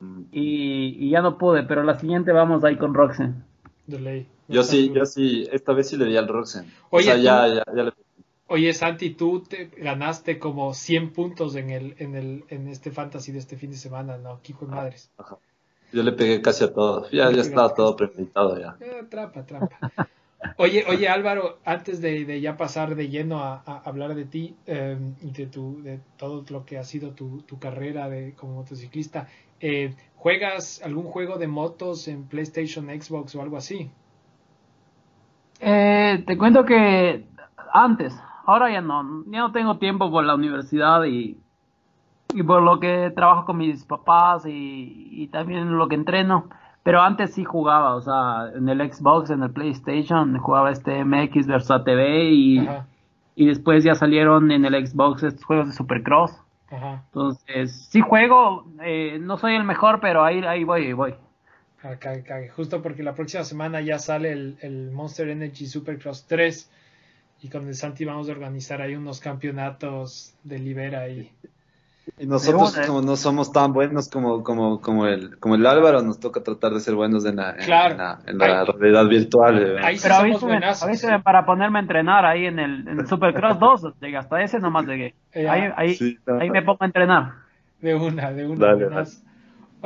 mm. 0.00 0.20
Y, 0.32 0.96
y 1.06 1.10
ya 1.10 1.20
no 1.22 1.36
pude, 1.38 1.62
pero 1.64 1.82
la 1.82 1.94
siguiente 1.98 2.32
vamos 2.32 2.62
ahí 2.64 2.76
con 2.76 2.94
Roxen. 2.94 3.44
De 3.86 3.98
ley. 3.98 4.28
Yo 4.48 4.62
sí, 4.62 4.92
yo 4.94 5.04
sí, 5.06 5.48
esta 5.52 5.72
vez 5.72 5.88
sí 5.88 5.96
le 5.96 6.06
di 6.06 6.16
al 6.16 6.28
Roxen. 6.28 6.72
Oye, 6.90 7.12
o 7.12 7.14
sea, 7.14 7.16
ya, 7.16 7.48
ya, 7.48 7.64
ya 7.74 7.82
le... 7.82 7.92
Oye, 8.48 8.72
Santi, 8.72 9.10
tú 9.10 9.40
te 9.40 9.66
ganaste 9.76 10.38
como 10.38 10.72
100 10.72 11.12
puntos 11.12 11.56
en 11.56 11.70
el, 11.70 11.96
en 11.98 12.14
el, 12.14 12.44
en 12.48 12.68
este 12.68 12.92
fantasy 12.92 13.32
de 13.32 13.38
este 13.38 13.56
fin 13.56 13.70
de 13.72 13.76
semana, 13.76 14.18
¿no? 14.18 14.40
Hijo 14.46 14.66
de 14.66 14.72
madres. 14.72 15.10
Yo 15.92 16.02
le 16.02 16.12
pegué 16.12 16.40
casi 16.40 16.64
a 16.64 16.72
todo. 16.72 17.10
Ya, 17.10 17.30
ya 17.32 17.42
estaba 17.42 17.74
todo 17.74 17.96
premeditado 17.96 18.58
ya. 18.58 18.76
Eh, 18.80 19.04
trampa, 19.10 19.44
trampa. 19.44 19.78
Oye, 20.58 20.84
oye, 20.88 21.08
Álvaro, 21.08 21.58
antes 21.64 22.00
de, 22.00 22.24
de 22.24 22.40
ya 22.40 22.56
pasar 22.56 22.94
de 22.94 23.08
lleno 23.08 23.42
a, 23.42 23.62
a 23.66 23.78
hablar 23.84 24.14
de 24.14 24.26
ti 24.26 24.54
eh, 24.66 24.96
y 25.22 25.30
de 25.32 25.46
tu, 25.46 25.82
de 25.82 26.00
todo 26.16 26.44
lo 26.48 26.64
que 26.64 26.78
ha 26.78 26.84
sido 26.84 27.10
tu, 27.10 27.42
tu 27.42 27.58
carrera 27.58 28.08
de, 28.08 28.34
como 28.34 28.54
motociclista, 28.54 29.28
eh, 29.60 29.94
¿juegas 30.14 30.82
algún 30.82 31.04
juego 31.04 31.38
de 31.38 31.48
motos 31.48 32.06
en 32.08 32.24
PlayStation, 32.24 32.86
Xbox 32.86 33.34
o 33.34 33.42
algo 33.42 33.56
así? 33.56 33.90
Eh, 35.60 36.22
te 36.26 36.36
cuento 36.36 36.64
que 36.64 37.26
antes, 37.72 38.18
ahora 38.44 38.70
ya 38.70 38.80
no, 38.80 39.24
ya 39.26 39.40
no 39.40 39.52
tengo 39.52 39.78
tiempo 39.78 40.10
por 40.10 40.24
la 40.24 40.34
universidad 40.34 41.04
y, 41.04 41.38
y 42.34 42.42
por 42.42 42.62
lo 42.62 42.80
que 42.80 43.10
trabajo 43.14 43.44
con 43.46 43.58
mis 43.58 43.84
papás 43.84 44.46
y, 44.46 45.08
y 45.12 45.28
también 45.28 45.76
lo 45.76 45.88
que 45.88 45.94
entreno. 45.94 46.48
Pero 46.82 47.02
antes 47.02 47.34
sí 47.34 47.44
jugaba, 47.44 47.96
o 47.96 48.00
sea, 48.00 48.52
en 48.54 48.68
el 48.68 48.80
Xbox, 48.92 49.30
en 49.30 49.42
el 49.42 49.50
PlayStation, 49.50 50.38
jugaba 50.38 50.70
este 50.70 51.04
MX 51.04 51.46
versus 51.48 51.82
TV 51.84 52.30
y, 52.30 52.58
Ajá, 52.58 52.86
y 53.34 53.46
después 53.46 53.82
ya 53.84 53.94
salieron 53.94 54.50
en 54.52 54.64
el 54.64 54.86
Xbox 54.86 55.22
estos 55.24 55.44
juegos 55.44 55.66
de 55.68 55.72
Supercross. 55.74 56.42
ajá. 56.70 57.02
Entonces, 57.06 57.86
sí 57.90 58.00
juego, 58.00 58.66
eh, 58.82 59.18
no 59.20 59.36
soy 59.36 59.54
el 59.56 59.64
mejor, 59.64 60.00
pero 60.00 60.24
ahí, 60.24 60.44
ahí 60.44 60.64
voy, 60.64 60.86
ahí 60.86 60.92
voy. 60.92 61.14
Justo 62.54 62.82
porque 62.82 63.02
la 63.02 63.14
próxima 63.14 63.44
semana 63.44 63.80
ya 63.80 63.98
sale 63.98 64.32
el, 64.32 64.56
el 64.60 64.90
Monster 64.90 65.28
Energy 65.28 65.66
Supercross 65.66 66.26
3 66.26 66.70
y 67.42 67.48
con 67.48 67.66
el 67.68 67.74
Santi 67.74 68.04
vamos 68.04 68.28
a 68.28 68.32
organizar 68.32 68.80
ahí 68.80 68.94
unos 68.94 69.20
campeonatos 69.20 70.34
de 70.42 70.58
Libera 70.58 71.08
y 71.08 71.30
Y 72.18 72.26
nosotros, 72.26 72.74
una, 72.74 72.84
¿eh? 72.84 72.86
como 72.86 73.02
no 73.02 73.16
somos 73.16 73.52
tan 73.52 73.72
buenos 73.72 74.08
como, 74.08 74.42
como, 74.42 74.80
como, 74.80 75.06
el, 75.06 75.38
como 75.38 75.56
el 75.56 75.66
Álvaro, 75.66 76.00
nos 76.02 76.18
toca 76.18 76.40
tratar 76.42 76.72
de 76.72 76.80
ser 76.80 76.94
buenos 76.94 77.26
en 77.26 77.36
la, 77.36 77.50
en, 77.50 77.64
Claro. 77.64 77.92
en 77.92 77.98
la, 77.98 78.18
en 78.26 78.38
la 78.38 78.64
realidad 78.64 79.06
virtual. 79.08 79.58
eh. 79.58 79.76
ahí 79.82 79.96
sí 79.98 80.02
Pero 80.08 80.14
somos 80.20 80.42
avísame, 80.44 80.88
avísame 80.90 81.22
para 81.22 81.44
ponerme 81.44 81.78
a 81.78 81.82
entrenar 81.82 82.24
ahí 82.24 82.46
en 82.46 82.58
el, 82.58 82.88
en 82.88 83.00
el 83.00 83.06
Supercross 83.06 83.58
2, 83.58 83.80
llegué 84.00 84.16
hasta 84.16 84.40
ese 84.42 84.58
nomás 84.60 84.86
llegué. 84.86 85.14
Ya. 85.34 85.52
Ahí, 85.52 85.62
ahí, 85.76 85.94
Sí, 85.94 86.16
no. 86.26 86.40
ahí 86.40 86.48
me 86.50 86.62
pongo 86.62 86.78
a 86.80 86.86
entrenar. 86.86 87.32
De 87.80 87.94
una, 87.94 88.32
de 88.32 88.46
una. 88.46 88.66
Dale. 88.74 89.04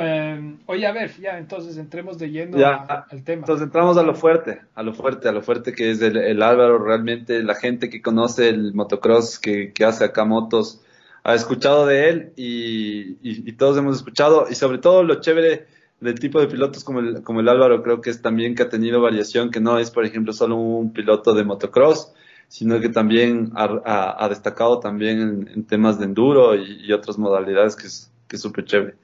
Eh, 0.03 0.57
oye, 0.66 0.86
a 0.86 0.92
ver, 0.92 1.11
ya, 1.20 1.38
entonces 1.38 1.76
entremos 1.76 2.18
de 2.18 2.30
lleno 2.30 2.59
Ya, 2.59 2.72
a- 2.74 3.07
al 3.11 3.22
tema. 3.22 3.40
Entonces 3.40 3.64
entramos 3.66 3.98
a 3.98 4.03
lo 4.03 4.14
fuerte, 4.14 4.62
a 4.74 4.82
lo 4.82 4.94
fuerte, 4.94 5.28
a 5.28 5.32
lo 5.32 5.42
fuerte 5.42 5.72
que 5.72 5.90
es 5.90 6.01
el, 6.01 6.16
el 6.16 6.42
Álvaro, 6.42 6.78
realmente 6.78 7.42
la 7.42 7.55
gente 7.55 7.90
que 7.90 8.01
conoce 8.01 8.48
el 8.48 8.72
motocross, 8.74 9.38
que, 9.38 9.72
que 9.72 9.84
hace 9.84 10.05
acá 10.05 10.24
motos, 10.24 10.80
ha 11.22 11.34
escuchado 11.34 11.84
de 11.86 12.09
él 12.09 12.32
y, 12.36 13.11
y- 13.22 13.48
y 13.48 13.53
todos 13.53 13.76
hemos 13.76 13.96
escuchado 13.96 14.46
y 14.51 14.55
sobre 14.55 14.78
todo 14.78 15.03
lo 15.03 15.16
chévere 15.20 15.66
del 16.01 16.18
tipo 16.18 16.40
de 16.40 16.46
pilotos 16.46 16.82
como 16.82 17.01
el, 17.01 17.22
como 17.22 17.40
el 17.40 17.48
Álvaro 17.51 17.82
creo 17.82 18.01
que 18.01 18.09
es 18.09 18.22
también 18.22 18.55
que 18.55 18.62
ha 18.62 18.68
tenido 18.70 19.03
variación, 19.03 19.51
que 19.51 19.61
no 19.61 19.78
es 19.78 19.90
por 19.90 20.07
ejemplo 20.07 20.32
solo 20.32 20.57
un 20.57 20.94
piloto 20.94 21.34
de 21.34 21.44
motocross, 21.44 22.14
sino 22.48 22.80
que 22.80 22.88
también 22.88 23.53
ha, 23.55 23.64
ha- 23.84 24.24
ha 24.24 24.28
destacado 24.30 24.80
también 24.80 25.20
en, 25.20 25.48
en 25.55 25.64
temas 25.66 25.98
de 25.98 26.07
enduro 26.07 26.55
y, 26.57 26.86
y 26.86 26.92
otras 26.92 27.18
modalidades 27.18 27.76
que 27.76 27.86
es 27.86 28.11
que 28.26 28.36
es 28.36 28.42
súper 28.42 28.64
chévere. 28.64 28.94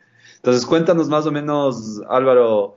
Entonces 0.46 0.64
cuéntanos 0.64 1.08
más 1.08 1.26
o 1.26 1.32
menos 1.32 2.00
Álvaro, 2.08 2.76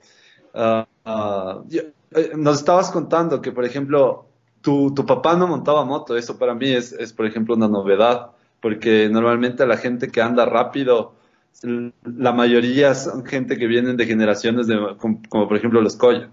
ah, 0.55 0.88
ah, 1.05 1.61
eh, 1.70 2.32
nos 2.36 2.57
estabas 2.57 2.89
contando 2.89 3.43
que, 3.43 3.51
por 3.51 3.63
ejemplo, 3.63 4.26
tu, 4.61 4.91
tu 4.95 5.05
papá 5.05 5.36
no 5.36 5.45
montaba 5.45 5.86
moto. 5.86 6.17
Eso 6.17 6.39
para 6.39 6.55
mí 6.55 6.72
es, 6.72 6.93
es, 6.93 7.13
por 7.13 7.28
ejemplo, 7.28 7.53
una 7.53 7.67
novedad, 7.67 8.32
porque 8.59 9.07
normalmente 9.07 9.67
la 9.67 9.78
gente 9.78 10.09
que 10.09 10.20
anda 10.20 10.45
rápido, 10.45 11.13
la 11.61 12.32
mayoría 12.32 12.95
son 12.95 13.24
gente 13.24 13.55
que 13.55 13.67
vienen 13.67 13.97
de 13.97 14.07
generaciones 14.07 14.65
de, 14.65 14.95
como, 14.97 15.47
por 15.47 15.55
ejemplo 15.55 15.80
los 15.80 15.95
Coyo, 15.95 16.30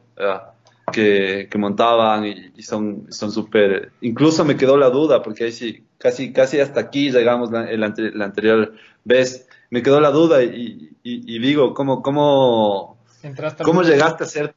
que, 0.90 1.50
montaban 1.58 2.24
y, 2.24 2.52
y 2.56 2.62
son 2.62 3.12
súper... 3.12 3.92
incluso 4.00 4.42
me 4.46 4.56
quedó 4.56 4.78
la 4.78 4.88
duda, 4.88 5.22
porque 5.22 5.44
ahí 5.44 5.52
sí, 5.52 5.84
casi, 5.98 6.32
casi 6.32 6.60
hasta 6.60 6.80
aquí 6.80 7.10
llegamos 7.10 7.50
la 7.50 8.24
anterior 8.24 8.72
vez, 9.04 9.45
me 9.70 9.82
quedó 9.82 10.00
la 10.00 10.10
duda 10.10 10.42
y, 10.42 10.96
y, 11.02 11.36
y 11.36 11.38
digo, 11.38 11.74
¿cómo, 11.74 12.02
cómo, 12.02 12.98
cómo 13.64 13.82
llegaste 13.82 14.24
a 14.24 14.26
ser 14.26 14.54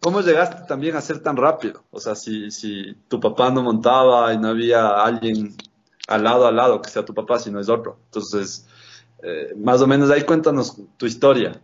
¿Cómo 0.00 0.22
llegaste 0.22 0.66
también 0.66 0.96
a 0.96 1.02
ser 1.02 1.22
tan 1.22 1.36
rápido? 1.36 1.84
O 1.90 2.00
sea, 2.00 2.14
si, 2.14 2.50
si 2.50 2.94
tu 3.08 3.20
papá 3.20 3.50
no 3.50 3.62
montaba 3.62 4.32
y 4.32 4.38
no 4.38 4.48
había 4.48 4.88
alguien 4.88 5.54
al 6.08 6.24
lado 6.24 6.46
al 6.46 6.56
lado 6.56 6.80
que 6.80 6.88
sea 6.88 7.04
tu 7.04 7.12
papá, 7.12 7.38
si 7.38 7.50
no 7.50 7.60
es 7.60 7.68
otro. 7.68 7.98
Entonces, 8.06 8.66
eh, 9.22 9.54
más 9.58 9.82
o 9.82 9.86
menos 9.86 10.10
ahí 10.10 10.22
cuéntanos 10.22 10.80
tu 10.96 11.04
historia. 11.04 11.60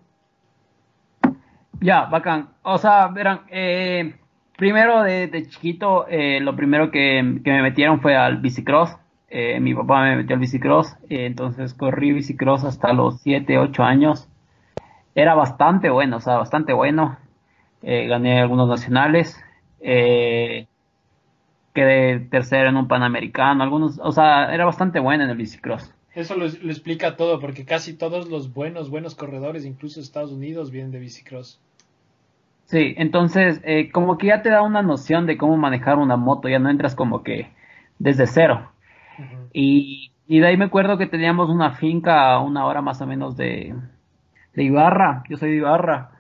Ya, 1.81 2.05
bacán. 2.05 2.51
O 2.63 2.77
sea, 2.77 3.09
verán, 3.09 3.41
eh, 3.51 4.15
primero 4.59 5.03
de, 5.03 5.29
de 5.29 5.49
chiquito, 5.49 6.07
eh, 6.07 6.39
lo 6.41 6.55
primero 6.55 6.91
que, 6.91 7.41
que, 7.43 7.51
me 7.51 7.63
metieron 7.63 8.03
fue 8.03 8.17
al 8.17 8.37
bicicross. 8.37 8.91
Eh, 9.39 9.61
mi 9.61 9.75
papá 9.75 10.03
me 10.03 10.17
metió 10.17 10.33
al 10.33 10.41
bicicross, 10.41 10.97
eh, 11.11 11.27
entonces 11.27 11.75
corrí 11.75 12.11
bicicross 12.11 12.65
hasta 12.65 12.95
los 12.95 13.21
7, 13.21 13.59
8 13.59 13.83
años. 13.83 14.31
Era 15.15 15.35
bastante 15.35 15.91
bueno, 15.91 16.17
o 16.17 16.21
sea, 16.21 16.39
bastante 16.39 16.73
bueno 16.73 17.19
eh, 17.83 18.07
gané 18.07 18.41
algunos 18.41 18.67
nacionales, 18.67 19.39
eh, 19.81 20.69
quedé 21.75 22.21
tercero 22.21 22.71
en 22.71 22.79
un 22.79 22.89
panamericano, 22.89 23.63
algunos, 23.63 23.99
o 23.99 24.11
sea, 24.11 24.55
era 24.55 24.65
bastante 24.65 25.01
bueno 25.01 25.25
en 25.25 25.29
el 25.29 25.37
bicicross. 25.37 25.93
Eso 26.15 26.35
lo, 26.35 26.47
lo, 26.47 26.71
explica 26.71 27.17
todo, 27.17 27.39
porque 27.39 27.67
casi 27.67 27.93
todos 27.93 28.31
los 28.31 28.55
buenos, 28.55 28.89
buenos 28.89 29.15
corredores, 29.15 29.67
incluso 29.67 30.01
Estados 30.01 30.33
Unidos, 30.33 30.71
vienen 30.71 30.93
de 30.93 31.01
bicicross. 31.01 31.61
Sí, 32.65 32.95
entonces, 32.97 33.61
como 33.93 34.17
que 34.17 34.29
ya 34.29 34.41
te 34.41 34.49
da 34.49 34.63
una 34.63 34.81
noción 34.81 35.27
de 35.27 35.37
cómo 35.37 35.59
manejar 35.59 35.99
una 35.99 36.17
moto, 36.17 36.49
ya 36.49 36.59
no 36.59 36.71
entras 36.71 36.95
como 36.95 37.23
que 37.23 37.51
desde 37.99 38.27
cero. 38.27 38.71
Uh 39.19 39.23
-huh. 39.23 39.49
y, 39.53 40.13
y, 40.27 40.41
de 40.41 40.47
ahí 40.47 40.57
me 40.57 40.67
acuerdo 40.67 40.99
que 40.99 41.07
teníamos 41.07 41.49
una 41.49 41.73
finca 41.73 42.33
a 42.33 42.41
una 42.41 42.67
hora 42.67 42.83
más 42.83 43.01
o 43.01 43.07
menos 43.07 43.37
de, 43.37 43.75
de 44.55 44.63
Ibarra, 44.63 45.23
yo 45.29 45.37
soy 45.37 45.51
de 45.51 45.57
Ibarra, 45.57 46.11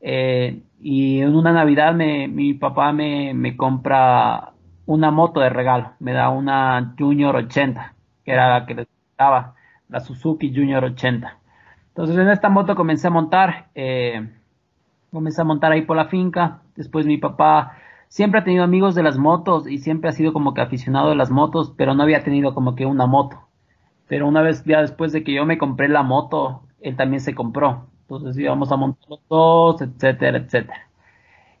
eh, 0.00 0.62
y 0.80 1.20
en 1.20 1.34
una 1.34 1.52
Navidad 1.52 1.94
me, 1.94 2.28
mi 2.28 2.54
papá 2.54 2.92
me, 2.92 3.34
me, 3.34 3.56
compra 3.56 4.52
una 4.86 5.10
moto 5.10 5.40
de 5.40 5.50
regalo, 5.50 5.92
me 6.00 6.12
da 6.12 6.30
una 6.30 6.94
Junior 6.98 7.36
80, 7.36 7.94
que 8.24 8.32
era 8.32 8.48
la 8.48 8.66
que 8.66 8.74
le 8.74 8.86
daba, 9.18 9.54
la 9.88 10.00
Suzuki 10.00 10.52
Junior 10.54 10.84
80. 10.84 11.38
Entonces 11.88 12.16
en 12.16 12.30
esta 12.30 12.48
moto 12.48 12.74
comencé 12.74 13.08
a 13.08 13.10
montar, 13.10 13.66
eh, 13.74 14.26
comencé 15.10 15.42
a 15.42 15.44
montar 15.44 15.72
ahí 15.72 15.82
por 15.82 15.96
la 15.96 16.06
finca, 16.06 16.62
después 16.76 17.04
mi 17.04 17.18
papá 17.18 17.76
siempre 18.10 18.40
ha 18.40 18.44
tenido 18.44 18.64
amigos 18.64 18.94
de 18.94 19.04
las 19.04 19.16
motos 19.16 19.68
y 19.68 19.78
siempre 19.78 20.10
ha 20.10 20.12
sido 20.12 20.32
como 20.32 20.52
que 20.52 20.60
aficionado 20.60 21.08
de 21.10 21.14
las 21.14 21.30
motos, 21.30 21.72
pero 21.76 21.94
no 21.94 22.02
había 22.02 22.22
tenido 22.24 22.54
como 22.54 22.74
que 22.74 22.84
una 22.84 23.06
moto. 23.06 23.38
Pero 24.08 24.26
una 24.26 24.42
vez 24.42 24.64
ya 24.64 24.82
después 24.82 25.12
de 25.12 25.22
que 25.22 25.32
yo 25.32 25.46
me 25.46 25.58
compré 25.58 25.88
la 25.88 26.02
moto, 26.02 26.62
él 26.80 26.96
también 26.96 27.20
se 27.20 27.34
compró. 27.34 27.86
Entonces 28.02 28.36
íbamos 28.36 28.72
a 28.72 28.76
montar 28.76 29.08
los 29.08 29.20
dos, 29.28 29.80
etcétera, 29.80 30.38
etcétera. 30.38 30.88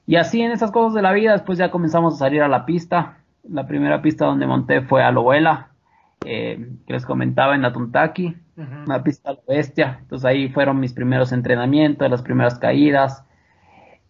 Y 0.06 0.16
así 0.16 0.42
en 0.42 0.50
esas 0.50 0.72
cosas 0.72 0.92
de 0.92 1.02
la 1.02 1.12
vida, 1.12 1.32
después 1.32 1.56
ya 1.56 1.70
comenzamos 1.70 2.14
a 2.14 2.18
salir 2.18 2.42
a 2.42 2.48
la 2.48 2.66
pista. 2.66 3.18
La 3.48 3.68
primera 3.68 4.02
pista 4.02 4.26
donde 4.26 4.46
monté 4.46 4.82
fue 4.82 5.04
a 5.04 5.12
Lobuela, 5.12 5.68
eh, 6.26 6.68
que 6.84 6.92
les 6.92 7.06
comentaba 7.06 7.54
en 7.54 7.62
la 7.62 7.72
Tuntaki, 7.72 8.26
uh 8.56 8.60
-huh. 8.60 8.84
una 8.86 9.04
pista 9.04 9.30
a 9.30 9.34
la 9.34 9.40
bestia. 9.46 9.98
Entonces 10.02 10.24
ahí 10.26 10.48
fueron 10.48 10.80
mis 10.80 10.92
primeros 10.92 11.30
entrenamientos, 11.30 12.10
las 12.10 12.22
primeras 12.22 12.58
caídas. 12.58 13.24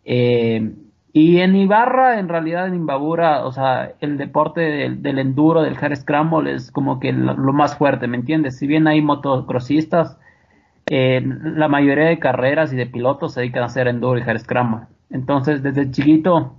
Eh, 0.05 0.73
y 1.13 1.41
en 1.41 1.57
Ibarra, 1.57 2.21
en 2.21 2.29
realidad 2.29 2.69
en 2.69 2.75
Imbabura, 2.75 3.45
o 3.45 3.53
sea, 3.53 3.95
el 4.01 4.17
deporte 4.17 4.61
del, 4.61 5.03
del 5.03 5.19
enduro, 5.19 5.63
del 5.63 5.77
hard 5.77 5.97
scramble 5.97 6.55
es 6.55 6.71
como 6.71 7.01
que 7.01 7.13
lo, 7.13 7.35
lo, 7.35 7.53
más 7.53 7.77
fuerte, 7.77 8.07
¿me 8.07 8.17
entiendes? 8.17 8.59
Si 8.59 8.67
bien 8.69 8.87
hay 8.87 9.03
motocrossistas, 9.03 10.19
eh, 10.87 11.21
la 11.25 11.69
mayoría 11.69 12.07
de 12.07 12.19
carreras 12.19 12.73
y 12.73 12.77
de 12.77 12.87
pilotos 12.87 13.35
se 13.35 13.41
dedican 13.41 13.65
a 13.65 13.67
hacer 13.67 13.89
enduro 13.89 14.19
y 14.19 14.23
hard 14.23 14.39
scramble. 14.39 14.87
Entonces, 15.11 15.63
desde 15.65 15.91
chiquito, 15.91 16.55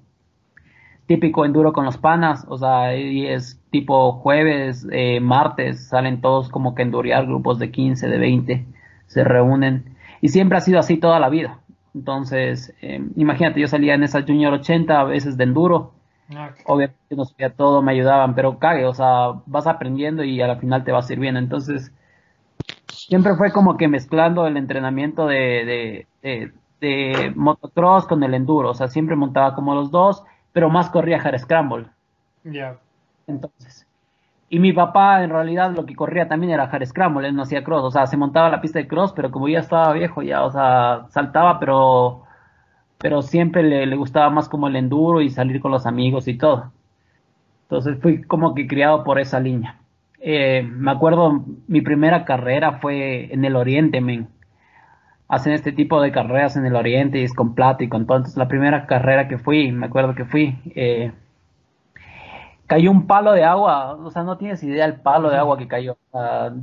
típico 1.08 1.46
enduro 1.46 1.72
con 1.72 1.86
los 1.86 1.98
panas, 1.98 2.46
o 2.50 2.58
sea, 2.58 2.94
es 2.94 3.62
tipo 3.72 4.14
jueves, 4.14 4.86
eh, 4.92 5.22
martes, 5.22 5.88
salen 5.88 6.20
todos 6.20 6.50
como 6.50 6.76
que 6.76 6.82
enduriar, 6.82 7.26
grupos 7.26 7.58
de 7.60 7.72
15, 7.72 8.10
de 8.10 8.18
20, 8.18 8.66
se 9.08 9.24
reúnen. 9.24 9.96
Y 10.20 10.30
siempre 10.30 10.58
ha 10.58 10.62
sido 10.62 10.80
así 10.80 10.98
toda 10.98 11.20
la 11.20 11.30
vida. 11.30 11.60
Entonces, 11.94 12.74
eh, 12.82 13.02
imagínate, 13.16 13.60
yo 13.60 13.68
salía 13.68 13.96
en 13.96 14.04
esa 14.04 14.22
Junior 14.22 14.54
80 14.54 15.00
a 15.00 15.04
veces 15.04 15.38
de 15.38 15.44
enduro. 15.44 15.94
Okay. 16.30 16.64
Obviamente 16.66 17.16
no 17.16 17.26
sabía 17.26 17.54
todo, 17.54 17.82
me 17.82 17.92
ayudaban, 17.92 18.36
pero 18.36 18.58
cague, 18.58 18.86
o 18.86 18.94
sea, 18.94 19.42
vas 19.46 19.68
aprendiendo 19.68 20.24
y 20.24 20.42
a 20.42 20.48
la 20.48 20.56
final 20.56 20.86
te 20.86 20.94
va 20.94 21.02
sirviendo. 21.02 21.40
Entonces, 21.40 21.92
siempre 22.88 23.36
fue 23.36 23.52
como 23.52 23.76
que 23.76 23.90
mezclando 23.90 24.48
el 24.48 24.56
entrenamiento 24.56 25.28
de, 25.28 25.38
de, 25.66 26.08
de, 26.22 26.52
de, 26.80 27.34
motocross 27.36 28.06
con 28.08 28.24
el 28.24 28.34
enduro, 28.34 28.70
o 28.70 28.74
sea, 28.74 28.88
siempre 28.88 29.18
montaba 29.18 29.56
como 29.56 29.76
los 29.76 29.92
dos, 29.92 30.24
pero 30.54 30.70
más 30.70 30.90
corría 30.90 31.22
hard 31.22 31.40
scramble. 31.40 31.88
Ya. 32.46 32.52
Yeah. 32.52 32.80
Entonces, 33.28 33.81
y 34.52 34.60
mi 34.60 34.74
papá 34.74 35.24
en 35.24 35.30
realidad 35.30 35.72
lo 35.74 35.86
que 35.86 35.96
corría 35.96 36.28
también 36.28 36.52
era 36.52 36.66
hard 36.66 36.86
scramble, 36.86 37.26
él 37.28 37.36
no 37.36 37.44
hacía 37.44 37.64
cross, 37.64 37.86
o 37.86 37.92
sea, 37.92 38.06
se 38.06 38.18
montaba 38.18 38.50
la 38.50 38.60
pista 38.60 38.80
de 38.80 38.88
cross, 38.88 39.14
pero 39.14 39.32
como 39.32 39.48
ya 39.48 39.60
estaba 39.60 39.94
viejo 39.94 40.22
ya, 40.22 40.44
o 40.44 40.52
sea, 40.52 41.06
saltaba, 41.10 41.58
pero 41.58 42.24
pero 42.98 43.22
siempre 43.22 43.64
le, 43.64 43.96
gustaba 43.96 44.30
más 44.30 44.50
como 44.50 44.68
el 44.68 44.76
enduro 44.76 45.22
y 45.22 45.30
salir 45.30 45.62
con 45.62 45.72
los 45.72 45.86
amigos 45.86 46.28
y 46.28 46.38
todo. 46.38 46.72
Entonces 47.64 47.98
fui 48.02 48.22
como 48.24 48.54
que 48.54 48.68
criado 48.68 49.06
por 49.06 49.20
esa 49.20 49.40
línea. 49.40 49.78
Eh, 50.20 50.64
me 50.70 50.92
acuerdo, 50.92 51.46
mi 51.68 51.82
primera 51.82 52.26
carrera 52.26 52.74
fue 52.74 53.34
en 53.34 53.46
el 53.46 53.56
Oriente. 53.56 54.28
Hacen 55.30 55.54
este 55.54 55.72
tipo 55.72 56.02
de 56.02 56.12
carreras 56.12 56.58
en 56.58 56.66
el 56.66 56.76
Oriente 56.76 57.20
y 57.20 57.24
es 57.24 57.34
con 57.34 57.56
plata 57.56 57.84
y 57.84 57.90
con 57.90 58.06
todo. 58.06 58.18
Entonces, 58.18 58.38
la 58.38 58.50
primera 58.50 58.86
carrera 58.86 59.28
que 59.28 59.38
fui, 59.38 59.72
me 59.72 59.88
acuerdo 59.88 60.14
que 60.14 60.26
fui, 60.26 60.60
eh, 60.76 61.12
cayó 62.72 62.90
un 62.90 63.06
palo 63.06 63.34
de 63.34 63.44
agua. 63.44 63.96
O 63.96 64.12
sea, 64.12 64.24
no 64.24 64.38
tienes 64.38 64.64
idea 64.64 64.86
el 64.86 65.02
palo 65.02 65.30
de 65.30 65.36
agua 65.36 65.58
que 65.58 65.68
cayó. 65.68 65.98
Uh, 66.14 66.58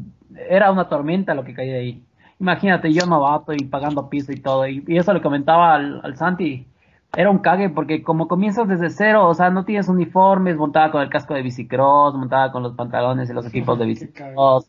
era 0.48 0.72
una 0.72 0.88
tormenta 0.88 1.34
lo 1.34 1.44
que 1.44 1.52
cayó 1.52 1.72
de 1.72 1.78
ahí. 1.78 2.04
Imagínate, 2.40 2.90
yo 2.90 3.04
novato 3.04 3.52
y 3.52 3.58
pagando 3.66 4.08
piso 4.08 4.32
y 4.32 4.40
todo. 4.40 4.66
Y, 4.66 4.82
y 4.86 4.96
eso 4.96 5.12
le 5.12 5.20
comentaba 5.20 5.74
al, 5.74 6.00
al 6.02 6.16
Santi 6.16 6.66
era 7.14 7.30
un 7.30 7.38
cague 7.38 7.70
porque 7.70 8.02
como 8.02 8.28
comienzas 8.28 8.68
desde 8.68 8.90
cero, 8.90 9.28
o 9.28 9.34
sea, 9.34 9.50
no 9.50 9.64
tienes 9.64 9.88
uniformes, 9.88 10.56
montaba 10.56 10.90
con 10.90 11.02
el 11.02 11.08
casco 11.08 11.34
de 11.34 11.42
bicicross, 11.42 12.14
montaba 12.14 12.52
con 12.52 12.62
los 12.62 12.74
pantalones 12.74 13.28
y 13.28 13.32
los 13.32 13.46
equipos 13.46 13.78
de 13.78 13.86
bicicross. 13.86 14.66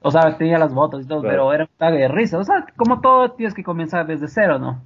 O 0.00 0.10
sea, 0.10 0.36
tenía 0.38 0.58
las 0.58 0.72
botas 0.74 1.04
y 1.04 1.08
todo, 1.08 1.20
claro. 1.20 1.32
pero 1.32 1.52
era 1.52 1.64
un 1.64 1.70
cague 1.78 1.98
de 1.98 2.08
risa. 2.08 2.38
O 2.38 2.44
sea, 2.44 2.66
como 2.76 3.00
todo 3.00 3.32
tienes 3.32 3.54
que 3.54 3.64
comenzar 3.64 4.06
desde 4.06 4.28
cero, 4.28 4.58
¿no? 4.58 4.80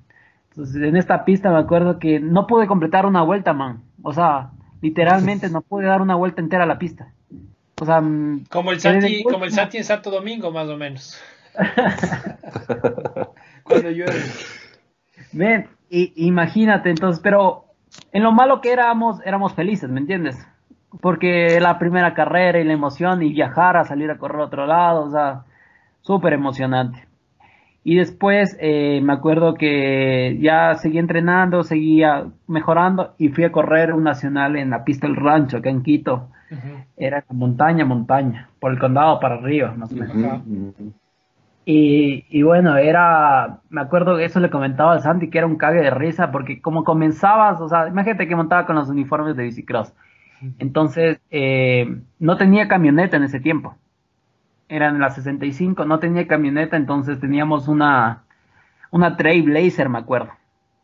Entonces, 0.50 0.82
en 0.82 0.96
esta 0.96 1.24
pista 1.24 1.50
me 1.50 1.58
acuerdo 1.58 1.98
que 1.98 2.20
no 2.20 2.46
pude 2.46 2.66
completar 2.66 3.06
una 3.06 3.22
vuelta, 3.22 3.52
man. 3.52 3.82
O 4.02 4.12
sea, 4.12 4.50
literalmente 4.82 5.48
no 5.48 5.62
pude 5.62 5.86
dar 5.86 6.02
una 6.02 6.16
vuelta 6.16 6.42
entera 6.42 6.64
a 6.64 6.66
la 6.66 6.78
pista. 6.78 7.12
O 7.80 7.86
sea, 7.86 8.02
como 8.50 8.72
el 8.72 8.80
Santi, 8.80 9.22
como 9.22 9.44
el 9.44 9.52
Santi 9.52 9.78
en 9.78 9.84
Santo 9.84 10.10
Domingo, 10.10 10.52
más 10.52 10.68
o 10.68 10.76
menos. 10.76 11.18
Cuando 13.62 13.90
llueve. 13.90 14.20
Ven, 15.32 15.68
y, 15.88 16.12
imagínate, 16.26 16.90
entonces, 16.90 17.20
pero 17.22 17.66
en 18.12 18.22
lo 18.22 18.32
malo 18.32 18.60
que 18.60 18.72
éramos, 18.72 19.20
éramos 19.24 19.54
felices, 19.54 19.88
¿me 19.88 20.00
entiendes? 20.00 20.36
Porque 21.00 21.58
la 21.60 21.78
primera 21.78 22.14
carrera 22.14 22.60
y 22.60 22.64
la 22.64 22.74
emoción 22.74 23.22
y 23.22 23.32
viajar 23.32 23.76
a 23.76 23.84
salir 23.84 24.10
a 24.10 24.18
correr 24.18 24.42
a 24.42 24.46
otro 24.46 24.66
lado, 24.66 25.04
o 25.04 25.10
sea, 25.10 25.44
súper 26.02 26.34
emocionante. 26.34 27.06
Y 27.84 27.96
después 27.96 28.56
eh, 28.60 29.00
me 29.02 29.12
acuerdo 29.12 29.54
que 29.54 30.38
ya 30.40 30.74
seguí 30.76 30.98
entrenando, 30.98 31.64
seguía 31.64 32.26
mejorando 32.46 33.14
y 33.18 33.28
fui 33.28 33.44
a 33.44 33.52
correr 33.52 33.92
un 33.92 34.04
nacional 34.04 34.56
en 34.56 34.70
la 34.70 34.84
pista 34.84 35.06
del 35.06 35.16
rancho, 35.16 35.56
acá 35.56 35.70
en 35.70 35.82
Quito. 35.82 36.28
Uh 36.50 36.54
-huh. 36.54 36.84
Era 36.96 37.24
montaña, 37.30 37.84
montaña, 37.84 38.50
por 38.60 38.70
el 38.72 38.78
condado 38.78 39.18
para 39.18 39.34
arriba, 39.34 39.74
más 39.76 39.92
o 39.92 39.96
menos. 39.96 40.16
Uh 40.16 40.20
-huh. 40.20 40.92
Y, 41.64 42.24
y, 42.28 42.42
bueno, 42.42 42.76
era, 42.76 43.60
me 43.70 43.80
acuerdo 43.80 44.16
que 44.16 44.24
eso 44.24 44.40
le 44.40 44.50
comentaba 44.50 44.92
al 44.94 45.02
Santi, 45.02 45.30
que 45.30 45.38
era 45.38 45.46
un 45.46 45.56
cague 45.56 45.80
de 45.80 45.90
risa, 45.90 46.32
porque 46.32 46.60
como 46.60 46.82
comenzabas, 46.82 47.60
o 47.60 47.68
sea, 47.68 47.86
imagínate 47.86 48.26
que 48.26 48.34
montaba 48.34 48.66
con 48.66 48.74
los 48.74 48.88
uniformes 48.88 49.36
de 49.36 49.44
bicicross. 49.44 49.94
Entonces, 50.58 51.20
eh, 51.30 51.86
no 52.18 52.36
tenía 52.36 52.66
camioneta 52.66 53.16
en 53.16 53.22
ese 53.22 53.38
tiempo. 53.38 53.76
Eran 54.72 54.98
las 55.00 55.14
65, 55.16 55.84
no 55.84 55.98
tenía 55.98 56.26
camioneta, 56.26 56.76
entonces 56.78 57.20
teníamos 57.20 57.68
una, 57.68 58.22
una 58.90 59.16
Trailblazer, 59.18 59.88
me 59.90 59.98
acuerdo. 59.98 60.30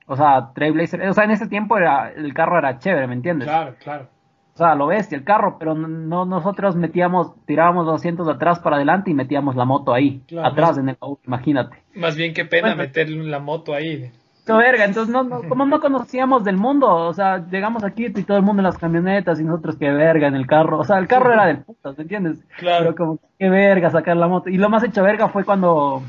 O 0.06 0.14
sea, 0.16 0.50
Trailblazer, 0.54 1.08
o 1.08 1.14
sea, 1.14 1.24
en 1.24 1.30
ese 1.30 1.48
tiempo 1.48 1.78
era, 1.78 2.10
el 2.12 2.34
carro 2.34 2.58
era 2.58 2.78
chévere, 2.78 3.06
¿me 3.06 3.14
entiendes? 3.14 3.48
Claro, 3.48 3.74
claro. 3.82 4.08
O 4.54 4.58
sea, 4.58 4.74
lo 4.74 4.88
bestia 4.88 5.16
el 5.16 5.24
carro, 5.24 5.56
pero 5.58 5.74
no 5.74 6.24
nosotros 6.26 6.74
metíamos, 6.76 7.32
tirábamos 7.46 7.86
los 7.86 7.94
asientos 7.94 8.26
de 8.26 8.32
atrás 8.32 8.58
para 8.58 8.76
adelante 8.76 9.10
y 9.10 9.14
metíamos 9.14 9.54
la 9.56 9.64
moto 9.64 9.94
ahí, 9.94 10.20
Claro, 10.26 10.48
atrás 10.48 10.70
más- 10.70 10.78
en 10.78 10.88
el 10.90 10.98
imagínate. 11.24 11.82
Más 11.94 12.16
bien 12.16 12.34
qué 12.34 12.44
pena 12.44 12.68
Bueno. 12.68 12.82
meter 12.82 13.08
la 13.08 13.38
moto 13.38 13.72
ahí. 13.72 14.10
Verga, 14.56 14.84
entonces 14.84 15.12
no, 15.12 15.22
no- 15.24 15.42
como 15.48 15.66
no 15.66 15.80
conocíamos 15.80 16.44
del 16.44 16.56
mundo, 16.56 16.88
o 16.88 17.12
sea, 17.12 17.44
llegamos 17.50 17.84
aquí 17.84 18.06
y 18.06 18.22
todo 18.24 18.38
el 18.38 18.42
mundo 18.42 18.60
en 18.60 18.64
las 18.64 18.78
camionetas 18.78 19.38
y 19.40 19.44
nosotros 19.44 19.76
qué 19.76 19.90
verga 19.90 20.26
en 20.28 20.34
el 20.34 20.46
carro, 20.46 20.78
o 20.78 20.84
sea, 20.84 20.98
el 20.98 21.06
carro 21.06 21.32
era 21.32 21.46
del 21.46 21.58
putas, 21.58 21.96
¿me 21.98 22.02
entiendes? 22.02 22.38
Claro. 22.58 22.84
Pero 22.84 22.94
como 22.96 23.18
qué 23.38 23.48
verga 23.50 23.90
sacar 23.90 24.16
la 24.16 24.28
moto. 24.28 24.48
Y 24.48 24.56
lo 24.56 24.68
más 24.70 24.82
hecho 24.84 25.02
verga 25.02 25.28
fue 25.28 25.44
cuando 25.44 26.02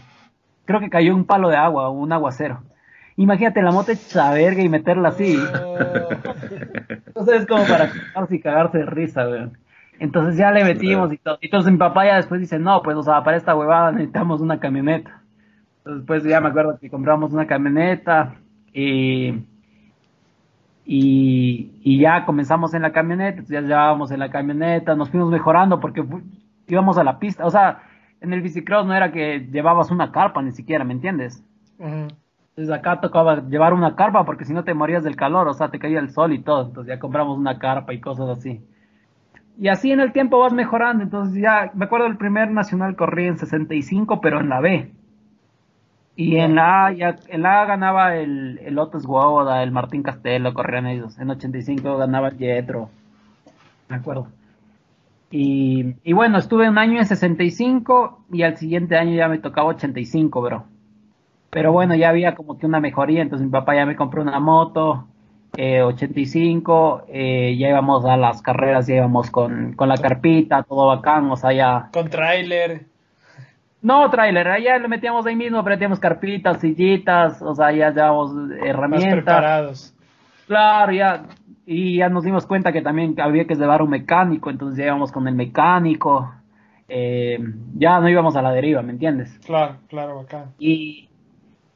creo 0.65 0.79
que 0.79 0.89
cayó 0.89 1.15
un 1.15 1.25
palo 1.25 1.49
de 1.49 1.57
agua, 1.57 1.89
un 1.89 2.11
aguacero. 2.13 2.61
Imagínate 3.17 3.61
la 3.61 3.71
moto 3.71 3.91
hecha 3.91 4.31
verga 4.31 4.61
y 4.61 4.69
meterla 4.69 5.09
así. 5.09 5.37
Entonces 7.07 7.35
es 7.41 7.47
como 7.47 7.65
para 7.65 7.89
cagarse 7.91 8.35
y 8.35 8.39
cagarse 8.39 8.77
de 8.79 8.85
risa, 8.85 9.27
weón. 9.27 9.57
Entonces 9.99 10.37
ya 10.37 10.51
le 10.51 10.63
metimos 10.63 11.11
y 11.11 11.17
todo. 11.17 11.37
Entonces 11.41 11.71
mi 11.71 11.77
papá 11.77 12.05
ya 12.05 12.15
después 12.15 12.39
dice, 12.39 12.57
no, 12.57 12.81
pues, 12.81 12.95
o 12.95 13.03
sea, 13.03 13.21
para 13.23 13.35
esta 13.35 13.55
huevada 13.55 13.91
necesitamos 13.91 14.39
una 14.39 14.59
camioneta. 14.59 15.18
Entonces 15.89 16.05
pues 16.07 16.23
ya 16.23 16.41
me 16.41 16.49
acuerdo 16.49 16.77
que 16.79 16.89
compramos 16.89 17.33
una 17.33 17.47
camioneta 17.47 18.35
y, 18.73 19.33
y, 20.85 21.71
y 21.83 21.99
ya 21.99 22.25
comenzamos 22.25 22.73
en 22.73 22.81
la 22.81 22.91
camioneta, 22.91 23.39
entonces 23.39 23.53
ya 23.53 23.61
llevábamos 23.61 24.11
en 24.11 24.19
la 24.19 24.29
camioneta, 24.31 24.95
nos 24.95 25.09
fuimos 25.09 25.29
mejorando 25.29 25.79
porque 25.79 26.03
fu- 26.03 26.21
íbamos 26.67 26.97
a 26.97 27.03
la 27.03 27.19
pista. 27.19 27.45
O 27.45 27.51
sea, 27.51 27.83
en 28.21 28.33
el 28.33 28.41
bicicross 28.41 28.85
no 28.85 28.95
era 28.95 29.11
que 29.11 29.47
llevabas 29.51 29.91
una 29.91 30.11
carpa 30.11 30.41
ni 30.41 30.51
siquiera, 30.51 30.83
¿me 30.83 30.93
entiendes? 30.93 31.43
Entonces 32.55 32.75
acá 32.75 33.01
tocaba 33.01 33.41
llevar 33.47 33.73
una 33.73 33.95
carpa 33.95 34.23
porque 34.25 34.45
si 34.45 34.53
no 34.53 34.63
te 34.63 34.73
morías 34.75 35.03
del 35.03 35.15
calor, 35.15 35.47
o 35.47 35.53
sea, 35.53 35.71
te 35.71 35.79
caía 35.79 35.99
el 35.99 36.11
sol 36.11 36.33
y 36.33 36.43
todo. 36.43 36.67
Entonces 36.67 36.93
ya 36.93 36.99
compramos 36.99 37.37
una 37.37 37.57
carpa 37.57 37.93
y 37.93 38.01
cosas 38.01 38.29
así. 38.37 38.61
Y 39.57 39.69
así 39.69 39.91
en 39.91 39.99
el 40.01 40.13
tiempo 40.13 40.39
vas 40.39 40.53
mejorando. 40.53 41.03
Entonces 41.03 41.41
ya, 41.41 41.71
me 41.75 41.85
acuerdo 41.85 42.07
el 42.07 42.17
primer 42.17 42.51
nacional 42.51 42.95
corrí 42.95 43.27
en 43.27 43.37
65, 43.39 44.21
pero 44.21 44.39
en 44.41 44.49
la 44.49 44.61
B. 44.61 44.91
Y 46.19 46.35
en 46.35 46.55
la 46.55 46.87
A, 46.87 46.91
ya, 46.91 47.15
en 47.29 47.43
la 47.43 47.61
A 47.61 47.65
ganaba 47.65 48.17
el, 48.17 48.59
el 48.65 48.77
Otis 48.77 49.05
el 49.61 49.71
Martín 49.71 50.03
Castelo, 50.03 50.53
corrían 50.53 50.85
ellos. 50.85 51.17
En 51.17 51.29
85 51.29 51.95
ganaba 51.95 52.27
el. 52.27 52.65
Me 53.87 53.95
acuerdo. 53.95 54.27
Y, 55.31 55.95
y 56.03 56.11
bueno, 56.11 56.37
estuve 56.37 56.67
un 56.67 56.77
año 56.77 56.99
en 56.99 57.05
65 57.05 58.25
y 58.33 58.41
al 58.41 58.57
siguiente 58.57 58.97
año 58.97 59.15
ya 59.15 59.29
me 59.29 59.37
tocaba 59.37 59.69
85, 59.69 60.41
bro. 60.41 60.65
Pero 61.51 61.71
bueno, 61.71 61.95
ya 61.95 62.09
había 62.09 62.35
como 62.35 62.57
que 62.57 62.65
una 62.65 62.81
mejoría, 62.81 63.21
entonces 63.21 63.45
mi 63.45 63.51
papá 63.53 63.75
ya 63.75 63.85
me 63.85 63.95
compró 63.95 64.21
una 64.21 64.41
moto, 64.41 65.07
eh, 65.55 65.83
85, 65.83 67.03
eh, 67.07 67.55
ya 67.57 67.69
íbamos 67.69 68.03
a 68.03 68.17
las 68.17 68.41
carreras, 68.41 68.87
ya 68.87 68.95
íbamos 68.95 69.31
con, 69.31 69.71
con 69.71 69.87
la 69.87 69.95
carpita, 69.95 70.63
todo 70.63 70.87
bacán, 70.87 71.31
o 71.31 71.37
sea, 71.37 71.53
ya... 71.53 71.89
Con 71.93 72.09
tráiler. 72.09 72.88
No, 73.81 74.09
trailer, 74.09 74.47
allá 74.47 74.77
lo 74.77 74.89
metíamos 74.89 75.25
ahí 75.25 75.35
mismo, 75.35 75.63
metíamos 75.63 75.99
carpitas, 75.99 76.59
sillitas, 76.59 77.41
o 77.41 77.55
sea, 77.55 77.71
ya 77.71 77.91
llevábamos 77.91 78.33
Más 78.33 78.57
herramientas. 78.63 79.13
preparados. 79.13 79.95
Claro, 80.47 80.91
ya, 80.91 81.23
y 81.65 81.97
ya 81.97 82.09
nos 82.09 82.23
dimos 82.23 82.45
cuenta 82.45 82.73
que 82.73 82.81
también 82.81 83.15
había 83.21 83.45
que 83.45 83.55
llevar 83.55 83.81
un 83.81 83.91
mecánico, 83.91 84.49
entonces 84.49 84.79
ya 84.79 84.87
íbamos 84.87 85.11
con 85.11 85.27
el 85.27 85.35
mecánico, 85.35 86.33
eh, 86.89 87.39
ya 87.75 87.99
no 87.99 88.09
íbamos 88.09 88.35
a 88.35 88.41
la 88.41 88.51
deriva, 88.51 88.81
¿me 88.81 88.91
entiendes? 88.91 89.39
Claro, 89.45 89.75
claro, 89.87 90.15
bacán. 90.17 90.45
Y, 90.57 91.07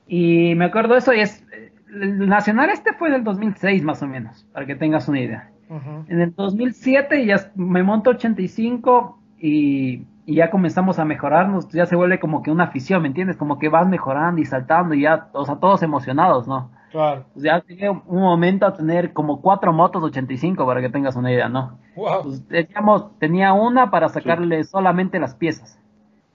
y 0.08 0.56
me 0.56 0.66
acuerdo 0.66 0.98
eso, 0.98 1.14
y 1.14 1.22
es, 1.22 1.46
el 1.88 2.28
Nacional 2.28 2.70
este 2.72 2.94
fue 2.94 3.12
del 3.12 3.24
2006 3.24 3.84
más 3.84 4.02
o 4.02 4.08
menos, 4.08 4.46
para 4.52 4.66
que 4.66 4.76
tengas 4.76 5.08
una 5.08 5.22
idea. 5.22 5.50
Ujú. 5.70 6.06
En 6.08 6.20
el 6.20 6.36
2007 6.36 7.26
ya 7.26 7.52
me 7.56 7.84
monto 7.84 8.10
85 8.10 9.20
y, 9.40 10.02
y 10.26 10.36
ya 10.36 10.50
comenzamos 10.50 11.00
a 11.00 11.06
mejorarnos, 11.06 11.70
ya 11.70 11.86
se 11.86 11.96
vuelve 11.96 12.20
como 12.20 12.44
que 12.44 12.52
una 12.52 12.66
afición, 12.66 13.02
¿me 13.02 13.08
entiendes? 13.08 13.38
Como 13.38 13.60
que 13.60 13.70
vas 13.70 13.88
mejorando 13.88 14.42
y 14.42 14.46
saltando 14.46 14.94
y 14.94 15.02
ya, 15.02 15.30
o 15.34 15.46
sea, 15.46 15.56
todos 15.58 15.84
emocionados, 15.84 16.48
¿no? 16.48 16.72
Claro. 16.92 17.26
Pues 17.34 17.44
ya 17.44 17.64
llegué 17.66 17.90
un 17.90 18.22
momento 18.22 18.66
a 18.66 18.74
tener 18.74 19.14
como 19.14 19.42
cuatro 19.42 19.74
motos 19.74 20.04
85 20.04 20.66
para 20.66 20.80
que 20.80 20.90
tengas 20.90 21.16
una 21.16 21.32
idea, 21.32 21.50
¿no? 21.50 21.80
Wow. 21.96 22.24
Pues, 22.24 22.48
teníamos, 22.48 23.18
tenía 23.18 23.54
una 23.54 23.90
para 23.90 24.10
sacarle 24.10 24.64
solamente 24.64 25.20
las 25.20 25.36
piezas. 25.36 25.80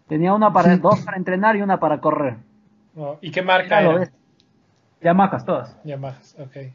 Tenía 0.09 0.35
una 0.35 0.53
para, 0.53 0.77
dos 0.77 1.01
para 1.03 1.17
entrenar 1.17 1.57
y 1.57 1.63
una 1.63 1.79
para 1.79 2.01
correr. 2.01 2.39
Wow. 2.95 3.19
¿Y 3.21 3.31
qué 3.31 3.43
marca 3.43 3.81
Era 3.81 4.03
era? 4.03 4.13
Yamahas 5.01 5.45
todas. 5.45 5.79
Yamahas, 5.85 6.37
ok. 6.41 6.73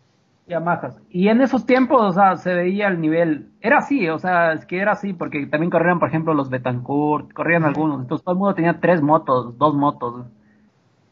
Yamahas. 0.48 0.99
Y 1.10 1.30
en 1.30 1.41
esos 1.41 1.65
tiempos, 1.65 2.02
o 2.02 2.11
sea, 2.11 2.36
se 2.36 2.53
veía 2.53 2.88
el 2.88 2.99
nivel. 2.99 3.49
Era 3.61 3.78
así, 3.78 4.10
o 4.10 4.20
sea, 4.20 4.53
es 4.53 4.65
que 4.65 4.80
era 4.80 4.91
así, 4.91 5.14
porque 5.14 5.45
también 5.48 5.70
corrían, 5.70 5.99
por 5.99 6.10
ejemplo, 6.10 6.34
los 6.34 6.49
Betancourt, 6.49 7.32
corrían 7.34 7.64
algunos. 7.64 8.02
Entonces 8.02 8.24
todo 8.26 8.34
el 8.34 8.40
mundo 8.40 8.56
tenía 8.56 8.80
tres 8.80 9.02
motos, 9.02 9.57
dos 9.57 9.76
motos. 9.76 10.26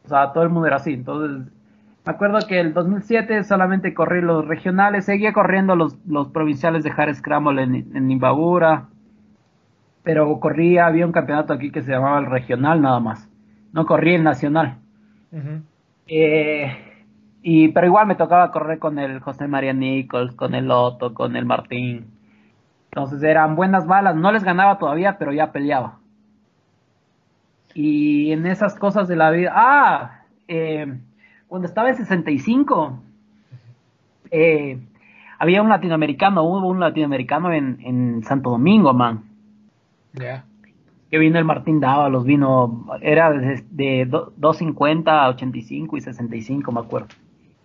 O 0.03 0.07
sea, 0.07 0.33
todo 0.33 0.43
el 0.43 0.49
mundo 0.49 0.67
era 0.67 0.77
así. 0.77 0.93
Entonces, 0.93 1.47
me 2.05 2.11
acuerdo 2.11 2.39
que 2.47 2.59
el 2.59 2.73
2007 2.73 3.43
solamente 3.43 3.93
corrí 3.93 4.21
los 4.21 4.45
regionales, 4.47 5.05
seguía 5.05 5.33
corriendo 5.33 5.75
los, 5.75 5.97
los 6.05 6.27
provinciales 6.29 6.83
de 6.83 6.91
Hard 6.91 7.15
Scramble 7.15 7.61
en, 7.61 7.75
en 7.95 8.11
Imbabura. 8.11 8.87
Pero 10.03 10.39
corría, 10.39 10.87
había 10.87 11.05
un 11.05 11.11
campeonato 11.11 11.53
aquí 11.53 11.71
que 11.71 11.83
se 11.83 11.91
llamaba 11.91 12.19
el 12.19 12.25
regional 12.25 12.81
nada 12.81 12.99
más. 12.99 13.29
No 13.71 13.85
corría 13.85 14.15
el 14.15 14.23
nacional. 14.23 14.79
Eh, 16.07 16.90
y, 17.43 17.69
pero 17.69 17.87
igual 17.87 18.07
me 18.07 18.15
tocaba 18.15 18.51
correr 18.51 18.79
con 18.79 18.99
el 18.99 19.19
José 19.19 19.47
María 19.47 19.73
Nichols, 19.73 20.35
con 20.35 20.53
el 20.55 20.69
Otto, 20.71 21.13
con 21.13 21.35
el 21.35 21.45
Martín. 21.45 22.07
Entonces 22.91 23.23
eran 23.23 23.55
buenas 23.55 23.87
balas. 23.87 24.15
No 24.15 24.31
les 24.31 24.43
ganaba 24.43 24.77
todavía, 24.77 25.17
pero 25.17 25.31
ya 25.33 25.51
peleaba. 25.51 25.97
Y 27.73 28.31
en 28.31 28.45
esas 28.45 28.75
cosas 28.75 29.07
de 29.07 29.15
la 29.15 29.31
vida. 29.31 29.51
Ah, 29.55 30.21
eh, 30.47 30.99
cuando 31.47 31.67
estaba 31.67 31.89
en 31.89 31.95
65, 31.95 32.99
eh, 34.31 34.79
había 35.39 35.61
un 35.61 35.69
latinoamericano, 35.69 36.43
hubo 36.43 36.67
un 36.67 36.79
latinoamericano 36.79 37.51
en, 37.53 37.79
en 37.81 38.23
Santo 38.23 38.51
Domingo, 38.51 38.93
man 38.93 39.23
Ya. 40.13 40.43
que 41.09 41.17
vino 41.17 41.39
el 41.39 41.45
Martín 41.45 41.79
Dávalos, 41.79 42.25
vino, 42.25 42.85
era 43.01 43.31
de, 43.31 43.63
de 43.71 44.05
do- 44.05 44.33
250 44.37 45.23
a 45.23 45.29
85 45.29 45.97
y 45.97 46.01
65, 46.01 46.71
me 46.71 46.79
acuerdo. 46.81 47.07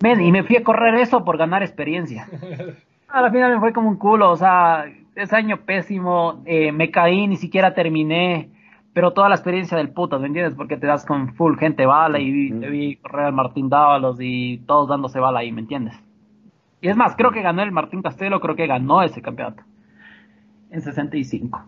Men, 0.01 0.21
y 0.21 0.31
me 0.33 0.43
fui 0.45 0.57
a 0.57 0.63
correr 0.65 0.95
eso 0.97 1.25
por 1.25 1.39
ganar 1.39 1.63
experiencia. 1.63 2.29
A 3.09 3.23
la 3.23 3.31
final 3.31 3.55
me 3.55 3.61
fue 3.61 3.73
como 3.73 3.89
un 3.89 3.97
culo, 3.97 4.31
o 4.31 4.37
sea, 4.37 4.85
ese 5.15 5.37
año 5.37 5.59
pésimo, 5.65 6.43
eh, 6.45 6.73
me 6.73 6.91
caí, 6.91 7.27
ni 7.29 7.37
siquiera 7.37 7.73
terminé, 7.73 8.51
pero 8.93 9.13
toda 9.13 9.29
la 9.29 9.37
experiencia 9.37 9.77
del 9.79 9.91
puto, 9.91 10.19
¿me 10.19 10.27
entiendes? 10.27 10.55
Porque 10.55 10.77
te 10.77 10.87
das 10.87 11.07
con 11.07 11.33
full 11.35 11.57
gente 11.57 11.87
bala 11.87 12.19
y 12.19 12.31
vi- 12.31 12.53
te 12.61 12.69
vi 12.69 12.97
correr 12.97 13.27
al 13.27 13.33
Martín 13.33 13.69
Dávalos 13.71 14.19
y 14.21 14.59
todos 14.67 14.89
dándose 14.89 15.21
bala 15.21 15.39
ahí, 15.41 15.53
¿me 15.53 15.61
entiendes? 15.61 15.95
Y 16.81 16.89
es 16.89 16.97
más, 16.97 17.15
creo 17.17 17.31
que 17.31 17.43
ganó 17.43 17.63
el 17.63 17.73
Martín 17.73 18.03
Castelo, 18.03 18.41
creo 18.41 18.57
que 18.57 18.67
ganó 18.67 19.03
ese 19.03 19.23
campeonato 19.23 19.63
en 20.71 20.83
65. 20.83 21.63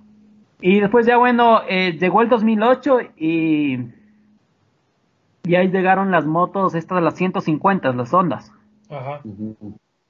Y 0.60 0.80
después 0.80 1.06
ya 1.06 1.16
bueno, 1.18 1.60
eh, 1.68 1.96
llegó 1.98 2.20
el 2.20 2.28
2008 2.28 2.98
y, 3.16 3.78
y 5.48 5.56
ahí 5.56 5.68
llegaron 5.68 6.10
las 6.10 6.26
motos, 6.26 6.74
estas 6.74 7.02
las 7.02 7.14
150, 7.14 7.92
las 7.92 8.12
ondas. 8.12 8.52
Ajá. 8.90 9.20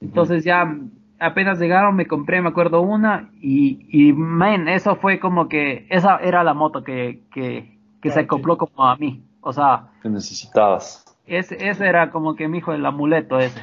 Entonces 0.01 0.43
ya 0.43 0.77
apenas 1.19 1.59
llegaron, 1.59 1.95
me 1.95 2.07
compré, 2.07 2.41
me 2.41 2.49
acuerdo 2.49 2.81
una 2.81 3.29
y, 3.41 3.87
y 3.89 4.13
man, 4.13 4.67
eso 4.67 4.95
fue 4.95 5.19
como 5.19 5.47
que, 5.47 5.87
esa 5.89 6.17
era 6.17 6.43
la 6.43 6.53
moto 6.53 6.83
que, 6.83 7.23
que, 7.31 7.77
que 8.01 8.11
se 8.11 8.21
acopló 8.21 8.57
como 8.57 8.85
a 8.85 8.95
mí. 8.95 9.23
O 9.41 9.53
sea, 9.53 9.87
que 10.01 10.09
necesitabas. 10.09 11.05
ese, 11.25 11.69
ese 11.69 11.87
era 11.87 12.11
como 12.11 12.35
que 12.35 12.47
mi 12.47 12.57
hijo, 12.57 12.73
el 12.73 12.85
amuleto 12.85 13.39
ese. 13.39 13.61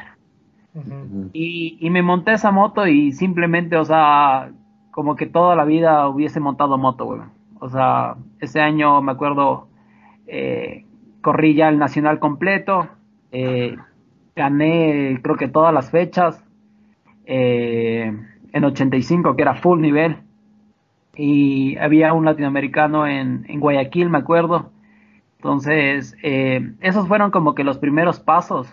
Y, 1.32 1.78
y 1.81 1.90
me 1.90 2.03
monté 2.03 2.32
esa 2.32 2.51
moto 2.51 2.86
y 2.86 3.12
simplemente, 3.12 3.77
o 3.77 3.85
sea, 3.85 4.51
como 4.90 5.16
que 5.16 5.27
toda 5.27 5.57
la 5.57 5.65
vida 5.65 6.09
hubiese 6.09 6.40
montado 6.40 6.77
moto, 6.78 7.07
weón. 7.07 7.31
O 7.61 7.69
sea, 7.70 8.16
ese 8.40 8.61
año 8.61 9.01
me 9.01 9.12
acuerdo, 9.12 9.69
eh, 10.27 10.85
corrí 11.27 11.57
ya 11.57 11.69
el 11.69 11.81
nacional 11.81 12.20
completo, 12.20 12.86
eh, 13.32 13.74
gané 14.36 15.19
creo 15.24 15.35
que 15.35 15.48
todas 15.48 15.74
las 15.74 15.90
fechas, 15.90 16.40
eh, 17.24 18.16
en 18.53 18.65
85 18.65 19.35
que 19.35 19.43
era 19.43 19.57
full 19.57 19.81
nivel, 19.81 20.19
y 21.16 21.77
había 21.78 22.12
un 22.12 22.27
latinoamericano 22.27 23.09
en, 23.09 23.44
en 23.48 23.59
Guayaquil, 23.59 24.09
me 24.09 24.19
acuerdo. 24.19 24.70
Entonces, 25.39 26.16
eh, 26.23 26.74
esos 26.81 27.09
fueron 27.09 27.32
como 27.32 27.57
que 27.57 27.65
los 27.65 27.78
primeros 27.78 28.20
pasos. 28.20 28.73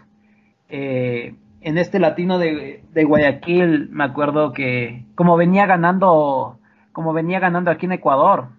Eh, 0.70 1.34
en 1.62 1.78
este 1.80 1.98
latino 1.98 2.38
de, 2.38 2.84
de 2.94 3.04
Guayaquil, 3.04 3.90
me 3.90 4.04
acuerdo 4.04 4.54
que 4.54 5.06
como 5.16 5.38
venía 5.38 5.66
ganando, 5.66 6.60
como 6.92 7.14
venía 7.14 7.40
ganando 7.40 7.72
aquí 7.72 7.88
en 7.88 7.94
Ecuador, 7.94 8.50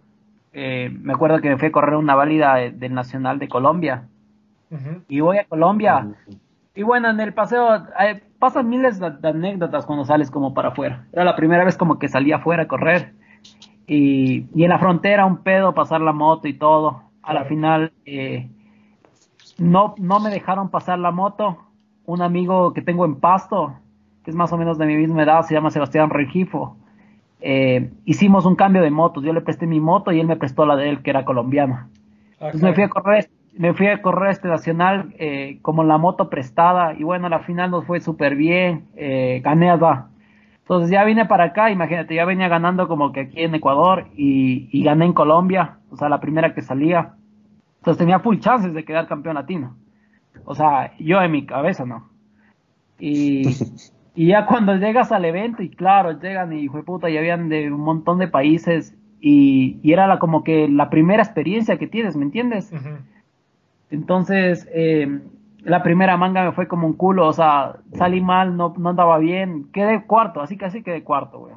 eh, 0.54 0.90
me 1.02 1.12
acuerdo 1.12 1.40
que 1.40 1.50
me 1.50 1.58
fui 1.58 1.68
a 1.68 1.72
correr 1.72 1.96
una 1.96 2.14
válida 2.14 2.54
de- 2.54 2.70
del 2.70 2.94
Nacional 2.94 3.38
de 3.38 3.48
Colombia. 3.48 4.08
Y 5.08 5.20
voy 5.20 5.38
a 5.38 5.44
Colombia 5.44 6.08
Y 6.74 6.82
bueno, 6.82 7.08
en 7.10 7.20
el 7.20 7.32
paseo 7.34 7.76
eh, 8.00 8.22
pasan 8.40 8.68
miles 8.68 8.98
de, 8.98 9.12
anécdotas 9.22 9.86
cuando 9.86 10.04
sales 10.04 10.30
como 10.30 10.54
para 10.54 10.68
afuera. 10.70 11.06
Era 11.12 11.24
la 11.24 11.36
primera 11.36 11.64
vez 11.64 11.76
como 11.76 11.98
que 12.00 12.08
salía 12.08 12.36
afuera 12.36 12.64
a 12.64 12.68
correr. 12.68 13.12
Y, 13.86 14.46
y 14.54 14.64
en 14.64 14.70
la 14.70 14.78
frontera 14.80 15.26
un 15.26 15.38
pedo, 15.44 15.74
pasar 15.74 16.00
la 16.00 16.12
moto 16.12 16.48
y 16.48 16.54
todo. 16.54 17.02
A 17.22 17.32
la 17.34 17.44
final 17.44 17.92
eh, 18.06 18.48
no, 19.58 19.94
no 19.98 20.20
me 20.20 20.30
dejaron 20.30 20.68
pasar 20.70 20.98
la 20.98 21.10
moto. 21.10 21.58
Un 22.06 22.22
amigo 22.22 22.72
que 22.72 22.82
tengo 22.82 23.04
en 23.04 23.16
Pasto, 23.20 23.74
que 24.24 24.30
es 24.30 24.36
más 24.36 24.52
o 24.52 24.56
menos 24.58 24.76
de 24.78 24.86
mi 24.86 24.96
misma 24.96 25.22
edad, 25.22 25.42
se 25.42 25.54
llama 25.54 25.70
Sebastián 25.70 26.10
Regifo. 26.10 26.76
Eh, 27.46 27.90
hicimos 28.06 28.46
un 28.46 28.56
cambio 28.56 28.80
de 28.80 28.90
motos. 28.90 29.22
Yo 29.22 29.34
le 29.34 29.42
presté 29.42 29.66
mi 29.66 29.78
moto 29.78 30.12
y 30.12 30.18
él 30.18 30.26
me 30.26 30.36
prestó 30.36 30.64
la 30.64 30.76
de 30.76 30.88
él, 30.88 31.02
que 31.02 31.10
era 31.10 31.26
colombiana. 31.26 31.88
Ah, 32.40 32.46
Entonces 32.46 32.62
me 32.62 32.72
fui 32.72 32.82
a 32.84 32.88
correr 32.88 33.28
me 33.56 33.72
fui 33.72 33.86
a 33.86 34.02
correr 34.02 34.32
este 34.32 34.48
nacional 34.48 35.14
eh, 35.18 35.58
como 35.62 35.84
la 35.84 35.96
moto 35.96 36.28
prestada 36.28 36.94
y 36.94 37.04
bueno, 37.04 37.28
la 37.28 37.40
final 37.40 37.70
nos 37.70 37.84
fue 37.84 38.00
súper 38.00 38.34
bien, 38.34 38.86
eh, 38.96 39.40
gané 39.44 39.70
allá. 39.70 40.06
Entonces 40.58 40.90
ya 40.90 41.04
vine 41.04 41.26
para 41.26 41.44
acá, 41.44 41.70
imagínate, 41.70 42.14
ya 42.16 42.24
venía 42.24 42.48
ganando 42.48 42.88
como 42.88 43.12
que 43.12 43.20
aquí 43.20 43.42
en 43.42 43.54
Ecuador 43.54 44.06
y, 44.16 44.68
y, 44.72 44.82
gané 44.82 45.04
en 45.04 45.12
Colombia, 45.12 45.78
o 45.90 45.96
sea, 45.96 46.08
la 46.08 46.18
primera 46.18 46.52
que 46.52 46.62
salía. 46.62 47.14
Entonces 47.76 47.98
tenía 47.98 48.18
full 48.18 48.38
chances 48.38 48.72
de 48.74 48.84
quedar 48.84 49.06
campeón 49.06 49.36
latino. 49.36 49.76
O 50.46 50.54
sea, 50.54 50.96
yo 50.98 51.22
en 51.22 51.30
mi 51.30 51.46
cabeza, 51.46 51.84
¿no? 51.84 52.08
Y, 52.98 53.44
y 54.14 54.28
ya 54.28 54.46
cuando 54.46 54.76
llegas 54.76 55.10
al 55.12 55.24
evento, 55.24 55.62
y 55.62 55.70
claro, 55.70 56.12
llegan 56.12 56.52
y 56.52 56.60
hijo 56.60 56.76
de 56.76 56.84
puta, 56.84 57.08
ya 57.10 57.18
habían 57.18 57.48
de 57.48 57.72
un 57.72 57.80
montón 57.80 58.18
de 58.18 58.28
países 58.28 58.94
y, 59.20 59.78
y 59.82 59.92
era 59.92 60.06
la, 60.06 60.18
como 60.18 60.44
que 60.44 60.68
la 60.68 60.90
primera 60.90 61.22
experiencia 61.22 61.78
que 61.78 61.86
tienes, 61.86 62.14
¿me 62.14 62.24
entiendes? 62.24 62.72
Entonces, 63.90 64.68
eh, 64.72 65.20
la 65.62 65.82
primera 65.82 66.16
manga 66.16 66.44
me 66.44 66.52
fue 66.52 66.68
como 66.68 66.86
un 66.86 66.92
culo, 66.92 67.26
o 67.26 67.32
sea, 67.32 67.76
salí 67.94 68.20
mal, 68.20 68.56
no, 68.56 68.74
no 68.76 68.90
andaba 68.90 69.18
bien, 69.18 69.70
quedé 69.72 70.04
cuarto, 70.04 70.40
así 70.40 70.56
que 70.56 70.66
así 70.66 70.82
quedé 70.82 71.02
cuarto, 71.02 71.40
güey. 71.40 71.54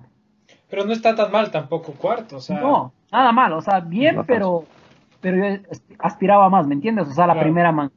Pero 0.70 0.86
no 0.86 0.94
está 0.94 1.16
tan 1.16 1.32
mal 1.32 1.52
tampoco 1.52 1.94
cuarto, 1.94 2.38
o 2.38 2.40
sea. 2.40 2.60
No, 2.60 2.92
nada 3.12 3.32
mal, 3.32 3.54
o 3.54 3.62
sea, 3.62 3.82
bien, 3.82 4.24
pero, 4.26 4.66
pero 5.22 5.38
yo 5.38 5.62
aspiraba 6.00 6.50
más, 6.50 6.68
¿me 6.68 6.76
entiendes? 6.76 7.08
O 7.08 7.12
sea, 7.12 7.28
la 7.28 7.40
primera 7.40 7.72
manga. 7.72 7.94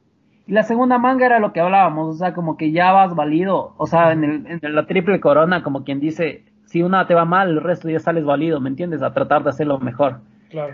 Y 0.51 0.53
la 0.53 0.63
segunda 0.63 0.97
manga 0.97 1.25
era 1.25 1.39
lo 1.39 1.53
que 1.53 1.61
hablábamos, 1.61 2.09
o 2.09 2.17
sea, 2.17 2.33
como 2.33 2.57
que 2.57 2.73
ya 2.73 2.91
vas 2.91 3.15
valido, 3.15 3.73
o 3.77 3.87
sea, 3.87 4.11
en, 4.11 4.25
el, 4.25 4.59
en 4.61 4.75
la 4.75 4.85
triple 4.85 5.21
corona, 5.21 5.63
como 5.63 5.85
quien 5.85 6.01
dice, 6.01 6.43
si 6.65 6.83
una 6.83 7.07
te 7.07 7.13
va 7.13 7.23
mal, 7.23 7.51
el 7.51 7.61
resto 7.61 7.87
ya 7.87 8.01
sales 8.01 8.25
valido, 8.25 8.59
¿me 8.59 8.67
entiendes? 8.67 9.01
A 9.01 9.13
tratar 9.13 9.45
de 9.45 9.51
hacerlo 9.51 9.79
mejor. 9.79 10.19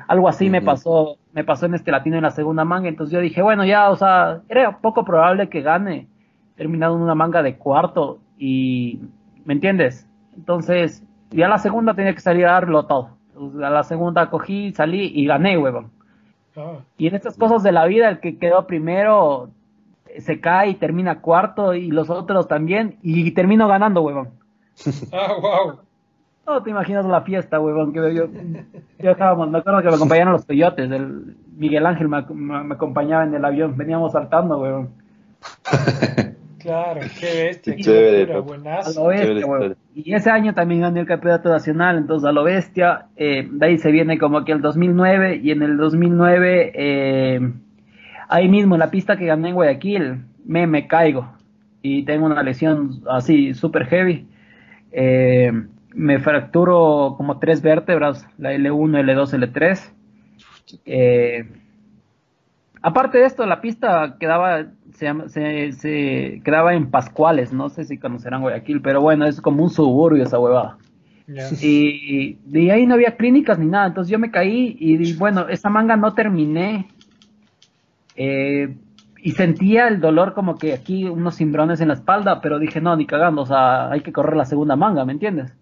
Algo 0.07 0.29
así 0.29 0.49
me 0.49 0.63
pasó, 0.63 1.17
me 1.31 1.43
pasó 1.43 1.67
en 1.67 1.75
este 1.75 1.91
latino 1.91 2.15
en 2.15 2.23
la 2.23 2.31
segunda 2.31 2.65
manga, 2.65 2.89
entonces 2.89 3.13
yo 3.13 3.19
dije, 3.19 3.43
bueno, 3.43 3.65
ya, 3.65 3.91
o 3.91 3.95
sea, 3.95 4.41
era 4.49 4.79
poco 4.79 5.05
probable 5.05 5.47
que 5.47 5.61
gane, 5.61 6.07
terminado 6.55 6.95
en 6.95 7.03
una 7.03 7.13
manga 7.13 7.43
de 7.43 7.57
cuarto, 7.57 8.17
y, 8.35 8.99
¿me 9.45 9.53
entiendes? 9.53 10.09
Entonces, 10.35 11.03
ya 11.29 11.47
la 11.47 11.59
segunda 11.59 11.93
tenía 11.93 12.15
que 12.15 12.21
salir 12.21 12.47
a 12.47 12.53
darlo 12.53 12.87
todo. 12.87 13.09
a 13.63 13.69
la 13.69 13.83
segunda 13.83 14.31
cogí, 14.31 14.73
salí 14.73 15.11
y 15.13 15.27
gané, 15.27 15.55
huevón. 15.55 15.91
Ah. 16.55 16.79
Y 16.97 17.05
en 17.05 17.13
estas 17.13 17.37
cosas 17.37 17.61
de 17.61 17.71
la 17.71 17.85
vida, 17.85 18.09
el 18.09 18.19
que 18.19 18.39
quedó 18.39 18.65
primero 18.65 19.51
se 20.21 20.39
cae 20.39 20.69
y 20.69 20.75
termina 20.75 21.21
cuarto, 21.21 21.73
y 21.73 21.91
los 21.91 22.09
otros 22.09 22.47
también, 22.47 22.97
y 23.01 23.31
termino 23.31 23.67
ganando, 23.67 24.01
huevón. 24.01 24.29
Ah, 25.11 25.33
wow. 25.41 25.79
No 26.45 26.63
te 26.63 26.69
imaginas 26.69 27.05
la 27.05 27.21
fiesta, 27.21 27.59
huevón, 27.59 27.91
que 27.91 28.15
yo, 28.15 28.25
yo 28.99 29.11
estábamos, 29.11 29.49
me 29.49 29.57
acuerdo 29.57 29.81
que 29.81 29.89
me 29.89 29.95
acompañaron 29.95 30.33
los 30.33 30.45
coyotes, 30.45 30.89
el 30.89 31.35
Miguel 31.57 31.85
Ángel 31.85 32.07
me, 32.07 32.21
me, 32.33 32.73
acompañaba 32.73 33.25
en 33.25 33.35
el 33.35 33.43
avión, 33.43 33.75
veníamos 33.75 34.13
saltando, 34.13 34.59
huevón. 34.59 34.89
Claro, 36.59 36.99
qué 37.17 37.43
bestia, 37.43 37.75
qué 37.75 37.81
chévere, 37.81 38.39
buenazo. 38.41 38.99
A 38.99 39.03
lo 39.03 39.09
bestia, 39.09 39.77
Y 39.93 40.13
ese 40.13 40.29
año 40.29 40.53
también 40.53 40.81
gané 40.81 40.99
el 40.99 41.05
campeonato 41.05 41.47
nacional, 41.47 41.97
entonces 41.97 42.27
a 42.27 42.33
lo 42.33 42.43
bestia, 42.43 43.05
eh, 43.15 43.47
de 43.49 43.65
ahí 43.65 43.77
se 43.77 43.89
viene 43.89 44.17
como 44.17 44.43
que 44.43 44.51
el 44.51 44.61
2009, 44.61 45.39
y 45.41 45.51
en 45.51 45.61
el 45.61 45.77
2009, 45.77 46.71
eh, 46.75 47.51
ahí 48.27 48.47
mismo 48.49 48.75
en 48.75 48.79
la 48.79 48.91
pista 48.91 49.17
que 49.17 49.25
gané 49.25 49.49
en 49.49 49.55
Guayaquil, 49.55 50.25
me, 50.45 50.67
me 50.67 50.87
caigo, 50.87 51.29
y 51.81 52.03
tengo 52.03 52.25
una 52.25 52.43
lesión 52.43 53.03
así, 53.09 53.53
súper 53.53 53.85
heavy. 53.85 54.27
Eh, 54.91 55.51
me 55.93 56.19
fracturo 56.19 57.15
como 57.17 57.39
tres 57.39 57.61
vértebras, 57.61 58.27
la 58.37 58.53
L1, 58.53 59.03
L2, 59.03 59.51
L3. 59.51 59.93
Eh, 60.85 61.49
aparte 62.81 63.19
de 63.19 63.25
esto, 63.25 63.45
la 63.45 63.61
pista 63.61 64.17
quedaba, 64.19 64.65
se, 64.93 65.71
se, 65.71 66.41
quedaba 66.43 66.73
en 66.73 66.91
Pascuales, 66.91 67.53
no 67.53 67.69
sé 67.69 67.85
si 67.85 67.97
conocerán 67.97 68.41
Guayaquil, 68.41 68.81
pero 68.81 69.01
bueno, 69.01 69.25
es 69.25 69.41
como 69.41 69.63
un 69.63 69.69
suburbio 69.69 70.23
esa 70.23 70.39
huevada. 70.39 70.77
Y 71.61 72.35
de 72.45 72.71
ahí 72.71 72.85
no 72.85 72.93
había 72.93 73.17
clínicas 73.17 73.59
ni 73.59 73.65
nada, 73.65 73.87
entonces 73.87 74.09
yo 74.09 74.17
me 74.17 74.31
caí 74.31 74.77
y, 74.79 75.13
bueno, 75.15 75.49
esa 75.49 75.69
manga 75.69 75.97
no 75.97 76.13
terminé. 76.13 76.87
Eh, 78.17 78.75
y 79.23 79.31
sentía 79.31 79.87
el 79.87 80.01
dolor 80.01 80.33
como 80.33 80.57
que 80.57 80.73
aquí 80.73 81.05
unos 81.05 81.37
cimbrones 81.37 81.79
en 81.79 81.87
la 81.87 81.93
espalda, 81.93 82.41
pero 82.41 82.59
dije, 82.59 82.81
no, 82.81 82.95
ni 82.95 83.05
cagando, 83.05 83.43
o 83.43 83.45
sea, 83.45 83.89
hay 83.89 84.01
que 84.01 84.11
correr 84.11 84.35
la 84.35 84.45
segunda 84.45 84.75
manga, 84.75 85.05
¿me 85.05 85.13
entiendes? 85.13 85.53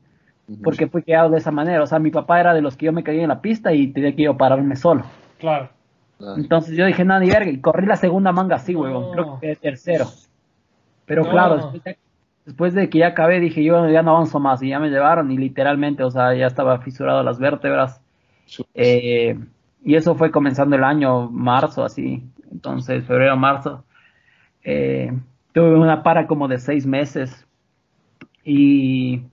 porque 0.63 0.87
fui 0.87 1.03
quedado 1.03 1.29
de 1.29 1.37
esa 1.37 1.51
manera. 1.51 1.83
O 1.83 1.87
sea, 1.87 1.99
mi 1.99 2.11
papá 2.11 2.39
era 2.39 2.53
de 2.53 2.61
los 2.61 2.77
que 2.77 2.85
yo 2.85 2.93
me 2.93 3.03
caía 3.03 3.23
en 3.23 3.29
la 3.29 3.41
pista 3.41 3.73
y 3.73 3.87
tenía 3.87 4.15
que 4.15 4.23
yo 4.23 4.37
pararme 4.37 4.75
solo. 4.75 5.03
Claro. 5.39 5.69
Entonces 6.37 6.77
yo 6.77 6.85
dije, 6.85 7.03
nada, 7.03 7.19
ni 7.19 7.29
verga, 7.29 7.51
y 7.51 7.59
corrí 7.59 7.85
la 7.85 7.97
segunda 7.97 8.31
manga 8.31 8.55
así, 8.55 8.73
huevón, 8.73 9.11
creo 9.11 9.39
que 9.39 9.55
tercero. 9.57 10.05
Pero 11.05 11.29
claro, 11.29 11.73
después 12.45 12.73
de, 12.73 12.89
que 12.89 12.99
ya 12.99 13.07
acabé, 13.07 13.41
dije, 13.41 13.61
yo 13.63 13.89
ya 13.89 14.01
no 14.01 14.11
avanzo 14.11 14.39
más, 14.39 14.63
y 14.63 14.69
ya 14.69 14.79
me 14.79 14.89
llevaron, 14.89 15.29
y 15.29 15.37
literalmente, 15.37 16.03
o 16.03 16.11
sea, 16.11 16.33
ya 16.33 16.47
estaba 16.47 16.79
fisurado 16.79 17.21
las 17.21 17.37
vértebras. 17.37 18.01
Eh, 18.73 19.37
y 19.83 19.95
eso 19.95 20.15
fue 20.15 20.31
comenzando 20.31 20.77
el 20.77 20.85
año, 20.85 21.29
marzo, 21.29 21.83
así, 21.83 22.23
entonces, 22.55 23.05
febrero, 23.05 23.37
marzo. 23.37 23.85
Eh, 24.63 25.11
tuve 25.53 25.75
una 25.75 26.03
para 26.03 26.27
como 26.27 26.47
de 26.47 26.57
seis 26.57 26.85
meses, 26.85 27.47
y 28.43 29.23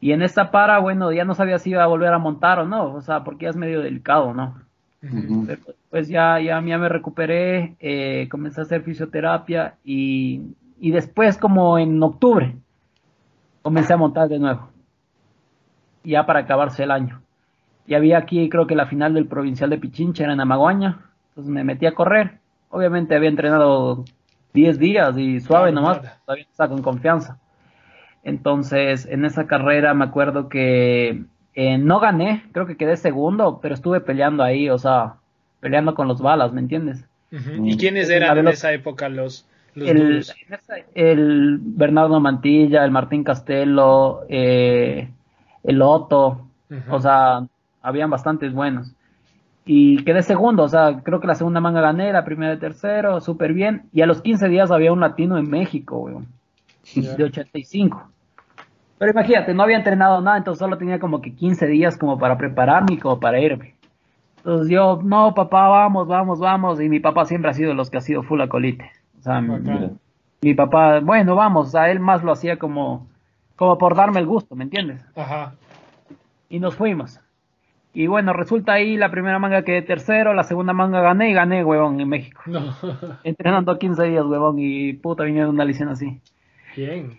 y 0.00 0.12
en 0.12 0.22
esta 0.22 0.50
para, 0.50 0.78
bueno, 0.78 1.10
ya 1.12 1.24
no 1.24 1.34
sabía 1.34 1.58
si 1.58 1.70
iba 1.70 1.82
a 1.82 1.88
volver 1.88 2.12
a 2.12 2.18
montar 2.18 2.60
o 2.60 2.66
no, 2.66 2.94
o 2.94 3.00
sea, 3.00 3.24
porque 3.24 3.44
ya 3.44 3.50
es 3.50 3.56
medio 3.56 3.80
delicado, 3.80 4.32
¿no? 4.32 4.60
pues 5.90 6.08
ya, 6.08 6.40
ya, 6.40 6.60
ya 6.60 6.78
me 6.78 6.88
recuperé, 6.88 7.76
eh, 7.80 8.28
comencé 8.30 8.60
a 8.60 8.64
hacer 8.64 8.82
fisioterapia 8.82 9.76
y, 9.84 10.54
y 10.80 10.90
después, 10.90 11.36
como 11.38 11.78
en 11.78 12.02
octubre, 12.02 12.56
comencé 13.62 13.92
a 13.92 13.96
montar 13.96 14.28
de 14.28 14.38
nuevo, 14.38 14.70
ya 16.04 16.26
para 16.26 16.40
acabarse 16.40 16.84
el 16.84 16.90
año. 16.90 17.20
Y 17.86 17.94
había 17.94 18.18
aquí, 18.18 18.48
creo 18.48 18.66
que 18.66 18.74
la 18.74 18.86
final 18.86 19.14
del 19.14 19.26
provincial 19.26 19.70
de 19.70 19.78
Pichincha 19.78 20.24
era 20.24 20.32
en 20.32 20.40
Amaguaña, 20.40 21.00
entonces 21.38 21.54
me 21.54 21.62
metí 21.62 21.86
a 21.86 21.94
correr. 21.94 22.38
Obviamente 22.68 23.14
había 23.14 23.28
entrenado 23.28 24.04
10 24.54 24.78
días 24.80 25.16
y 25.16 25.38
suave 25.38 25.70
nomás, 25.70 26.00
todavía 26.26 26.46
está 26.50 26.68
con 26.68 26.82
confianza. 26.82 27.38
Entonces, 28.24 29.06
en 29.06 29.24
esa 29.24 29.46
carrera 29.46 29.94
me 29.94 30.04
acuerdo 30.04 30.48
que 30.48 31.22
eh, 31.54 31.78
no 31.78 32.00
gané, 32.00 32.44
creo 32.50 32.66
que 32.66 32.76
quedé 32.76 32.96
segundo, 32.96 33.60
pero 33.62 33.74
estuve 33.74 34.00
peleando 34.00 34.42
ahí, 34.42 34.68
o 34.68 34.78
sea, 34.78 35.14
peleando 35.60 35.94
con 35.94 36.08
los 36.08 36.20
balas, 36.20 36.52
¿me 36.52 36.60
entiendes? 36.60 37.04
¿Y 37.30 37.76
quiénes 37.76 38.10
eran 38.10 38.36
en 38.38 38.48
esa 38.48 38.72
época 38.72 39.08
los, 39.08 39.46
el, 39.76 40.24
el, 40.94 41.58
Bernardo 41.60 42.18
Mantilla, 42.18 42.84
el 42.84 42.90
Martín 42.90 43.22
Castelo, 43.22 44.24
eh, 44.28 45.08
el 45.62 45.82
Otto, 45.82 46.48
o 46.90 47.00
sea, 47.00 47.46
habían 47.80 48.10
bastantes 48.10 48.52
buenos. 48.52 48.92
Y 49.70 50.02
quedé 50.04 50.22
segundo, 50.22 50.62
o 50.62 50.68
sea, 50.68 51.02
creo 51.02 51.20
que 51.20 51.26
la 51.26 51.34
segunda 51.34 51.60
manga 51.60 51.82
gané, 51.82 52.10
la 52.10 52.24
primera 52.24 52.52
de 52.52 52.56
tercero, 52.56 53.20
súper 53.20 53.52
bien. 53.52 53.82
Y 53.92 54.00
a 54.00 54.06
los 54.06 54.22
15 54.22 54.48
días 54.48 54.70
había 54.70 54.92
un 54.92 55.00
latino 55.00 55.36
en 55.36 55.48
México, 55.50 55.98
weón 55.98 56.26
de 56.94 57.24
85. 57.24 58.08
Pero 58.98 59.12
imagínate, 59.12 59.54
no 59.54 59.62
había 59.62 59.76
entrenado 59.76 60.20
nada, 60.20 60.38
entonces 60.38 60.58
solo 60.58 60.78
tenía 60.78 60.98
como 60.98 61.20
que 61.20 61.34
15 61.34 61.66
días 61.66 61.96
como 61.96 62.18
para 62.18 62.36
prepararme 62.36 62.94
y 62.94 62.98
como 62.98 63.20
para 63.20 63.40
irme. 63.40 63.74
Entonces 64.38 64.70
yo, 64.70 65.00
no, 65.02 65.34
papá, 65.34 65.68
vamos, 65.68 66.08
vamos, 66.08 66.40
vamos. 66.40 66.80
Y 66.80 66.88
mi 66.88 67.00
papá 67.00 67.24
siempre 67.24 67.50
ha 67.50 67.54
sido 67.54 67.74
los 67.74 67.90
que 67.90 67.98
ha 67.98 68.00
sido 68.00 68.22
full 68.22 68.40
acolite. 68.40 68.90
O 69.18 69.22
sea, 69.22 69.40
mi, 69.40 70.54
papá, 70.54 71.00
bueno, 71.00 71.34
vamos, 71.34 71.74
a 71.74 71.90
él 71.90 72.00
más 72.00 72.24
lo 72.24 72.32
hacía 72.32 72.56
como, 72.58 73.06
como 73.56 73.78
por 73.78 73.94
darme 73.94 74.20
el 74.20 74.26
gusto, 74.26 74.56
¿me 74.56 74.64
entiendes? 74.64 75.04
Ajá. 75.14 75.54
Y 76.48 76.58
nos 76.60 76.74
fuimos. 76.74 77.20
Y 77.98 78.06
bueno, 78.06 78.32
resulta 78.32 78.74
ahí 78.74 78.96
la 78.96 79.10
primera 79.10 79.40
manga 79.40 79.64
quedé 79.64 79.82
tercero, 79.82 80.32
la 80.32 80.44
segunda 80.44 80.72
manga 80.72 81.00
gané 81.00 81.30
y 81.30 81.32
gané, 81.32 81.64
huevón, 81.64 82.00
en 82.00 82.08
México. 82.08 82.40
Entrenando 83.24 83.76
15 83.76 84.04
días, 84.04 84.24
huevón, 84.24 84.54
y 84.60 84.92
puta, 84.92 85.24
vine 85.24 85.44
una 85.48 85.64
lesión 85.64 85.88
así. 85.88 86.20
Bien. 86.76 87.18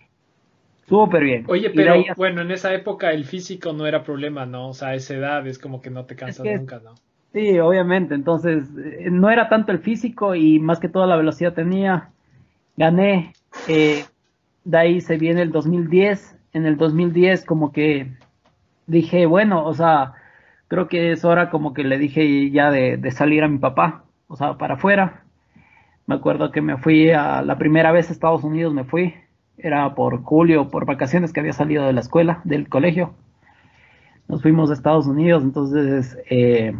Súper 0.88 1.22
bien. 1.22 1.43
Oye, 1.49 1.69
pero 1.72 2.01
bueno, 2.15 2.43
en 2.43 2.51
esa 2.51 2.73
época 2.73 3.11
el 3.11 3.26
físico 3.26 3.73
no 3.73 3.88
era 3.88 4.03
problema, 4.06 4.45
¿no? 4.45 4.69
O 4.69 4.73
sea, 4.73 4.89
a 4.89 4.95
esa 4.95 5.15
edad 5.15 5.45
es 5.47 5.60
como 5.60 5.81
que 5.81 5.89
no 5.89 6.06
te 6.06 6.15
cansas 6.15 6.45
nunca, 6.45 6.80
¿no? 6.81 6.95
Sí, 7.34 7.60
obviamente. 7.60 8.15
Entonces, 8.15 8.69
eh, 8.77 9.10
no 9.11 9.30
era 9.30 9.49
tanto 9.49 9.73
el 9.73 9.80
físico 9.80 10.34
y 10.34 10.60
más 10.60 10.80
que 10.80 10.88
toda 10.88 11.07
la 11.07 11.18
velocidad 11.18 11.53
tenía. 11.53 12.11
gané. 12.77 13.34
Eh, 13.68 14.06
de 14.64 14.77
ahí 14.77 15.01
se 15.01 15.18
viene 15.18 15.41
el 15.41 15.51
2010. 15.51 16.38
En 16.53 16.65
el 16.65 16.77
2010 16.77 17.43
como 17.43 17.73
que 17.73 18.14
dije, 18.88 19.26
bueno, 19.26 19.65
o 19.65 19.73
sea, 19.73 20.14
creo 20.70 20.88
que 20.88 21.12
es 21.12 21.26
hora 21.26 21.50
como 21.50 21.74
que 21.74 21.84
le 21.84 21.98
dije 21.98 22.50
ya 22.52 22.72
de, 22.72 22.96
de 22.96 23.12
salir 23.12 23.44
a 23.44 23.50
mi 23.50 23.58
papá, 23.58 24.06
o 24.28 24.38
sea, 24.38 24.58
para 24.58 24.76
afuera. 24.76 25.24
Me 26.08 26.16
acuerdo 26.16 26.52
que 26.52 26.62
me 26.62 26.78
fui 26.78 27.12
a 27.12 27.41
la 27.41 27.58
primera 27.58 27.91
vez 27.91 28.10
a 28.10 28.14
Estados 28.14 28.44
Unidos, 28.44 28.74
me 28.74 28.86
fui. 28.86 29.14
Era 29.58 29.94
por 29.94 30.24
julio, 30.24 30.70
por 30.70 30.86
vacaciones 30.86 31.34
que 31.34 31.41
había 31.41 31.54
salido 31.54 31.86
de 31.86 31.94
la 31.94 32.00
escuela, 32.00 32.40
del 32.46 32.70
colegio. 32.70 33.14
Nos 34.28 34.41
fuimos 34.41 34.70
a 34.70 34.74
Estados 34.74 35.08
Unidos, 35.08 35.44
entonces 35.44 36.18
eh, 36.30 36.74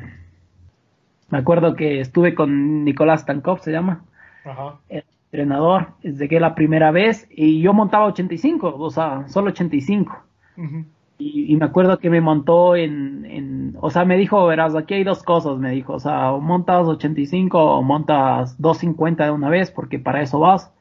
me 1.30 1.38
acuerdo 1.40 1.76
que 1.76 2.00
estuve 2.00 2.36
con 2.36 2.86
Nicolás 2.86 3.26
Tankov, 3.26 3.60
se 3.60 3.72
llama, 3.72 4.04
Ajá. 4.46 4.80
el 4.88 5.04
entrenador. 5.26 5.88
Llegué 6.04 6.40
la 6.40 6.56
primera 6.56 6.92
vez 6.92 7.28
y 7.30 7.62
yo 7.62 7.74
montaba 7.74 8.06
85, 8.06 8.76
o 8.78 8.90
sea, 8.92 9.28
solo 9.28 9.50
85. 9.50 10.24
Ujú. 10.58 10.86
Y, 11.20 11.54
y 11.54 11.58
me 11.58 11.66
acuerdo 11.66 12.00
que 12.00 12.10
me 12.10 12.22
montó 12.22 12.78
en, 12.78 13.26
en, 13.26 13.78
o 13.82 13.90
sea, 13.90 14.06
me 14.06 14.18
dijo, 14.18 14.46
verás, 14.48 14.74
aquí 14.76 14.94
hay 14.94 15.04
dos 15.04 15.22
cosas, 15.22 15.58
me 15.58 15.72
dijo, 15.72 15.94
o 15.94 16.00
sea, 16.00 16.32
o 16.32 16.40
montas 16.40 16.88
85 16.88 17.60
o 17.60 17.82
montas 17.82 18.60
250 18.60 19.26
de 19.26 19.32
una 19.32 19.50
vez, 19.50 19.70
porque 19.70 20.00
para 20.00 20.22
eso 20.22 20.40
vas. 20.40 20.74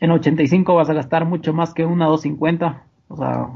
En 0.00 0.12
85 0.12 0.76
vas 0.76 0.88
a 0.88 0.94
gastar 0.94 1.24
mucho 1.24 1.52
más 1.52 1.74
que 1.74 1.84
una 1.84 2.06
250, 2.06 2.84
o 3.08 3.16
sea, 3.16 3.48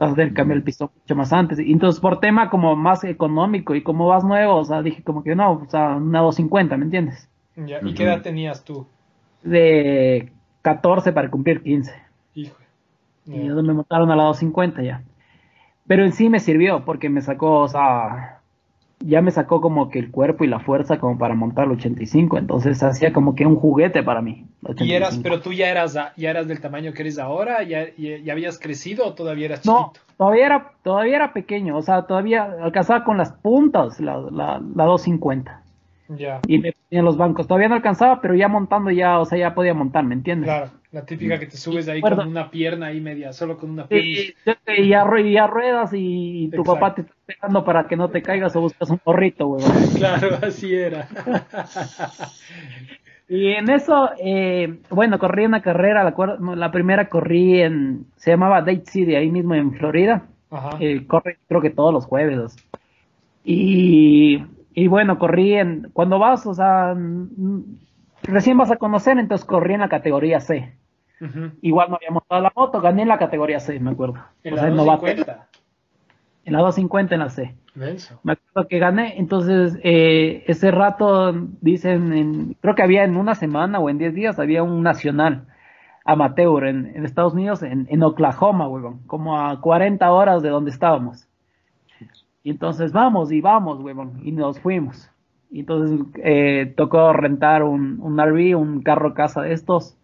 vas 0.00 0.12
a 0.12 0.14
tener 0.14 0.30
que 0.30 0.34
cambiar 0.34 0.56
el 0.56 0.64
pistón 0.64 0.90
mucho 1.00 1.14
más 1.14 1.32
antes. 1.32 1.60
Y 1.60 1.70
entonces, 1.72 2.00
por 2.00 2.18
tema 2.18 2.50
como 2.50 2.74
más 2.74 3.04
económico 3.04 3.76
y 3.76 3.82
como 3.84 4.08
vas 4.08 4.24
nuevo, 4.24 4.56
o 4.56 4.64
sea, 4.64 4.82
dije 4.82 5.04
como 5.04 5.22
que 5.22 5.36
no, 5.36 5.52
o 5.52 5.66
sea, 5.68 5.96
una 5.96 6.20
250, 6.20 6.76
¿me 6.76 6.84
entiendes? 6.86 7.28
Ya, 7.54 7.78
¿Y 7.82 7.94
qué 7.94 8.02
edad 8.02 8.22
tenías 8.22 8.64
tú? 8.64 8.86
De 9.44 10.32
14 10.62 11.12
para 11.12 11.30
cumplir 11.30 11.62
15. 11.62 11.92
Hijo. 12.34 12.56
Y 13.26 13.40
ellos 13.42 13.62
me 13.62 13.74
montaron 13.74 14.10
a 14.10 14.16
la 14.16 14.24
250 14.24 14.82
ya. 14.82 15.04
Pero 15.90 16.04
en 16.04 16.12
sí 16.12 16.28
me 16.28 16.38
sirvió 16.38 16.84
porque 16.84 17.08
me 17.08 17.20
sacó, 17.20 17.62
o 17.62 17.66
sea, 17.66 18.42
ya 19.00 19.22
me 19.22 19.32
sacó 19.32 19.60
como 19.60 19.90
que 19.90 19.98
el 19.98 20.12
cuerpo 20.12 20.44
y 20.44 20.46
la 20.46 20.60
fuerza 20.60 21.00
como 21.00 21.18
para 21.18 21.34
montar 21.34 21.64
el 21.64 21.72
85. 21.72 22.38
Entonces 22.38 22.80
hacía 22.80 23.12
como 23.12 23.34
que 23.34 23.44
un 23.44 23.56
juguete 23.56 24.04
para 24.04 24.22
mí. 24.22 24.46
¿Y 24.78 24.92
eras, 24.92 25.14
85. 25.18 25.22
pero 25.24 25.40
tú 25.40 25.52
ya 25.52 25.68
eras, 25.68 25.98
ya 26.16 26.30
eras 26.30 26.46
del 26.46 26.60
tamaño 26.60 26.92
que 26.92 27.02
eres 27.02 27.18
ahora? 27.18 27.64
¿Ya, 27.64 27.88
ya, 27.98 28.18
ya 28.22 28.32
habías 28.34 28.60
crecido 28.60 29.04
o 29.04 29.14
todavía 29.14 29.46
eras 29.46 29.66
No, 29.66 29.90
chiquito? 29.92 30.06
todavía 30.16 30.46
era, 30.46 30.72
todavía 30.84 31.16
era 31.16 31.32
pequeño, 31.32 31.76
o 31.76 31.82
sea, 31.82 32.02
todavía 32.02 32.44
alcanzaba 32.62 33.02
con 33.02 33.18
las 33.18 33.32
puntas 33.32 33.98
la, 33.98 34.16
la, 34.30 34.62
la 34.76 34.84
250. 34.84 35.60
Ya, 36.06 36.40
Y 36.46 36.58
me 36.58 36.70
ponía 36.70 37.00
en 37.00 37.04
los 37.04 37.16
bancos. 37.16 37.48
Todavía 37.48 37.68
no 37.68 37.74
alcanzaba, 37.74 38.20
pero 38.20 38.36
ya 38.36 38.46
montando 38.46 38.92
ya, 38.92 39.18
o 39.18 39.24
sea, 39.24 39.38
ya 39.38 39.56
podía 39.56 39.74
montar, 39.74 40.04
¿me 40.04 40.14
entiendes? 40.14 40.46
claro. 40.46 40.70
La 40.92 41.04
típica 41.06 41.38
que 41.38 41.46
te 41.46 41.56
subes 41.56 41.88
ahí 41.88 42.00
con 42.00 42.18
una 42.26 42.50
pierna 42.50 42.86
ahí 42.86 43.00
media, 43.00 43.32
solo 43.32 43.56
con 43.56 43.70
una 43.70 43.86
pierna. 43.86 44.06
Sí, 44.06 44.34
y 44.78 44.92
a, 44.92 45.06
y 45.20 45.36
a 45.36 45.46
ruedas 45.46 45.90
y, 45.92 46.48
tu 46.50 46.62
Exacto. 46.62 46.74
papá 46.74 46.94
te 46.96 47.02
está 47.02 47.14
esperando 47.28 47.64
para 47.64 47.86
que 47.86 47.96
no 47.96 48.08
te 48.08 48.22
caigas 48.22 48.56
o 48.56 48.60
buscas 48.60 48.90
un 48.90 49.00
gorrito, 49.04 49.46
huevón. 49.46 49.70
Claro, 49.96 50.38
así 50.42 50.74
era. 50.74 51.06
Y 53.32 53.52
en 53.52 53.70
eso, 53.70 54.10
eh, 54.18 54.80
bueno, 54.90 55.20
corrí 55.20 55.46
una 55.46 55.62
carrera, 55.62 56.02
la, 56.02 56.72
primera 56.72 57.08
corrí 57.08 57.60
en, 57.60 58.06
se 58.16 58.32
llamaba 58.32 58.58
Date 58.60 58.86
City, 58.86 59.14
ahí 59.14 59.30
mismo 59.30 59.54
en 59.54 59.72
Florida. 59.74 60.24
Ajá. 60.50 60.70
Eh, 60.80 61.06
corre 61.06 61.38
creo 61.46 61.60
que 61.60 61.70
todos 61.70 61.94
los 61.94 62.06
jueves. 62.06 62.56
Y, 63.44 64.44
y 64.74 64.88
bueno, 64.88 65.20
corrí 65.20 65.54
en, 65.54 65.90
cuando 65.92 66.18
vas, 66.18 66.44
o 66.44 66.54
sea, 66.54 66.96
recién 68.24 68.58
vas 68.58 68.72
a 68.72 68.78
conocer, 68.78 69.16
entonces 69.16 69.46
corrí 69.46 69.74
en 69.74 69.80
la 69.80 69.88
categoría 69.88 70.40
C. 70.40 70.74
Igual 71.62 71.90
no 71.90 71.96
había 71.96 72.10
montado 72.10 72.40
la 72.40 72.52
moto, 72.54 72.80
gané 72.80 73.02
en 73.02 73.08
la 73.08 73.18
categoría 73.18 73.60
C, 73.60 73.78
me 73.80 73.90
acuerdo. 73.90 74.14
En 74.42 74.54
O 74.54 74.56
la 74.56 74.62
sea, 74.62 74.70
novato. 74.70 75.02
250. 75.06 75.48
En 76.46 76.52
la 76.54 76.58
250 76.60 77.14
en 77.14 77.20
la 77.20 77.28
C. 77.30 77.54
Me 78.24 78.32
acuerdo 78.32 78.68
que 78.68 78.78
gané, 78.78 79.18
entonces 79.18 79.78
eh, 79.84 80.44
ese 80.46 80.70
rato 80.70 81.32
dicen, 81.60 82.12
en- 82.12 82.56
creo 82.60 82.74
que 82.74 82.82
había 82.82 83.04
en 83.04 83.16
una 83.16 83.34
semana 83.34 83.78
o 83.78 83.88
en 83.90 83.98
10 83.98 84.14
días 84.14 84.38
había 84.38 84.62
un 84.62 84.82
nacional 84.82 85.46
amateur 86.04 86.64
en, 86.66 86.92
en 86.96 87.04
Estados 87.04 87.34
Unidos, 87.34 87.62
en, 87.62 87.86
en 87.90 88.02
Oklahoma, 88.02 88.66
huevón, 88.68 89.00
como 89.06 89.38
a 89.38 89.60
40 89.60 90.10
horas 90.10 90.42
de 90.42 90.48
donde 90.48 90.70
estábamos. 90.70 91.28
Y 92.42 92.50
entonces 92.50 92.92
vamos 92.92 93.30
y 93.30 93.40
vamos, 93.42 93.78
huevón, 93.80 94.20
y 94.24 94.32
nos 94.32 94.58
fuimos. 94.60 95.10
Y 95.50 95.60
entonces 95.60 96.00
eh, 96.24 96.72
tocó 96.76 97.12
rentar 97.12 97.62
un, 97.62 97.98
un 98.00 98.18
RV, 98.18 98.56
un 98.56 98.82
carro 98.82 99.12
casa 99.14 99.42
de 99.42 99.52
estos, 99.52 99.96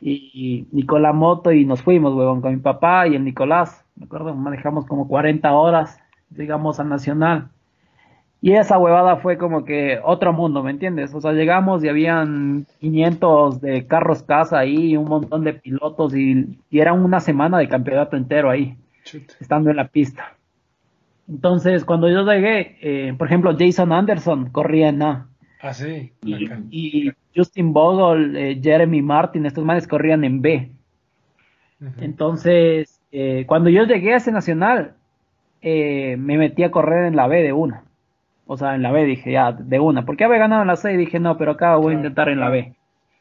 Y, 0.00 0.30
y, 0.34 0.66
y 0.72 0.86
con 0.86 1.02
la 1.02 1.12
moto 1.12 1.52
y 1.52 1.64
nos 1.64 1.82
fuimos, 1.82 2.14
huevón, 2.14 2.40
con 2.40 2.52
mi 2.52 2.60
papá 2.60 3.08
y 3.08 3.14
el 3.14 3.24
Nicolás. 3.24 3.84
Me 3.96 4.04
acuerdo, 4.04 4.34
manejamos 4.34 4.86
como 4.86 5.08
40 5.08 5.52
horas, 5.52 5.98
digamos, 6.30 6.78
al 6.80 6.88
Nacional. 6.88 7.48
Y 8.42 8.52
esa 8.52 8.78
huevada 8.78 9.16
fue 9.16 9.38
como 9.38 9.64
que 9.64 9.98
otro 10.04 10.32
mundo, 10.32 10.62
¿me 10.62 10.70
entiendes? 10.70 11.14
O 11.14 11.20
sea, 11.20 11.32
llegamos 11.32 11.82
y 11.82 11.88
habían 11.88 12.66
500 12.80 13.60
de 13.60 13.86
carros 13.86 14.22
casa 14.22 14.58
ahí, 14.58 14.92
y 14.92 14.96
un 14.96 15.08
montón 15.08 15.42
de 15.42 15.54
pilotos 15.54 16.14
y, 16.14 16.58
y 16.70 16.78
era 16.78 16.92
una 16.92 17.20
semana 17.20 17.58
de 17.58 17.68
campeonato 17.68 18.16
entero 18.16 18.50
ahí, 18.50 18.76
estando 19.40 19.70
en 19.70 19.76
la 19.76 19.88
pista. 19.88 20.36
Entonces, 21.28 21.84
cuando 21.84 22.08
yo 22.08 22.22
llegué, 22.22 22.76
eh, 22.82 23.14
por 23.16 23.26
ejemplo, 23.26 23.56
Jason 23.58 23.92
Anderson 23.92 24.50
corría 24.50 24.90
en 24.90 25.02
A. 25.02 25.28
Ah, 25.60 25.72
sí. 25.72 26.12
Y, 26.70 27.10
Justin 27.34 27.72
Bogle, 27.72 28.52
eh, 28.52 28.60
Jeremy 28.62 29.02
Martin, 29.02 29.46
estos 29.46 29.64
manes 29.64 29.86
corrían 29.86 30.24
en 30.24 30.40
B. 30.40 30.70
Entonces, 32.00 33.00
eh, 33.12 33.44
cuando 33.46 33.68
yo 33.68 33.84
llegué 33.84 34.14
a 34.14 34.16
ese 34.16 34.32
nacional, 34.32 34.94
eh, 35.60 36.16
me 36.18 36.38
metí 36.38 36.62
a 36.62 36.70
correr 36.70 37.06
en 37.06 37.16
la 37.16 37.26
B 37.26 37.42
de 37.42 37.52
una. 37.52 37.84
O 38.46 38.56
sea, 38.56 38.74
en 38.74 38.82
la 38.82 38.92
B 38.92 39.04
dije, 39.04 39.32
ya, 39.32 39.52
de 39.52 39.80
una. 39.80 40.06
Porque 40.06 40.24
había 40.24 40.38
ganado 40.38 40.62
en 40.62 40.68
la 40.68 40.76
C 40.76 40.92
y 40.92 40.96
dije, 40.96 41.18
no, 41.18 41.36
pero 41.36 41.52
acá 41.52 41.76
voy 41.76 41.92
a 41.92 41.96
intentar 41.96 42.28
en 42.28 42.40
la. 42.40 42.48
B. 42.48 42.74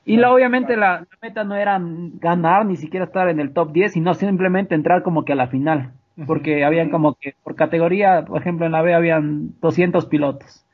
Y 0.06 0.18
la, 0.18 0.32
obviamente 0.32 0.78
la, 0.78 0.99
la 0.99 1.18
meta 1.22 1.44
no 1.44 1.56
era 1.56 1.80
ganar, 1.82 2.66
ni 2.66 2.78
siquiera 2.78 3.06
estar 3.06 3.28
en 3.28 3.40
el 3.40 3.52
top 3.52 3.72
10, 3.74 3.94
sino 3.94 4.14
simplemente 4.14 4.76
entrar 4.76 5.02
como 5.02 5.26
que 5.26 5.34
a 5.34 5.36
la 5.36 5.48
final. 5.48 5.94
Porque 6.28 6.64
habían 6.64 6.90
como 6.90 7.16
que, 7.16 7.36
por 7.44 7.56
categoría, 7.56 8.24
por 8.24 8.40
ejemplo, 8.40 8.66
en 8.66 8.72
la 8.72 8.82
B 8.82 8.94
habían 8.94 9.60
200 9.60 10.06
pilotos. 10.06 10.65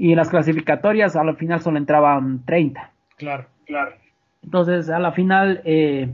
Y 0.00 0.12
en 0.12 0.16
las 0.16 0.30
clasificatorias 0.30 1.14
a 1.14 1.22
la 1.22 1.34
final 1.34 1.60
solo 1.60 1.76
entraban 1.76 2.42
30. 2.46 2.90
Claro, 3.18 3.44
claro. 3.66 3.92
Entonces, 4.42 4.88
a 4.88 4.98
la 4.98 5.12
final 5.12 5.60
eh, 5.66 6.08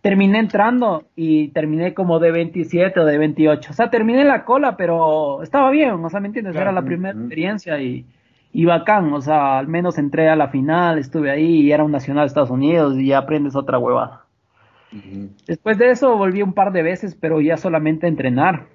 terminé 0.00 0.38
entrando 0.38 1.04
y 1.14 1.48
terminé 1.48 1.92
como 1.92 2.18
de 2.18 2.30
27 2.30 2.98
o 2.98 3.04
de 3.04 3.18
28. 3.18 3.70
O 3.70 3.74
sea, 3.74 3.90
terminé 3.90 4.22
en 4.22 4.28
la 4.28 4.46
cola, 4.46 4.78
pero 4.78 5.42
estaba 5.42 5.70
bien, 5.70 6.02
o 6.02 6.08
sea, 6.08 6.18
¿me 6.18 6.28
entiendes? 6.28 6.52
Claro. 6.52 6.70
Era 6.70 6.80
la 6.80 6.86
primera 6.86 7.12
experiencia 7.12 7.78
y, 7.78 8.06
y 8.54 8.64
bacán, 8.64 9.12
o 9.12 9.20
sea, 9.20 9.58
al 9.58 9.68
menos 9.68 9.98
entré 9.98 10.30
a 10.30 10.34
la 10.34 10.48
final, 10.48 10.98
estuve 10.98 11.30
ahí 11.30 11.60
y 11.60 11.72
era 11.72 11.84
un 11.84 11.92
nacional 11.92 12.22
de 12.22 12.28
Estados 12.28 12.48
Unidos 12.48 12.96
y 12.96 13.08
ya 13.08 13.18
aprendes 13.18 13.54
otra 13.54 13.78
huevada. 13.78 14.24
Después 15.46 15.76
de 15.76 15.90
eso 15.90 16.16
volví 16.16 16.40
un 16.40 16.54
par 16.54 16.72
de 16.72 16.82
veces, 16.82 17.14
pero 17.14 17.42
ya 17.42 17.58
solamente 17.58 18.06
a 18.06 18.08
entrenar. 18.08 18.68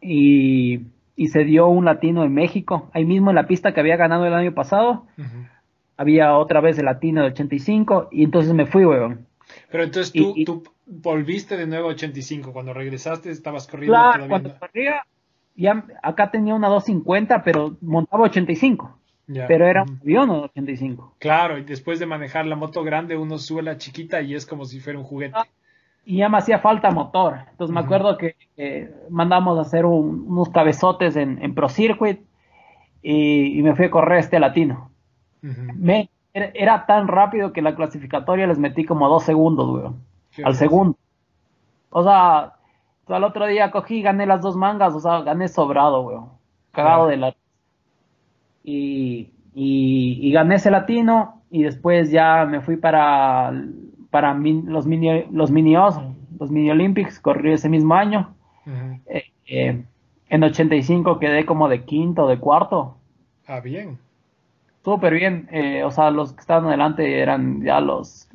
Y, 0.00 0.86
y 1.22 1.28
se 1.28 1.44
dio 1.44 1.68
un 1.68 1.84
latino 1.84 2.24
en 2.24 2.32
México, 2.32 2.88
ahí 2.94 3.04
mismo 3.04 3.28
en 3.30 3.36
la 3.36 3.46
pista 3.46 3.74
que 3.74 3.80
había 3.80 3.96
ganado 3.98 4.24
el 4.24 4.32
año 4.32 4.54
pasado 4.54 5.04
había 5.98 6.34
otra 6.36 6.60
vez 6.62 6.78
el 6.78 6.86
latino 6.86 7.20
de 7.20 7.28
85 7.28 8.08
y 8.10 8.24
entonces 8.24 8.54
me 8.54 8.64
fui, 8.64 8.86
weón. 8.86 9.26
Pero 9.70 9.84
entonces 9.84 10.12
tú, 10.14 10.32
Y- 10.34 10.44
tú 10.46 10.62
volviste 10.86 11.58
de 11.58 11.66
nuevo 11.66 11.88
a 11.88 11.92
85. 11.92 12.52
Cuando 12.54 12.72
regresaste 12.72 13.30
estabas 13.30 13.66
corriendo 13.66 13.92
Claro, 13.98 14.12
todavía. 14.12 14.28
cuando 14.30 14.58
corría, 14.58 15.02
ya 15.56 15.84
acá 16.02 16.30
tenía 16.30 16.54
una 16.54 16.68
250, 16.68 17.42
pero 17.44 17.76
montaba 17.82 18.24
85. 18.24 18.96
Ya. 19.26 19.46
Pero 19.46 19.66
era 19.66 19.82
un 19.82 19.98
avión 20.00 20.30
o 20.30 20.42
85. 20.44 21.16
Claro, 21.18 21.58
y 21.58 21.64
después 21.64 21.98
de 21.98 22.06
manejar 22.06 22.46
la 22.46 22.56
moto 22.56 22.82
grande, 22.82 23.16
uno 23.18 23.36
sube 23.38 23.62
la 23.62 23.76
chiquita 23.76 24.22
y 24.22 24.34
es 24.34 24.46
como 24.46 24.64
si 24.64 24.80
fuera 24.80 24.98
un 24.98 25.04
juguete. 25.04 25.36
Y 26.04 26.18
ya 26.18 26.28
me 26.28 26.38
hacía 26.38 26.58
falta 26.58 26.90
motor. 26.90 27.38
Entonces 27.50 27.74
me 27.74 27.80
acuerdo 27.80 28.16
que 28.18 28.34
eh, 28.56 28.92
mandamos 29.10 29.58
a 29.58 29.62
hacer 29.62 29.84
un- 29.86 30.24
unos 30.28 30.48
cabezotes 30.50 31.16
en, 31.16 31.42
en 31.42 31.54
Pro 31.54 31.68
Circuit 31.68 32.20
y, 33.02 33.58
y 33.58 33.62
me 33.62 33.74
fui 33.76 33.86
a 33.86 33.90
correr 33.90 34.18
este 34.18 34.40
latino. 34.40 34.90
Me, 35.42 36.10
era, 36.34 36.50
era 36.54 36.86
tan 36.86 37.08
rápido 37.08 37.52
que 37.52 37.62
la 37.62 37.74
clasificatoria 37.76 38.46
les 38.46 38.58
metí 38.58 38.84
como 38.84 39.08
dos 39.08 39.22
segundos, 39.24 39.68
weón. 39.70 40.00
Al 40.44 40.54
segundo. 40.54 40.96
O 41.90 42.02
sea, 42.02 42.54
al 43.08 43.24
otro 43.24 43.46
día 43.46 43.70
cogí, 43.70 44.02
gané 44.02 44.26
las 44.26 44.40
dos 44.42 44.56
mangas, 44.56 44.94
o 44.94 45.00
sea, 45.00 45.20
gané 45.22 45.48
sobrado, 45.48 46.02
weón. 46.02 46.28
Cagado 46.72 47.06
de 47.08 47.16
la... 47.16 47.34
Y, 48.62 49.30
y, 49.54 50.18
y 50.20 50.32
gané 50.32 50.56
ese 50.56 50.70
latino 50.70 51.42
y 51.50 51.62
después 51.62 52.10
ya 52.10 52.44
me 52.46 52.60
fui 52.60 52.76
para, 52.76 53.52
para 54.10 54.34
mi- 54.34 54.62
los 54.62 54.86
mini 54.86 55.24
los 55.30 55.50
minios, 55.50 55.98
los 56.38 56.50
mini 56.50 56.70
Olympics, 56.70 57.20
corrí 57.20 57.52
ese 57.52 57.68
mismo 57.68 57.94
año. 57.94 58.34
Ujú. 58.66 59.00
Eh, 59.06 59.24
eh, 59.46 59.84
en 60.28 60.42
85 60.44 61.18
quedé 61.18 61.44
como 61.44 61.68
de 61.68 61.84
quinto, 61.84 62.26
de 62.28 62.38
cuarto. 62.38 62.96
Ah, 63.46 63.60
bien. 63.60 63.98
súper 64.84 65.12
bien. 65.14 65.46
Eh, 65.52 65.84
o 65.84 65.90
sea, 65.90 66.10
los 66.10 66.32
que 66.32 66.40
estaban 66.40 66.66
adelante 66.66 67.20
eran 67.20 67.62
ya 67.62 67.80
los, 67.80 68.28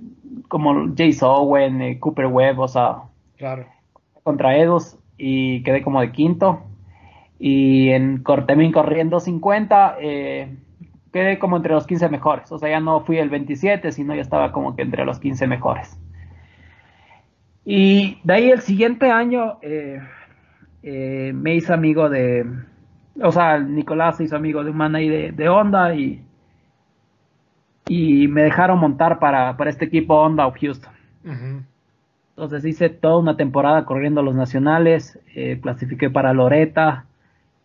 como 0.48 0.90
Jace 0.96 1.20
Owen, 1.26 1.82
eh, 1.82 2.00
Cooper 2.00 2.28
Webb, 2.28 2.60
o 2.60 2.68
sea, 2.68 2.98
Claro. 3.38 3.66
contra 4.24 4.56
Edos 4.58 5.00
y 5.18 5.64
quedé 5.64 5.82
como 5.82 6.02
de 6.02 6.12
quinto. 6.12 6.60
Y 7.40 7.90
en 7.90 8.24
también 8.24 8.72
corriendo 8.72 9.20
50, 9.20 9.98
eh, 10.00 10.56
quedé 11.16 11.40
como 11.40 11.56
entre 11.56 11.72
los 11.72 11.88
15 11.88 12.10
mejores. 12.10 12.52
O 12.52 12.60
sea, 12.60 12.70
ya 12.70 12.82
no 12.82 13.00
fui 13.00 13.20
el 13.20 13.30
27, 13.30 13.94
sino 13.94 14.14
ya 14.14 14.22
estaba 14.22 14.52
como 14.52 14.76
que 14.76 14.82
entre 14.82 15.06
los 15.06 15.18
15 15.18 15.48
mejores. 15.48 15.98
Y 17.64 18.20
de 18.26 18.34
ahí 18.34 18.50
el 18.52 18.60
siguiente 18.60 19.10
año 19.10 19.58
eh, 19.62 20.02
eh, 20.84 21.32
me 21.34 21.56
hice 21.56 21.72
amigo 21.72 22.10
de, 22.10 22.46
o 23.22 23.32
sea, 23.32 23.60
Nicolás 23.60 24.18
se 24.18 24.26
hizo 24.26 24.36
amigo 24.36 24.66
de 24.66 24.72
un 24.72 24.76
man 24.76 24.94
ahí 24.94 25.08
de, 25.08 25.32
de 25.32 25.48
Honda 25.48 25.96
y, 25.96 26.22
y 27.88 28.28
me 28.28 28.44
dejaron 28.44 28.78
montar 28.78 29.18
para, 29.18 29.56
para 29.56 29.70
este 29.70 29.86
equipo 29.86 30.16
Honda 30.16 30.46
of 30.46 30.58
Houston. 30.60 30.92
Entonces 32.32 32.66
hice 32.66 32.90
toda 32.90 33.20
una 33.20 33.38
temporada 33.38 33.86
corriendo 33.86 34.22
los 34.22 34.36
nacionales, 34.36 35.18
eh, 35.34 35.62
clasifiqué 35.62 36.10
para 36.10 36.34
Loreta, 36.34 37.06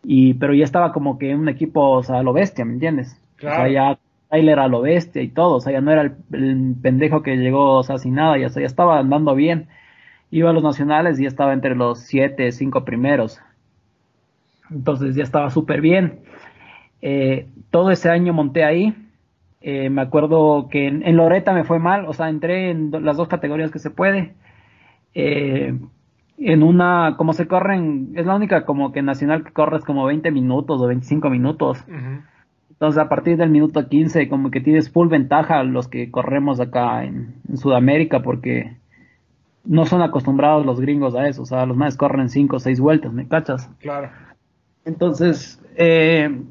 y, 0.03 0.35
pero 0.35 0.53
ya 0.53 0.63
estaba 0.63 0.93
como 0.93 1.19
que 1.19 1.35
un 1.35 1.49
equipo, 1.49 1.89
o 1.89 2.01
sea, 2.01 2.23
lo 2.23 2.31
bestia, 2.31 2.63
¿me 2.63 2.71
entiendes? 2.75 3.20
Claro. 3.41 3.55
O 3.63 3.65
sea, 3.65 3.73
ya 3.73 3.99
Tyler 4.29 4.59
a 4.59 4.67
lo 4.69 4.81
bestia 4.81 5.21
y 5.21 5.29
todo, 5.29 5.55
o 5.55 5.61
sea, 5.61 5.73
ya 5.73 5.81
no 5.81 5.91
era 5.91 6.03
el, 6.03 6.15
el 6.33 6.75
pendejo 6.81 7.21
que 7.23 7.35
llegó, 7.37 7.77
o 7.77 7.83
sea, 7.83 7.97
sin 7.97 8.15
nada, 8.15 8.37
ya, 8.37 8.47
o 8.47 8.49
sea, 8.49 8.61
ya 8.61 8.67
estaba 8.67 8.99
andando 8.99 9.35
bien. 9.35 9.67
Iba 10.31 10.51
a 10.51 10.53
los 10.53 10.63
nacionales 10.63 11.19
y 11.19 11.23
ya 11.23 11.29
estaba 11.29 11.53
entre 11.53 11.75
los 11.75 11.99
siete, 12.01 12.51
cinco 12.53 12.85
primeros. 12.85 13.41
Entonces 14.69 15.15
ya 15.15 15.23
estaba 15.23 15.49
súper 15.49 15.81
bien. 15.81 16.21
Eh, 17.01 17.49
todo 17.71 17.91
ese 17.91 18.09
año 18.09 18.33
monté 18.33 18.63
ahí. 18.65 18.95
Eh, 19.61 19.89
me 19.91 20.01
acuerdo 20.03 20.69
que 20.69 20.87
en, 20.87 21.03
en 21.07 21.17
Loreta 21.17 21.53
me 21.53 21.65
fue 21.65 21.79
mal, 21.79 22.05
o 22.07 22.13
sea, 22.13 22.29
entré 22.29 22.71
en 22.71 22.91
do- 22.91 22.99
las 23.01 23.17
dos 23.17 23.29
categorías 23.29 23.71
que 23.71 23.79
se 23.79 23.91
puede. 23.91 24.35
Eh, 25.15 25.79
en 26.37 26.63
una, 26.63 27.15
como 27.17 27.33
se 27.33 27.47
corren, 27.47 28.13
es 28.15 28.25
la 28.25 28.35
única 28.35 28.65
como 28.65 28.91
que 28.93 29.01
nacional 29.03 29.43
que 29.45 29.53
corres 29.53 29.83
como 29.85 30.05
20 30.05 30.31
minutos 30.31 30.81
o 30.81 30.87
25 30.87 31.29
minutos. 31.29 31.85
Entonces 32.81 32.99
a 32.99 33.09
partir 33.09 33.37
del 33.37 33.51
minuto 33.51 33.87
15 33.87 34.27
como 34.27 34.49
que 34.49 34.59
tienes 34.59 34.89
full 34.89 35.07
ventaja 35.07 35.61
los 35.61 35.87
que 35.87 36.09
corremos 36.09 36.59
acá 36.59 37.03
en, 37.03 37.35
en 37.47 37.57
Sudamérica 37.57 38.23
porque 38.23 38.75
no 39.63 39.85
son 39.85 40.01
acostumbrados 40.01 40.65
los 40.65 40.81
gringos 40.81 41.13
a 41.13 41.27
eso. 41.27 41.43
O 41.43 41.45
sea, 41.45 41.67
los 41.67 41.77
más 41.77 41.95
corren 41.95 42.27
5 42.27 42.55
o 42.55 42.59
6 42.59 42.79
vueltas, 42.79 43.13
¿me 43.13 43.27
cachas? 43.27 43.69
Claro. 43.77 44.09
Entonces, 44.83 45.61
eh, 45.75 46.41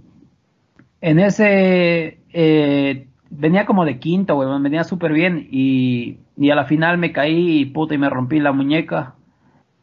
en 1.01 1.19
ese 1.19 2.21
eh, 2.33 3.09
venía 3.29 3.67
como 3.67 3.85
de 3.85 3.99
quinto, 3.99 4.39
weón, 4.39 4.63
venía 4.63 4.85
súper 4.85 5.13
bien 5.13 5.49
y, 5.51 6.19
y 6.37 6.51
a 6.51 6.55
la 6.55 6.67
final 6.67 6.97
me 6.97 7.11
caí 7.11 7.63
y 7.63 7.65
puta 7.65 7.97
y 7.97 7.99
me 7.99 8.09
rompí 8.09 8.39
la 8.39 8.53
muñeca 8.53 9.17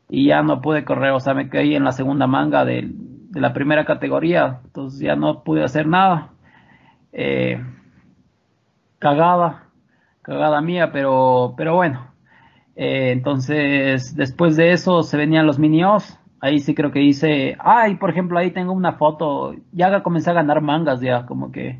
y 0.07 0.28
ya 0.28 0.44
no 0.44 0.61
pude 0.61 0.86
correr, 0.86 1.11
o 1.11 1.19
sea, 1.19 1.34
me 1.34 1.49
caí 1.49 1.76
en 1.76 1.84
la 1.84 1.91
segunda 1.91 2.26
manga 2.26 2.64
de 2.64 2.90
la 3.34 3.52
primera 3.52 3.84
categoría, 3.84 4.61
entonces 4.64 5.02
ya 5.02 5.18
no 5.18 5.44
pude 5.44 5.65
hacer 5.65 5.88
nada. 5.88 6.32
Eh, 7.19 7.60
cagada, 8.99 9.69
cagada 10.22 10.61
mía, 10.61 10.91
pero, 10.91 11.56
pero 11.57 11.76
bueno. 11.76 12.11
Eh, 12.76 13.11
entonces, 13.11 14.15
después 14.15 14.56
de 14.56 14.72
eso 14.72 15.02
se 15.02 15.18
venían 15.18 15.48
los 15.48 15.57
mini-os. 15.57 16.19
Ahí 16.39 16.60
sí 16.60 16.76
creo 16.76 16.91
que 16.91 17.02
hice, 17.02 17.57
ay, 17.60 17.95
por 17.95 18.11
ejemplo, 18.11 18.38
ahí 18.38 18.52
tengo 18.52 18.72
una 18.72 18.94
foto, 18.94 19.56
ya 19.72 20.03
comencé 20.03 20.30
a 20.30 20.34
ganar 20.34 20.61
mangas 20.61 21.02
ya, 21.02 21.26
como 21.26 21.52
que 21.52 21.80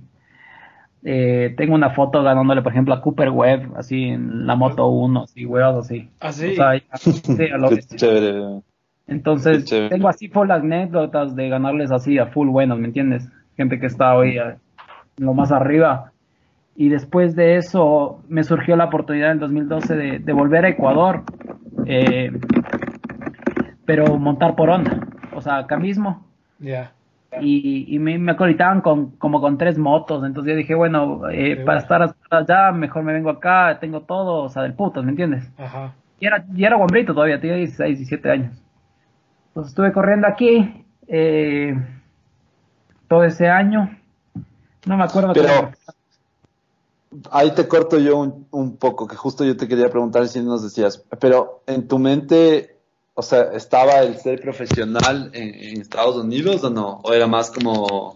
eh, 1.04 1.54
tengo 1.56 1.76
una 1.76 1.92
foto 1.92 2.24
ganándole, 2.24 2.64
por 2.64 2.72
ejemplo, 2.72 2.96
a 2.96 3.02
Cooper 3.02 3.30
Webb, 3.30 3.74
así 3.78 4.06
en 4.06 4.48
la 4.48 4.56
Moto 4.56 4.88
1, 4.88 5.24
así, 5.24 5.46
huevos, 5.46 5.86
así. 5.86 6.10
Así. 6.20 6.54
O 6.54 6.56
sea, 6.56 6.76
ya, 6.76 6.98
sí, 6.98 7.44
a 7.54 7.58
lo. 7.58 7.70
Entonces, 9.06 9.70
tengo 9.90 10.10
así 10.10 10.28
full 10.28 10.50
anécdotas 10.50 11.36
de 11.36 11.50
ganarles 11.50 11.92
así 11.92 12.18
a 12.18 12.26
full 12.28 12.50
buenos, 12.50 12.80
¿me 12.80 12.88
entiendes? 12.88 13.30
Gente 13.56 13.80
que 13.80 13.86
está 13.86 14.16
hoy 14.16 14.40
a- 14.40 14.58
lo 15.18 15.34
más 15.34 15.52
arriba. 15.52 16.12
Y 16.76 16.90
después 16.90 17.36
de 17.36 17.58
eso 17.58 18.22
me 18.30 18.44
surgió 18.44 18.76
la 18.76 18.86
oportunidad 18.86 19.32
en 19.32 19.40
2012 19.40 19.96
de, 19.96 20.20
de 20.20 20.34
volver 20.34 20.66
a 20.66 20.70
Ecuador, 20.70 21.24
eh, 21.86 22.32
pero 23.86 24.18
montar 24.18 24.56
por 24.56 24.70
onda, 24.70 25.08
o 25.34 25.42
sea, 25.42 25.58
acá 25.58 25.78
mismo. 25.78 26.26
Y, 27.42 27.94
y 27.94 28.00
me, 28.00 28.18
me 28.18 28.32
acolitaban 28.32 28.82
con, 28.82 29.12
como 29.18 29.42
con 29.42 29.58
tres 29.58 29.78
motos, 29.78 30.24
entonces 30.24 30.54
yo 30.54 30.58
dije, 30.58 30.76
bueno, 30.76 31.30
eh, 31.30 31.58
para 31.66 31.84
bueno. 31.86 32.06
estar 32.06 32.16
allá, 32.30 32.72
mejor 32.72 33.04
me 33.04 33.14
vengo 33.14 33.30
acá, 33.30 33.78
tengo 33.80 34.02
todo, 34.02 34.44
o 34.44 34.50
sea, 34.50 34.64
del 34.64 34.74
putas, 34.74 35.04
¿me 35.04 35.12
entiendes? 35.12 35.52
Ajá. 35.58 35.94
Y 36.20 36.26
era, 36.26 36.46
y 36.56 36.64
era 36.64 36.78
guambrito 36.78 37.14
todavía, 37.14 37.40
tenía 37.40 37.58
16, 37.58 37.98
17 37.98 38.32
años. 38.32 38.64
Entonces 39.50 39.72
estuve 39.72 39.92
corriendo 39.92 40.28
aquí 40.28 40.86
eh, 41.08 41.76
todo 43.08 43.24
ese 43.24 43.50
año. 43.50 43.97
No 44.88 44.98
me 44.98 45.04
acuerdo. 45.04 45.34
Pero- 45.34 45.48
cómo- 45.56 45.72
Ahí 47.32 47.52
te 47.52 47.68
corto 47.68 47.98
yo 48.00 48.18
un, 48.18 48.48
un 48.52 48.76
poco, 48.78 49.08
que 49.08 49.16
justo 49.16 49.46
yo 49.46 49.56
te 49.56 49.68
quería 49.68 49.90
preguntar 49.90 50.28
si 50.28 50.42
nos 50.42 50.62
decías, 50.62 51.04
pero 51.20 51.64
en 51.66 51.88
tu 51.88 52.00
mente, 52.00 52.76
o 53.14 53.22
sea, 53.22 53.44
¿estaba 53.54 54.00
el 54.02 54.18
ser 54.18 54.42
profesional 54.42 55.32
en, 55.34 55.56
en 55.56 55.82
Estados 55.82 56.18
Unidos 56.18 56.64
o 56.66 56.70
no? 56.70 57.00
¿O 57.04 57.14
era 57.14 57.26
más 57.26 57.50
como, 57.50 58.14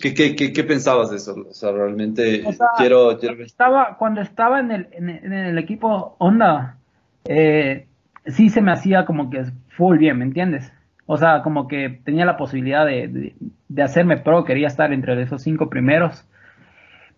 ¿qué, 0.00 0.12
qué, 0.12 0.36
qué, 0.36 0.52
qué 0.52 0.62
pensabas 0.62 1.10
de 1.10 1.16
eso? 1.16 1.34
O 1.50 1.54
sea, 1.54 1.72
realmente 1.72 2.44
O 2.46 2.52
sea, 2.52 2.66
quiero, 2.76 3.12
estaba, 3.12 3.96
cuando 3.96 4.20
estaba 4.20 4.60
en 4.60 4.72
el, 4.72 4.88
en, 4.92 5.08
en 5.08 5.32
el 5.32 5.58
equipo 5.58 6.14
Honda, 6.18 6.76
eh, 7.24 7.86
sí 8.26 8.50
se 8.50 8.60
me 8.60 8.72
hacía 8.72 9.06
como 9.06 9.30
que 9.30 9.46
full 9.70 9.96
bien, 9.96 10.18
¿me 10.18 10.24
entiendes? 10.26 10.70
O 11.10 11.16
sea, 11.16 11.40
como 11.42 11.68
que 11.68 12.00
tenía 12.04 12.26
la 12.26 12.36
posibilidad 12.36 12.84
de, 12.84 13.08
de, 13.08 13.34
de 13.68 13.82
hacerme 13.82 14.18
pro, 14.18 14.44
quería 14.44 14.66
estar 14.66 14.92
entre 14.92 15.20
esos 15.22 15.42
cinco 15.42 15.70
primeros. 15.70 16.26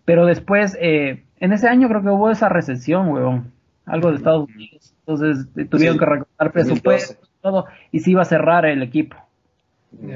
Pero 0.05 0.25
después, 0.25 0.77
eh, 0.79 1.25
en 1.41 1.51
ese 1.51 1.67
año 1.67 1.89
creo 1.89 2.01
que 2.01 2.07
hubo 2.09 2.31
esa 2.31 2.47
recesión, 2.47 3.09
weón. 3.09 3.51
Algo 3.85 4.09
de 4.11 4.15
Estados 4.17 4.47
Unidos. 4.47 4.93
Entonces 4.99 5.45
eh, 5.57 5.65
tuvieron 5.65 5.95
Sí, 5.95 5.99
que 5.99 6.05
recortar 6.05 6.53
2012. 6.53 6.53
presupuesto 6.53 7.25
y 7.25 7.41
todo, 7.41 7.65
y 7.91 7.99
se 7.99 8.11
iba 8.11 8.21
a 8.21 8.25
cerrar 8.25 8.65
el 8.65 8.81
equipo. 8.81 9.17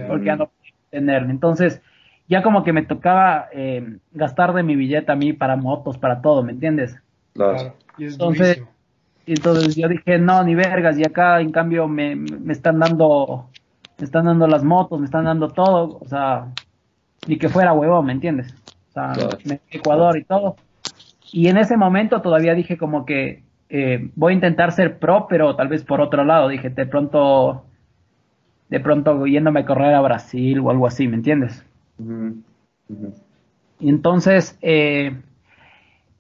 Porque 0.08 0.26
ya 0.26 0.38
no 0.38 0.46
podía 0.48 0.74
tener. 0.92 1.24
Entonces, 1.24 1.82
ya 2.30 2.42
como 2.44 2.64
que 2.64 2.72
me 2.72 2.84
tocaba 2.84 3.50
eh, 3.52 3.98
gastar 4.14 4.54
de 4.54 4.64
mi 4.64 4.76
billete 4.78 5.12
a 5.12 5.16
mí 5.16 5.34
para 5.34 5.58
motos, 5.58 5.98
para 5.98 6.22
todo, 6.22 6.44
¿me 6.44 6.54
entiendes? 6.54 6.96
Claro. 7.34 7.56
Claro. 7.58 7.74
Y 7.98 8.06
es 8.06 8.14
Entonces- 8.14 8.48
durísimo. 8.58 8.76
Entonces 9.28 9.76
yo 9.76 9.88
dije, 9.88 10.20
no, 10.20 10.44
ni 10.44 10.54
vergas, 10.54 11.00
y 11.00 11.04
acá 11.04 11.42
en 11.42 11.52
cambio 11.52 11.88
me, 11.88 12.16
me 12.16 12.54
están 12.54 12.78
dando, 12.78 13.50
me 13.98 14.06
están 14.06 14.26
dando 14.26 14.48
las 14.48 14.64
motos, 14.64 15.00
me 15.00 15.06
están 15.06 15.26
dando 15.26 15.50
todo, 15.50 16.00
o 16.02 16.08
sea, 16.08 16.48
ni 17.28 17.38
que 17.38 17.50
fuera 17.50 17.74
huevón, 17.74 18.06
¿me 18.06 18.14
entiendes? 18.14 18.54
O 18.90 18.92
sea, 18.94 19.14
Claro. 19.14 19.38
me 19.46 19.62
Ecuador 19.72 20.18
y 20.18 20.24
todo. 20.24 20.56
Y 21.32 21.48
en 21.48 21.58
ese 21.58 21.78
momento 21.78 22.22
todavía 22.22 22.54
dije 22.54 22.78
como 22.78 23.06
que 23.06 23.44
eh, 23.70 24.10
voy 24.16 24.34
a 24.34 24.36
intentar 24.36 24.72
ser 24.72 25.00
pro, 25.00 25.28
pero 25.28 25.56
tal 25.56 25.68
vez 25.68 25.84
por 25.84 26.02
otro 26.02 26.24
lado, 26.24 26.48
dije, 26.48 26.70
de 26.70 26.86
pronto, 26.86 27.66
de 28.70 28.80
pronto 28.80 29.26
yéndome 29.26 29.62
a 29.62 29.66
correr 29.66 29.94
a 29.96 30.02
Brasil 30.02 30.60
o 30.60 30.70
algo 30.70 30.88
así, 30.88 31.08
¿me 31.08 31.16
entiendes? 31.16 31.66
Y 33.80 33.90
entonces, 33.90 34.58
eh, 34.62 35.18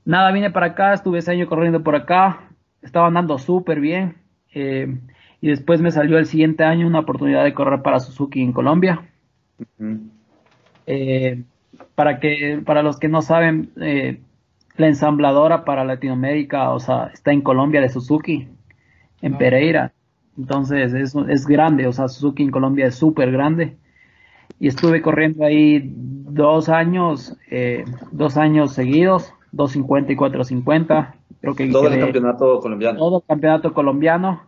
nada, 0.03 0.31
vine 0.31 0.51
para 0.51 0.67
acá, 0.67 0.93
estuve 0.93 1.19
ese 1.19 1.31
año 1.31 1.47
corriendo 1.47 1.83
por 1.83 1.95
acá, 1.95 2.49
estaba 2.81 3.07
andando 3.07 3.37
súper 3.37 3.79
bien. 3.79 4.17
eh, 4.53 4.97
y 5.45 5.49
después 5.49 5.79
me 5.79 5.91
salió 5.91 6.17
el 6.17 6.25
siguiente 6.25 6.63
año 6.63 6.87
una 6.87 7.01
oportunidad 7.01 7.43
de 7.43 7.53
correr 7.53 7.83
para 7.83 7.99
Suzuki 7.99 8.41
en 8.41 8.51
Colombia. 8.51 9.03
Eh, 10.87 11.43
para 11.93 12.19
que, 12.19 12.63
para 12.65 12.81
los 12.81 12.97
que 12.97 13.09
no 13.09 13.21
saben, 13.21 13.69
eh, 13.79 14.21
la 14.75 14.87
ensambladora 14.87 15.63
para 15.63 15.83
Latinoamérica, 15.83 16.71
o 16.71 16.79
sea, 16.79 17.11
está 17.13 17.31
en 17.31 17.41
Colombia 17.41 17.79
de 17.79 17.89
Suzuki, 17.89 18.47
en 19.21 19.35
Ah. 19.35 19.37
Pereira. 19.37 19.93
Entonces 20.35 20.95
es, 20.95 21.15
es 21.29 21.45
grande, 21.45 21.85
o 21.85 21.93
sea, 21.93 22.07
Suzuki 22.07 22.41
en 22.41 22.49
Colombia 22.49 22.87
es 22.87 22.95
súper 22.95 23.31
grande. 23.31 23.77
Y 24.59 24.67
estuve 24.67 25.03
corriendo 25.03 25.45
ahí 25.45 25.93
dos 25.95 26.69
años, 26.69 27.37
eh, 27.51 27.85
dos 28.11 28.35
años 28.37 28.73
seguidos, 28.73 29.31
250 29.51 30.11
y 30.11 30.15
450. 30.15 31.15
Creo 31.39 31.53
que 31.55 31.67
Todo 31.67 31.87
el 31.89 31.99
campeonato 31.99 32.59
colombiano. 32.61 32.97
todo 32.97 33.17
el 33.19 33.23
campeonato 33.27 33.73
colombiano. 33.75 34.41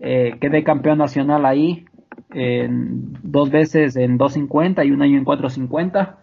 Eh, 0.00 0.36
quedé 0.40 0.64
campeón 0.64 0.98
nacional 0.98 1.46
ahí, 1.46 1.86
en- 2.32 3.14
dos 3.22 3.50
veces 3.50 3.96
en 3.96 4.18
250 4.18 4.84
y 4.84 4.90
un 4.90 5.02
año 5.02 5.18
en 5.18 5.24
450. 5.24 6.18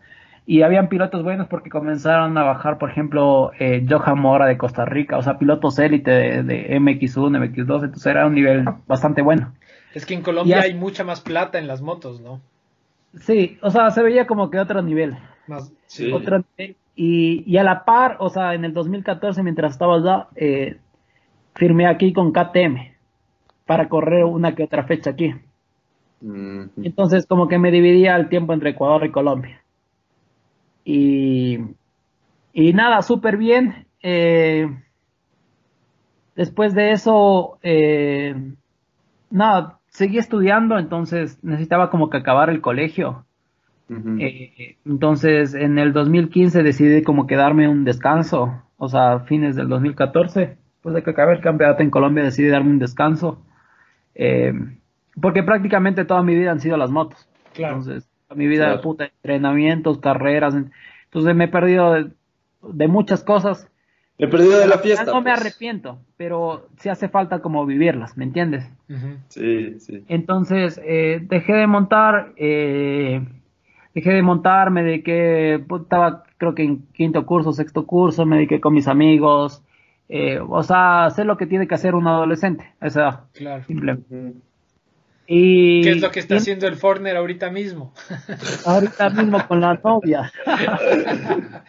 Y 0.46 0.64
habían 0.64 0.90
pilotos 0.90 1.24
buenos 1.24 1.48
porque 1.48 1.70
comenzaron 1.70 2.38
a 2.38 2.44
bajar, 2.44 2.78
por 2.80 2.90
ejemplo, 2.90 3.52
eh, 3.60 3.86
Johan 3.88 4.20
Mora 4.20 4.48
de 4.48 4.58
Costa 4.58 4.86
Rica, 4.86 5.18
o 5.18 5.22
sea, 5.22 5.38
pilotos 5.38 5.78
élite 5.80 6.12
de, 6.12 6.44
de 6.44 6.80
MX1, 6.80 7.38
MX2, 7.38 7.84
entonces 7.86 8.06
era 8.08 8.26
un 8.26 8.34
nivel 8.36 8.66
bastante 8.88 9.22
bueno. 9.22 9.54
Es 9.94 10.06
que 10.06 10.14
en 10.16 10.22
Colombia 10.22 10.62
hay 10.62 10.74
mucha 10.74 11.04
más 11.04 11.22
plata 11.22 11.60
en 11.60 11.68
las 11.68 11.82
motos, 11.82 12.22
¿no? 12.22 12.42
Sí, 13.20 13.58
o 13.62 13.70
sea, 13.70 13.92
se 13.92 14.02
veía 14.02 14.26
como 14.26 14.50
que 14.50 14.60
otro 14.60 14.82
nivel. 14.82 15.16
Más, 15.48 15.72
Sí. 15.86 16.12
Otro 16.12 16.44
nivel. 16.58 16.76
Y, 16.96 17.44
y 17.46 17.58
a 17.58 17.64
la 17.64 17.86
par, 17.86 18.18
o 18.20 18.30
sea, 18.30 18.54
en 18.54 18.66
el 18.66 18.74
2014, 18.74 19.44
mientras 19.44 19.74
estaba 19.74 19.96
allá, 19.98 20.28
eh, 20.36 20.78
firmé 21.56 21.86
aquí 21.88 22.14
con 22.14 22.32
KTM 22.32 22.91
para 23.72 23.88
correr 23.88 24.26
una 24.26 24.54
que 24.54 24.66
otra 24.66 24.84
fecha 24.84 25.12
aquí. 25.12 25.34
Mm, 26.20 26.64
Entonces, 26.84 27.26
como 27.26 27.48
que 27.48 27.58
me 27.58 27.72
dividía 27.72 28.18
el 28.18 28.28
tiempo 28.28 28.52
entre 28.52 28.72
Ecuador 28.72 29.06
y 29.06 29.12
Colombia. 29.12 29.64
Y, 30.84 31.58
y 32.52 32.74
nada, 32.74 33.02
súper 33.02 33.38
bien. 33.38 33.88
Eh, 34.04 34.68
después 36.36 36.74
de 36.76 36.92
eso, 36.92 37.60
eh, 37.64 38.36
nada, 39.30 39.80
seguí 39.88 40.18
estudiando, 40.18 40.78
entonces 40.78 41.42
necesitaba 41.42 41.90
como 41.90 42.10
que 42.10 42.18
acabar 42.18 42.50
el 42.50 42.60
colegio. 42.60 43.26
Eh, 44.20 44.76
entonces, 44.86 45.54
en 45.54 45.80
el 45.80 45.94
2015 45.94 46.62
decidí 46.62 47.04
como 47.04 47.26
que 47.26 47.38
darme 47.38 47.70
un 47.70 47.86
descanso, 47.86 48.64
o 48.76 48.90
sea, 48.90 49.22
fines 49.22 49.56
del 49.56 49.70
2014, 49.70 50.58
después 50.74 50.94
de 50.94 51.04
que 51.04 51.12
acabé 51.12 51.36
el 51.36 51.42
campeonato 51.42 51.84
en 51.84 51.90
Colombia, 51.90 52.26
decidí 52.26 52.50
darme 52.50 52.72
un 52.72 52.80
descanso, 52.80 53.42
eh, 54.16 54.54
porque 55.20 55.44
prácticamente 55.44 56.06
toda 56.06 56.24
mi 56.24 56.36
vida 56.36 56.52
han 56.52 56.60
sido 56.60 56.78
las 56.78 56.92
motos. 56.92 57.28
Claro. 57.54 57.78
Entonces, 57.78 58.10
toda 58.28 58.38
mi 58.38 58.48
vida 58.48 58.70
de 58.72 58.78
puta, 58.80 59.06
entrenamientos, 59.06 60.00
carreras, 60.00 60.56
en- 60.56 60.72
entonces 61.06 61.36
me 61.36 61.46
he 61.46 61.48
perdido 61.50 61.94
de, 61.94 62.12
de 62.62 62.88
muchas 62.88 63.24
cosas. 63.24 63.68
Me 64.18 64.28
he 64.28 64.30
perdido 64.30 64.60
de 64.60 64.68
la 64.68 64.78
fiesta. 64.78 65.06
No 65.06 65.22
me 65.22 65.32
pues. 65.32 65.42
arrepiento, 65.42 66.00
pero 66.16 66.68
sí 66.78 66.90
hace 66.90 67.10
falta 67.10 67.40
como 67.42 67.66
vivirlas, 67.66 68.18
¿me 68.18 68.24
entiendes? 68.24 68.70
Sí, 69.30 69.80
sí. 69.80 70.06
Entonces 70.08 70.80
eh, 70.86 71.20
dejé 71.24 71.54
de 71.54 71.68
montar, 71.68 72.34
eh, 72.38 73.26
dejé 73.96 74.14
de 74.14 74.22
montar, 74.22 74.70
me 74.70 74.84
dediqué, 74.84 75.64
pues, 75.68 75.84
estaba 75.84 76.24
creo 76.38 76.56
que 76.56 76.64
en 76.64 76.84
quinto 76.94 77.26
curso, 77.26 77.52
sexto 77.52 77.86
curso, 77.86 78.26
me 78.26 78.36
dediqué 78.38 78.62
con 78.62 78.74
mis 78.74 78.88
amigos, 78.88 79.64
eh, 80.14 80.40
o 80.46 80.62
sea, 80.62 81.06
hacer 81.06 81.26
lo 81.26 81.38
que 81.38 81.46
tiene 81.48 81.68
que 81.68 81.76
hacer 81.76 81.96
un 81.96 82.06
adolescente, 82.06 82.74
a 82.82 82.88
esa 82.88 83.00
edad, 83.02 83.20
Claro. 83.34 83.64
simplemente. 83.64 84.34
Y, 85.26 85.82
¿Qué 85.84 85.92
es 85.92 86.02
lo 86.02 86.12
que 86.12 86.20
está 86.20 86.34
y 86.34 86.38
haciendo 86.40 86.68
el 86.68 86.76
Forner 86.76 87.16
ahorita 87.16 87.50
mismo? 87.50 87.94
ahorita 88.66 89.10
mismo 89.12 89.38
con 89.48 89.62
la 89.62 89.80
novia. 89.84 90.32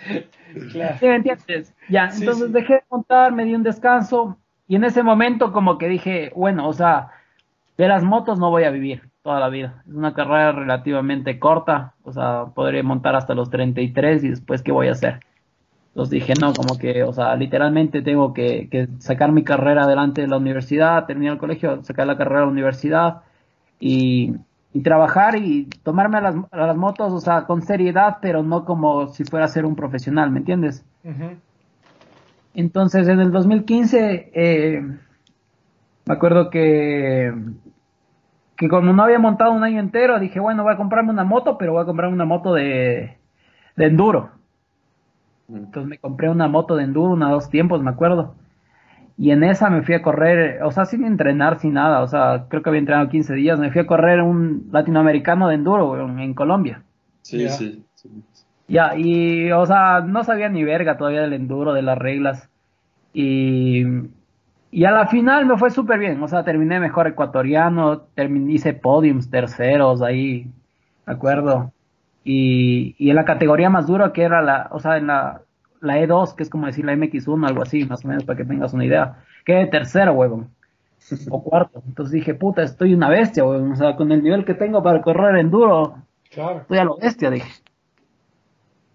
Claro. 0.71 0.99
¿Sí 1.01 1.07
me 1.07 1.15
entiendes? 1.17 1.75
Ya, 1.89 2.11
Sí, 2.11 2.21
entonces 2.25 2.49
sí. 2.49 2.53
dejé 2.53 2.75
de 2.75 2.83
montar, 2.91 3.33
me 3.33 3.45
di 3.47 3.55
un 3.55 3.63
descanso 3.63 4.37
y 4.69 4.77
en 4.77 4.85
ese 4.85 5.03
momento 5.03 5.51
como 5.51 5.79
que 5.79 5.89
dije, 5.89 6.31
bueno, 6.37 6.69
o 6.69 6.75
sea, 6.75 7.09
de 7.79 7.89
las 7.89 8.05
motos 8.05 8.39
no 8.39 8.51
voy 8.51 8.65
a 8.65 8.71
vivir 8.71 9.09
toda 9.23 9.41
la 9.41 9.49
vida. 9.49 9.83
Es 9.89 9.95
una 9.95 10.13
carrera 10.13 10.53
relativamente 10.53 11.39
corta, 11.39 11.95
o 12.03 12.13
sea, 12.13 12.47
podré 12.55 12.83
montar 12.83 13.15
hasta 13.17 13.35
los 13.35 13.49
33 13.49 14.25
y 14.25 14.29
después 14.29 14.61
¿qué 14.63 14.73
voy 14.73 14.89
a 14.89 14.93
hacer? 14.93 15.21
Entonces 15.93 16.11
dije, 16.11 16.33
no, 16.41 16.55
como 16.55 16.79
que, 16.79 17.05
o 17.05 17.13
sea, 17.13 17.37
literalmente 17.37 18.01
tengo 18.01 18.33
que, 18.33 18.69
que 18.71 18.89
sacar 18.99 19.31
mi 19.31 19.45
carrera 19.45 19.83
adelante 19.83 20.23
de 20.23 20.27
la 20.27 20.39
universidad, 20.39 21.05
terminar 21.05 21.35
el 21.35 21.39
colegio, 21.39 21.83
sacar 21.83 22.07
la 22.07 22.17
carrera 22.17 22.41
de 22.41 22.47
la 22.47 22.53
universidad 22.53 23.23
y, 23.79 24.35
y 24.73 24.81
trabajar 24.81 25.37
y 25.37 25.67
tomarme 25.83 26.17
a 26.17 26.21
las, 26.23 26.37
a 26.51 26.67
las 26.67 26.77
motos, 26.77 27.13
o 27.13 27.21
sea, 27.21 27.45
con 27.45 27.61
seriedad, 27.61 28.19
pero 28.23 28.43
no 28.43 28.65
como 28.65 29.09
si 29.09 29.25
fuera 29.25 29.45
a 29.45 29.49
ser 29.49 29.67
un 29.67 29.77
profesional, 29.77 30.31
¿me 30.31 30.39
entiendes? 30.39 30.83
Entonces, 32.55 33.07
en 33.09 33.21
el 33.21 33.31
2015, 33.31 34.31
eh, 34.35 34.83
me 36.07 36.15
acuerdo 36.15 36.49
que, 36.49 37.35
que 38.57 38.69
como 38.71 38.95
no 38.95 39.03
había 39.03 39.19
montado 39.19 39.53
un 39.53 39.63
año 39.63 39.79
entero, 39.79 40.19
dije, 40.19 40.41
bueno, 40.41 40.63
voy 40.63 40.73
a 40.73 40.79
comprarme 40.79 41.11
una 41.11 41.25
moto, 41.25 41.59
pero 41.59 41.73
voy 41.73 41.83
a 41.83 41.87
comprar 41.87 42.11
una 42.11 42.25
moto 42.25 42.55
de, 42.55 43.19
de 43.77 43.85
enduro. 43.85 44.31
Entonces 45.49 45.89
me 45.89 45.99
compré 45.99 46.29
una 46.31 46.49
moto 46.49 46.77
de 46.77 46.85
enduro, 46.85 47.13
una 47.13 47.31
dos 47.31 47.51
tiempos, 47.51 47.83
me 47.83 47.91
acuerdo. 47.91 48.35
Y 49.19 49.31
en 49.31 49.45
esa 49.45 49.71
me 49.71 49.83
fui 49.83 49.95
a 49.95 50.03
correr, 50.03 50.63
o 50.63 50.71
sea, 50.71 50.87
sin 50.87 51.05
entrenar, 51.05 51.59
sin 51.61 51.75
nada, 51.75 52.03
o 52.03 52.09
sea, 52.09 52.47
creo 52.49 52.63
que 52.63 52.71
había 52.71 52.81
entrenado 52.81 53.09
15 53.11 53.35
días, 53.35 53.59
me 53.59 53.71
fui 53.71 53.83
a 53.83 53.87
correr 53.87 54.23
un 54.23 54.69
latinoamericano 54.73 55.49
de 55.49 55.55
enduro 55.57 56.09
en 56.19 56.35
Colombia. 56.35 56.83
Sí, 57.23 57.41
Ya. 57.45 57.51
sí. 57.51 57.85
sí. 57.95 58.09
Ya, 58.69 58.97
y, 58.97 59.51
o 59.53 59.67
sea, 59.67 60.01
no 60.01 60.25
sabía 60.25 60.49
ni 60.49 60.65
verga 60.65 60.97
todavía 60.97 61.23
del 61.23 61.35
enduro, 61.35 61.75
de 61.75 61.83
las 61.83 61.99
reglas. 61.99 62.49
Y, 63.13 63.85
y 64.71 64.85
a 64.85 64.91
la 64.91 65.07
final 65.07 65.47
me 65.47 65.59
fue 65.59 65.71
súper 65.71 65.99
bien, 65.99 66.23
o 66.23 66.29
sea, 66.29 66.45
terminé 66.45 66.81
mejor 66.81 67.07
ecuatoriano, 67.07 68.01
terminé, 68.15 68.53
hice 68.55 68.73
podiums, 68.75 69.31
terceros, 69.31 70.01
ahí, 70.03 70.45
¿de 71.07 71.13
acuerdo? 71.13 71.73
Y, 72.25 72.95
y 72.99 73.11
en 73.11 73.17
la 73.17 73.25
categoría 73.25 73.69
más 73.71 73.87
dura 73.87 74.13
que 74.13 74.23
era 74.23 74.43
la, 74.43 74.69
o 74.71 74.79
sea, 74.79 74.97
en 74.97 75.09
la, 75.09 75.43
la 75.81 75.99
E2, 75.99 76.35
que 76.37 76.43
es 76.45 76.51
como 76.51 76.67
decir 76.67 76.85
la 76.85 76.95
MX1, 76.95 77.47
algo 77.49 77.63
así, 77.63 77.85
más 77.85 78.05
o 78.05 78.09
menos, 78.09 78.25
para 78.25 78.37
que 78.37 78.45
tengas 78.45 78.73
una 78.73 78.85
idea. 78.85 79.25
Quedé 79.45 79.67
tercero, 79.67 80.13
huevón. 80.13 80.51
O 81.31 81.43
cuarto. 81.43 81.83
Entonces 81.87 82.13
dije, 82.13 82.35
puta, 82.35 82.63
estoy 82.63 82.95
una 82.95 83.09
bestia, 83.09 83.45
huevón. 83.45 83.73
O 83.73 83.77
sea, 83.77 83.97
con 83.97 84.13
el 84.13 84.23
nivel 84.23 84.45
que 84.45 84.55
tengo 84.55 84.83
para 84.83 85.03
correr 85.03 85.37
enduro, 85.37 85.97
Claro. 86.31 86.61
estoy 86.61 86.79
a 86.79 86.85
lo 86.85 86.97
bestia, 86.97 87.31
dije. 87.31 87.51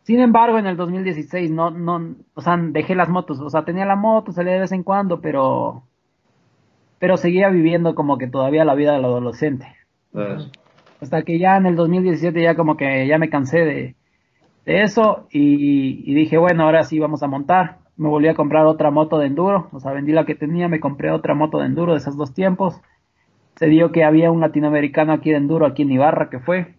Sin 0.04 0.22
embargo, 0.22 0.58
en 0.58 0.68
el 0.68 0.78
2016 0.78 1.52
no, 1.52 1.70
no, 1.70 2.16
o 2.34 2.42
sea, 2.42 2.56
dejé 2.58 2.96
las 2.96 3.10
motos, 3.10 3.42
o 3.42 3.50
sea, 3.50 3.66
tenía 3.66 3.86
la 3.86 3.98
moto, 3.98 4.32
salía 4.32 4.54
de 4.54 4.62
vez 4.62 4.72
en 4.72 4.84
cuando, 4.84 5.20
pero, 5.20 5.84
pero 6.98 7.18
seguía 7.18 7.50
viviendo 7.50 7.94
como 7.94 8.18
que 8.18 8.28
todavía 8.28 8.64
la 8.64 8.74
vida 8.74 8.94
del 8.94 9.04
adolescente. 9.04 9.68
Claro. 10.14 10.46
Hasta 11.02 11.22
que 11.22 11.40
ya 11.40 11.58
en 11.58 11.66
el 11.66 11.76
2017 11.76 12.42
ya 12.42 12.56
como 12.56 12.76
que 12.76 13.08
ya 13.08 13.18
me 13.18 13.30
cansé 13.30 13.60
de, 13.60 13.96
de 14.66 14.84
eso 14.84 15.28
y, 15.32 16.14
dije, 16.14 16.38
bueno, 16.38 16.64
ahora 16.64 16.84
sí 16.84 17.00
vamos 17.00 17.24
a 17.24 17.28
montar. 17.28 17.78
Me 17.96 18.10
volví 18.10 18.28
a 18.28 18.36
comprar 18.36 18.66
otra 18.66 18.92
moto 18.92 19.18
de 19.18 19.28
enduro, 19.28 19.70
o 19.72 19.80
sea, 19.80 19.92
vendí 19.92 20.12
la 20.12 20.26
que 20.26 20.36
tenía, 20.36 20.68
me 20.68 20.80
compré 20.80 21.10
otra 21.12 21.34
moto 21.34 21.60
de 21.60 21.68
enduro 21.68 21.94
de 21.94 22.00
esos 22.00 22.18
dos 22.18 22.34
tiempos. 22.34 22.80
Se 23.56 23.68
dio 23.68 23.92
que 23.92 24.04
había 24.04 24.30
un 24.30 24.42
latinoamericano 24.42 25.14
aquí 25.14 25.32
de 25.32 25.38
enduro, 25.38 25.66
aquí 25.66 25.84
en 25.84 25.92
Ibarra, 25.92 26.30
que 26.30 26.40
fue. 26.40 26.76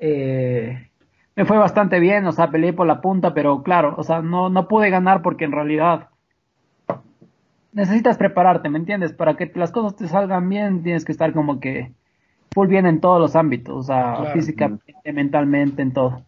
Eh, 0.00 0.90
me 1.36 1.44
fue 1.44 1.56
bastante 1.56 2.00
bien, 2.00 2.26
o 2.26 2.32
sea, 2.32 2.50
peleé 2.50 2.72
por 2.72 2.86
la 2.86 3.00
punta, 3.00 3.32
pero 3.32 3.62
claro, 3.62 3.94
o 3.96 4.02
sea, 4.02 4.20
no, 4.20 4.50
no 4.50 4.68
pude 4.68 4.90
ganar 4.90 5.22
porque 5.22 5.44
en 5.44 5.52
realidad 5.52 6.08
necesitas 7.72 8.18
prepararte, 8.18 8.68
¿me 8.68 8.78
entiendes? 8.78 9.12
Para 9.12 9.36
que 9.36 9.50
las 9.54 9.72
cosas 9.72 9.96
te 9.96 10.08
salgan 10.08 10.48
bien, 10.48 10.82
tienes 10.82 11.04
que 11.04 11.12
estar 11.12 11.32
como 11.32 11.60
que 11.60 11.92
full 12.54 12.68
bien 12.68 12.86
en 12.86 13.00
todos 13.00 13.20
los 13.20 13.36
ámbitos, 13.36 13.76
o 13.76 13.82
sea, 13.82 14.14
Claro. 14.16 14.32
físicamente, 14.32 15.12
mentalmente, 15.12 15.82
en 15.82 15.92
todo. 15.92 16.22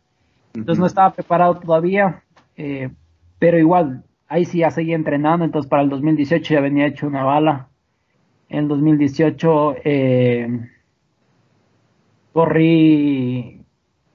Entonces 0.54 0.80
no 0.80 0.86
estaba 0.86 1.12
preparado 1.12 1.54
todavía, 1.56 2.22
eh, 2.56 2.90
pero 3.38 3.58
igual, 3.58 4.02
ahí 4.28 4.44
sí 4.44 4.58
ya 4.58 4.70
seguía 4.70 4.96
entrenando, 4.96 5.44
entonces 5.44 5.68
para 5.68 5.82
el 5.82 5.88
2018 5.88 6.54
ya 6.54 6.60
venía 6.60 6.86
hecho 6.86 7.06
una 7.06 7.22
bala. 7.24 7.68
En 8.48 8.60
el 8.60 8.68
2018 8.68 9.76
eh, 9.84 10.60
corrí, 12.32 13.62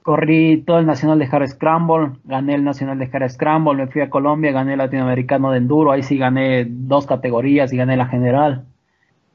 corrí 0.02 0.62
todo 0.66 0.78
el 0.78 0.86
Nacional 0.86 1.18
de 1.18 1.28
Hard 1.30 1.48
Scramble, 1.48 2.12
gané 2.24 2.54
el 2.54 2.64
Nacional 2.64 2.98
de 2.98 3.08
Hard 3.12 3.30
Scramble, 3.30 3.74
me 3.74 3.86
fui 3.88 4.00
a 4.00 4.10
Colombia, 4.10 4.52
gané 4.52 4.72
el 4.72 4.78
Latinoamericano 4.78 5.50
de 5.50 5.58
Enduro, 5.58 5.92
ahí 5.92 6.02
sí 6.02 6.18
gané 6.18 6.66
dos 6.68 7.06
categorías 7.06 7.72
y 7.72 7.76
gané 7.76 7.96
la 7.96 8.06
general. 8.06 8.66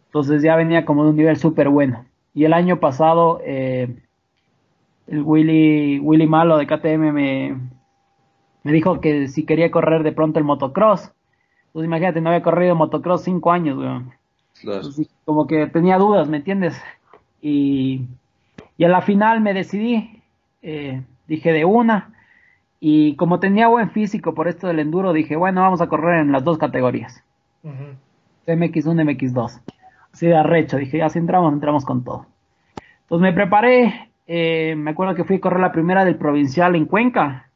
Entonces 0.08 0.42
ya 0.42 0.56
venía 0.56 0.86
como 0.86 1.04
de 1.04 1.12
un 1.12 1.18
nivel 1.18 1.38
súper 1.38 1.70
bueno. 1.70 2.06
Y 2.38 2.46
el 2.46 2.54
año 2.54 2.80
pasado, 2.80 3.42
eh, 3.44 3.96
el 5.08 5.24
Willy, 5.24 5.98
Willy 5.98 6.28
Malo 6.28 6.58
de 6.58 6.68
KTM 6.68 7.12
me, 7.12 7.58
me 8.62 8.72
dijo 8.72 9.02
que 9.02 9.28
si 9.28 9.44
quería 9.44 9.72
correr 9.72 10.04
de 10.04 10.12
pronto 10.12 10.38
el 10.38 10.46
motocross. 10.46 11.12
Pues 11.74 11.84
imagínate, 11.84 12.22
no 12.22 12.30
había 12.30 12.44
corrido 12.44 12.76
motocross 12.76 13.24
cinco 13.24 13.52
años, 13.52 13.80
weón. 13.80 14.12
Claro. 14.62 14.78
Entonces, 14.78 15.10
como 15.26 15.48
que 15.48 15.66
tenía 15.66 15.98
dudas, 15.98 16.30
¿me 16.30 16.38
entiendes? 16.38 16.80
Y, 17.42 18.06
y 18.78 18.84
a 18.84 18.88
la 18.88 19.02
final 19.02 19.42
me 19.42 19.56
decidí, 19.56 20.22
eh, 20.62 21.02
dije 21.28 21.52
de 21.52 21.66
una, 21.66 22.14
y 22.80 23.16
como 23.16 23.40
tenía 23.40 23.68
buen 23.68 23.90
físico 23.90 24.36
por 24.36 24.48
esto 24.48 24.68
del 24.68 24.78
enduro, 24.78 25.12
dije, 25.12 25.36
bueno, 25.36 25.62
vamos 25.62 25.82
a 25.82 25.88
correr 25.88 26.20
en 26.20 26.32
las 26.32 26.44
dos 26.44 26.60
categorías, 26.60 27.24
Ujú. 27.64 27.96
MX1 28.46 29.02
y 29.02 29.06
MX2. 29.06 29.60
Así 30.18 30.26
de 30.26 30.36
arrecho, 30.36 30.78
dije, 30.78 30.98
ya 30.98 31.10
si 31.10 31.20
entramos, 31.20 31.54
entramos 31.54 31.86
con 31.86 32.04
todo. 32.04 32.26
Pues 33.08 33.22
me 33.22 33.34
preparé, 33.34 34.10
eh, 34.26 34.74
me 34.76 34.90
acuerdo 34.90 35.14
que 35.14 35.24
fui 35.24 35.36
a 35.36 35.40
correr 35.40 35.60
la 35.60 35.72
primera 35.72 36.06
del 36.06 36.16
provincial 36.16 36.76
en 36.76 36.88
Cuenca, 36.88 37.52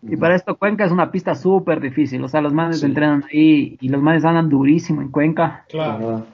y 0.00 0.16
para 0.16 0.36
esto 0.36 0.56
Cuenca 0.56 0.84
es 0.84 0.92
una 0.92 1.10
pista 1.10 1.34
súper 1.34 1.80
difícil, 1.80 2.22
o 2.22 2.28
sea, 2.28 2.40
los 2.40 2.52
manes 2.52 2.78
Sí. 2.78 2.86
entrenan 2.86 3.24
ahí 3.24 3.76
y 3.80 3.88
los 3.88 4.00
manes 4.00 4.24
andan 4.24 4.48
durísimo 4.48 5.02
en 5.02 5.08
Cuenca. 5.08 5.64
Claro. 5.68 6.24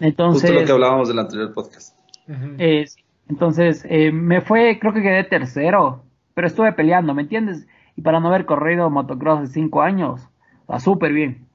Entonces, 0.00 0.50
Justo 0.50 0.60
lo 0.60 0.66
que 0.66 0.72
hablábamos 0.72 1.08
del 1.08 1.18
anterior 1.18 1.54
podcast. 1.54 1.98
Eh, 2.58 2.84
sí. 2.86 3.00
entonces 3.30 3.86
eh, 3.88 4.12
me 4.12 4.42
fue, 4.42 4.78
creo 4.78 4.92
que 4.92 5.00
quedé 5.00 5.24
tercero, 5.24 6.02
pero 6.34 6.46
estuve 6.46 6.74
peleando, 6.74 7.14
¿me 7.14 7.22
entiendes? 7.22 7.66
Y 7.96 8.02
para 8.02 8.20
no 8.20 8.28
haber 8.28 8.44
corrido 8.44 8.90
motocross 8.90 9.40
de 9.40 9.46
cinco 9.46 9.80
años, 9.80 10.28
sea, 10.66 10.78
súper 10.78 11.14
bien. 11.14 11.45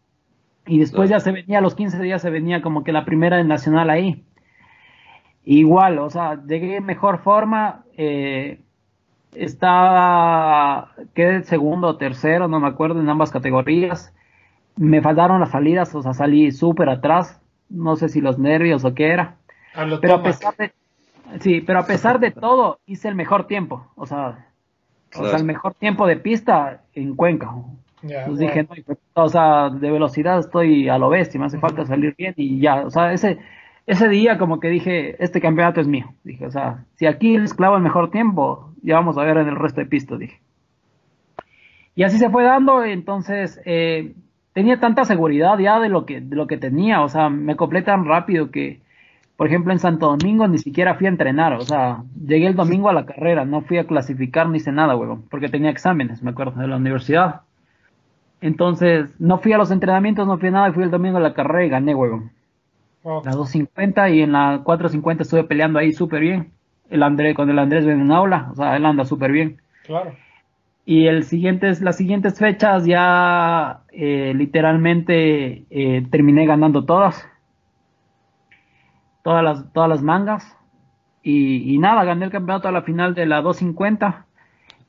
Y 0.67 0.79
después 0.79 1.09
Claro. 1.09 1.19
ya 1.19 1.23
se 1.23 1.31
venía, 1.31 1.57
a 1.57 1.61
los 1.61 1.75
15 1.75 2.01
días 2.01 2.21
se 2.21 2.29
venía 2.29 2.61
como 2.61 2.83
que 2.83 2.91
la 2.91 3.05
primera 3.05 3.37
del 3.37 3.47
nacional 3.47 3.89
ahí. 3.89 4.23
Igual, 5.43 5.97
o 5.99 6.09
sea, 6.09 6.39
llegué 6.45 6.77
en 6.77 6.85
mejor 6.85 7.19
forma, 7.19 7.83
eh, 7.97 8.59
estaba, 9.33 10.91
quedé 11.13 11.43
segundo 11.43 11.87
o 11.87 11.97
tercero, 11.97 12.47
no 12.47 12.59
me 12.59 12.67
acuerdo, 12.67 12.99
en 12.99 13.09
ambas 13.09 13.31
categorías. 13.31 14.13
Me 14.75 15.01
faltaron 15.01 15.39
las 15.39 15.51
salidas, 15.51 15.93
o 15.95 16.01
sea, 16.01 16.13
salí 16.13 16.51
súper 16.51 16.89
atrás. 16.89 17.41
No 17.69 17.95
sé 17.95 18.09
si 18.09 18.21
los 18.21 18.37
nervios 18.37 18.83
o 18.85 18.93
qué 18.93 19.11
era. 19.11 19.35
pero 20.01 20.15
a 20.15 20.23
pesar 20.23 20.55
de, 20.57 20.73
sí, 21.39 21.61
pero 21.61 21.79
a 21.79 21.85
pesar 21.85 22.19
de 22.19 22.31
todo, 22.31 22.79
hice 22.85 23.07
el 23.07 23.15
mejor 23.15 23.47
tiempo. 23.47 23.87
O 23.95 24.05
sea, 24.05 24.47
o 25.15 25.25
sea 25.25 25.37
el 25.37 25.45
mejor 25.45 25.73
tiempo 25.73 26.05
de 26.05 26.17
pista 26.17 26.81
en 26.93 27.15
Cuenca. 27.15 27.51
Pues 28.01 28.39
dije, 28.39 28.63
no, 28.63 29.23
o 29.23 29.29
sea, 29.29 29.69
de 29.69 29.91
velocidad 29.91 30.39
estoy 30.39 30.89
a 30.89 30.97
lo 30.97 31.09
bestia, 31.09 31.39
me 31.39 31.45
hace 31.45 31.59
falta 31.59 31.85
salir 31.85 32.15
bien 32.17 32.33
y 32.37 32.59
ya. 32.59 32.85
O 32.85 32.89
sea, 32.89 33.13
ese, 33.13 33.37
ese 33.85 34.07
día 34.07 34.37
como 34.37 34.59
que 34.59 34.69
dije, 34.69 35.23
este 35.23 35.41
campeonato 35.41 35.81
es 35.81 35.87
mío. 35.87 36.13
Dije, 36.23 36.45
o 36.45 36.51
sea, 36.51 36.85
si 36.95 37.05
aquí 37.05 37.37
les 37.37 37.53
clavo 37.53 37.75
el 37.77 37.83
mejor 37.83 38.11
tiempo, 38.11 38.73
ya 38.81 38.95
vamos 38.95 39.17
a 39.17 39.23
ver 39.23 39.37
en 39.37 39.47
el 39.47 39.55
resto 39.55 39.81
de 39.81 39.87
pistas, 39.87 40.19
dije. 40.19 40.41
Y 41.95 42.03
así 42.03 42.17
se 42.17 42.29
fue 42.29 42.43
dando, 42.43 42.83
entonces 42.83 43.61
eh, 43.65 44.13
tenía 44.53 44.79
tanta 44.79 45.03
seguridad 45.05 45.57
ya 45.59 45.79
de 45.79 45.89
lo 45.89 46.05
que 46.05 46.21
de 46.21 46.35
lo 46.35 46.47
que 46.47 46.57
tenía, 46.57 47.01
o 47.01 47.09
sea, 47.09 47.29
me 47.29 47.55
coplé 47.55 47.81
tan 47.81 48.05
rápido 48.05 48.49
que, 48.49 48.81
por 49.35 49.47
ejemplo, 49.47 49.73
en 49.73 49.79
Santo 49.79 50.07
Domingo 50.07 50.47
ni 50.47 50.57
siquiera 50.57 50.95
fui 50.95 51.07
a 51.07 51.09
entrenar, 51.09 51.53
o 51.53 51.61
sea, 51.61 52.03
llegué 52.25 52.47
el 52.47 52.55
domingo 52.55 52.89
a 52.89 52.93
la 52.93 53.05
carrera, 53.05 53.45
no 53.45 53.61
fui 53.61 53.77
a 53.77 53.87
clasificar 53.87 54.47
ni 54.49 54.57
hice 54.57 54.71
nada, 54.71 54.95
huevón, 54.95 55.23
porque 55.29 55.49
tenía 55.49 55.69
exámenes, 55.69 56.23
me 56.23 56.31
acuerdo, 56.31 56.59
de 56.59 56.67
la 56.67 56.77
universidad. 56.77 57.41
Entonces, 58.41 59.07
no 59.19 59.37
fui 59.37 59.53
a 59.53 59.57
los 59.57 59.71
entrenamientos, 59.71 60.27
no 60.27 60.37
fui 60.37 60.49
a 60.49 60.51
nada, 60.51 60.69
y 60.69 60.73
fui 60.73 60.83
el 60.83 60.91
domingo 60.91 61.17
a 61.17 61.21
la 61.21 61.33
carrera 61.33 61.65
y 61.65 61.69
gané, 61.69 61.95
huevón. 61.95 62.31
La 63.03 63.31
250 63.31 64.09
y 64.09 64.21
en 64.21 64.31
la 64.33 64.61
450 64.63 65.23
estuve 65.23 65.43
peleando 65.43 65.79
ahí 65.79 65.91
súper 65.91 66.21
bien 66.21 66.51
el 66.91 67.03
Andrés, 67.03 67.35
con 67.35 67.49
el 67.49 67.57
Andrés 67.57 67.87
aula, 68.11 68.49
o 68.51 68.55
sea, 68.55 68.75
él 68.75 68.85
anda 68.85 69.05
súper 69.05 69.31
bien. 69.31 69.61
Claro. 69.85 70.11
Y 70.85 71.07
el 71.07 71.23
siguientes, 71.23 71.81
las 71.81 71.95
siguientes 71.95 72.37
fechas 72.37 72.85
ya 72.85 73.83
eh, 73.91 74.33
literalmente 74.35 75.65
eh, 75.69 76.05
terminé 76.11 76.45
ganando 76.45 76.85
todas. 76.85 77.27
Todas 79.23 79.43
las, 79.43 79.71
todas 79.71 79.89
las 79.89 80.01
mangas. 80.01 80.57
Y, 81.23 81.77
nada, 81.77 82.03
gané 82.03 82.25
el 82.25 82.31
campeonato 82.31 82.67
a 82.67 82.71
la 82.71 82.81
final 82.81 83.13
de 83.13 83.27
la 83.27 83.41
250. 83.41 84.25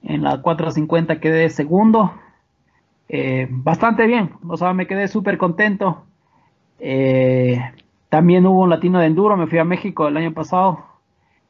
En 0.02 0.22
la 0.22 0.40
450 0.40 1.20
quedé 1.20 1.50
segundo. 1.50 2.14
Eh, 3.12 3.46
bastante 3.50 4.06
bien, 4.06 4.30
o 4.48 4.56
sea, 4.56 4.72
me 4.72 4.86
quedé 4.86 5.06
súper 5.06 5.38
contento. 5.38 6.06
también 8.08 8.46
hubo 8.46 8.62
un 8.62 8.70
latino 8.70 8.98
de 8.98 9.06
enduro, 9.06 9.36
me 9.36 9.46
fui 9.46 9.58
a 9.58 9.64
México 9.64 10.08
el 10.08 10.16
año 10.16 10.32
pasado 10.32 10.92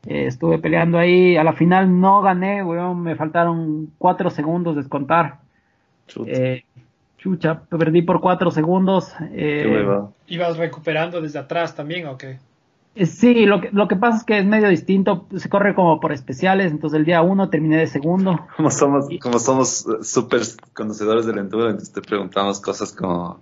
eh, 0.06 0.26
estuve 0.26 0.58
peleando 0.58 0.98
ahí, 0.98 1.36
a 1.36 1.44
la 1.44 1.52
final 1.52 2.00
no 2.00 2.22
gané, 2.22 2.62
weón, 2.64 3.02
me 3.02 3.14
faltaron 3.14 3.92
cuatro 3.98 4.30
segundos 4.30 4.74
de 4.74 4.82
descontar. 4.82 5.38
Eh, 6.26 6.64
chucha, 7.18 7.62
perdí 7.62 8.02
por 8.02 8.20
cuatro 8.20 8.50
segundos. 8.50 9.14
Eh, 9.30 9.86
¿Ibas 10.26 10.56
recuperando 10.56 11.20
desde 11.20 11.38
atrás 11.38 11.76
también 11.76 12.06
o 12.08 12.18
qué? 12.18 12.38
Eh, 12.94 13.06
sí, 13.06 13.46
lo 13.46 13.60
que, 13.60 13.70
lo 13.72 13.88
que 13.88 13.96
pasa 13.96 14.18
es 14.18 14.24
que 14.24 14.38
es 14.38 14.44
medio 14.44 14.68
distinto, 14.68 15.26
se 15.34 15.48
corre 15.48 15.74
como 15.74 15.98
por 15.98 16.12
especiales, 16.12 16.72
entonces 16.72 16.98
el 16.98 17.06
día 17.06 17.22
uno 17.22 17.48
terminé 17.48 17.78
de 17.78 17.86
segundo. 17.86 18.46
Como 18.56 18.70
somos, 18.70 19.08
como 19.20 19.38
somos 19.38 19.86
súper 20.02 20.42
conocedores 20.74 21.24
del 21.26 21.38
enduro, 21.38 21.70
entonces 21.70 21.92
te 21.92 22.02
preguntamos 22.02 22.60
cosas 22.60 22.92
como... 22.92 23.40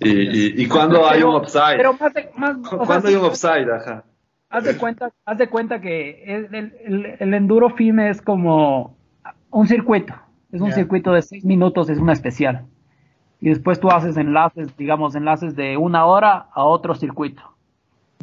Y, 0.00 0.10
y, 0.10 0.62
y, 0.62 0.68
cuándo 0.68 1.08
hay 1.08 1.22
un 1.22 1.36
upside. 1.36 1.76
Pero 1.76 1.94
más, 1.94 2.12
más 2.36 2.56
¿Cuándo 2.68 3.08
hay 3.08 3.14
un 3.14 3.24
upside? 3.24 3.70
Ajá. 3.70 4.04
Haz 4.50 4.64
de 4.64 4.76
cuenta, 4.76 5.10
haz 5.24 5.38
de 5.38 5.48
cuenta 5.48 5.80
que 5.80 6.24
el, 6.24 7.16
el, 7.18 7.32
enduro 7.32 7.70
FIME 7.70 8.10
es 8.10 8.20
como 8.20 8.98
un 9.50 9.66
circuito. 9.66 10.14
Es 10.50 10.60
un 10.60 10.72
circuito 10.72 11.12
de 11.12 11.22
seis 11.22 11.42
minutos, 11.44 11.88
es 11.88 11.98
una 11.98 12.12
especial. 12.12 12.66
Y 13.40 13.48
después 13.48 13.80
tú 13.80 13.88
haces 13.88 14.18
enlaces, 14.18 14.76
digamos, 14.76 15.14
enlaces 15.14 15.56
de 15.56 15.78
una 15.78 16.04
hora 16.04 16.48
a 16.52 16.64
otro 16.64 16.94
circuito. 16.94 17.42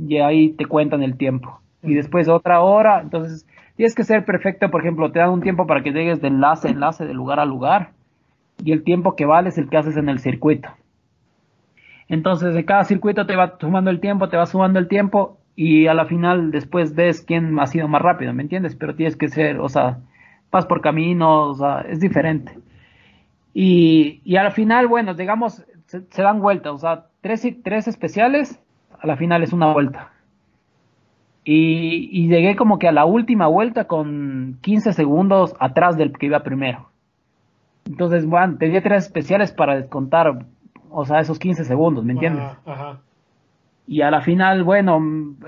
Y 0.08 0.18
ahí 0.18 0.50
te 0.50 0.66
cuentan 0.66 1.04
el 1.04 1.18
tiempo. 1.18 1.60
Y 1.84 1.94
después 1.94 2.28
otra 2.28 2.62
hora. 2.62 3.02
Entonces, 3.02 3.46
tienes 3.76 3.96
que 3.96 4.04
ser 4.04 4.26
perfecto. 4.26 4.70
Por 4.72 4.82
ejemplo, 4.82 5.12
te 5.12 5.20
dan 5.20 5.32
un 5.32 5.42
tiempo 5.42 5.68
para 5.68 5.84
que 5.84 5.92
llegues 5.92 6.22
de 6.22 6.28
enlace 6.28 6.68
a 6.68 6.72
enlace, 6.72 7.06
de 7.06 7.14
lugar 7.14 7.40
a 7.40 7.46
lugar. 7.46 7.92
Y 8.64 8.72
el 8.72 8.84
tiempo 8.84 9.16
que 9.16 9.26
vale 9.26 9.50
es 9.50 9.58
el 9.58 9.70
que 9.70 9.78
haces 9.78 9.98
en 9.98 10.10
el 10.10 10.20
circuito. 10.20 10.70
Entonces, 12.10 12.54
de 12.56 12.66
cada 12.66 12.84
circuito 12.84 13.26
te 13.26 13.36
va 13.36 13.58
sumando 13.60 13.92
el 13.92 14.00
tiempo, 14.00 14.30
te 14.30 14.38
va 14.38 14.48
sumando 14.48 14.80
el 14.80 14.88
tiempo 14.88 15.38
y 15.56 15.88
a 15.88 15.94
la 15.94 16.06
final 16.06 16.52
después 16.52 16.96
ves 16.96 17.22
quién 17.22 17.60
ha 17.60 17.68
sido 17.68 17.88
más 17.88 18.02
rápido, 18.02 18.34
¿me 18.34 18.44
entiendes? 18.44 18.76
Pero 18.76 18.96
tienes 18.96 19.18
que 19.18 19.28
ser, 19.28 19.60
o 19.60 19.68
sea, 19.68 20.00
vas 20.52 20.66
por 20.66 20.80
caminos, 20.80 21.50
o 21.50 21.56
sea, 21.56 21.82
es 21.82 22.00
diferente. 22.00 22.58
Y, 23.54 24.22
y 24.24 24.38
a 24.38 24.44
la 24.44 24.52
final, 24.52 24.88
bueno, 24.88 25.14
digamos, 25.16 25.66
se, 25.86 26.22
dan 26.22 26.40
vueltas, 26.40 26.74
o 26.74 26.78
sea, 26.78 27.08
tres, 27.20 27.46
tres 27.62 27.88
especiales, 27.88 28.60
a 29.00 29.08
la 29.08 29.18
final 29.18 29.44
es 29.44 29.54
una 29.54 29.72
vuelta. 29.72 30.12
Y, 31.44 32.10
y, 32.12 32.28
llegué 32.28 32.56
como 32.56 32.78
que 32.78 32.88
a 32.88 32.92
la 32.92 33.06
última 33.06 33.48
vuelta 33.48 33.86
con 33.86 34.60
15 34.62 34.94
segundos 34.94 35.56
atrás 35.60 35.98
del 35.98 36.14
que 36.14 36.28
iba 36.28 36.44
primero. 36.44 36.90
Entonces, 37.86 38.26
bueno, 38.26 38.58
tenía 38.58 38.84
tres 38.84 39.06
especiales 39.06 39.52
para 39.52 39.76
descontar, 39.76 40.46
o 40.92 41.06
sea, 41.06 41.22
esos 41.22 41.40
15 41.40 41.64
segundos, 41.64 42.06
¿me 42.06 42.14
entiendes? 42.14 42.44
ajá. 42.66 43.00
Y 43.92 44.04
a 44.04 44.12
la 44.12 44.22
final, 44.22 44.64
bueno, 44.64 44.98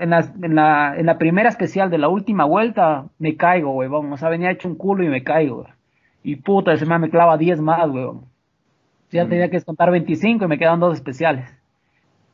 en 0.00 0.10
la, 0.10 0.28
en 0.42 0.56
la, 0.56 0.96
en 0.96 1.06
la 1.06 1.16
primera 1.16 1.48
especial 1.48 1.90
de 1.90 1.98
la 1.98 2.08
última 2.08 2.44
vuelta, 2.44 3.04
me 3.20 3.36
caigo, 3.36 3.70
huevón. 3.70 4.12
O 4.12 4.16
sea, 4.16 4.30
venía 4.30 4.50
hecho 4.50 4.66
un 4.66 4.74
culo 4.74 5.04
y 5.04 5.08
me 5.08 5.22
caigo. 5.22 5.64
Y 6.24 6.34
puta, 6.34 6.72
ese 6.72 6.84
man 6.84 7.02
me 7.02 7.08
clava 7.08 7.36
10 7.36 7.60
más, 7.60 7.88
huevón. 7.88 8.22
Ya 9.12 9.28
tenía 9.28 9.46
que 9.46 9.58
descontar 9.58 9.92
25 9.92 10.44
y 10.44 10.48
me 10.48 10.58
quedan 10.58 10.80
dos 10.80 10.94
especiales. 10.94 11.56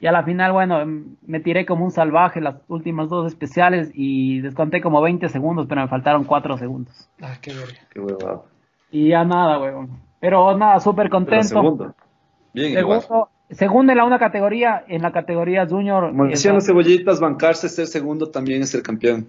Y 0.01 0.07
a 0.07 0.13
la 0.13 0.23
final, 0.23 0.53
bueno, 0.53 0.85
me 1.27 1.41
tiré 1.41 1.67
como 1.67 1.85
un 1.85 1.91
salvaje 1.91 2.41
las 2.41 2.57
últimas 2.69 3.09
dos 3.09 3.27
especiales 3.27 3.91
y 3.95 4.41
desconté 4.41 4.81
como 4.81 5.01
20 5.01 5.29
segundos, 5.29 5.67
pero 5.69 5.81
me 5.81 5.89
faltaron 5.89 6.25
4 6.25 6.57
segundos. 6.59 7.09
Ah, 7.21 7.35
qué 7.41 7.53
Qué 7.91 8.01
huevado. 8.01 8.47
Y 8.91 9.09
ya 9.09 9.25
nada, 9.25 9.59
huevón. 9.59 9.91
Pero 10.21 10.57
nada, 10.57 10.79
súper 10.81 11.11
contento. 11.11 11.49
segundo. 11.49 11.95
Bien, 12.55 12.75
segundo, 12.75 13.29
Segundo 13.51 13.93
en 13.93 13.99
la 13.99 14.05
una 14.05 14.19
categoría, 14.19 14.85
en 14.89 15.01
la 15.01 15.11
categoría 15.11 15.67
junior. 15.67 16.11
Como 16.11 16.27
decían 16.27 16.55
los 16.55 16.67
cebollitas, 16.67 17.19
bancarse, 17.19 17.69
ser 17.71 17.87
segundo 17.87 18.31
también 18.31 18.61
es 18.61 18.71
ser 18.71 18.83
campeón. 18.83 19.27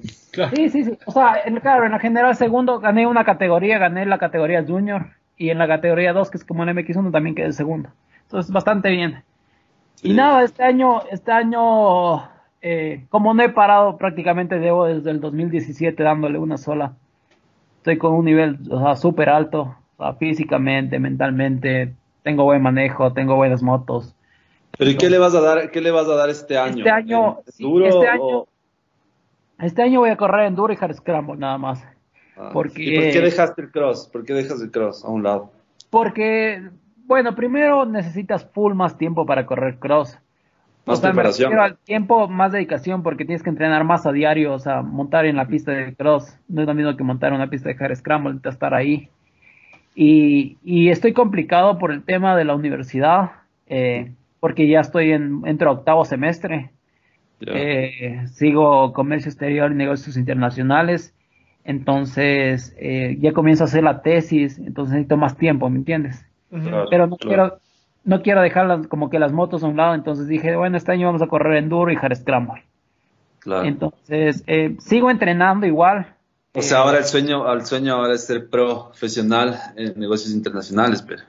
Sí, 0.53 0.69
sí, 0.69 0.83
sí. 0.83 0.97
O 1.05 1.11
sea, 1.11 1.37
en, 1.45 1.57
claro, 1.61 1.85
en 1.85 1.91
la 1.93 1.99
general 1.99 2.35
segundo 2.35 2.79
gané 2.79 3.07
una 3.07 3.23
categoría, 3.23 3.77
gané 3.77 4.05
la 4.05 4.17
categoría 4.17 4.63
junior. 4.65 5.07
Y 5.37 5.51
en 5.51 5.57
la 5.57 5.67
categoría 5.67 6.11
2, 6.11 6.29
que 6.31 6.37
es 6.37 6.43
como 6.43 6.63
el 6.63 6.69
MX1, 6.69 7.11
también 7.11 7.33
quedé 7.33 7.53
segundo. 7.53 7.89
Entonces, 8.23 8.51
bastante 8.51 8.89
bien. 8.89 9.23
Y 10.01 10.13
nada, 10.13 10.43
este 10.43 10.63
año, 10.63 11.01
este 11.11 11.31
año, 11.31 12.29
eh, 12.61 13.05
como 13.09 13.33
no 13.33 13.43
he 13.43 13.49
parado 13.49 13.97
prácticamente, 13.97 14.59
debo 14.59 14.85
desde 14.85 15.11
el 15.11 15.19
2017 15.19 16.01
dándole 16.01 16.39
una 16.39 16.57
sola. 16.57 16.93
Estoy 17.77 17.97
con 17.97 18.13
un 18.13 18.25
nivel, 18.25 18.59
o 18.69 18.79
sea, 18.81 18.95
súper 18.95 19.29
alto, 19.29 19.75
o 19.97 20.03
sea, 20.03 20.13
físicamente, 20.13 20.99
mentalmente, 20.99 21.93
tengo 22.23 22.43
buen 22.43 22.61
manejo, 22.61 23.13
tengo 23.13 23.35
buenas 23.35 23.61
motos. 23.61 24.15
Pero 24.77 24.91
¿y 24.91 24.95
qué 24.95 25.09
le 25.09 25.17
vas 25.17 25.35
a 25.35 25.41
dar, 25.41 25.71
qué 25.71 25.81
le 25.81 25.91
vas 25.91 26.07
a 26.07 26.15
dar 26.15 26.29
este 26.29 26.57
año? 26.57 26.77
Este 26.77 26.89
año, 26.89 27.39
este 27.47 28.07
año, 28.07 28.45
este 29.59 29.81
año 29.81 29.99
voy 29.99 30.09
a 30.09 30.15
correr 30.15 30.47
en 30.47 30.55
Duro 30.55 30.73
y 30.73 30.77
Hard 30.79 30.95
Scramble 30.95 31.37
nada 31.37 31.57
más. 31.57 31.85
Ah, 32.37 32.51
porque, 32.53 32.83
¿Y 32.83 32.95
por 32.95 33.11
qué 33.11 33.21
dejaste 33.21 33.61
el 33.61 33.71
cross? 33.71 34.07
¿Por 34.11 34.23
qué 34.23 34.33
dejas 34.33 34.61
el 34.61 34.71
cross 34.71 35.03
a 35.03 35.09
un 35.09 35.23
lado? 35.23 35.51
Porque, 35.89 36.69
bueno, 37.09 37.33
primero 37.33 37.87
necesitas 37.87 38.45
full 38.45 38.75
más 38.75 38.95
tiempo 38.95 39.25
para 39.25 39.47
correr 39.47 39.79
cross. 39.79 40.19
Más 40.85 41.01
preparación. 41.01 41.57
al 41.57 41.75
tiempo, 41.77 42.27
más 42.27 42.51
dedicación, 42.51 43.01
porque 43.01 43.25
tienes 43.25 43.41
que 43.41 43.49
entrenar 43.49 43.83
más 43.83 44.05
a 44.05 44.11
diario, 44.11 44.53
o 44.53 44.59
sea, 44.59 44.83
montar 44.83 45.25
en 45.25 45.35
la 45.35 45.47
pista 45.47 45.71
de 45.71 45.95
cross. 45.95 46.37
No 46.47 46.61
es 46.61 46.67
lo 46.67 46.75
mismo 46.75 46.95
que 46.95 47.03
montar 47.03 47.29
en 47.29 47.37
una 47.37 47.49
pista 47.49 47.69
de 47.69 47.83
hard 47.83 47.95
scramble, 47.95 48.33
necesitas 48.33 48.53
estar 48.53 48.75
ahí. 48.75 49.09
Y, 49.95 50.89
estoy 50.89 51.13
complicado 51.13 51.79
por 51.79 51.91
el 51.91 52.03
tema 52.03 52.37
de 52.37 52.45
la 52.45 52.53
universidad, 52.53 53.31
eh, 53.65 54.11
porque 54.39 54.67
ya 54.67 54.79
estoy 54.79 55.11
en, 55.11 55.41
entro 55.45 55.71
a 55.71 55.73
octavo 55.73 56.05
semestre. 56.05 56.69
Eh, 57.41 58.21
sigo 58.27 58.93
comercio 58.93 59.29
exterior 59.29 59.71
y 59.71 59.75
negocios 59.75 60.15
internacionales. 60.15 61.15
Entonces, 61.63 62.75
eh, 62.77 63.17
ya 63.19 63.33
comienzo 63.33 63.63
a 63.63 63.65
hacer 63.65 63.83
la 63.83 64.03
tesis, 64.03 64.59
entonces 64.59 64.93
necesito 64.93 65.17
más 65.17 65.37
tiempo, 65.37 65.69
¿me 65.71 65.79
entiendes? 65.79 66.28
Pero 66.49 67.07
no 67.07 67.17
quiero 67.17 67.59
no 68.05 68.21
quiero 68.21 68.41
dejar 68.41 68.87
como 68.87 69.09
que 69.09 69.19
las 69.19 69.31
motos 69.31 69.63
a 69.63 69.67
un 69.67 69.77
lado, 69.77 69.93
entonces 69.93 70.27
dije, 70.27 70.55
bueno, 70.55 70.77
este 70.77 70.91
año 70.91 71.07
vamos 71.07 71.21
a 71.21 71.27
correr 71.27 71.57
enduro 71.57 71.91
y 71.91 71.95
hard 71.95 72.15
scramble. 72.15 72.63
Entonces, 73.45 74.43
sigo 74.79 75.11
entrenando 75.11 75.67
igual, 75.67 76.07
o 76.55 76.63
sea, 76.63 76.79
ahora 76.79 76.97
el 76.97 77.03
sueño, 77.03 77.51
el 77.51 77.65
sueño 77.65 77.93
ahora 77.93 78.15
es 78.15 78.25
ser 78.25 78.49
profesional 78.49 79.59
en 79.75 79.99
negocios 79.99 80.33
internacionales, 80.33 81.03
pero. 81.03 81.21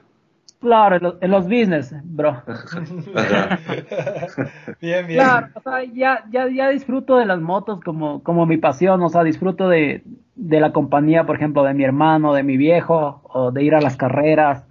Claro, 0.61 1.19
en 1.21 1.31
los, 1.31 1.45
business, 1.45 1.95
bro. 2.05 2.43
bien, 4.81 5.07
bien. 5.07 5.21
Claro, 5.21 5.49
o 5.55 5.61
sea, 5.61 5.85
ya, 5.85 6.25
ya, 6.31 6.49
ya 6.49 6.69
disfruto 6.69 7.17
de 7.17 7.27
las 7.27 7.41
motos 7.41 7.81
como, 7.83 8.23
como 8.23 8.47
mi 8.47 8.57
pasión, 8.57 9.03
o 9.03 9.09
sea, 9.09 9.23
disfruto 9.23 9.69
de, 9.69 10.03
de 10.37 10.61
la 10.61 10.73
compañía, 10.73 11.25
por 11.25 11.37
ejemplo, 11.37 11.65
de 11.65 11.75
mi 11.75 11.85
hermano, 11.85 12.35
de 12.35 12.43
mi 12.43 12.57
viejo, 12.57 13.21
o 13.25 13.53
de 13.53 13.63
ir 13.63 13.75
a 13.75 13.81
las 13.81 13.97
carreras. 13.97 14.65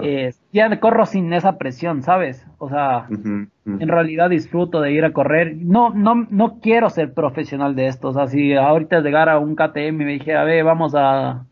Eh, 0.00 0.32
ya 0.52 0.80
corro 0.80 1.04
sin 1.06 1.32
esa 1.32 1.58
presión, 1.58 2.02
¿sabes? 2.02 2.46
O 2.58 2.68
sea, 2.68 3.06
en 3.10 3.88
realidad 3.88 4.30
disfruto 4.30 4.80
de 4.80 4.92
ir 4.92 5.04
a 5.04 5.12
correr. 5.12 5.56
No, 5.56 5.90
no, 5.90 6.26
no 6.30 6.60
quiero 6.60 6.88
ser 6.90 7.12
profesional 7.12 7.74
de 7.74 7.88
esto. 7.88 8.08
O 8.08 8.12
sea, 8.12 8.28
si 8.28 8.54
ahorita 8.54 9.00
llegara 9.00 9.38
un 9.38 9.54
KTM 9.54 9.78
y 9.78 9.92
me 9.92 10.12
dijera, 10.12 10.44
ve, 10.44 10.62
vamos 10.62 10.94
a, 10.94 11.44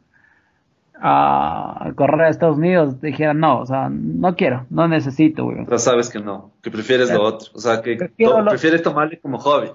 a 1.01 1.93
correr 1.95 2.23
a 2.23 2.29
Estados 2.29 2.59
Unidos, 2.59 3.01
dijera, 3.01 3.33
no, 3.33 3.61
o 3.61 3.67
sea, 3.67 3.89
no 3.91 4.37
quiero, 4.37 4.67
no 4.71 4.87
necesito, 4.87 5.45
güey. 5.45 5.65
Pero 5.65 5.79
sabes 5.79 6.11
que 6.11 6.21
no, 6.21 6.53
que 6.63 6.71
prefieres 6.71 7.13
lo 7.13 7.23
otro, 7.23 7.49
o 7.55 7.59
sea, 7.59 7.81
que 7.81 7.97
prefieres 7.97 8.83
tomarle 8.83 9.19
como 9.19 9.39
hobby. 9.39 9.71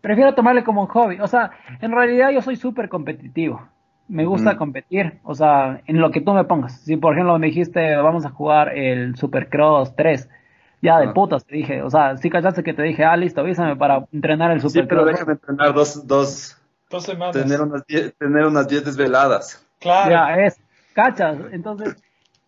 Prefiero 0.00 0.34
tomarle 0.34 0.64
como 0.64 0.82
un 0.82 0.88
hobby, 0.88 1.20
o 1.20 1.26
sea, 1.26 1.50
en 1.80 1.92
realidad 1.92 2.30
yo 2.30 2.42
soy 2.42 2.56
súper 2.56 2.88
competitivo, 2.88 3.62
me 4.08 4.24
gusta 4.24 4.56
competir, 4.56 5.20
o 5.24 5.34
sea, 5.34 5.80
en 5.86 6.00
lo 6.00 6.10
que 6.10 6.20
tú 6.20 6.32
me 6.32 6.44
pongas. 6.44 6.80
Si 6.80 6.96
por 6.96 7.14
ejemplo 7.14 7.38
me 7.38 7.46
dijiste, 7.46 7.96
vamos 7.96 8.26
a 8.26 8.30
jugar 8.30 8.76
el 8.76 9.16
Supercross 9.16 9.96
3, 9.96 10.28
ya 10.82 10.98
de 10.98 11.08
putas 11.08 11.44
te 11.44 11.56
dije, 11.56 11.82
o 11.82 11.90
sea, 11.90 12.16
sí 12.16 12.28
callaste 12.28 12.62
que 12.62 12.74
te 12.74 12.82
dije, 12.82 13.04
ah, 13.04 13.16
listo, 13.16 13.40
avísame 13.40 13.76
para 13.76 14.04
entrenar 14.12 14.50
el 14.50 14.60
Supercross. 14.60 14.82
Sí, 14.82 14.88
pero 14.88 15.04
déjame 15.04 15.32
entrenar 15.32 15.74
dos, 15.74 16.06
dos, 16.06 16.58
dos 16.90 17.04
semanas. 17.04 17.36
Tener 17.36 17.60
unas 17.60 17.84
tener 17.86 18.46
unas 18.46 18.68
diez 18.68 18.84
desveladas. 18.84 19.64
Claro. 19.78 20.10
Ya, 20.10 20.44
es, 20.44 20.60
cachas. 20.92 21.38
Entonces, 21.52 21.96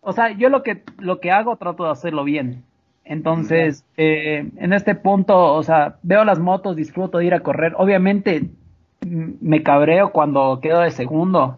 o 0.01 0.13
sea, 0.13 0.31
yo 0.31 0.49
lo 0.49 0.63
que, 0.63 0.83
lo 0.99 1.19
que 1.19 1.31
hago 1.31 1.55
trato 1.57 1.85
de 1.85 1.91
hacerlo 1.91 2.23
bien. 2.23 2.63
Entonces, 3.05 3.85
eh, 3.97 4.49
en 4.57 4.73
este 4.73 4.95
punto, 4.95 5.53
o 5.53 5.63
sea, 5.63 5.97
veo 6.01 6.25
las 6.25 6.39
motos, 6.39 6.75
disfruto 6.75 7.19
de 7.19 7.25
ir 7.25 7.33
a 7.35 7.41
correr. 7.41 7.73
Obviamente, 7.77 8.49
me 9.05 9.61
cabreo 9.61 10.11
cuando 10.11 10.59
quedo 10.61 10.79
de 10.81 10.91
segundo. 10.91 11.57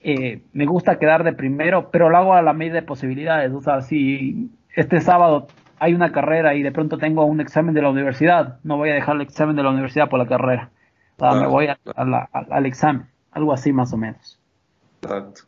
Eh, 0.00 0.42
me 0.52 0.66
gusta 0.66 0.98
quedar 0.98 1.24
de 1.24 1.32
primero, 1.32 1.90
pero 1.90 2.08
lo 2.08 2.16
hago 2.16 2.34
a 2.34 2.42
la 2.42 2.52
medida 2.52 2.74
de 2.74 2.82
posibilidades. 2.82 3.52
O 3.52 3.60
sea, 3.60 3.82
si 3.82 4.50
este 4.74 5.00
sábado 5.00 5.48
hay 5.78 5.94
una 5.94 6.12
carrera 6.12 6.54
y 6.54 6.62
de 6.62 6.70
pronto 6.70 6.96
tengo 6.98 7.24
un 7.24 7.40
examen 7.40 7.74
de 7.74 7.82
la 7.82 7.90
universidad, 7.90 8.58
no 8.62 8.76
voy 8.76 8.90
a 8.90 8.94
dejar 8.94 9.16
el 9.16 9.22
examen 9.22 9.56
de 9.56 9.64
la 9.64 9.70
universidad 9.70 10.08
por 10.08 10.20
la 10.20 10.26
carrera. 10.26 10.70
O 11.16 11.20
sea, 11.20 11.40
me 11.40 11.46
voy 11.46 11.68
al 11.68 12.66
examen. 12.66 13.06
Algo 13.32 13.52
así 13.52 13.72
más 13.72 13.92
o 13.92 13.96
menos. 13.96 14.38
Exacto. 15.02 15.42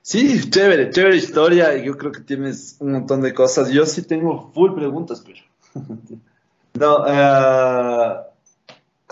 Sí, 0.00 0.48
chévere, 0.48 0.88
chévere 0.88 1.16
historia. 1.16 1.76
Yo 1.76 1.98
creo 1.98 2.12
que 2.12 2.20
tienes 2.20 2.78
un 2.80 2.92
montón 2.92 3.20
de 3.20 3.34
cosas. 3.34 3.70
Yo 3.70 3.84
sí 3.84 4.02
tengo 4.02 4.50
full 4.52 4.74
preguntas, 4.74 5.22
pero. 5.24 5.84
no, 6.74 7.06
eh, 7.06 8.14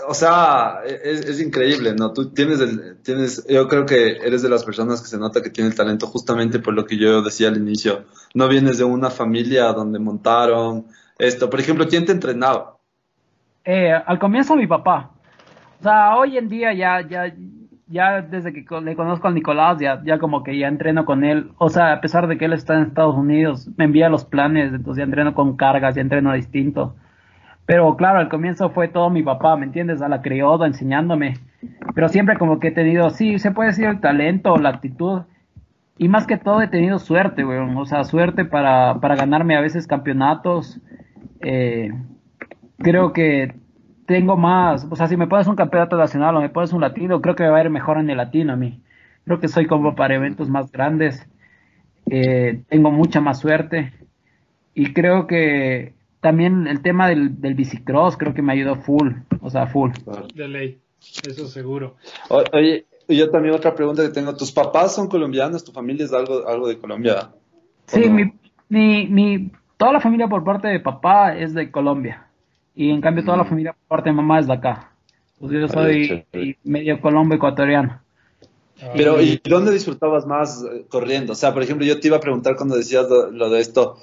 o 0.09 0.13
sea, 0.13 0.79
es, 0.85 1.41
increíble, 1.41 1.93
¿no? 1.93 2.13
Tú 2.13 2.31
tienes, 2.31 2.61
el, 2.61 2.97
tienes, 3.03 3.45
yo 3.47 3.67
creo 3.67 3.85
que 3.85 4.17
eres 4.25 4.41
de 4.41 4.47
las 4.47 4.63
personas 4.63 5.01
que 5.01 5.09
se 5.09 5.17
nota 5.17 5.41
que 5.41 5.49
tiene 5.49 5.69
el 5.69 5.75
talento 5.75 6.07
justamente 6.07 6.59
por 6.59 6.73
lo 6.73 6.85
que 6.85 6.97
yo 6.97 7.21
decía 7.21 7.49
al 7.49 7.57
inicio. 7.57 8.05
No 8.33 8.47
vienes 8.47 8.77
de 8.77 8.85
una 8.85 9.09
familia 9.09 9.73
donde 9.73 9.99
montaron 9.99 10.85
esto. 11.19 11.49
Por 11.49 11.59
ejemplo, 11.59 11.87
¿quién 11.89 12.05
te 12.05 12.13
entrenaba? 12.13 12.77
Eh, 13.65 13.91
al 13.91 14.17
comienzo 14.17 14.55
mi 14.55 14.65
papá. 14.65 15.11
O 15.81 15.83
sea, 15.83 16.15
hoy 16.15 16.37
en 16.37 16.47
día 16.47 16.71
ya, 16.73 17.01
ya, 17.05 17.35
ya 17.87 18.21
desde 18.21 18.53
que 18.53 18.65
le 18.81 18.95
conozco 18.95 19.27
al 19.27 19.33
Nicolás, 19.33 19.77
ya, 19.77 20.01
ya 20.05 20.19
como 20.19 20.41
que 20.41 20.57
ya 20.57 20.69
entreno 20.69 21.03
con 21.03 21.25
él. 21.25 21.51
O 21.57 21.67
sea, 21.67 21.91
a 21.91 21.99
pesar 21.99 22.27
de 22.27 22.37
que 22.37 22.45
él 22.45 22.53
está 22.53 22.75
en 22.75 22.83
Estados 22.83 23.15
Unidos, 23.15 23.67
me 23.75 23.83
envía 23.83 24.07
los 24.07 24.23
planes, 24.23 24.73
entonces 24.73 24.99
ya 24.99 25.03
entreno 25.03 25.33
con 25.33 25.57
cargas, 25.57 25.95
ya 25.95 26.01
entreno 26.01 26.31
distinto. 26.31 26.95
Pero 27.67 27.97
claro, 27.97 28.19
al 28.19 28.29
comienzo 28.29 28.69
fue 28.71 28.87
todo 28.87 29.09
mi 29.09 29.21
papá, 29.21 29.57
¿me 29.57 29.65
entiendes? 29.65 30.01
A 30.01 30.07
la 30.07 30.21
crioda 30.21 30.65
enseñándome. 30.65 31.35
Pero 31.93 32.07
siempre 32.07 32.37
como 32.37 32.59
que 32.59 32.69
he 32.69 32.71
tenido, 32.71 33.09
sí, 33.09 33.37
se 33.39 33.51
puede 33.51 33.69
decir 33.69 33.85
el 33.85 33.99
talento, 33.99 34.55
la 34.57 34.69
actitud. 34.69 35.23
Y 35.97 36.07
más 36.07 36.25
que 36.25 36.37
todo 36.37 36.61
he 36.61 36.69
tenido 36.69 36.97
suerte, 36.97 37.45
weón. 37.45 37.75
O 37.77 37.85
sea, 37.85 38.05
suerte 38.05 38.45
para, 38.45 38.99
para 39.01 39.17
ganarme 39.17 39.57
a 39.57 39.61
veces 39.61 39.85
campeonatos. 39.85 40.79
Eh, 41.41 41.91
creo 42.77 43.11
que 43.11 43.53
tengo 44.05 44.37
más, 44.37 44.87
o 44.89 44.95
sea, 44.95 45.07
si 45.07 45.17
me 45.17 45.27
pones 45.27 45.47
un 45.47 45.57
campeonato 45.57 45.97
nacional 45.97 46.37
o 46.37 46.41
me 46.41 46.49
pones 46.49 46.71
un 46.71 46.79
latino, 46.79 47.21
creo 47.21 47.35
que 47.35 47.43
me 47.43 47.49
va 47.49 47.57
a 47.57 47.63
ir 47.63 47.69
mejor 47.69 47.97
en 47.97 48.09
el 48.09 48.17
latino 48.17 48.53
a 48.53 48.55
mí. 48.55 48.81
Creo 49.25 49.41
que 49.41 49.49
soy 49.49 49.67
como 49.67 49.95
para 49.95 50.15
eventos 50.15 50.49
más 50.49 50.71
grandes, 50.71 51.27
eh, 52.09 52.63
tengo 52.69 52.89
mucha 52.89 53.19
más 53.19 53.39
suerte 53.39 53.91
y 54.73 54.93
creo 54.93 55.27
que 55.27 55.96
también 56.21 56.67
el 56.67 56.81
tema 56.81 57.07
del, 57.07 57.39
del 57.39 57.53
bicicross 57.53 58.17
creo 58.17 58.33
que 58.33 58.41
me 58.41 58.53
ayudó 58.53 58.75
full, 58.75 59.11
o 59.41 59.49
sea, 59.49 59.67
full. 59.67 59.91
De 60.33 60.47
ley, 60.47 60.79
eso 61.27 61.47
seguro. 61.47 61.95
oye, 62.29 62.85
yo 63.07 63.29
también 63.29 63.55
otra 63.55 63.75
pregunta 63.75 64.03
que 64.03 64.13
tengo, 64.13 64.35
¿tus 64.35 64.51
papás 64.51 64.95
son 64.95 65.07
colombianos? 65.07 65.63
¿Tu 65.63 65.71
familia 65.71 66.05
es 66.05 66.13
algo, 66.13 66.47
algo 66.47 66.67
de 66.67 66.77
Colombia? 66.77 67.31
Sí, 67.85 68.09
mi, 68.09 68.33
mi, 68.69 69.07
mi, 69.07 69.51
toda 69.77 69.93
la 69.93 70.01
familia 70.01 70.27
por 70.27 70.43
parte 70.43 70.67
de 70.67 70.79
papá 70.79 71.37
es 71.37 71.53
de 71.53 71.71
Colombia. 71.71 72.27
Y 72.75 72.91
en 72.91 73.01
cambio 73.01 73.23
toda 73.23 73.37
la 73.37 73.43
mm. 73.43 73.49
familia 73.49 73.73
por 73.73 73.97
parte 73.97 74.09
de 74.09 74.15
mamá 74.15 74.39
es 74.39 74.47
de 74.47 74.53
acá. 74.53 74.91
Pues 75.39 75.51
yo 75.51 75.67
soy 75.67 76.25
medio 76.63 76.99
colombo 76.99 77.35
ecuatoriano. 77.35 78.01
Pero, 78.95 79.21
¿y 79.21 79.41
dónde 79.43 79.71
disfrutabas 79.71 80.27
más 80.27 80.63
eh, 80.63 80.85
corriendo? 80.87 81.33
O 81.33 81.35
sea, 81.35 81.53
por 81.53 81.63
ejemplo, 81.63 81.85
yo 81.85 81.99
te 81.99 82.07
iba 82.07 82.17
a 82.17 82.21
preguntar 82.21 82.55
cuando 82.55 82.75
decías 82.75 83.07
lo, 83.09 83.49
de 83.49 83.59
esto. 83.59 83.97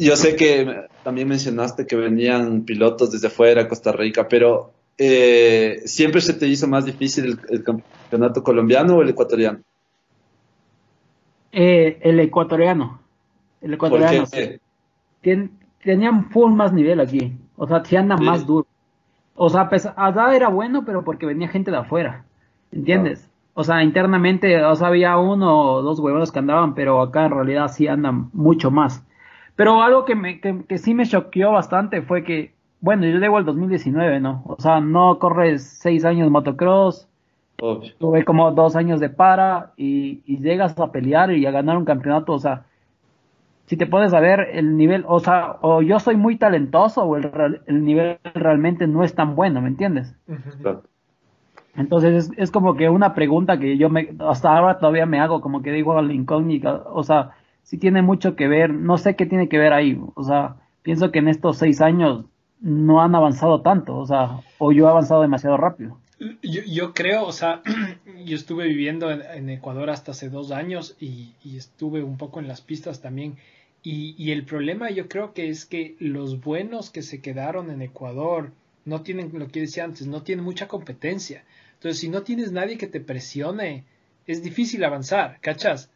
Yo 0.00 0.16
sé 0.16 0.34
que 0.34 0.86
también 1.04 1.28
mencionaste 1.28 1.86
que 1.86 1.94
venían 1.94 2.62
pilotos 2.62 3.12
desde 3.12 3.28
fuera, 3.28 3.68
Costa 3.68 3.92
Rica, 3.92 4.26
pero 4.26 4.72
eh, 4.96 5.82
¿siempre 5.84 6.22
se 6.22 6.32
te 6.32 6.46
hizo 6.46 6.66
más 6.66 6.86
difícil 6.86 7.38
el, 7.50 7.62
campeonato 7.62 8.42
colombiano 8.42 8.96
o 8.96 9.02
el 9.02 9.10
ecuatoriano? 9.10 9.60
Eh, 11.52 11.98
el 12.00 12.18
ecuatoriano. 12.18 13.00
El 13.60 13.74
ecuatoriano. 13.74 14.24
tenían 15.82 16.30
full 16.30 16.52
más 16.52 16.72
nivel 16.72 17.00
aquí. 17.00 17.32
O 17.56 17.66
sea, 17.66 17.84
se 17.84 17.98
anda 17.98 18.16
más 18.16 18.46
duro. 18.46 18.66
O 19.34 19.50
sea, 19.50 19.68
pues, 19.68 19.86
allá 19.96 20.34
era 20.34 20.48
bueno, 20.48 20.84
pero 20.84 21.04
porque 21.04 21.26
venía 21.26 21.48
gente 21.48 21.70
de 21.70 21.76
afuera. 21.76 22.24
¿Entiendes? 22.72 23.28
O 23.52 23.64
sea, 23.64 23.82
internamente, 23.82 24.64
o 24.64 24.74
sea, 24.76 24.88
había 24.88 25.18
uno 25.18 25.74
o 25.74 25.82
dos 25.82 25.98
huevos 25.98 26.32
que 26.32 26.38
andaban, 26.38 26.74
pero 26.74 27.02
acá 27.02 27.26
en 27.26 27.32
realidad 27.32 27.68
sí 27.68 27.86
andan 27.86 28.30
mucho 28.32 28.70
más. 28.70 29.04
Pero 29.60 29.82
algo 29.82 30.06
que, 30.06 30.14
me, 30.14 30.40
que, 30.40 30.78
sí 30.78 30.94
me 30.94 31.04
choqueó 31.04 31.52
bastante 31.52 32.00
fue 32.00 32.24
que, 32.24 32.54
bueno, 32.80 33.04
yo 33.04 33.18
llego 33.18 33.36
al 33.36 33.44
2019, 33.44 34.18
¿no? 34.18 34.42
O 34.46 34.58
sea, 34.58 34.80
no 34.80 35.18
corres 35.18 35.62
seis 35.62 36.06
años 36.06 36.30
motocross, 36.30 37.10
tuve 37.98 38.24
como 38.24 38.52
dos 38.52 38.74
años 38.74 39.00
de 39.00 39.10
para 39.10 39.74
y, 39.76 40.22
y, 40.24 40.38
llegas 40.38 40.78
a 40.78 40.90
pelear 40.90 41.32
y 41.32 41.44
a 41.44 41.50
ganar 41.50 41.76
un 41.76 41.84
campeonato, 41.84 42.32
o 42.32 42.38
sea, 42.38 42.64
si 43.66 43.76
te 43.76 43.86
puedes 43.86 44.12
saber 44.12 44.48
el 44.54 44.78
nivel, 44.78 45.04
o 45.06 45.20
sea, 45.20 45.58
o 45.60 45.82
yo 45.82 46.00
soy 46.00 46.16
muy 46.16 46.36
talentoso 46.36 47.02
o 47.02 47.18
el, 47.18 47.60
el 47.66 47.84
nivel 47.84 48.18
realmente 48.32 48.86
no 48.86 49.04
es 49.04 49.14
tan 49.14 49.36
bueno, 49.36 49.60
¿me 49.60 49.68
entiendes? 49.68 50.16
Entonces 51.76 52.30
es, 52.34 52.50
como 52.50 52.76
que 52.76 52.88
una 52.88 53.12
pregunta 53.12 53.58
que 53.58 53.76
yo 53.76 53.90
me, 53.90 54.14
hasta 54.20 54.56
ahora 54.56 54.78
todavía 54.78 55.04
me 55.04 55.20
hago, 55.20 55.42
como 55.42 55.60
que 55.60 55.70
digo 55.70 55.98
al 55.98 56.10
incógnita, 56.12 56.82
o 56.86 57.02
sea, 57.02 57.32
si 57.62 57.78
tiene 57.78 58.02
mucho 58.02 58.36
que 58.36 58.48
ver, 58.48 58.70
no 58.72 58.98
sé 58.98 59.16
qué 59.16 59.26
tiene 59.26 59.48
que 59.48 59.58
ver 59.58 59.72
ahí, 59.72 59.98
o 60.14 60.24
sea, 60.24 60.56
pienso 60.82 61.10
que 61.10 61.20
en 61.20 61.28
estos 61.28 61.58
seis 61.58 61.80
años 61.80 62.24
no 62.60 63.00
han 63.00 63.14
avanzado 63.14 63.62
tanto, 63.62 63.96
o 63.96 64.06
sea, 64.06 64.40
o 64.58 64.72
yo 64.72 64.86
he 64.86 64.90
avanzado 64.90 65.22
demasiado 65.22 65.56
rápido. 65.56 65.98
Yo, 66.42 66.62
yo 66.66 66.92
creo, 66.92 67.24
o 67.24 67.32
sea, 67.32 67.62
yo 68.24 68.36
estuve 68.36 68.66
viviendo 68.68 69.10
en, 69.10 69.48
Ecuador 69.48 69.88
hasta 69.88 70.10
hace 70.12 70.28
dos 70.28 70.50
años 70.50 70.96
y, 71.00 71.32
y, 71.42 71.56
estuve 71.56 72.02
un 72.02 72.18
poco 72.18 72.40
en 72.40 72.48
las 72.48 72.60
pistas 72.60 73.00
también 73.00 73.36
y, 73.82 74.14
y, 74.18 74.32
el 74.32 74.44
problema 74.44 74.90
yo 74.90 75.08
creo 75.08 75.32
que 75.32 75.48
es 75.48 75.64
que 75.64 75.96
los 75.98 76.40
buenos 76.40 76.90
que 76.90 77.00
se 77.00 77.22
quedaron 77.22 77.70
en 77.70 77.80
Ecuador 77.80 78.52
no 78.84 79.00
tienen, 79.02 79.30
lo 79.32 79.48
que 79.48 79.60
decía 79.60 79.84
antes, 79.84 80.06
no 80.06 80.22
tienen 80.22 80.44
mucha 80.44 80.68
competencia. 80.68 81.44
Entonces, 81.74 82.00
si 82.00 82.10
no 82.10 82.22
tienes 82.22 82.52
nadie 82.52 82.76
que 82.76 82.86
te 82.86 83.00
presione, 83.00 83.84
es 84.26 84.42
difícil 84.42 84.84
avanzar, 84.84 85.38
¿cachas? 85.40 85.90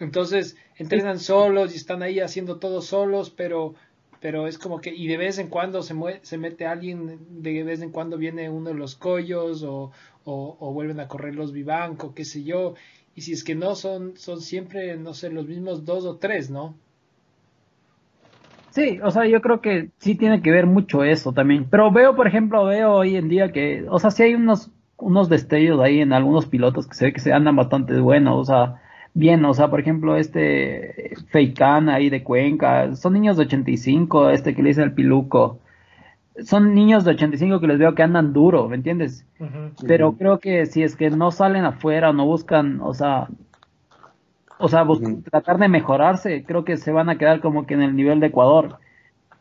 Entonces, 0.00 0.56
entrenan 0.78 1.18
solos 1.18 1.72
y 1.74 1.76
están 1.76 2.02
ahí 2.02 2.20
haciendo 2.20 2.58
todo 2.58 2.82
solos, 2.82 3.30
pero, 3.30 3.74
pero 4.20 4.46
es 4.46 4.58
como 4.58 4.80
que, 4.80 4.94
y 4.94 5.06
de 5.06 5.16
vez 5.16 5.38
en 5.38 5.48
cuando 5.48 5.82
se, 5.82 5.94
se 6.22 6.38
mete 6.38 6.66
alguien, 6.66 7.18
de 7.42 7.62
vez 7.62 7.82
en 7.82 7.90
cuando 7.90 8.18
viene 8.18 8.50
uno 8.50 8.70
de 8.70 8.74
los 8.76 8.94
collos 8.94 9.62
o, 9.62 9.92
o, 10.24 10.56
o 10.58 10.72
vuelven 10.72 11.00
a 11.00 11.08
correr 11.08 11.34
los 11.34 11.52
vivanco, 11.52 12.14
qué 12.14 12.24
sé 12.24 12.44
yo. 12.44 12.74
Y 13.14 13.22
si 13.22 13.32
es 13.32 13.44
que 13.44 13.54
no, 13.54 13.74
son, 13.74 14.16
son 14.16 14.40
siempre, 14.40 14.96
no 14.96 15.14
sé, 15.14 15.30
los 15.30 15.46
mismos 15.46 15.84
dos 15.84 16.04
o 16.04 16.16
tres, 16.16 16.50
¿no? 16.50 16.74
Sí, 18.76 19.00
o 19.02 19.10
sea, 19.10 19.24
yo 19.26 19.40
creo 19.40 19.62
que 19.62 19.88
sí 19.96 20.16
tiene 20.16 20.42
que 20.42 20.50
ver 20.50 20.66
mucho 20.66 21.02
eso 21.02 21.32
también. 21.32 21.66
Pero 21.70 21.90
veo, 21.90 22.14
por 22.14 22.26
ejemplo, 22.26 22.66
veo 22.66 22.92
hoy 22.92 23.16
en 23.16 23.30
día 23.30 23.50
que, 23.50 23.86
o 23.88 23.98
sea, 23.98 24.10
sí 24.10 24.24
hay 24.24 24.34
unos, 24.34 24.70
unos 24.98 25.30
destellos 25.30 25.80
ahí 25.80 26.00
en 26.00 26.12
algunos 26.12 26.44
pilotos 26.44 26.86
que 26.86 26.94
se 26.94 27.06
ve 27.06 27.12
que 27.14 27.20
se 27.20 27.32
andan 27.32 27.56
bastante 27.56 27.98
buenos. 27.98 28.36
O 28.38 28.44
sea, 28.44 28.82
bien, 29.16 29.42
o 29.46 29.54
sea, 29.54 29.68
por 29.68 29.80
ejemplo, 29.80 30.16
este 30.16 31.14
Feican 31.30 31.88
ahí 31.88 32.10
de 32.10 32.22
Cuenca, 32.22 32.94
son 32.94 33.14
niños 33.14 33.38
de 33.38 33.44
85, 33.44 34.28
este 34.28 34.54
que 34.54 34.62
le 34.62 34.68
dice 34.68 34.82
el 34.82 34.92
Piluco, 34.92 35.58
son 36.44 36.74
niños 36.74 37.04
de 37.04 37.12
85 37.12 37.58
que 37.58 37.66
les 37.66 37.78
veo 37.78 37.94
que 37.94 38.02
andan 38.02 38.34
duro, 38.34 38.68
¿me 38.68 38.76
entiendes? 38.76 39.24
Pero 39.86 40.12
creo 40.12 40.38
que 40.38 40.66
si 40.66 40.82
es 40.82 40.96
que 40.96 41.08
no 41.08 41.30
salen 41.30 41.64
afuera, 41.64 42.12
no 42.12 42.26
buscan, 42.26 42.80
o 42.82 42.92
sea, 42.92 43.28
o 44.58 44.68
sea, 44.68 44.86
tratar 45.30 45.58
de 45.58 45.68
mejorarse, 45.68 46.44
creo 46.44 46.66
que 46.66 46.76
se 46.76 46.92
van 46.92 47.08
a 47.08 47.16
quedar 47.16 47.40
como 47.40 47.66
que 47.66 47.72
en 47.72 47.82
el 47.82 47.96
nivel 47.96 48.20
de 48.20 48.26
Ecuador, 48.26 48.76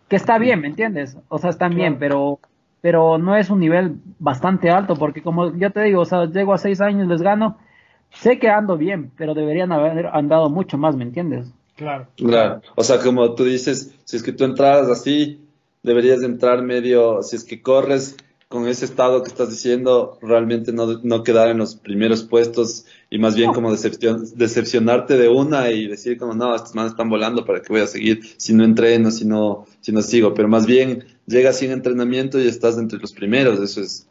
que 0.08 0.16
está 0.16 0.38
bien, 0.38 0.62
¿me 0.62 0.68
entiendes? 0.68 1.18
O 1.28 1.38
sea, 1.38 1.50
están 1.50 1.76
bien, 1.76 1.98
pero 2.00 2.40
pero 2.80 3.18
no 3.18 3.36
es 3.36 3.50
un 3.50 3.60
nivel 3.60 3.98
bastante 4.20 4.70
alto, 4.70 4.96
porque 4.96 5.22
como 5.22 5.54
ya 5.58 5.72
te 5.72 5.82
digo, 5.82 6.02
o 6.02 6.06
sea, 6.06 6.26
llego 6.26 6.54
a 6.54 6.60
seis 6.60 6.80
años, 6.82 7.08
les 7.08 7.22
gano, 7.22 7.58
sé 8.22 8.40
que 8.40 8.50
ando 8.50 8.78
bien, 8.78 9.12
pero 9.18 9.34
deberían 9.34 9.72
haber 9.72 10.08
andado 10.08 10.50
mucho 10.50 10.78
más, 10.78 10.96
¿me 10.96 11.04
entiendes? 11.04 11.48
Claro. 11.76 12.08
Claro, 12.16 12.62
o 12.76 12.84
sea, 12.84 13.00
como 13.00 13.36
tú 13.36 13.44
dices, 13.44 13.94
si 14.06 14.18
es 14.18 14.24
que 14.24 14.32
tú 14.32 14.46
entraras 14.46 14.90
así, 14.90 15.42
deberías 15.84 16.24
entrar 16.24 16.62
medio, 16.62 17.22
si 17.22 17.36
es 17.36 17.44
que 17.44 17.62
corres 17.62 18.16
con 18.48 18.68
ese 18.68 18.86
estado 18.86 19.24
que 19.24 19.30
estás 19.30 19.50
diciendo, 19.50 20.18
realmente 20.22 20.72
no, 20.72 21.00
no 21.04 21.24
quedar 21.24 21.50
en 21.50 21.58
los 21.58 21.76
primeros 21.76 22.24
puestos 22.24 22.86
y 23.10 23.18
más 23.18 23.36
bien 23.36 23.52
como 23.52 23.72
decepcion, 23.72 24.24
decepcionarte 24.36 25.18
de 25.18 25.28
una 25.28 25.72
y 25.72 25.88
decir 25.88 26.18
como, 26.18 26.34
no, 26.36 26.56
estos 26.56 26.76
manos 26.76 26.92
están 26.92 27.10
volando, 27.10 27.44
¿para 27.44 27.62
qué 27.62 27.74
voy 27.74 27.82
a 27.82 27.88
seguir 27.88 28.22
si 28.38 28.54
no 28.54 28.64
entreno, 28.64 29.12
si 29.12 29.26
no, 29.26 29.66
si 29.82 29.92
no 29.92 30.02
sigo? 30.02 30.34
Pero 30.34 30.48
más 30.48 30.66
bien 30.66 31.06
llegas 31.26 31.58
sin 31.58 31.72
entrenamiento 31.72 32.40
y 32.40 32.48
estás 32.48 32.78
entre 32.78 33.00
los 33.00 33.14
primeros, 33.14 33.60
eso 33.60 33.82
es 33.82 34.08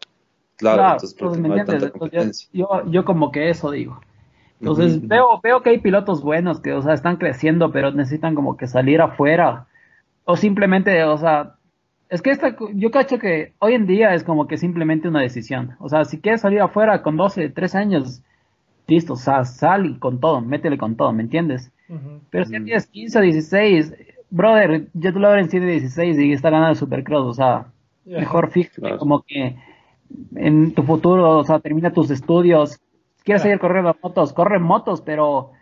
claro, 0.57 0.83
entonces 0.83 1.15
porque 1.15 1.39
no 1.39 1.55
hay 1.55 1.65
tanta 1.65 1.91
competencia. 1.91 2.49
Yo, 2.53 2.69
yo 2.87 3.05
como 3.05 3.31
que 3.33 3.51
eso 3.51 3.71
digo. 3.71 4.01
Entonces 4.61 5.07
veo, 5.07 5.41
veo 5.43 5.63
que 5.63 5.71
hay 5.71 5.79
pilotos 5.79 6.23
buenos 6.23 6.61
que, 6.61 6.73
o 6.73 6.81
sea, 6.81 6.95
están 6.95 7.17
creciendo, 7.17 7.71
pero 7.71 7.91
necesitan 7.91 8.35
como 8.35 8.57
que 8.57 8.67
salir 8.67 9.01
afuera. 9.01 9.67
O 10.25 10.37
simplemente, 10.37 11.05
o 11.05 11.19
sea, 11.19 11.57
es 12.09 12.23
que 12.23 12.31
esta, 12.31 12.57
yo 12.75 12.91
cacho 12.91 13.19
que 13.19 13.53
hoy 13.59 13.75
en 13.75 13.87
día 13.87 14.15
es 14.15 14.25
como 14.25 14.47
que 14.47 14.57
simplemente 14.57 15.09
una 15.09 15.21
decisión. 15.21 15.77
O 15.81 15.89
sea, 15.89 16.05
si 16.05 16.21
quieres 16.21 16.41
salir 16.41 16.61
afuera 16.61 17.03
con 17.03 17.17
12, 17.17 17.51
13 17.51 17.79
años, 17.79 18.23
listo, 18.87 19.15
o 19.15 19.17
sea, 19.17 19.45
sal 19.45 19.87
y 19.87 19.99
con 19.99 20.21
todo, 20.21 20.41
métele 20.41 20.79
con 20.79 20.97
todo, 20.97 21.13
¿me 21.13 21.23
entiendes? 21.23 21.71
Pero 22.31 22.45
si 22.45 22.53
tienes 22.53 22.87
15 22.87 23.19
o 23.19 23.23
16, 23.23 23.95
brother, 24.31 24.89
Jet 24.95 25.15
Lawrence 25.17 25.51
tiene 25.51 25.67
16 25.67 26.19
y 26.19 26.33
está 26.33 26.51
ganando 26.51 26.71
el 26.71 26.77
Supercross, 26.77 27.27
o 27.27 27.35
sea, 27.35 27.67
mejor 28.05 28.51
fíjate 28.51 28.97
como 28.97 29.23
que 29.23 29.57
en 30.37 30.75
tu 30.75 30.83
futuro, 30.83 31.39
o 31.39 31.45
sea, 31.45 31.61
termina 31.61 31.93
tus 31.93 32.11
estudios, 32.11 32.81
quieres 33.25 33.43
seguir 33.43 33.59
corriendo 33.59 33.97
motos, 34.03 34.33
corre 34.33 34.59
motos, 34.59 35.01
pero 35.01 35.53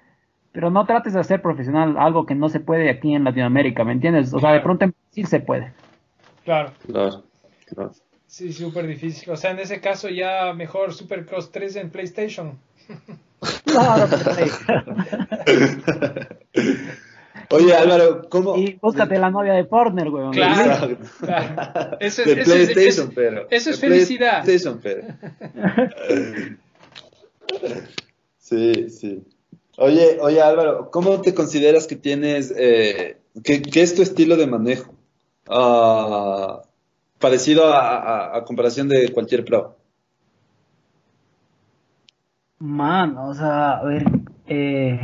pero 0.53 0.71
no 0.71 0.85
trates 0.85 1.15
de 1.15 1.21
hacer 1.21 1.41
profesional 1.41 1.97
algo 1.99 2.27
que 2.27 2.35
no 2.35 2.51
se 2.51 2.61
puede 2.61 2.91
aquí 2.91 3.15
en 3.15 3.25
Latinoamérica, 3.25 3.85
¿me 3.85 3.93
entiendes? 3.93 4.35
O 4.35 4.39
sea, 4.39 4.53
de 4.53 4.61
pronto 4.61 4.87
sí 5.11 5.25
se 5.25 5.41
puede. 5.41 5.73
Claro. 6.45 6.73
Claro, 6.87 7.25
claro. 7.67 7.93
Sí, 8.27 8.53
súper 8.53 8.87
difícil. 8.87 9.31
O 9.31 9.37
sea, 9.37 9.53
en 9.53 9.59
ese 9.59 9.81
caso 9.81 10.09
ya 10.09 10.53
mejor 10.55 10.93
Supercross 10.93 11.53
3 11.53 11.77
en 11.77 11.91
PlayStation. 11.91 12.59
Claro, 13.65 14.07
Oye, 17.53 17.75
Álvaro, 17.75 18.29
¿cómo? 18.29 18.57
Y 18.57 18.79
búscate 18.81 19.19
la 19.19 19.31
novia 19.31 19.53
de 19.55 19.65
Porner, 19.65 20.09
weón. 20.09 20.33
Claro. 20.33 20.97
claro. 21.21 21.97
Eso, 22.01 22.23
de 22.25 22.33
eso, 22.41 22.45
PlayStation, 22.51 23.13
pero. 23.15 23.47
Eso 23.51 23.71
es 23.71 23.81
De 23.81 23.89
felicidad. 23.89 24.43
PlayStation, 24.45 24.81
pero. 24.83 25.03
Sí, 28.39 28.91
sí. 28.91 29.25
Oye, 29.79 30.19
oye 30.21 30.41
Álvaro, 30.43 30.91
¿cómo 30.91 31.21
te 31.21 31.33
consideras 31.35 31.87
que 31.87 31.97
tienes, 31.97 32.53
eh, 32.57 33.19
qué, 33.43 33.63
qué 33.63 33.83
es 33.83 33.95
tu 33.95 34.03
estilo 34.03 34.37
de 34.37 34.47
manejo? 34.47 34.95
Ah, 35.49 36.61
parecido 37.19 37.73
a, 37.73 37.97
a- 37.97 38.37
a 38.37 38.45
comparación 38.45 38.89
de 38.89 39.11
cualquier 39.13 39.45
pro. 39.45 39.77
Man, 42.59 43.17
o 43.19 43.35
sea, 43.35 43.79
a 43.79 43.85
ver, 43.85 44.05
eh, 44.47 45.01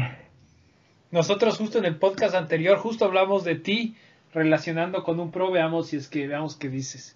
Nosotros 1.11 1.57
justo 1.59 1.79
en 1.79 1.85
el 1.87 1.97
podcast 1.97 2.35
anterior 2.35 2.79
justo 2.79 3.05
hablamos 3.05 3.45
de 3.45 3.55
ti 3.55 3.97
relacionando 4.35 5.03
con 5.05 5.19
un 5.21 5.31
pro, 5.31 5.51
veamos 5.51 5.89
si 5.89 5.97
es 5.97 6.09
que 6.09 6.27
veamos 6.27 6.57
qué 6.57 6.69
dices. 6.69 7.15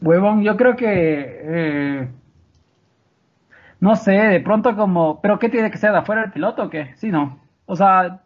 huevón, 0.00 0.42
yo 0.44 0.56
creo 0.56 0.76
que, 0.76 0.86
eh, 1.42 2.08
no 3.80 3.96
sé, 3.96 4.12
de 4.12 4.40
pronto 4.40 4.76
como, 4.76 5.20
pero 5.20 5.38
¿qué 5.38 5.48
tiene 5.48 5.70
que 5.70 5.78
ser 5.78 5.90
de 5.92 5.98
afuera 5.98 6.24
el 6.24 6.32
piloto 6.32 6.64
o 6.64 6.70
qué? 6.70 6.92
Sí, 6.96 7.08
no. 7.10 7.40
O 7.66 7.74
sea, 7.76 8.20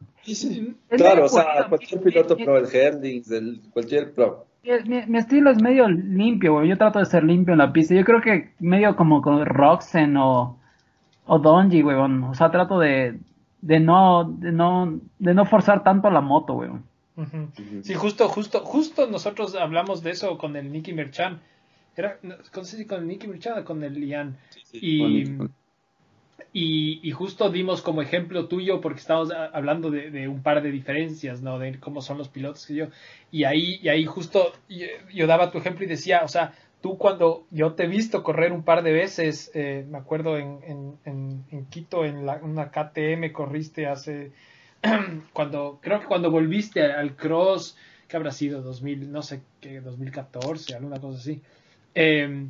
Claro, 0.89 1.25
o 1.25 1.29
sea, 1.29 1.67
cualquier 1.69 2.01
Mi- 2.01 2.13
piloto 2.13 2.37
pro, 2.37 2.57
el 2.59 2.67
Herdings, 2.73 3.31
el, 3.31 3.61
cualquier 3.73 4.13
pro. 4.15 4.47
mi, 4.63 4.71
mi- 4.89 5.07
mi 5.07 5.19
estilo 5.19 5.51
es 5.51 5.61
medio 5.61 5.89
limpio, 5.89 6.53
güey. 6.55 6.69
Yo 6.69 6.77
trato 6.79 6.99
de 7.01 7.07
ser 7.07 7.25
limpio 7.25 7.53
en 7.53 7.59
la 7.59 7.73
pista. 7.73 7.95
Yo 7.95 8.05
creo 8.05 8.21
que 8.21 8.53
medio 8.61 8.95
como 8.95 9.21
con 9.21 9.45
Roxen 9.45 10.17
o, 10.17 10.59
o 11.27 11.39
Donji, 11.39 11.83
weón. 11.83 12.25
O 12.25 12.35
sea, 12.35 12.51
trato 12.51 12.79
de, 12.79 13.19
de 13.61 13.81
no, 13.81 14.25
de 14.25 14.53
no, 14.53 15.01
de 15.19 15.35
no 15.35 15.47
forzar 15.47 15.83
tanto 15.83 16.11
la 16.11 16.21
moto, 16.21 16.55
weón. 16.55 16.85
Sí, 17.83 17.95
justo, 17.95 18.29
justo, 18.29 18.61
justo 18.61 19.07
nosotros 19.07 19.55
hablamos 19.55 20.03
de 20.03 20.13
eso 20.13 20.39
con 20.39 20.57
el 20.57 20.73
Nicky 20.73 20.93
Merchan. 20.93 21.41
Era, 21.97 22.19
no 22.23 22.37
no 22.37 22.65
sé 22.65 22.79
si 22.79 22.87
con 22.87 23.01
el 23.01 23.09
Nicky 23.09 23.29
Merchan 23.29 23.59
o 23.59 23.65
con 23.65 23.85
el 23.85 24.03
Ian. 24.03 24.39
Y, 24.73 25.25
y, 26.55 27.01
y 27.03 27.11
justo 27.13 27.51
dimos 27.51 27.83
como 27.83 28.01
ejemplo 28.01 28.47
tuyo, 28.47 28.81
porque 28.81 29.01
estábamos 29.01 29.31
hablando 29.53 29.91
de, 29.91 30.11
de 30.11 30.27
un 30.27 30.43
par 30.43 30.63
de 30.63 30.71
diferencias, 30.71 31.43
¿no? 31.43 31.59
De 31.59 31.79
cómo 31.79 32.01
son 32.01 32.17
los 32.19 32.29
pilotos 32.29 32.67
que 32.67 32.75
yo. 32.75 32.87
Y 33.31 33.45
ahí, 33.45 33.79
y 33.83 33.89
ahí 33.89 34.07
justo 34.07 34.53
yo, 34.69 34.87
yo 35.13 35.27
daba 35.27 35.51
tu 35.51 35.59
ejemplo 35.59 35.85
y 35.85 35.89
decía, 35.89 36.23
o 36.25 36.29
sea, 36.29 36.55
tú 36.83 36.99
cuando 36.99 37.47
yo 37.51 37.73
te 37.73 37.85
he 37.85 37.89
visto 37.89 38.23
correr 38.23 38.53
un 38.53 38.65
par 38.65 38.83
de 38.83 38.93
veces, 38.93 39.51
eh, 39.55 39.87
me 39.89 39.99
acuerdo 39.99 40.37
en, 40.37 40.59
en, 40.65 40.99
en, 41.05 41.45
en 41.51 41.67
Quito, 41.67 42.05
en 42.05 42.27
la, 42.27 42.37
una 42.43 42.71
KTM 42.71 43.33
corriste 43.33 43.87
hace, 43.87 44.33
cuando, 45.33 45.79
creo 45.81 46.01
que 46.01 46.07
cuando 46.07 46.31
volviste 46.31 46.83
al 46.83 47.17
cross, 47.17 47.77
que 48.09 48.17
habrá 48.17 48.33
sido 48.33 48.61
2000, 48.61 49.11
no 49.11 49.23
sé 49.23 49.41
qué, 49.61 49.81
2014, 49.81 50.75
alguna 50.75 51.01
cosa 51.01 51.19
así. 51.19 51.41
Eh, 51.95 52.47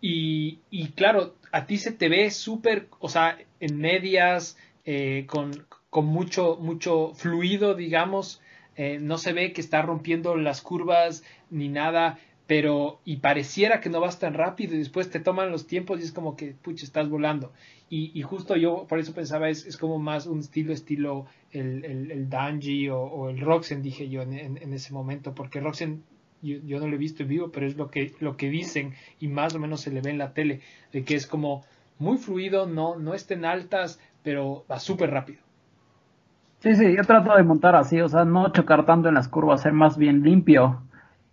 y, 0.00 0.60
y 0.70 0.88
claro, 0.88 1.34
a 1.50 1.66
ti 1.66 1.76
se 1.78 1.92
te 1.92 2.08
ve 2.08 2.30
súper, 2.30 2.88
o 3.00 3.08
sea, 3.08 3.38
en 3.60 3.78
medias, 3.78 4.56
eh, 4.84 5.24
con, 5.26 5.66
con 5.88 6.06
mucho, 6.06 6.56
mucho 6.60 7.12
fluido, 7.14 7.74
digamos. 7.74 8.42
Eh, 8.76 8.98
no 9.00 9.18
se 9.18 9.32
ve 9.32 9.52
que 9.52 9.60
está 9.60 9.80
rompiendo 9.82 10.36
las 10.36 10.60
curvas 10.60 11.22
ni 11.50 11.68
nada, 11.68 12.18
pero 12.46 13.00
y 13.04 13.16
pareciera 13.16 13.80
que 13.80 13.90
no 13.90 14.00
vas 14.00 14.18
tan 14.18 14.34
rápido 14.34 14.74
y 14.74 14.78
después 14.78 15.10
te 15.10 15.20
toman 15.20 15.50
los 15.50 15.66
tiempos 15.66 16.00
y 16.00 16.04
es 16.04 16.12
como 16.12 16.36
que, 16.36 16.54
pucha, 16.54 16.84
estás 16.84 17.08
volando. 17.08 17.52
Y, 17.88 18.10
y 18.18 18.22
justo 18.22 18.56
yo 18.56 18.86
por 18.88 18.98
eso 18.98 19.14
pensaba, 19.14 19.48
es, 19.48 19.66
es 19.66 19.76
como 19.76 19.98
más 19.98 20.26
un 20.26 20.40
estilo, 20.40 20.72
estilo 20.72 21.26
el, 21.52 21.84
el, 21.84 22.10
el 22.10 22.28
Danji 22.28 22.88
o, 22.90 23.28
el 23.30 23.40
Roxen, 23.40 23.82
dije 23.82 24.08
yo 24.08 24.22
en 24.22 24.72
ese 24.72 24.92
momento, 24.92 25.34
porque 25.34 25.60
Roxen 25.60 26.02
yo, 26.44 26.58
yo, 26.64 26.78
no 26.78 26.86
lo 26.86 26.94
he 26.94 26.98
visto 26.98 27.22
en 27.22 27.28
vivo, 27.30 27.50
pero 27.50 27.66
es 27.66 27.76
lo 27.76 27.90
que, 27.90 28.12
lo 28.20 28.36
que 28.36 28.50
dicen 28.50 28.94
y 29.18 29.28
más 29.28 29.54
o 29.54 29.58
menos 29.58 29.80
se 29.80 29.90
le 29.90 30.00
ve 30.00 30.10
en 30.10 30.18
la 30.18 30.34
tele, 30.34 30.60
de 30.92 31.02
que 31.02 31.14
es 31.14 31.26
como 31.26 31.64
muy 31.98 32.18
fluido, 32.18 32.66
no, 32.66 32.96
no 32.96 33.14
estén 33.14 33.44
altas, 33.44 33.98
pero 34.22 34.64
va 34.70 34.78
súper 34.78 35.10
rápido. 35.10 35.40
Sí, 36.60 36.74
sí, 36.76 36.94
yo 36.96 37.02
trato 37.04 37.34
de 37.34 37.42
montar 37.42 37.74
así, 37.76 38.00
o 38.00 38.08
sea, 38.08 38.24
no 38.24 38.50
chocar 38.52 38.86
tanto 38.86 39.08
en 39.08 39.14
las 39.14 39.28
curvas, 39.28 39.62
ser 39.62 39.72
más 39.72 39.96
bien 39.96 40.22
limpio. 40.22 40.82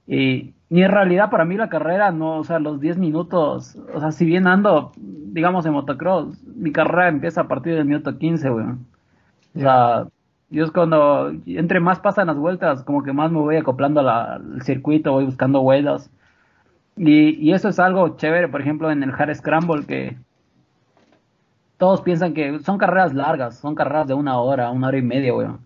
Y, 0.07 0.53
y 0.71 0.83
en 0.83 0.89
realidad 0.89 1.29
para 1.29 1.43
mí 1.43 1.57
la 1.57 1.67
carrera, 1.67 2.11
no, 2.11 2.37
o 2.37 2.43
sea, 2.45 2.57
los 2.59 2.79
10 2.79 2.97
minutos, 2.97 3.77
o 3.93 3.99
sea, 3.99 4.13
si 4.13 4.23
bien 4.25 4.47
ando, 4.47 4.93
digamos, 4.95 5.65
en 5.65 5.73
motocross, 5.73 6.41
mi 6.45 6.71
carrera 6.71 7.09
empieza 7.09 7.41
a 7.41 7.47
partir 7.49 7.75
del 7.75 7.83
minuto 7.83 8.17
15, 8.17 8.49
weón. 8.51 8.87
O 9.53 9.59
sea, 9.59 10.07
yo 10.49 10.63
es 10.63 10.71
cuando, 10.71 11.33
entre 11.45 11.81
más 11.81 11.99
pasan 11.99 12.27
las 12.27 12.37
vueltas, 12.37 12.83
como 12.83 13.03
que 13.03 13.11
más 13.11 13.33
me 13.33 13.39
voy 13.39 13.57
acoplando 13.57 13.99
al 14.09 14.61
circuito, 14.61 15.11
voy 15.11 15.25
buscando 15.25 15.61
vuelas. 15.61 16.09
Y, 16.95 17.31
y 17.35 17.51
eso 17.51 17.67
es 17.67 17.77
algo 17.77 18.15
chévere, 18.15 18.47
por 18.47 18.61
ejemplo, 18.61 18.91
en 18.91 19.03
el 19.03 19.11
Hard 19.11 19.35
Scramble, 19.35 19.85
que 19.85 20.17
todos 21.77 22.01
piensan 22.01 22.33
que 22.33 22.59
son 22.59 22.77
carreras 22.77 23.13
largas, 23.13 23.57
son 23.59 23.75
carreras 23.75 24.07
de 24.07 24.13
una 24.13 24.39
hora, 24.39 24.71
una 24.71 24.87
hora 24.87 24.97
y 24.97 25.01
media, 25.01 25.35
weón. 25.35 25.59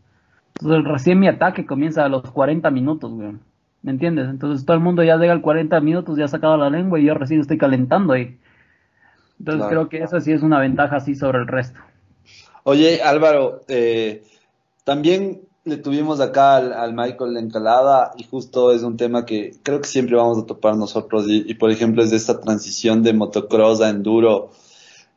Entonces 0.60 0.84
recién 0.92 1.20
mi 1.20 1.28
ataque 1.28 1.64
comienza 1.68 2.06
a 2.06 2.10
los 2.10 2.32
40 2.32 2.72
minutos, 2.72 3.12
weón. 3.12 3.42
¿Me 3.86 3.92
entiendes? 3.92 4.28
Entonces 4.30 4.66
todo 4.66 4.76
el 4.76 4.82
mundo 4.82 5.04
ya 5.04 5.16
llega 5.16 5.32
al 5.32 5.42
40 5.42 5.80
minutos, 5.80 6.18
ya 6.18 6.26
ha 6.26 6.28
sacado 6.28 6.58
la 6.58 6.72
lengua 6.72 7.00
y 7.00 7.06
yo 7.06 7.14
recién 7.14 7.40
estoy 7.40 7.60
calentando 7.60 8.14
ahí. 8.14 8.40
Entonces 9.38 9.68
Claro. 9.68 9.70
creo 9.70 9.90
que 9.90 10.04
eso 10.04 10.20
sí 10.20 10.32
es 10.32 10.42
una 10.42 10.60
ventaja 10.60 10.96
así 10.96 11.14
sobre 11.14 11.38
el 11.38 11.48
resto. 11.48 11.80
Oye, 12.64 13.04
Álvaro, 13.04 13.62
eh, 13.68 14.24
también 14.86 15.42
le 15.66 15.78
tuvimos 15.78 16.20
acá 16.20 16.56
al, 16.56 16.74
al 16.74 16.96
Michael 16.96 17.38
Encalada 17.38 18.14
y 18.18 18.24
justo 18.24 18.72
es 18.72 18.82
un 18.82 18.98
tema 18.98 19.24
que 19.24 19.54
creo 19.62 19.82
que 19.82 19.88
siempre 19.88 20.16
vamos 20.16 20.40
a 20.40 20.48
topar 20.48 20.76
nosotros 20.76 21.28
y, 21.28 21.46
y, 21.48 21.54
por 21.54 21.70
ejemplo 21.70 22.02
es 22.02 22.10
de 22.10 22.18
esta 22.18 22.42
transición 22.42 23.04
de 23.04 23.14
motocross 23.14 23.82
a 23.82 23.90
enduro. 23.90 24.50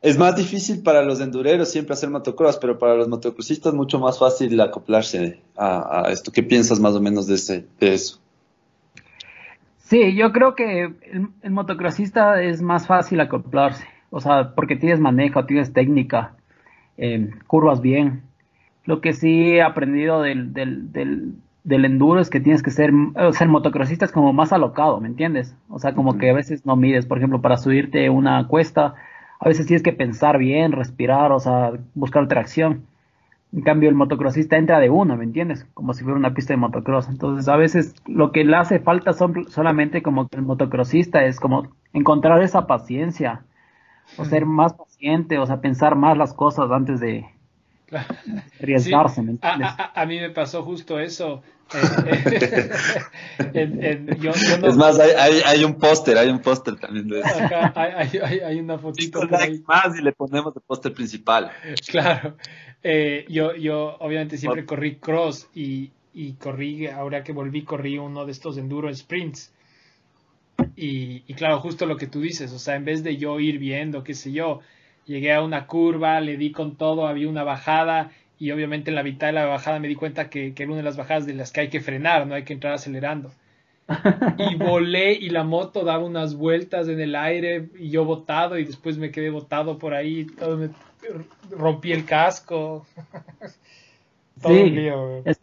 es 0.03 0.19
más 0.19 0.35
difícil 0.35 0.83
para 0.83 1.01
los 1.01 1.21
endureros 1.21 1.69
siempre 1.69 1.93
hacer 1.93 2.11
motocross, 2.11 2.57
pero 2.57 2.77
para 2.77 2.93
los 2.93 3.07
motocrossistas 3.07 3.73
mucho 3.73 3.97
más 3.97 4.19
fácil 4.19 4.61
acoplarse 4.61 5.41
a, 5.57 6.03
esto. 6.11 6.31
¿Qué 6.31 6.43
piensas 6.43 6.79
más 6.79 6.93
o 6.93 7.01
menos 7.01 7.25
de, 7.25 7.33
ese, 7.33 7.65
de 7.79 7.95
eso? 7.95 8.19
Sí, 9.89 10.15
yo 10.15 10.31
creo 10.31 10.53
que 10.53 10.93
el, 11.41 11.51
motocrossista 11.51 12.43
es 12.43 12.61
más 12.61 12.85
fácil 12.85 13.19
acoplarse, 13.21 13.87
o 14.11 14.19
sea, 14.21 14.53
porque 14.53 14.75
tienes 14.75 14.99
manejo, 14.99 15.45
tienes 15.47 15.73
técnica, 15.73 16.35
eh, 16.97 17.31
curvas 17.47 17.81
bien. 17.81 18.21
Lo 18.85 19.01
que 19.01 19.13
sí 19.13 19.53
he 19.53 19.63
aprendido 19.63 20.21
del, 20.21 20.53
del, 20.53 20.91
del, 20.91 21.33
del 21.63 21.85
enduro 21.85 22.21
es 22.21 22.29
que 22.29 22.39
tienes 22.39 22.61
que 22.61 22.69
ser, 22.69 22.91
o 23.15 23.33
sea, 23.33 23.45
el 23.45 23.51
motocrossista 23.51 24.05
es 24.05 24.11
como 24.11 24.31
más 24.31 24.53
alocado, 24.53 24.99
¿me 24.99 25.07
entiendes? 25.07 25.55
O 25.69 25.79
sea, 25.79 25.95
como 25.95 26.19
que 26.19 26.29
a 26.29 26.33
veces 26.35 26.67
no 26.67 26.75
mides, 26.75 27.07
por 27.07 27.17
ejemplo, 27.17 27.41
para 27.41 27.57
subirte 27.57 28.11
una 28.11 28.47
cuesta, 28.47 28.93
a 29.39 29.49
veces 29.49 29.65
tienes 29.65 29.81
que 29.81 29.93
pensar 29.93 30.37
bien, 30.37 30.71
respirar, 30.71 31.31
o 31.31 31.39
sea, 31.39 31.71
buscar 31.95 32.27
tracción. 32.27 32.85
En 33.51 33.61
cambio, 33.61 33.89
el 33.89 33.95
motocrossista 33.95 34.57
entra 34.57 34.79
de 34.79 34.89
uno, 34.89 35.17
¿me 35.17 35.23
entiendes? 35.23 35.65
Como 35.73 35.93
si 35.93 36.03
fuera 36.03 36.19
una 36.19 36.35
pista 36.35 36.53
de 36.53 36.57
motocross. 36.57 37.09
Entonces, 37.09 37.47
a 37.47 37.55
veces 37.55 37.95
lo 38.05 38.31
que 38.31 38.43
le 38.43 38.55
hace 38.55 38.79
falta 38.79 39.13
son 39.13 39.49
solamente 39.49 40.03
como 40.03 40.27
que 40.27 40.37
el 40.37 40.43
motocrossista 40.43 41.25
es 41.25 41.39
como 41.39 41.67
encontrar 41.93 42.43
esa 42.43 42.67
paciencia, 42.67 43.43
o 44.17 44.25
ser 44.25 44.45
más 44.45 44.73
paciente, 44.73 45.37
o 45.39 45.45
sea, 45.45 45.61
pensar 45.61 45.95
más 45.95 46.17
las 46.17 46.33
cosas 46.33 46.71
antes 46.71 46.99
de 46.99 47.25
arriesgarse, 48.59 49.21
¿me 49.21 49.31
entiendes? 49.31 49.69
A, 49.93 50.05
mí 50.05 50.19
me 50.19 50.29
pasó 50.29 50.63
justo 50.63 50.99
eso. 50.99 51.41
es 53.53 54.75
más, 54.75 54.99
hay, 54.99 55.41
hay, 55.45 55.63
un 55.63 55.75
póster, 55.75 56.17
hay 56.17 56.29
un 56.29 56.39
póster 56.39 56.75
también 56.77 57.07
de 57.07 57.19
eso. 57.19 57.29
hay, 57.75 58.17
hay, 58.43 58.59
una 58.59 58.79
fotito. 58.79 59.21
más 59.67 59.97
y 59.97 60.01
le 60.01 60.11
ponemos 60.13 60.55
el 60.55 60.61
póster 60.63 60.93
principal. 60.93 61.51
Claro. 61.87 62.35
Eh, 62.81 63.25
yo, 63.29 63.55
yo 63.55 63.97
obviamente 63.99 64.37
siempre 64.37 64.65
corrí 64.65 64.95
cross 64.95 65.47
y, 65.53 65.91
y, 66.13 66.33
corrí, 66.33 66.87
ahora 66.87 67.23
que 67.23 67.33
volví, 67.33 67.63
corrí 67.63 67.97
uno 67.97 68.25
de 68.25 68.31
estos 68.31 68.57
enduro 68.57 68.93
sprints. 68.93 69.53
Y, 70.75 71.23
y, 71.27 71.33
claro, 71.35 71.59
justo 71.59 71.85
lo 71.85 71.97
que 71.97 72.07
tú 72.07 72.19
dices, 72.21 72.51
o 72.51 72.59
sea, 72.59 72.75
en 72.75 72.85
vez 72.85 73.03
de 73.03 73.17
yo 73.17 73.39
ir 73.39 73.59
viendo, 73.59 74.03
qué 74.03 74.13
sé 74.13 74.31
yo, 74.31 74.61
llegué 75.05 75.33
a 75.33 75.41
una 75.41 75.67
curva, 75.67 76.19
le 76.19 76.37
di 76.37 76.51
con 76.51 76.75
todo, 76.75 77.07
había 77.07 77.29
una 77.29 77.43
bajada 77.43 78.11
y 78.39 78.51
obviamente 78.51 78.89
en 78.89 78.95
la 78.95 79.03
mitad 79.03 79.27
de 79.27 79.33
la 79.33 79.45
bajada 79.45 79.79
me 79.79 79.89
di 79.89 79.95
cuenta 79.95 80.29
que, 80.29 80.53
que 80.53 80.63
era 80.63 80.71
una 80.71 80.77
de 80.77 80.85
las 80.85 80.95
bajadas 80.95 81.25
de 81.25 81.33
las 81.33 81.51
que 81.51 81.59
hay 81.59 81.69
que 81.69 81.81
frenar, 81.81 82.25
no 82.25 82.35
hay 82.35 82.43
que 82.43 82.53
entrar 82.53 82.73
acelerando. 82.73 83.31
Y 84.37 84.55
volé 84.55 85.13
y 85.13 85.29
la 85.29 85.43
moto 85.43 85.83
daba 85.83 86.03
unas 86.03 86.35
vueltas 86.35 86.87
en 86.87 86.99
el 86.99 87.15
aire 87.15 87.69
y 87.77 87.89
yo 87.89 88.05
botado 88.05 88.57
y 88.57 88.63
después 88.63 88.97
me 88.97 89.11
quedé 89.11 89.29
botado 89.29 89.77
por 89.77 89.93
ahí, 89.93 90.25
todo 90.25 90.57
me 90.57 90.69
rompí 91.51 91.91
el 91.91 92.05
casco. 92.05 92.85
sí, 94.45 94.89
es, 95.25 95.39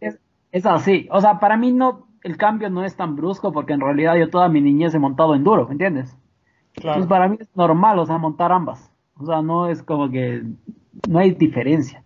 es, 0.51 0.65
así. 0.65 1.07
O 1.11 1.21
sea, 1.21 1.39
para 1.39 1.57
mí 1.57 1.71
no, 1.71 2.07
el 2.23 2.37
cambio 2.37 2.69
no 2.69 2.83
es 2.85 2.95
tan 2.95 3.15
brusco 3.15 3.51
porque 3.51 3.73
en 3.73 3.81
realidad 3.81 4.15
yo 4.15 4.29
toda 4.29 4.49
mi 4.49 4.61
niñez 4.61 4.95
he 4.95 4.99
montado 4.99 5.35
enduro, 5.35 5.67
¿me 5.67 5.73
entiendes? 5.73 6.15
Claro. 6.73 7.01
Entonces 7.01 7.09
para 7.09 7.27
mí 7.27 7.37
es 7.39 7.49
normal, 7.55 7.99
o 7.99 8.05
sea, 8.05 8.17
montar 8.17 8.51
ambas. 8.51 8.91
O 9.19 9.25
sea, 9.25 9.41
no 9.41 9.67
es 9.67 9.83
como 9.83 10.09
que 10.09 10.41
no 11.07 11.19
hay 11.19 11.31
diferencia. 11.31 12.03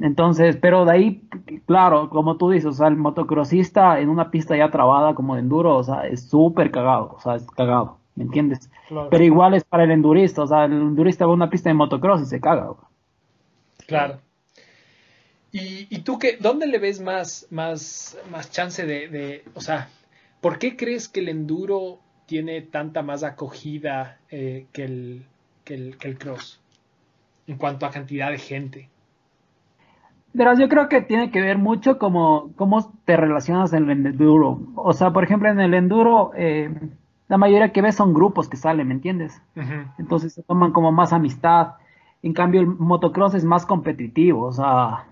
Entonces, 0.00 0.56
pero 0.56 0.84
de 0.84 0.92
ahí, 0.92 1.28
claro, 1.66 2.10
como 2.10 2.36
tú 2.36 2.50
dices, 2.50 2.66
o 2.66 2.72
sea, 2.72 2.88
el 2.88 2.96
motocrossista 2.96 4.00
en 4.00 4.08
una 4.08 4.30
pista 4.30 4.56
ya 4.56 4.70
trabada 4.70 5.14
como 5.14 5.34
de 5.34 5.40
enduro, 5.40 5.76
o 5.76 5.82
sea, 5.82 6.06
es 6.06 6.28
súper 6.28 6.70
cagado, 6.70 7.14
o 7.16 7.20
sea, 7.20 7.34
es 7.36 7.46
cagado. 7.48 8.00
¿me 8.20 8.24
entiendes? 8.24 8.70
Pero 9.10 9.24
igual 9.24 9.54
es 9.54 9.64
para 9.64 9.84
el 9.84 9.90
endurista, 9.90 10.42
o 10.42 10.46
sea, 10.46 10.66
el 10.66 10.72
endurista 10.72 11.24
va 11.24 11.32
a 11.32 11.34
una 11.34 11.48
pista 11.48 11.70
de 11.70 11.74
motocross 11.74 12.20
y 12.20 12.26
se 12.26 12.38
caga. 12.38 12.74
Claro. 13.86 14.20
¿Y, 15.52 15.86
y 15.88 16.00
tú 16.00 16.18
qué, 16.18 16.36
dónde 16.38 16.66
le 16.66 16.78
ves 16.78 17.00
más, 17.00 17.46
más, 17.50 18.18
más 18.30 18.50
chance 18.50 18.84
de, 18.84 19.08
de, 19.08 19.44
o 19.54 19.62
sea, 19.62 19.88
¿por 20.42 20.58
qué 20.58 20.76
crees 20.76 21.08
que 21.08 21.20
el 21.20 21.30
enduro 21.30 21.98
tiene 22.26 22.60
tanta 22.60 23.02
más 23.02 23.24
acogida 23.24 24.18
eh, 24.30 24.66
que, 24.72 24.84
el, 24.84 25.26
que, 25.64 25.74
el, 25.74 25.96
que 25.96 26.08
el 26.08 26.18
cross 26.18 26.60
en 27.46 27.56
cuanto 27.56 27.86
a 27.86 27.90
cantidad 27.90 28.30
de 28.30 28.38
gente? 28.38 28.88
Verás, 30.32 30.58
yo 30.58 30.68
creo 30.68 30.88
que 30.88 31.00
tiene 31.00 31.30
que 31.30 31.40
ver 31.40 31.58
mucho 31.58 31.98
como 31.98 32.52
cómo 32.56 32.92
te 33.04 33.16
relacionas 33.16 33.72
en 33.72 33.90
el 33.90 34.06
enduro. 34.06 34.60
O 34.76 34.92
sea, 34.92 35.12
por 35.12 35.24
ejemplo, 35.24 35.48
en 35.48 35.60
el 35.60 35.74
enduro, 35.74 36.30
eh, 36.36 36.72
la 37.28 37.36
mayoría 37.36 37.72
que 37.72 37.82
ves 37.82 37.96
son 37.96 38.14
grupos 38.14 38.48
que 38.48 38.56
salen, 38.56 38.88
¿me 38.88 38.94
entiendes? 38.94 39.40
Entonces 39.98 40.34
se 40.34 40.42
toman 40.42 40.72
como 40.72 40.92
más 40.92 41.12
amistad. 41.12 41.74
En 42.22 42.32
cambio, 42.32 42.60
el 42.60 42.66
motocross 42.66 43.34
es 43.34 43.44
más 43.44 43.66
competitivo, 43.66 44.46
o 44.46 44.52
sea, 44.52 45.06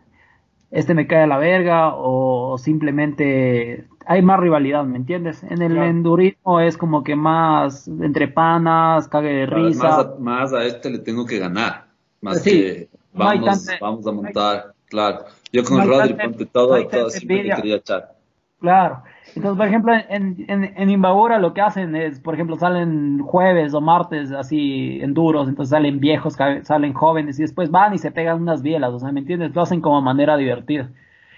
este 0.70 0.95
me 0.95 1.07
cae 1.07 1.23
a 1.23 1.27
la 1.27 1.39
verga 1.39 1.95
o 1.95 2.59
simplemente 2.59 3.86
hay 4.07 4.23
más 4.23 4.40
rivalidad, 4.40 4.85
¿me 4.85 4.97
entiendes? 4.97 5.43
En 5.43 5.62
el 5.62 5.77
endurismo 5.78 6.61
es 6.61 6.77
como 6.77 7.03
que 7.03 7.16
más 7.16 7.89
entre 7.89 8.28
panas, 8.28 9.09
cague 9.09 9.28
de 9.28 9.47
risa. 9.47 10.15
Más 10.19 10.53
a, 10.53 10.65
este 10.65 10.90
le 10.90 10.99
tengo 10.99 11.27
que 11.27 11.39
ganar, 11.39 11.86
más 12.20 12.43
que 12.43 12.89
vamos, 13.12 13.69
vamos 13.81 14.07
a 14.07 14.12
montar, 14.12 14.74
claro. 14.89 15.24
Yo 15.52 15.65
con 15.65 15.86
Rodri, 15.86 16.15
ponte 16.15 16.47
todo, 16.47 16.86
todo 16.86 17.10
siempre 17.10 17.44
me 17.44 17.55
quería 17.56 17.77
echar. 17.77 18.15
Claro. 18.60 19.02
Entonces, 19.35 19.56
por 19.56 19.66
ejemplo, 19.69 19.93
en, 20.09 20.44
en, 20.48 20.65
en 20.77 20.90
Imbabura 20.90 21.39
lo 21.39 21.55
que 21.55 21.60
hacen 21.60 21.94
es, 21.94 22.19
por 22.19 22.35
ejemplo, 22.35 22.56
salen 22.56 23.20
jueves 23.20 23.73
o 23.74 23.81
martes 23.81 24.32
así 24.32 24.98
en 25.01 25.15
duros, 25.15 25.48
entonces 25.48 25.70
salen 25.70 26.01
viejos, 26.01 26.36
salen 26.62 26.93
jóvenes 26.93 27.39
y 27.39 27.43
después 27.43 27.70
van 27.70 27.94
y 27.94 27.98
se 27.98 28.10
pegan 28.10 28.43
unas 28.43 28.62
bielas, 28.62 28.93
o 28.93 28.98
sea, 28.98 29.12
¿me 29.12 29.20
entiendes? 29.20 29.55
Lo 29.55 29.62
hacen 29.62 29.81
como 29.81 30.01
manera 30.01 30.36
divertida. 30.36 30.90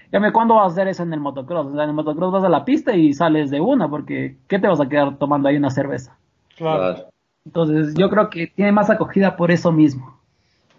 Dígame, 0.05 0.33
¿cuándo 0.33 0.55
vas 0.55 0.63
a 0.63 0.73
hacer 0.73 0.87
eso 0.87 1.03
en 1.03 1.13
el 1.13 1.19
motocross? 1.19 1.67
O 1.67 1.73
sea, 1.73 1.83
en 1.83 1.89
el 1.89 1.95
motocross 1.95 2.31
vas 2.31 2.43
a 2.43 2.49
la 2.49 2.65
pista 2.65 2.95
y 2.95 3.13
sales 3.13 3.49
de 3.49 3.61
una, 3.61 3.87
porque 3.87 4.37
¿qué 4.47 4.59
te 4.59 4.67
vas 4.67 4.81
a 4.81 4.89
quedar 4.89 5.17
tomando 5.17 5.47
ahí 5.47 5.57
una 5.57 5.69
cerveza? 5.69 6.17
Claro. 6.57 7.05
Entonces, 7.45 7.93
yo 7.95 8.09
creo 8.09 8.29
que 8.29 8.47
tiene 8.47 8.71
más 8.71 8.89
acogida 8.89 9.35
por 9.35 9.51
eso 9.51 9.71
mismo. 9.71 10.17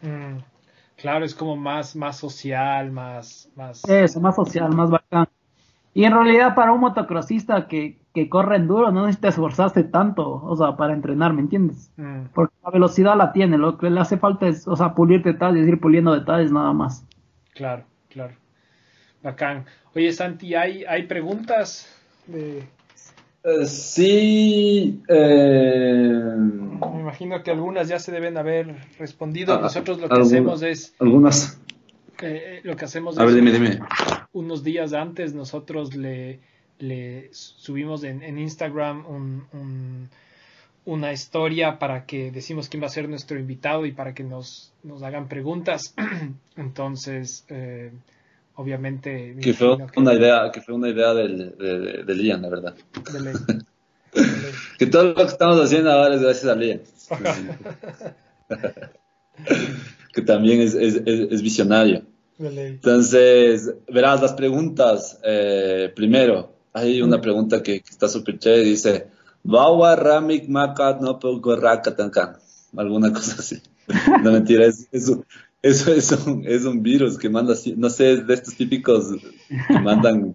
Mm, 0.02 0.38
claro, 1.02 1.24
es 1.24 1.34
como 1.34 1.56
más, 1.56 1.96
más 1.96 2.16
social, 2.16 2.92
más, 2.92 3.50
más... 3.56 3.84
Eso, 3.88 4.20
más 4.20 4.36
social, 4.36 4.72
más 4.72 4.88
bacán. 4.88 5.26
Y 5.94 6.04
en 6.04 6.12
realidad 6.12 6.54
para 6.54 6.72
un 6.72 6.80
motocrossista 6.80 7.66
que, 7.66 7.98
que 8.14 8.28
corre 8.28 8.56
enduro 8.56 8.92
no 8.92 9.02
necesitas 9.02 9.34
esforzarse 9.34 9.82
tanto, 9.82 10.42
o 10.42 10.56
sea, 10.56 10.76
para 10.76 10.94
entrenar, 10.94 11.32
¿me 11.32 11.40
entiendes? 11.40 11.90
Mm. 11.96 12.26
Porque 12.32 12.54
la 12.62 12.70
velocidad 12.70 13.16
la 13.16 13.32
tiene, 13.32 13.58
lo 13.58 13.76
que 13.76 13.90
le 13.90 14.00
hace 14.00 14.16
falta 14.16 14.46
es, 14.46 14.66
o 14.68 14.76
sea, 14.76 14.94
pulir 14.94 15.24
detalles, 15.24 15.66
ir 15.66 15.80
puliendo 15.80 16.14
detalles 16.14 16.52
nada 16.52 16.72
más. 16.72 17.04
Claro, 17.52 17.82
claro. 18.08 18.34
Bacán. 19.22 19.66
Oye, 19.94 20.12
Santi, 20.12 20.54
¿hay, 20.54 20.84
hay 20.84 21.02
preguntas? 21.02 21.92
De... 22.28 22.62
Eh, 23.44 23.66
sí. 23.66 25.02
Eh... 25.08 26.34
Me 26.36 27.00
imagino 27.00 27.42
que 27.42 27.50
algunas 27.50 27.88
ya 27.88 27.98
se 27.98 28.12
deben 28.12 28.36
haber 28.36 28.74
respondido. 28.98 29.54
Ah, 29.54 29.60
Nosotros 29.60 30.00
lo 30.00 30.08
que 30.08 30.20
hacemos 30.20 30.62
es... 30.62 30.94
Algunas. 30.98 31.60
Eh, 32.20 32.60
lo 32.62 32.76
que 32.76 32.84
hacemos 32.84 33.18
A 33.18 33.24
ver, 33.24 33.34
dime, 33.34 33.50
dime 33.50 33.80
unos 34.32 34.64
días 34.64 34.92
antes 34.92 35.34
nosotros 35.34 35.94
le, 35.94 36.40
subimos 37.32 38.02
en, 38.04 38.38
Instagram 38.38 39.04
una 40.84 41.12
historia 41.12 41.78
para 41.78 42.06
que 42.06 42.32
decimos 42.32 42.68
quién 42.68 42.82
va 42.82 42.86
a 42.86 42.90
ser 42.90 43.08
nuestro 43.08 43.38
invitado 43.38 43.86
y 43.86 43.92
para 43.92 44.14
que 44.14 44.24
nos, 44.24 44.72
nos 44.82 45.02
hagan 45.02 45.28
preguntas. 45.28 45.94
Entonces, 46.56 47.44
eh, 47.48 47.92
obviamente... 48.56 49.36
Que 49.40 49.54
fue, 49.54 49.76
una 49.96 50.14
idea, 50.14 50.50
que 50.52 50.60
fue 50.60 50.74
una 50.74 50.88
idea 50.88 51.14
del, 51.14 52.04
de, 52.06 52.16
Ian, 52.16 52.42
la 52.42 52.48
verdad. 52.48 52.74
que 54.78 54.86
todo 54.86 55.04
lo 55.04 55.14
que 55.14 55.22
estamos 55.22 55.60
haciendo 55.60 55.90
ahora 55.90 56.14
es 56.14 56.22
gracias 56.22 56.52
a 56.52 56.54
Lian. 56.54 56.80
que 60.12 60.22
también 60.22 60.60
es, 60.60 60.74
es 60.74 61.42
visionario. 61.42 62.02
Entonces, 62.38 63.74
verás 63.88 64.20
las 64.20 64.32
preguntas. 64.32 65.18
Eh, 65.22 65.92
primero, 65.94 66.54
hay 66.72 67.02
una 67.02 67.20
pregunta 67.20 67.62
que, 67.62 67.76
está 67.76 68.08
súper 68.08 68.38
chévere. 68.38 68.64
Dice, 68.64 69.08
Bawa 69.42 69.96
Ramik 69.96 70.48
Makat 70.48 71.00
no. 71.00 71.18
Alguna 72.76 73.12
cosa 73.12 73.36
así. 73.38 73.60
No 74.22 74.30
mentira, 74.30 74.64
es, 74.64 74.86
eso, 74.92 75.24
eso 75.62 75.92
es, 75.92 76.10
un, 76.26 76.44
es 76.46 76.64
un 76.64 76.82
virus 76.82 77.16
que 77.16 77.28
manda, 77.28 77.54
no 77.76 77.90
sé, 77.90 78.16
de 78.16 78.34
estos 78.34 78.56
típicos 78.56 79.06
que 79.68 79.78
mandan 79.78 80.34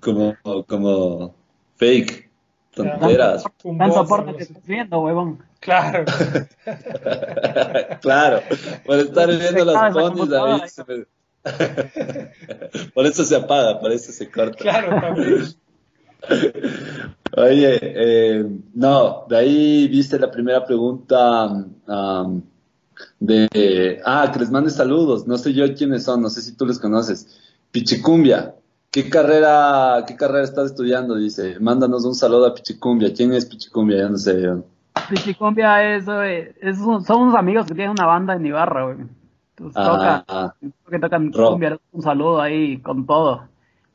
como, 0.00 0.36
como 0.66 1.34
fake, 1.76 2.28
tonteras. 2.74 3.44
Un 3.62 3.92
soporte 3.92 4.34
que 4.36 4.42
estás 4.42 4.66
viendo, 4.66 5.00
huevón. 5.00 5.38
Claro. 5.60 6.04
claro, 8.00 8.42
por 8.84 8.98
estar 8.98 9.28
viendo 9.28 9.64
las 9.64 9.92
ponis 9.94 10.72
se 10.72 10.84
me, 10.84 11.06
por 12.94 13.06
eso 13.06 13.24
se 13.24 13.36
apaga, 13.36 13.78
por 13.80 13.92
eso 13.92 14.12
se 14.12 14.30
corta. 14.30 14.56
Claro, 14.58 15.00
también. 15.00 15.44
Oye, 17.36 17.78
eh, 17.82 18.46
no, 18.74 19.26
de 19.28 19.36
ahí 19.36 19.88
viste 19.88 20.18
la 20.18 20.30
primera 20.30 20.64
pregunta. 20.64 21.48
De, 23.20 24.00
ah, 24.04 24.30
que 24.32 24.38
les 24.38 24.50
mande 24.50 24.70
saludos, 24.70 25.26
no 25.26 25.38
sé 25.38 25.52
yo 25.52 25.74
quiénes 25.74 26.04
son, 26.04 26.22
no 26.22 26.30
sé 26.30 26.42
si 26.42 26.56
tú 26.56 26.66
les 26.66 26.78
conoces. 26.78 27.40
Pichicumbia, 27.70 28.54
¿qué 28.90 29.08
carrera, 29.08 30.04
qué 30.06 30.16
carrera 30.16 30.44
estás 30.44 30.66
estudiando? 30.70 31.16
Dice, 31.16 31.58
mándanos 31.60 32.04
un 32.04 32.14
saludo 32.14 32.46
a 32.46 32.54
Pichicumbia. 32.54 33.12
¿Quién 33.14 33.32
es 33.32 33.46
Pichicumbia? 33.46 33.98
Ya 33.98 34.08
no 34.08 34.16
sé 34.16 34.42
yo. 34.42 34.64
Pichicumbia 35.10 35.96
es, 35.96 36.04
es, 36.60 36.78
son 36.78 37.20
unos 37.20 37.34
amigos 37.34 37.66
que 37.66 37.74
tienen 37.74 37.90
una 37.90 38.06
banda 38.06 38.34
en 38.34 38.46
Ibarra, 38.46 38.84
güey. 38.84 39.06
Entonces 39.50 39.82
ah, 39.82 40.54
toca, 40.56 40.56
que 40.90 40.98
tocan 40.98 41.32
cumbia, 41.32 41.78
un 41.92 42.02
saludo 42.02 42.40
ahí 42.40 42.78
con 42.78 43.06
todo. 43.06 43.48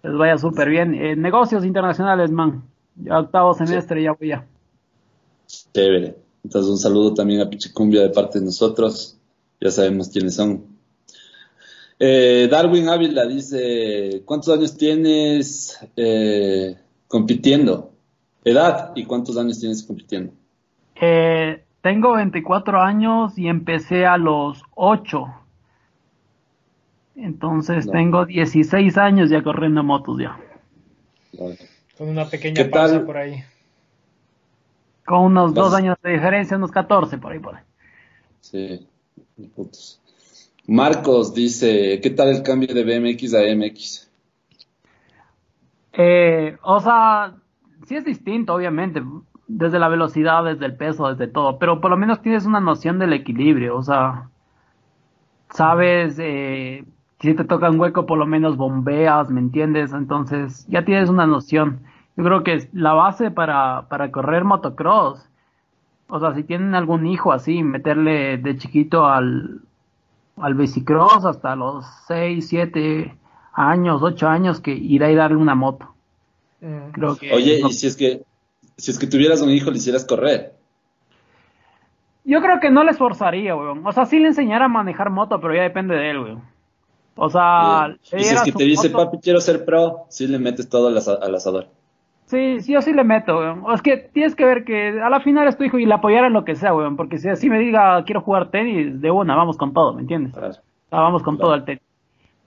Les 0.04 0.18
vaya 0.18 0.38
súper 0.38 0.70
bien. 0.70 0.96
Eh, 0.96 1.16
negocios 1.16 1.66
internacionales, 1.66 2.32
man. 2.32 2.64
Ya 2.96 3.20
octavo 3.20 3.54
semestre, 3.54 4.02
ya 4.02 4.14
voy 4.14 4.30
ya. 4.30 4.46
Chévere. 5.74 6.16
Entonces 6.44 6.72
un 6.72 6.78
saludo 6.78 7.14
también 7.14 7.42
a 7.42 7.50
Pichicumbia 7.50 8.02
de 8.02 8.10
parte 8.10 8.40
de 8.40 8.46
nosotros. 8.46 9.18
Ya 9.60 9.72
sabemos 9.72 10.10
quiénes 10.10 10.36
son. 10.36 10.66
Eh, 12.00 12.48
Darwin 12.50 12.90
Ávila 12.90 13.28
dice, 13.28 14.24
¿cuántos 14.26 14.58
años 14.58 14.76
tienes 14.76 15.80
eh, 15.96 16.76
compitiendo? 17.08 17.92
¿Edad 18.44 18.92
y 18.96 19.06
cuántos 19.06 19.38
años 19.38 19.60
tienes 19.60 19.84
compitiendo? 19.84 20.34
Eh, 21.00 21.64
tengo 21.82 22.14
24 22.14 22.82
años 22.82 23.38
y 23.38 23.48
empecé 23.48 24.06
a 24.08 24.18
los 24.18 24.64
8. 24.74 25.26
Entonces 27.18 27.90
tengo 27.92 28.26
16 28.26 28.98
años 28.98 29.30
ya 29.30 29.44
corriendo 29.44 29.84
motos 29.84 30.20
ya. 30.20 30.40
Con 31.98 32.10
una 32.10 32.26
pequeña 32.26 32.68
pausa 32.70 33.06
por 33.06 33.18
ahí. 33.18 33.44
Con 35.06 35.20
unos 35.22 35.54
dos 35.54 35.74
años 35.74 35.98
de 36.04 36.12
diferencia, 36.12 36.58
unos 36.58 36.72
14 36.72 37.18
por 37.18 37.32
ahí 37.32 37.40
por 37.40 37.56
ahí. 37.56 37.64
Sí, 38.40 38.88
Marcos 40.68 41.34
dice, 41.34 42.00
¿qué 42.02 42.10
tal 42.12 42.30
el 42.30 42.44
cambio 42.44 42.74
de 42.74 42.84
BMX 42.84 43.34
a 43.34 43.42
MX? 43.56 44.12
Eh, 45.94 46.58
o 46.62 46.80
sea, 46.80 47.36
sí 47.86 47.96
es 47.96 48.06
distinto, 48.06 48.54
obviamente, 48.54 49.04
desde 49.48 49.80
la 49.80 49.90
velocidad, 49.90 50.46
desde 50.46 50.66
el 50.66 50.78
peso, 50.78 51.10
desde 51.10 51.28
todo, 51.28 51.60
pero 51.60 51.82
por 51.82 51.92
lo 51.92 51.98
menos 51.98 52.22
tienes 52.22 52.46
una 52.46 52.60
noción 52.60 53.00
del 53.00 53.14
equilibrio, 53.14 53.76
o 53.76 53.84
sea, 53.84 54.30
sabes, 55.50 56.18
eh, 56.20 56.86
si 57.20 57.34
te 57.34 57.44
toca 57.44 57.70
un 57.70 57.80
hueco, 57.80 58.06
por 58.06 58.18
lo 58.18 58.26
menos 58.26 58.58
bombeas, 58.58 59.30
¿me 59.30 59.42
entiendes? 59.42 59.94
Entonces, 59.94 60.66
ya 60.68 60.86
tienes 60.86 61.10
una 61.10 61.28
noción. 61.28 61.82
Yo 62.18 62.24
creo 62.24 62.44
que 62.44 62.70
la 62.74 62.94
base 62.94 63.32
para, 63.32 63.88
para 63.90 64.12
correr 64.12 64.44
motocross, 64.44 65.20
o 66.10 66.20
sea, 66.20 66.36
si 66.36 66.44
tienen 66.44 66.76
algún 66.76 67.08
hijo 67.08 67.32
así, 67.32 67.64
meterle 67.64 68.38
de 68.38 68.58
chiquito 68.58 69.06
al, 69.06 69.62
al 70.38 70.54
bicicross 70.56 71.26
hasta 71.26 71.56
los 71.56 71.86
6, 72.08 72.46
7 72.48 73.18
años, 73.54 74.02
8 74.04 74.28
años, 74.28 74.60
que 74.60 74.72
ir 74.72 75.04
a 75.04 75.14
darle 75.14 75.38
una 75.38 75.56
moto. 75.56 75.94
Mm. 76.60 76.92
Creo 76.92 77.16
que 77.16 77.34
Oye, 77.34 77.62
y 77.66 77.74
si 77.74 77.88
es 77.88 77.96
que, 77.96 78.24
si 78.78 78.92
es 78.92 79.00
que 79.00 79.08
tuvieras 79.08 79.42
un 79.42 79.50
hijo, 79.50 79.72
le 79.72 79.78
hicieras 79.78 80.06
correr. 80.06 80.54
Yo 82.24 82.42
creo 82.42 82.60
que 82.60 82.70
no 82.70 82.84
le 82.84 82.92
esforzaría, 82.92 83.56
weón. 83.56 83.86
O 83.86 83.92
sea, 83.92 84.06
sí 84.06 84.20
le 84.20 84.28
enseñara 84.28 84.66
a 84.66 84.70
manejar 84.70 85.10
moto, 85.10 85.40
pero 85.40 85.56
ya 85.56 85.64
depende 85.64 85.96
de 85.96 86.12
él, 86.12 86.20
weón. 86.20 86.44
O 87.16 87.30
sea, 87.30 87.96
y 88.14 88.24
si 88.24 88.34
es 88.36 88.42
que 88.42 88.52
te 88.52 88.64
dice, 88.64 88.90
papi, 88.90 89.18
quiero 89.20 89.42
ser 89.42 89.66
pro, 89.66 90.06
sí 90.10 90.28
le 90.28 90.40
metes 90.40 90.70
todo 90.70 90.88
al, 90.88 90.98
al 90.98 91.36
asador. 91.36 91.68
Sí, 92.32 92.62
sí, 92.62 92.72
yo 92.72 92.82
sí 92.82 92.94
le 92.94 93.04
meto, 93.04 93.38
weón. 93.40 93.66
Es 93.74 93.82
que 93.82 93.98
tienes 93.98 94.36
que 94.36 94.46
ver 94.46 94.64
que 94.64 95.02
a 95.02 95.10
la 95.10 95.20
final 95.20 95.50
es 95.50 95.58
tu 95.58 95.66
hijo 95.66 95.78
y 95.78 95.86
le 95.86 95.94
apoyar 95.94 96.24
en 96.24 96.32
lo 96.32 96.46
que 96.46 96.56
sea, 96.56 96.74
weón. 96.74 96.96
Porque 96.96 97.18
si 97.18 97.28
así 97.28 97.50
me 97.50 97.60
diga, 97.60 98.02
quiero 98.06 98.22
jugar 98.22 98.52
tenis, 98.52 99.02
de 99.02 99.12
una, 99.12 99.36
vamos 99.36 99.58
con 99.58 99.74
todo, 99.74 99.94
¿me 99.94 100.02
entiendes? 100.02 100.34
vamos 100.90 101.24
con 101.24 101.38
todo 101.38 101.54
el 101.54 101.66
tenis. 101.66 101.84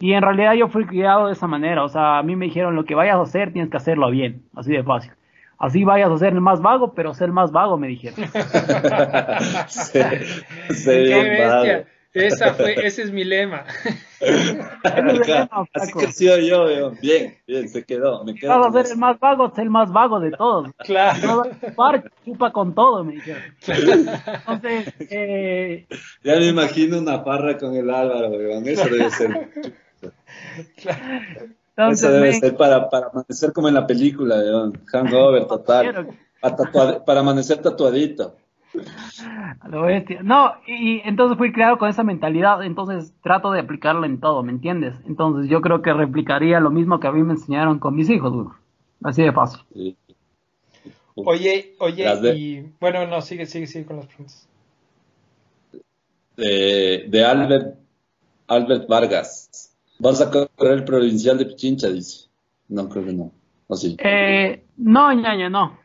Y 0.01 0.15
en 0.15 0.23
realidad 0.23 0.55
yo 0.55 0.69
fui 0.69 0.87
criado 0.87 1.27
de 1.27 1.35
esa 1.35 1.47
manera. 1.47 1.85
O 1.85 1.91
sea, 1.91 2.17
a 2.17 2.23
mí 2.23 2.35
me 2.35 2.47
dijeron, 2.47 2.75
lo 2.75 2.87
que 2.87 2.95
vayas 2.95 3.17
a 3.17 3.23
hacer, 3.23 3.53
tienes 3.53 3.71
que 3.71 3.77
hacerlo 3.77 4.11
bien. 4.11 4.43
Así 4.57 4.73
de 4.73 4.83
fácil. 4.83 5.13
Así 5.59 5.85
vayas 5.85 6.11
a 6.11 6.17
ser 6.17 6.33
el 6.33 6.41
más 6.41 6.63
vago, 6.63 6.95
pero 6.95 7.13
ser 7.13 7.31
más 7.31 7.53
vago, 7.53 7.77
me 7.77 7.89
dijeron. 7.89 8.17
sí, 9.69 9.99
Qué 10.85 11.29
bestia. 11.29 11.87
Esa 12.15 12.55
fue, 12.55 12.75
ese 12.87 13.03
es 13.03 13.13
mi 13.13 13.25
lema. 13.25 13.65
Así 15.75 15.93
que 15.93 16.13
sido 16.13 16.39
yo, 16.39 16.93
bien, 17.03 17.37
bien, 17.47 17.69
se 17.69 17.85
quedó. 17.85 18.25
Me 18.25 18.35
quedo 18.35 18.57
Vas 18.57 18.69
a 18.69 18.83
ser 18.83 18.93
el 18.93 18.99
más 18.99 19.19
vago, 19.19 19.51
es 19.53 19.59
el 19.59 19.69
más 19.69 19.93
vago 19.93 20.21
de 20.21 20.31
todos. 20.31 20.71
Claro. 20.79 21.43
Par, 21.75 22.11
chupa 22.25 22.53
con 22.53 22.73
todo, 22.73 23.03
me 23.03 23.15
dijeron. 23.15 23.43
Entonces, 23.67 24.95
eh... 25.11 25.87
Ya 26.23 26.37
me 26.37 26.47
imagino 26.47 26.99
una 26.99 27.25
parra 27.25 27.59
con 27.59 27.75
el 27.75 27.91
Álvaro, 27.91 28.29
weón. 28.29 28.67
Eso 28.69 28.85
debe 28.85 29.11
ser. 29.11 29.51
Entonces, 31.77 32.05
Eso 32.05 32.13
debe 32.13 32.33
ser 32.35 32.57
para, 32.57 32.89
para 32.89 33.09
amanecer 33.09 33.53
como 33.53 33.69
en 33.69 33.75
la 33.75 33.87
película, 33.87 34.37
weón. 34.37 34.81
Hangover 34.87 35.47
total. 35.47 36.17
Para 37.05 37.21
amanecer 37.21 37.59
tatuadito. 37.59 38.37
No, 40.23 40.53
y 40.67 41.01
entonces 41.05 41.39
fui 41.39 41.53
creado 41.53 41.79
con 41.79 41.89
esa 41.89 42.03
mentalidad, 42.03 42.63
entonces 42.63 43.15
trato 43.23 43.53
de 43.53 43.61
aplicarla 43.61 44.07
en 44.07 44.21
todo, 44.21 44.43
¿me 44.43 44.53
entiendes? 44.53 44.95
Entonces 45.07 45.49
yo 45.51 45.61
creo 45.61 45.83
que 45.83 45.93
replicaría 45.93 46.61
lo 46.61 46.71
mismo 46.71 47.01
que 47.01 47.07
a 47.07 47.13
mí 47.13 47.23
me 47.23 47.35
enseñaron 47.35 47.79
con 47.79 47.95
mis 47.95 48.11
hijos, 48.11 48.53
Así 49.03 49.23
de 49.23 49.33
fácil. 49.33 49.61
Oye, 51.15 51.75
oye, 51.79 52.35
y 52.35 52.61
bueno, 52.81 53.07
no, 53.07 53.21
sigue, 53.21 53.47
sigue, 53.47 53.67
sigue 53.67 53.85
con 53.85 53.97
las 53.97 54.07
preguntas. 54.07 54.49
De, 56.37 57.25
Albert, 57.25 57.77
Albert 58.49 58.89
Vargas. 58.89 59.77
¿Vas 59.99 60.21
a 60.21 60.31
correr 60.31 60.79
el 60.79 60.85
provincial 60.85 61.39
de 61.39 61.47
Pichincha? 61.47 61.89
Dice. 61.89 62.29
No, 62.69 62.89
creo 62.89 63.05
que 63.05 63.13
no. 63.13 63.31
¿O 63.69 63.77
sí? 63.77 63.97
Eh, 64.01 64.65
no, 64.77 65.13
ñaño, 65.13 65.49
no. 65.51 65.79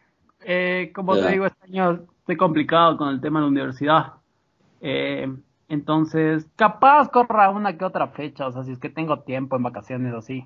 Eh, 0.43 0.91
como 0.95 1.15
te 1.15 1.29
digo, 1.31 1.45
este 1.45 1.65
año 1.65 2.07
estoy 2.29 2.37
complicado 2.37 2.95
con 2.95 3.09
el 3.09 3.19
tema 3.19 3.39
de 3.39 3.45
la 3.45 3.49
universidad. 3.49 4.13
Eh, 4.81 5.27
entonces, 5.67 6.45
capaz 6.55 7.09
corra 7.09 7.49
una 7.49 7.75
que 7.75 7.83
otra 7.83 8.09
fecha, 8.09 8.45
o 8.45 8.51
sea, 8.51 8.63
si 8.63 8.71
es 8.71 8.77
que 8.77 8.89
tengo 8.89 9.21
tiempo 9.21 9.55
en 9.55 9.63
vacaciones 9.63 10.13
así. 10.13 10.45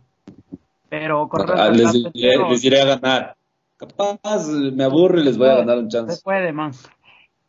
Pero 0.87 1.27
correr. 1.27 1.59
Ah, 1.59 1.69
les, 1.69 1.93
iré, 2.13 2.81
a 2.81 2.85
ganar. 2.85 3.35
Capaz 3.75 4.47
me 4.47 4.85
aburro 4.85 5.19
y 5.19 5.25
les 5.25 5.37
voy 5.37 5.49
a 5.49 5.55
ganar 5.55 5.77
un 5.77 5.89
chance. 5.89 6.15
Se 6.15 6.23
puede, 6.23 6.53
man. 6.53 6.71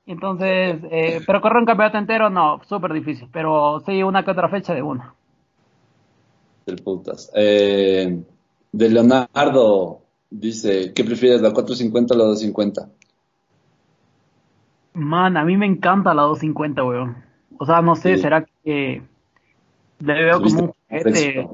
Entonces, 0.04 0.80
eh, 0.90 1.20
pero 1.24 1.40
correr 1.40 1.58
un 1.58 1.66
campeonato 1.66 1.98
entero, 1.98 2.28
no, 2.28 2.60
súper 2.68 2.92
difícil. 2.92 3.28
Pero 3.32 3.84
sí, 3.86 4.02
una 4.02 4.24
que 4.24 4.32
otra 4.32 4.48
fecha 4.48 4.74
de 4.74 4.82
una. 4.82 5.14
Del 6.66 6.82
putas. 6.82 7.30
Eh, 7.36 8.20
de 8.72 8.88
Leonardo 8.88 10.00
dice: 10.28 10.92
¿Qué 10.92 11.04
prefieres, 11.04 11.40
la 11.40 11.52
450 11.52 12.14
o 12.14 12.18
la 12.18 12.24
250? 12.24 12.88
Man, 14.94 15.36
a 15.36 15.44
mí 15.44 15.56
me 15.56 15.66
encanta 15.66 16.14
la 16.14 16.22
250, 16.22 16.84
weón. 16.84 17.16
O 17.58 17.66
sea, 17.66 17.82
no 17.82 17.96
sé, 17.96 18.18
será 18.18 18.44
que 18.64 19.02
le 19.98 20.24
veo 20.24 20.40
como 20.40 20.60
un 20.62 20.74
juguete. 20.88 21.48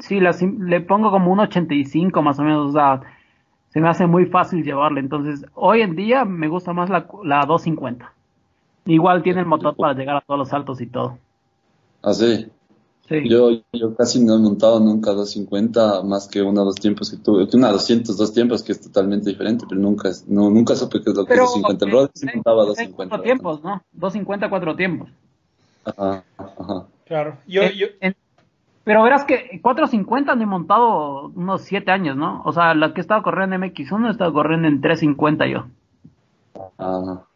sí, 0.00 0.20
le 0.20 0.80
pongo 0.82 1.10
como 1.10 1.32
un 1.32 1.40
85 1.40 2.22
más 2.22 2.38
o 2.38 2.42
menos, 2.42 2.70
o 2.70 2.72
sea, 2.72 3.00
se 3.70 3.80
me 3.80 3.88
hace 3.88 4.06
muy 4.06 4.26
fácil 4.26 4.62
llevarle. 4.62 5.00
Entonces, 5.00 5.46
hoy 5.54 5.80
en 5.80 5.96
día 5.96 6.24
me 6.24 6.48
gusta 6.48 6.72
más 6.72 6.90
la, 6.90 7.06
la 7.24 7.46
250. 7.46 8.12
Igual 8.84 9.22
tiene 9.22 9.40
el 9.40 9.46
motor 9.46 9.76
para 9.76 9.94
llegar 9.94 10.16
a 10.16 10.20
todos 10.20 10.38
los 10.38 10.48
saltos 10.48 10.80
y 10.80 10.86
todo. 10.86 11.18
¿Ah, 12.02 12.12
sí? 12.12 12.50
Yo, 13.08 13.50
yo 13.72 13.94
casi 13.94 14.24
no 14.24 14.36
he 14.36 14.38
montado 14.38 14.80
nunca 14.80 15.10
250 15.10 16.02
más 16.02 16.28
que 16.28 16.40
una 16.40 16.62
dos 16.62 16.76
tiempos 16.76 17.10
que 17.10 17.18
tuve. 17.18 17.46
Una 17.52 17.70
200 17.70 18.16
dos 18.16 18.32
tiempos 18.32 18.62
que 18.62 18.72
es 18.72 18.80
totalmente 18.80 19.28
diferente, 19.30 19.66
pero 19.68 19.80
nunca, 19.80 20.10
no, 20.28 20.48
nunca 20.50 20.74
supe 20.76 21.02
qué 21.02 21.10
es 21.10 21.16
lo 21.16 21.26
que 21.26 21.34
es 21.34 21.40
250. 21.40 21.84
El 21.84 22.10
sí 22.14 22.26
montaba 22.34 22.64
250. 22.64 23.10
Cuatro 23.10 23.22
tiempos, 23.22 23.62
¿no? 23.62 23.82
250 23.92 24.48
cuatro 24.48 24.76
tiempos. 24.76 25.10
Ajá, 25.84 26.24
ajá. 26.38 26.86
Claro. 27.04 27.36
Yo, 27.46 27.62
yo... 27.70 27.88
pero 28.84 29.02
verás 29.02 29.24
que 29.24 29.60
450 29.60 30.34
no 30.34 30.42
he 30.42 30.46
montado 30.46 31.26
unos 31.34 31.62
7 31.62 31.90
años, 31.90 32.16
¿no? 32.16 32.42
O 32.44 32.52
sea, 32.52 32.74
la 32.74 32.94
que 32.94 33.00
estaba 33.00 33.22
corriendo 33.22 33.56
en 33.56 33.62
MX1 33.62 34.10
estaba 34.10 34.32
corriendo 34.32 34.68
en 34.68 34.80
350 34.80 35.46
yo. 35.48 35.66
Ajá. 36.78 37.26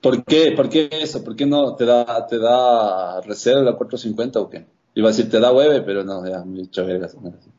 ¿Por 0.00 0.24
qué? 0.24 0.52
¿Por 0.52 0.68
qué 0.68 0.88
eso? 0.92 1.24
¿Por 1.24 1.34
qué 1.34 1.46
no 1.46 1.74
te 1.74 1.84
da, 1.84 2.26
te 2.26 2.38
da 2.38 3.20
reserva 3.22 3.62
la 3.62 3.76
450 3.76 4.40
o 4.40 4.48
qué? 4.48 4.66
Iba 4.94 5.08
a 5.08 5.12
decir, 5.12 5.30
te 5.30 5.38
da 5.38 5.52
hueve, 5.52 5.82
pero 5.82 6.02
no, 6.02 6.26
ya 6.26 6.44
me 6.44 6.58
he 6.58 6.62
dicho 6.62 6.84
vergas. 6.84 7.16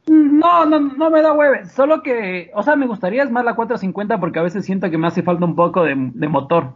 No, 0.07 0.65
no, 0.65 0.79
no 0.79 1.09
me 1.09 1.21
da 1.21 1.33
hueve. 1.33 1.65
Solo 1.67 2.01
que, 2.01 2.51
o 2.53 2.63
sea, 2.63 2.75
me 2.75 2.87
gustaría 2.87 3.23
es 3.23 3.31
más 3.31 3.45
la 3.45 3.55
450 3.55 4.19
porque 4.19 4.39
a 4.39 4.43
veces 4.43 4.65
siento 4.65 4.89
que 4.89 4.97
me 4.97 5.07
hace 5.07 5.23
falta 5.23 5.45
un 5.45 5.55
poco 5.55 5.83
de, 5.83 5.95
motor 5.95 6.73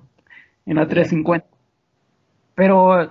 en 0.65 0.77
la 0.77 0.87
350. 0.87 1.45
Pero 2.55 3.09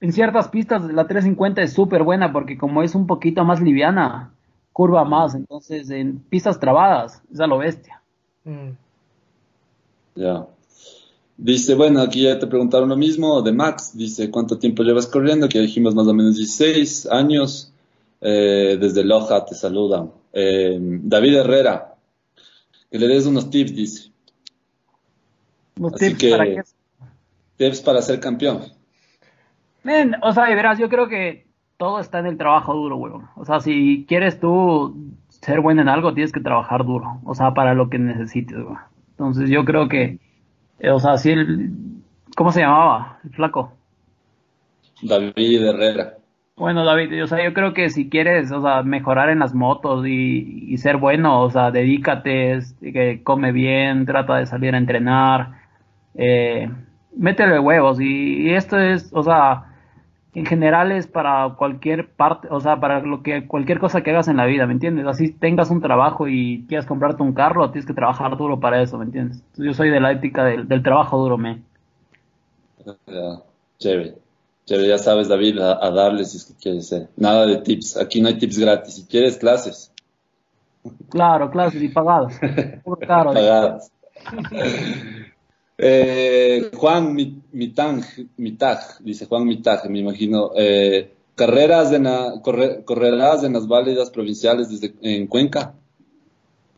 en 0.00 0.12
ciertas 0.12 0.48
pistas 0.48 0.82
la 0.84 1.06
350 1.06 1.62
es 1.62 1.72
súper 1.72 2.02
buena 2.02 2.32
porque 2.32 2.58
como 2.58 2.82
es 2.82 2.94
un 2.94 3.06
poquito 3.06 3.44
más 3.44 3.60
liviana, 3.60 4.32
curva 4.72 5.04
más. 5.04 5.34
Entonces, 5.34 5.90
en 5.90 6.18
pistas 6.18 6.58
trabadas, 6.58 7.22
es 7.32 7.38
a 7.38 7.46
lo 7.46 7.58
bestia. 7.58 8.02
Mm. 8.44 8.70
Ya. 10.16 10.46
Dice, 11.40 11.74
bueno, 11.76 12.00
aquí 12.00 12.22
ya 12.22 12.38
te 12.38 12.48
preguntaron 12.48 12.88
lo 12.88 12.96
mismo 12.96 13.40
de 13.42 13.52
Max. 13.52 13.96
Dice, 13.96 14.28
¿cuánto 14.30 14.58
tiempo 14.58 14.82
llevas 14.82 15.06
corriendo? 15.06 15.48
Que 15.48 15.58
ya 15.58 15.62
dijimos 15.62 15.94
más 15.94 16.06
o 16.08 16.12
menos 16.12 16.36
16 16.36 17.06
años. 17.06 17.72
Eh, 18.20 18.76
desde 18.80 19.04
Loja 19.04 19.44
te 19.44 19.54
saludan. 19.54 20.10
Eh, 20.32 20.76
David 20.80 21.36
Herrera, 21.36 21.94
que 22.90 22.98
le 22.98 23.06
des 23.06 23.24
unos 23.26 23.48
tips, 23.50 23.74
dice. 23.74 24.10
Unos 25.78 25.94
Así 25.94 26.08
tips 26.08 26.18
que- 26.18 26.30
para 26.30 26.44
que 26.44 26.62
Tips 27.56 27.80
para 27.82 28.02
ser 28.02 28.18
campeón. 28.20 28.62
Men, 29.84 30.16
o 30.22 30.32
sea, 30.32 30.50
y 30.50 30.54
verás, 30.54 30.78
yo 30.78 30.88
creo 30.88 31.08
que 31.08 31.46
todo 31.76 32.00
está 32.00 32.18
en 32.18 32.26
el 32.26 32.36
trabajo 32.36 32.74
duro, 32.74 32.96
weón. 32.96 33.28
O 33.36 33.44
sea, 33.44 33.60
si 33.60 34.04
quieres 34.08 34.38
tú 34.40 34.96
ser 35.28 35.60
bueno 35.60 35.82
en 35.82 35.88
algo, 35.88 36.14
tienes 36.14 36.32
que 36.32 36.40
trabajar 36.40 36.84
duro. 36.84 37.20
O 37.24 37.34
sea, 37.36 37.54
para 37.54 37.74
lo 37.74 37.88
que 37.90 37.98
necesites, 37.98 38.56
weón. 38.58 38.78
Entonces 39.10 39.50
yo 39.50 39.64
creo 39.64 39.88
que, 39.88 40.18
o 40.92 40.98
sea, 41.00 41.16
si 41.18 41.30
el, 41.30 41.70
¿cómo 42.36 42.52
se 42.52 42.60
llamaba? 42.60 43.20
El 43.24 43.30
flaco. 43.30 43.72
David 45.02 45.64
Herrera. 45.64 46.06
Bueno, 46.56 46.84
David, 46.84 47.22
o 47.22 47.26
sea, 47.28 47.44
yo 47.44 47.54
creo 47.54 47.72
que 47.72 47.88
si 47.88 48.08
quieres, 48.10 48.50
o 48.50 48.60
sea, 48.60 48.82
mejorar 48.82 49.30
en 49.30 49.38
las 49.38 49.54
motos 49.54 50.04
y, 50.08 50.64
y 50.72 50.76
ser 50.78 50.96
bueno, 50.96 51.42
o 51.42 51.50
sea, 51.50 51.70
dedícate, 51.70 52.54
es- 52.54 52.74
que 52.80 53.22
come 53.22 53.52
bien, 53.52 54.06
trata 54.06 54.36
de 54.38 54.46
salir 54.46 54.74
a 54.74 54.78
entrenar, 54.78 55.52
eh, 56.14 56.68
métele 57.16 57.60
huevos 57.60 58.00
y, 58.00 58.48
y 58.48 58.54
esto 58.54 58.76
es, 58.78 59.10
o 59.12 59.22
sea, 59.22 59.67
en 60.38 60.46
general 60.46 60.92
es 60.92 61.06
para 61.06 61.54
cualquier 61.56 62.08
parte, 62.08 62.48
o 62.50 62.60
sea, 62.60 62.78
para 62.80 63.00
lo 63.00 63.22
que 63.22 63.46
cualquier 63.46 63.78
cosa 63.80 64.02
que 64.02 64.10
hagas 64.10 64.28
en 64.28 64.36
la 64.36 64.46
vida, 64.46 64.66
¿me 64.66 64.72
entiendes? 64.72 65.06
Así 65.06 65.30
tengas 65.32 65.70
un 65.70 65.80
trabajo 65.80 66.28
y 66.28 66.64
quieras 66.68 66.86
comprarte 66.86 67.22
un 67.22 67.32
carro, 67.32 67.70
tienes 67.70 67.86
que 67.86 67.94
trabajar 67.94 68.36
duro 68.36 68.60
para 68.60 68.80
eso, 68.80 68.98
¿me 68.98 69.04
entiendes? 69.06 69.42
Yo 69.56 69.74
soy 69.74 69.90
de 69.90 70.00
la 70.00 70.12
ética 70.12 70.44
del, 70.44 70.68
del 70.68 70.82
trabajo 70.82 71.18
duro, 71.18 71.36
me. 71.38 71.58
Ya, 73.06 73.42
Chévere. 73.78 74.14
Chévere, 74.64 74.88
ya 74.88 74.98
sabes, 74.98 75.28
David, 75.28 75.58
a, 75.58 75.84
a 75.84 75.90
darle 75.90 76.24
si 76.24 76.36
es 76.36 76.44
que 76.44 76.54
quieres 76.54 76.86
ser. 76.88 77.08
Nada 77.16 77.46
de 77.46 77.56
tips. 77.58 77.96
Aquí 77.96 78.20
no 78.20 78.28
hay 78.28 78.38
tips 78.38 78.58
gratis. 78.58 78.94
Si 78.94 79.04
quieres 79.06 79.36
clases, 79.38 79.92
Claro, 81.10 81.50
claro, 81.50 81.70
y 81.76 81.88
pagadas. 81.88 82.38
Puro 82.84 82.98
caro. 83.06 83.32
pagadas. 83.32 83.90
Eh, 85.80 86.72
Juan 86.74 87.14
Mi- 87.14 87.37
Mitang, 87.52 88.02
Mitag, 88.36 88.78
dice 89.00 89.26
Juan 89.26 89.44
Mitag, 89.46 89.88
me 89.90 89.98
imagino. 90.00 90.50
Eh, 90.56 91.12
carreras 91.34 91.90
corre- 92.42 92.84
correrás 92.84 93.44
en 93.44 93.52
las 93.54 93.66
válidas 93.66 94.10
provinciales 94.10 94.68
desde 94.68 94.94
en 95.02 95.26
Cuenca. 95.26 95.74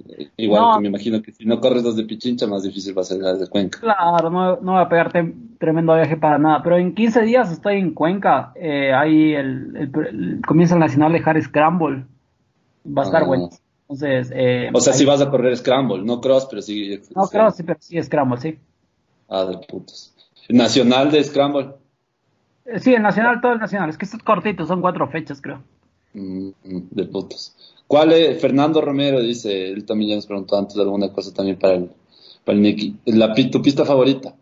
Eh, 0.09 0.29
Igual 0.37 0.63
No. 0.63 0.75
que 0.77 0.81
me 0.83 0.89
imagino 0.89 1.21
que 1.23 1.33
si 1.33 1.45
no 1.45 1.61
corres 1.61 1.83
desde 1.85 2.05
Pichincha, 2.05 2.47
más 2.47 2.63
difícil 2.63 2.97
va 2.97 3.03
a 3.03 3.05
ser 3.05 3.21
las 3.21 3.41
de 3.41 3.49
Cuenca. 3.49 3.81
Claro, 3.81 4.31
no, 4.31 4.57
no 4.61 4.73
voy 4.73 4.81
a 4.83 4.89
pegarte 4.89 5.35
tremendo 5.59 5.95
viaje 5.95 6.17
para 6.17 6.39
nada, 6.39 6.63
pero 6.63 6.79
en 6.79 6.95
15 6.95 7.23
días 7.23 7.51
estoy 7.53 7.77
en 7.79 7.93
Cuenca, 7.93 8.53
eh, 8.55 8.93
ahí 8.93 9.35
el, 9.35 9.77
el- 9.77 10.07
el- 10.07 10.41
comienza 10.47 10.75
el 10.75 10.81
Nacional 10.81 11.13
de 11.13 11.23
Harry 11.25 11.43
Scramble, 11.43 12.05
va 12.87 13.03
a 13.03 13.05
estar 13.07 13.23
Ah. 13.23 13.27
bueno. 13.27 13.51
Entonces, 13.83 14.31
eh, 14.35 14.71
O 14.73 14.81
sea, 14.81 14.93
si 14.93 15.05
vas 15.05 15.21
a 15.21 15.29
correr 15.31 15.57
Scramble, 15.57 16.03
no 16.05 16.21
cross, 16.21 16.47
pero 16.49 16.63
sí. 16.63 16.99
No, 17.17 17.27
creo, 17.27 17.51
sí, 17.51 17.63
pero 17.65 17.79
sí, 17.81 18.01
Scramble, 18.03 18.39
sí. 18.41 18.59
Ah, 19.29 19.45
de 19.45 19.59
putos. 19.59 20.15
Nacional 20.53 21.11
de 21.11 21.23
Scramble. 21.25 21.71
Eh, 22.67 22.79
Sí, 22.81 22.95
el 22.95 23.03
Nacional, 23.03 23.41
todo 23.41 23.53
el 23.53 23.59
Nacional, 23.59 23.91
es 23.91 23.99
que 23.99 24.05
esto 24.05 24.17
es 24.17 24.23
cortito, 24.23 24.67
son 24.67 24.81
cuatro 24.81 25.09
fechas, 25.09 25.41
creo. 25.41 25.63
Mm, 26.15 26.49
mm, 26.65 26.83
de 26.91 27.05
putos. 27.07 27.57
¿Cuál 27.87 28.13
es? 28.13 28.41
Fernando 28.41 28.81
Romero 28.81 29.21
dice, 29.21 29.71
él 29.71 29.85
también 29.85 30.11
ya 30.11 30.17
nos 30.17 30.27
preguntó 30.27 30.57
antes 30.59 30.77
alguna 30.77 31.13
cosa 31.13 31.33
también 31.35 31.59
para 31.59 31.75
el, 31.75 31.91
para 32.45 32.57
el 32.57 32.63
Nicky. 32.63 32.97
La, 33.07 33.35
¿Tu 33.35 33.63
pista 33.63 33.85
favorita? 33.85 34.35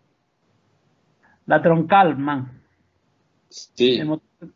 La 1.47 1.61
troncal, 1.61 2.17
man, 2.17 2.61
Sí, 3.49 3.99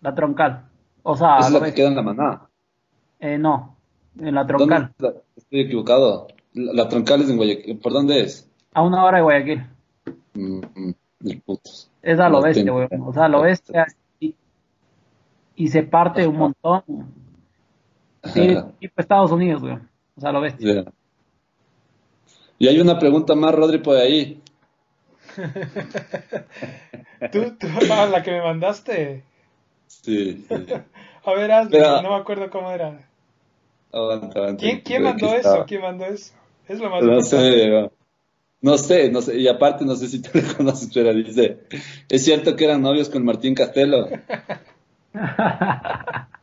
la 0.02 0.14
troncal. 0.16 0.66
O 1.02 1.18
sea, 1.18 1.40
es 1.40 1.50
la 1.52 1.60
que 1.60 1.66
ves- 1.66 1.74
queda 1.74 1.88
en 1.88 1.96
la 1.96 2.02
manada. 2.04 2.50
eh, 3.20 3.38
no, 3.40 3.76
en 4.20 4.36
la 4.36 4.44
¿Dónde 4.44 4.66
troncal? 4.68 4.92
Estoy 5.36 5.62
equivocado. 5.62 6.28
La, 6.54 6.74
la 6.74 6.90
troncal 6.90 7.22
es 7.22 7.30
en 7.32 7.38
Guayaquil. 7.38 7.78
¿Por 7.80 7.94
dónde 7.94 8.22
es? 8.22 8.48
a 8.76 8.82
una 8.84 9.04
hora 9.04 9.18
de 9.18 9.24
Guayaquil. 9.24 9.64
Mm, 10.36 10.62
mm, 10.76 10.94
de 11.24 11.38
putos. 11.38 11.90
Es 12.02 12.20
a 12.20 12.30
lo 12.30 12.38
No 12.40 12.42
bestia, 12.44 12.74
weón. 12.74 12.90
O 13.06 13.14
sea, 13.14 13.26
a 13.26 13.30
lo 13.30 13.42
bestia. 13.42 13.88
Y, 14.20 14.36
y 15.56 15.68
se 15.70 15.84
parte 15.84 16.28
un 16.28 16.38
montón. 16.38 16.84
Sí, 18.26 18.56
tipo 18.80 18.94
Estados 19.02 19.32
Unidos, 19.32 19.62
weón. 19.64 19.90
O 20.16 20.22
sea, 20.22 20.30
a 20.30 20.34
lo 20.34 20.42
bestia. 20.42 20.86
Y 22.60 22.68
hay 22.68 22.80
una 22.80 23.00
pregunta 23.00 23.36
más, 23.36 23.54
Rodri, 23.56 23.80
por 23.80 23.98
ahí. 23.98 24.42
¿Tú, 27.32 27.56
tú, 27.58 27.68
ah, 27.92 28.06
la 28.12 28.22
que 28.24 28.32
me 28.32 28.42
mandaste. 28.42 29.24
Sí, 29.88 30.46
sí. 30.48 30.66
A 31.26 31.34
ver, 31.34 31.52
hazle, 31.54 31.80
Pero- 31.80 32.02
no 32.02 32.10
me 32.10 32.16
acuerdo 32.16 32.50
cómo 32.50 32.70
era. 32.72 33.00
Aguanta, 33.94 34.40
aguanta. 34.40 34.58
¿Quién, 34.62 34.82
quién 34.82 35.04
mandó 35.04 35.28
eso? 35.28 35.36
estaba. 35.38 35.66
¿Quién 35.66 35.82
mandó 35.82 36.06
eso? 36.06 36.34
Es 36.68 36.80
lo 36.80 36.90
más 36.90 37.02
No 37.04 37.14
importante. 37.14 37.52
sé, 37.52 37.92
no. 38.64 38.78
sé, 38.78 39.12
no 39.12 39.22
sé, 39.22 39.38
y 39.38 39.48
aparte 39.48 39.86
no 39.86 39.96
sé 39.96 40.08
si 40.08 40.22
tú 40.22 40.30
le 40.34 40.42
conoces, 40.58 40.90
pero 40.94 41.14
dice, 41.14 41.60
¿es 42.10 42.26
cierto 42.26 42.56
que 42.56 42.66
eran 42.66 42.82
novios 42.82 43.10
con 43.10 43.24
Martín 43.24 43.56
Castelo? 43.56 44.08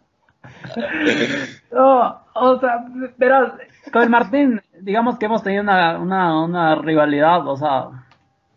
No, 1.72 2.20
o 2.34 2.60
sea, 2.60 2.84
verás, 3.16 3.54
con 3.92 4.02
el 4.02 4.10
Martín, 4.10 4.60
digamos 4.80 5.18
que 5.18 5.26
hemos 5.26 5.42
tenido 5.42 5.62
una, 5.62 5.98
una, 5.98 6.44
una 6.44 6.74
rivalidad, 6.76 7.46
o 7.48 7.56
sea, 7.56 8.04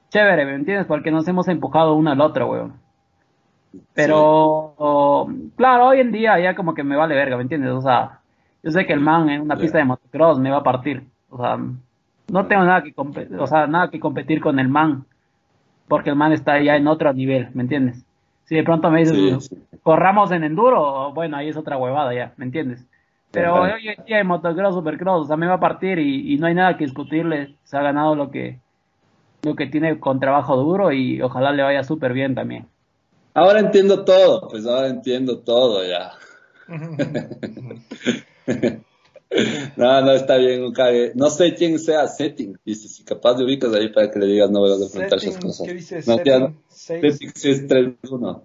chévere, 0.10 0.46
¿me 0.46 0.56
entiendes? 0.56 0.86
Porque 0.86 1.12
nos 1.12 1.28
hemos 1.28 1.48
empujado 1.48 1.96
uno 1.96 2.12
al 2.12 2.22
otro, 2.22 2.52
weón. 2.52 2.74
Pero, 3.94 5.28
claro, 5.56 5.88
hoy 5.88 6.00
en 6.00 6.12
día 6.12 6.40
ya 6.40 6.56
como 6.56 6.74
que 6.74 6.84
me 6.84 6.96
vale 6.96 7.16
verga, 7.16 7.38
¿me 7.38 7.44
entiendes? 7.44 7.72
O 7.72 7.82
sea, 7.82 8.20
yo 8.62 8.72
sé 8.72 8.86
que 8.86 8.94
el 8.94 9.00
man 9.00 9.30
en 9.30 9.42
una 9.42 9.58
pista 9.58 9.80
de 9.80 9.86
motocross 9.86 10.40
me 10.40 10.52
va 10.52 10.58
a 10.58 10.64
partir. 10.64 11.04
O 11.30 11.38
sea, 11.38 11.58
no 12.30 12.48
tengo 12.48 12.64
nada 12.64 12.84
que, 12.84 12.94
o 13.38 13.48
sea, 13.48 13.68
nada 13.68 13.90
que 13.90 14.00
competir 14.00 14.42
con 14.42 14.60
el 14.60 14.70
man, 14.70 15.06
porque 15.88 16.10
el 16.10 16.16
man 16.16 16.32
está 16.32 16.62
ya 16.62 16.76
en 16.76 16.88
otro 16.88 17.14
nivel, 17.14 17.50
¿me 17.54 17.64
entiendes? 17.64 18.06
Si 18.46 18.56
de 18.56 18.64
pronto 18.64 18.92
me 18.92 19.00
dices, 19.00 19.16
Sí, 19.16 19.56
sí. 19.56 19.78
corramos 19.84 20.32
en 20.32 20.44
enduro, 20.44 21.12
bueno, 21.14 21.38
ahí 21.38 21.50
es 21.50 21.58
otra 21.58 21.78
huevada 21.78 22.14
ya, 22.14 22.34
¿me 22.38 22.46
entiendes? 22.46 22.86
Pero 23.32 23.64
Ajá. 23.64 23.76
hoy 23.76 23.90
en 23.90 24.06
día 24.06 24.20
en 24.20 24.28
motocross, 24.28 24.76
supercross, 24.76 25.24
o 25.24 25.26
sea, 25.26 25.38
me 25.38 25.48
va 25.48 25.56
a 25.56 25.60
partir 25.60 26.00
y, 26.00 26.34
y 26.34 26.38
no 26.38 26.48
hay 26.48 26.54
nada 26.54 26.78
que 26.78 26.86
discutirle, 26.86 27.56
se 27.64 27.78
ha 27.78 27.82
ganado 27.82 28.16
lo 28.16 28.30
que 28.30 28.60
lo 29.44 29.56
que 29.56 29.68
tiene 29.68 30.00
con 30.00 30.20
trabajo 30.20 30.56
duro 30.56 30.92
y 30.92 31.22
ojalá 31.22 31.52
le 31.52 31.64
vaya 31.64 31.84
súper 31.84 32.14
bien 32.14 32.34
también. 32.34 32.66
Ahora 33.34 33.60
entiendo 33.60 34.06
todo, 34.06 34.48
pues 34.48 34.66
ahora 34.66 34.88
entiendo 34.88 35.40
todo 35.40 35.84
ya. 35.86 36.12
No, 39.78 40.02
no, 40.02 40.12
está 40.12 40.38
bien, 40.38 40.64
un 40.64 40.74
cague. 40.74 41.12
No 41.16 41.30
sé 41.30 41.56
quién 41.56 41.80
sea 41.80 42.08
Setting, 42.08 42.58
dice, 42.64 42.88
si 42.88 43.04
capaz 43.04 43.36
de 43.36 43.46
ubicas 43.46 43.74
ahí 43.74 43.90
para 43.90 44.12
que 44.12 44.20
le 44.20 44.28
digas, 44.28 44.52
no 44.52 44.62
vas 44.62 44.74
a 44.74 44.92
preguntar 44.92 45.18
esas 45.18 45.34
Setting, 45.34 45.50
cosas. 45.50 45.68
¿Qué 45.68 45.74
dice? 45.74 45.96
No. 45.96 46.02
Setting, 46.04 46.58
seis. 46.70 47.02
Setting 47.02 47.32
631. 47.34 48.44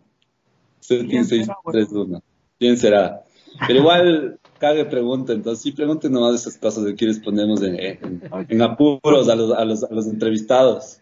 Setting 0.80 1.08
¿Quién 1.08 1.24
será, 1.24 1.44
631. 1.64 2.22
¿Quién 2.58 2.76
será? 2.76 3.22
Pero 3.66 3.80
igual, 3.80 4.38
cague 4.58 4.84
pregunta, 4.84 5.32
entonces 5.32 5.62
sí 5.62 5.72
pregunten 5.72 6.12
nomás 6.12 6.34
esas 6.34 6.56
cosas 6.58 6.84
que 6.84 6.94
quieres 6.94 7.18
ponemos 7.18 7.62
en, 7.62 7.78
en, 7.78 8.22
en 8.48 8.62
apuros 8.62 9.28
a 9.28 9.34
los, 9.34 9.52
a, 9.52 9.64
los, 9.64 9.84
a 9.84 9.92
los 9.92 10.06
entrevistados. 10.06 11.00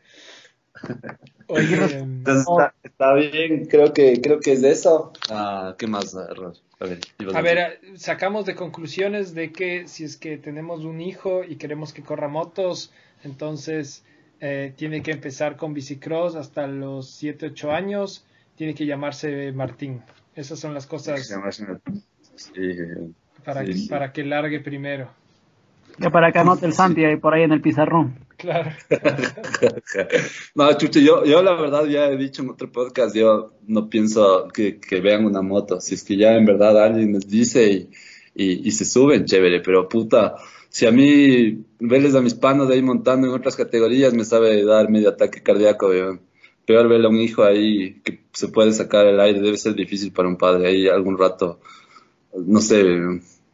Oye, 1.49 1.99
Entonces 1.99 2.47
está, 2.49 2.75
está 2.83 3.15
bien, 3.15 3.67
creo 3.67 3.93
que, 3.93 4.21
creo 4.21 4.41
que 4.41 4.53
es 4.53 4.63
de 4.63 4.71
eso. 4.71 5.13
Ah, 5.31 5.75
¿Qué 5.79 5.87
más, 5.87 6.15
Rod? 6.15 6.57
A 6.79 6.85
ver, 6.85 6.99
A 7.35 7.41
ver, 7.41 7.81
sacamos 7.95 8.45
de 8.45 8.55
conclusiones 8.55 9.35
de 9.35 9.51
que 9.51 9.89
si 9.89 10.05
es 10.05 10.19
que 10.19 10.37
tenemos 10.37 10.85
un 10.85 11.01
hijo 11.01 11.43
y 11.43 11.57
queremos 11.57 11.95
que 11.95 12.03
corra 12.03 12.29
motos, 12.29 12.93
entonces 13.25 14.05
eh, 14.41 14.75
tiene 14.77 15.03
que 15.03 15.13
empezar 15.13 15.57
con 15.57 15.73
bicicross 15.73 16.37
hasta 16.37 16.67
los 16.67 17.11
7, 17.13 17.47
8 17.47 17.73
años, 17.73 18.27
tiene 18.57 18.75
que 18.75 18.85
llamarse 18.85 19.53
Martín. 19.53 20.03
Esas 20.35 20.59
son 20.59 20.75
las 20.75 20.87
cosas 20.87 21.27
Sí, 22.35 22.53
para, 23.43 23.61
sí, 23.63 23.67
que, 23.67 23.73
sí. 23.79 23.89
para 23.89 24.13
que 24.13 24.25
largue 24.25 24.61
primero. 24.61 25.09
Ya 25.99 26.11
para 26.11 26.31
que 26.31 26.39
anote 26.39 26.67
el 26.67 26.75
Santi 26.75 27.07
ahí 27.07 27.17
por 27.17 27.33
ahí 27.33 27.45
en 27.45 27.53
el 27.53 27.63
pizarrón. 27.63 28.26
Claro. 28.37 28.71
No, 30.55 30.73
chuche, 30.77 31.03
yo, 31.03 31.25
yo 31.25 31.43
la 31.43 31.55
verdad 31.55 31.87
ya 31.87 32.07
he 32.07 32.17
dicho 32.17 32.43
en 32.43 32.51
otro 32.51 32.71
podcast, 32.71 33.15
yo 33.15 33.53
no 33.67 33.89
pienso 33.89 34.49
que, 34.49 34.79
vean 35.03 35.25
una 35.25 35.43
moto. 35.43 35.81
Si 35.81 35.95
es 35.95 36.05
que 36.05 36.17
ya 36.17 36.35
en 36.35 36.47
verdad 36.47 36.83
alguien 36.83 37.13
les 37.13 37.29
dice 37.29 37.71
y, 37.71 37.91
y, 38.35 38.69
y 38.69 38.71
se 38.73 38.85
suben, 38.85 39.25
chévere, 39.25 39.61
pero 39.61 39.89
puta, 39.89 40.37
si 40.69 40.87
a 40.87 40.93
mí 40.93 41.65
verles 41.79 42.15
a 42.15 42.21
mis 42.21 42.35
panos 42.35 42.69
de 42.69 42.75
ahí 42.75 42.83
montando 42.83 43.27
en 43.27 43.33
otras 43.33 43.57
categorías 43.57 44.13
me 44.13 44.25
sabe 44.25 44.63
dar 44.65 44.91
medio 44.91 45.09
ataque 45.09 45.43
cardíaco, 45.43 45.89
weón. 45.89 46.21
Peor 46.67 46.89
verle 46.89 47.07
a 47.07 47.11
un 47.11 47.21
hijo 47.21 47.45
ahí 47.45 48.01
que 48.03 48.25
se 48.33 48.49
puede 48.49 48.73
sacar 48.73 49.07
el 49.07 49.21
aire, 49.21 49.41
debe 49.41 49.57
ser 49.57 49.75
difícil 49.75 50.13
para 50.13 50.29
un 50.29 50.37
padre 50.37 50.69
ahí 50.69 50.89
algún 50.89 51.17
rato, 51.17 51.61
no 52.35 52.61
sé, 52.61 52.85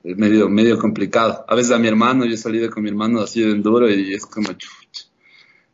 medio, 0.04 0.48
medio 0.48 0.78
complicado. 0.78 1.44
A 1.48 1.54
veces 1.54 1.72
a 1.72 1.78
mi 1.78 1.88
hermano, 1.88 2.24
yo 2.24 2.34
he 2.34 2.38
salido 2.38 2.70
con 2.70 2.82
mi 2.82 2.88
hermano 2.88 3.20
así 3.20 3.42
de 3.42 3.52
enduro 3.52 3.88
y 3.90 4.14
es 4.14 4.26
como 4.26 4.52
chucha. 4.52 5.06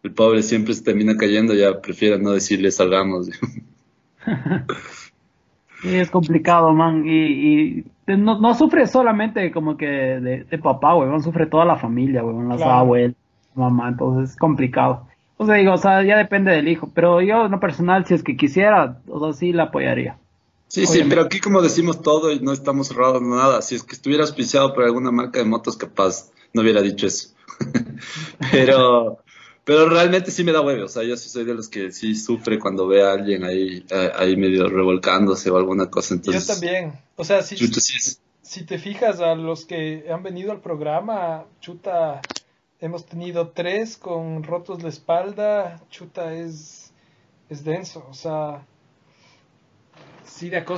el 0.03 0.13
pobre 0.13 0.43
siempre 0.43 0.75
se 0.75 0.85
termina 0.85 1.17
cayendo, 1.17 1.55
ya 1.55 1.81
prefiero 1.81 2.19
no 2.19 2.33
decirle 2.33 2.71
salgamos. 2.71 3.31
Sí, 5.81 5.95
es 5.95 6.11
complicado, 6.11 6.73
man. 6.73 7.05
Y, 7.07 7.11
y 7.11 7.85
no, 8.07 8.41
no, 8.41 8.55
sufre 8.55 8.87
solamente 8.87 9.53
como 9.53 9.77
que 9.77 9.87
de, 9.87 10.45
de 10.45 10.59
papá, 10.59 10.97
weón. 10.97 11.23
Sufre 11.23 11.47
toda 11.47 11.65
la 11.65 11.77
familia, 11.77 12.25
weón. 12.25 12.49
Las 12.49 12.63
abuelas, 12.63 13.17
mamá. 13.55 13.89
Entonces 13.91 14.31
es 14.31 14.37
complicado. 14.37 15.07
O 15.37 15.47
sea, 15.47 15.55
digo, 15.55 15.73
o 15.73 15.79
sea, 15.79 16.03
ya 16.03 16.17
depende 16.17 16.51
del 16.51 16.67
hijo. 16.69 16.91
Pero 16.95 17.21
yo, 17.21 17.47
en 17.47 17.53
lo 17.53 17.61
personal, 17.61 18.05
si 18.07 18.15
es 18.15 18.25
que 18.25 18.37
quisiera, 18.37 18.99
o 19.09 19.21
sea, 19.21 19.33
sí 19.33 19.53
la 19.53 19.65
apoyaría. 19.65 20.19
Sí, 20.69 20.87
sí, 20.87 21.03
pero 21.09 21.23
aquí 21.23 21.41
como 21.41 21.63
decimos 21.63 22.03
todo 22.03 22.31
y 22.31 22.41
no 22.41 22.53
estamos 22.53 22.89
cerrados 22.89 23.23
nada. 23.23 23.63
Si 23.63 23.75
es 23.75 23.83
que 23.83 23.95
estuviera 23.95 24.25
auspiciado 24.25 24.75
por 24.75 24.85
alguna 24.85 25.11
marca 25.11 25.39
de 25.39 25.47
motos, 25.47 25.77
capaz 25.77 26.31
no 26.53 26.63
hubiera 26.63 26.83
dicho 26.83 27.07
eso. 27.07 27.31
pero 28.53 29.19
pero 29.69 29.87
realmente 29.87 30.31
sí 30.31 30.45
me 30.45 30.53
da 30.53 30.63
huevo, 30.63 30.87
o 30.87 30.89
sea, 30.89 31.03
yo 31.03 31.15
sí 31.15 31.29
soy 31.29 31.45
de 31.45 31.53
los 31.53 31.69
que 31.69 31.93
sí 31.93 32.15
sufre 32.15 32.59
cuando 32.59 32.87
ve 32.87 33.03
a 33.03 33.13
alguien 33.13 33.45
ahí, 33.45 33.85
eh, 33.91 34.11
ahí 34.17 34.35
medio 34.35 34.67
revolcándose 34.67 35.51
o 35.51 35.59
alguna 35.59 35.91
cosa. 35.91 36.15
Entonces, 36.15 36.47
yo 36.47 36.55
también, 36.55 36.99
o 37.17 37.23
sea, 37.23 37.43
si, 37.43 37.59
si 38.41 38.63
te 38.65 38.79
fijas 38.79 39.21
a 39.21 39.35
los 39.35 39.67
que 39.67 40.07
han 40.11 40.23
venido 40.23 40.53
al 40.53 40.63
programa, 40.63 41.45
chuta, 41.61 42.23
hemos 42.81 43.05
tenido 43.05 43.51
tres 43.51 43.99
con 43.99 44.43
rotos 44.43 44.83
la 44.83 44.89
espalda, 44.89 45.83
chuta 45.91 46.33
es, 46.33 46.95
es 47.51 47.63
denso, 47.63 48.07
o 48.09 48.15
sea, 48.15 48.67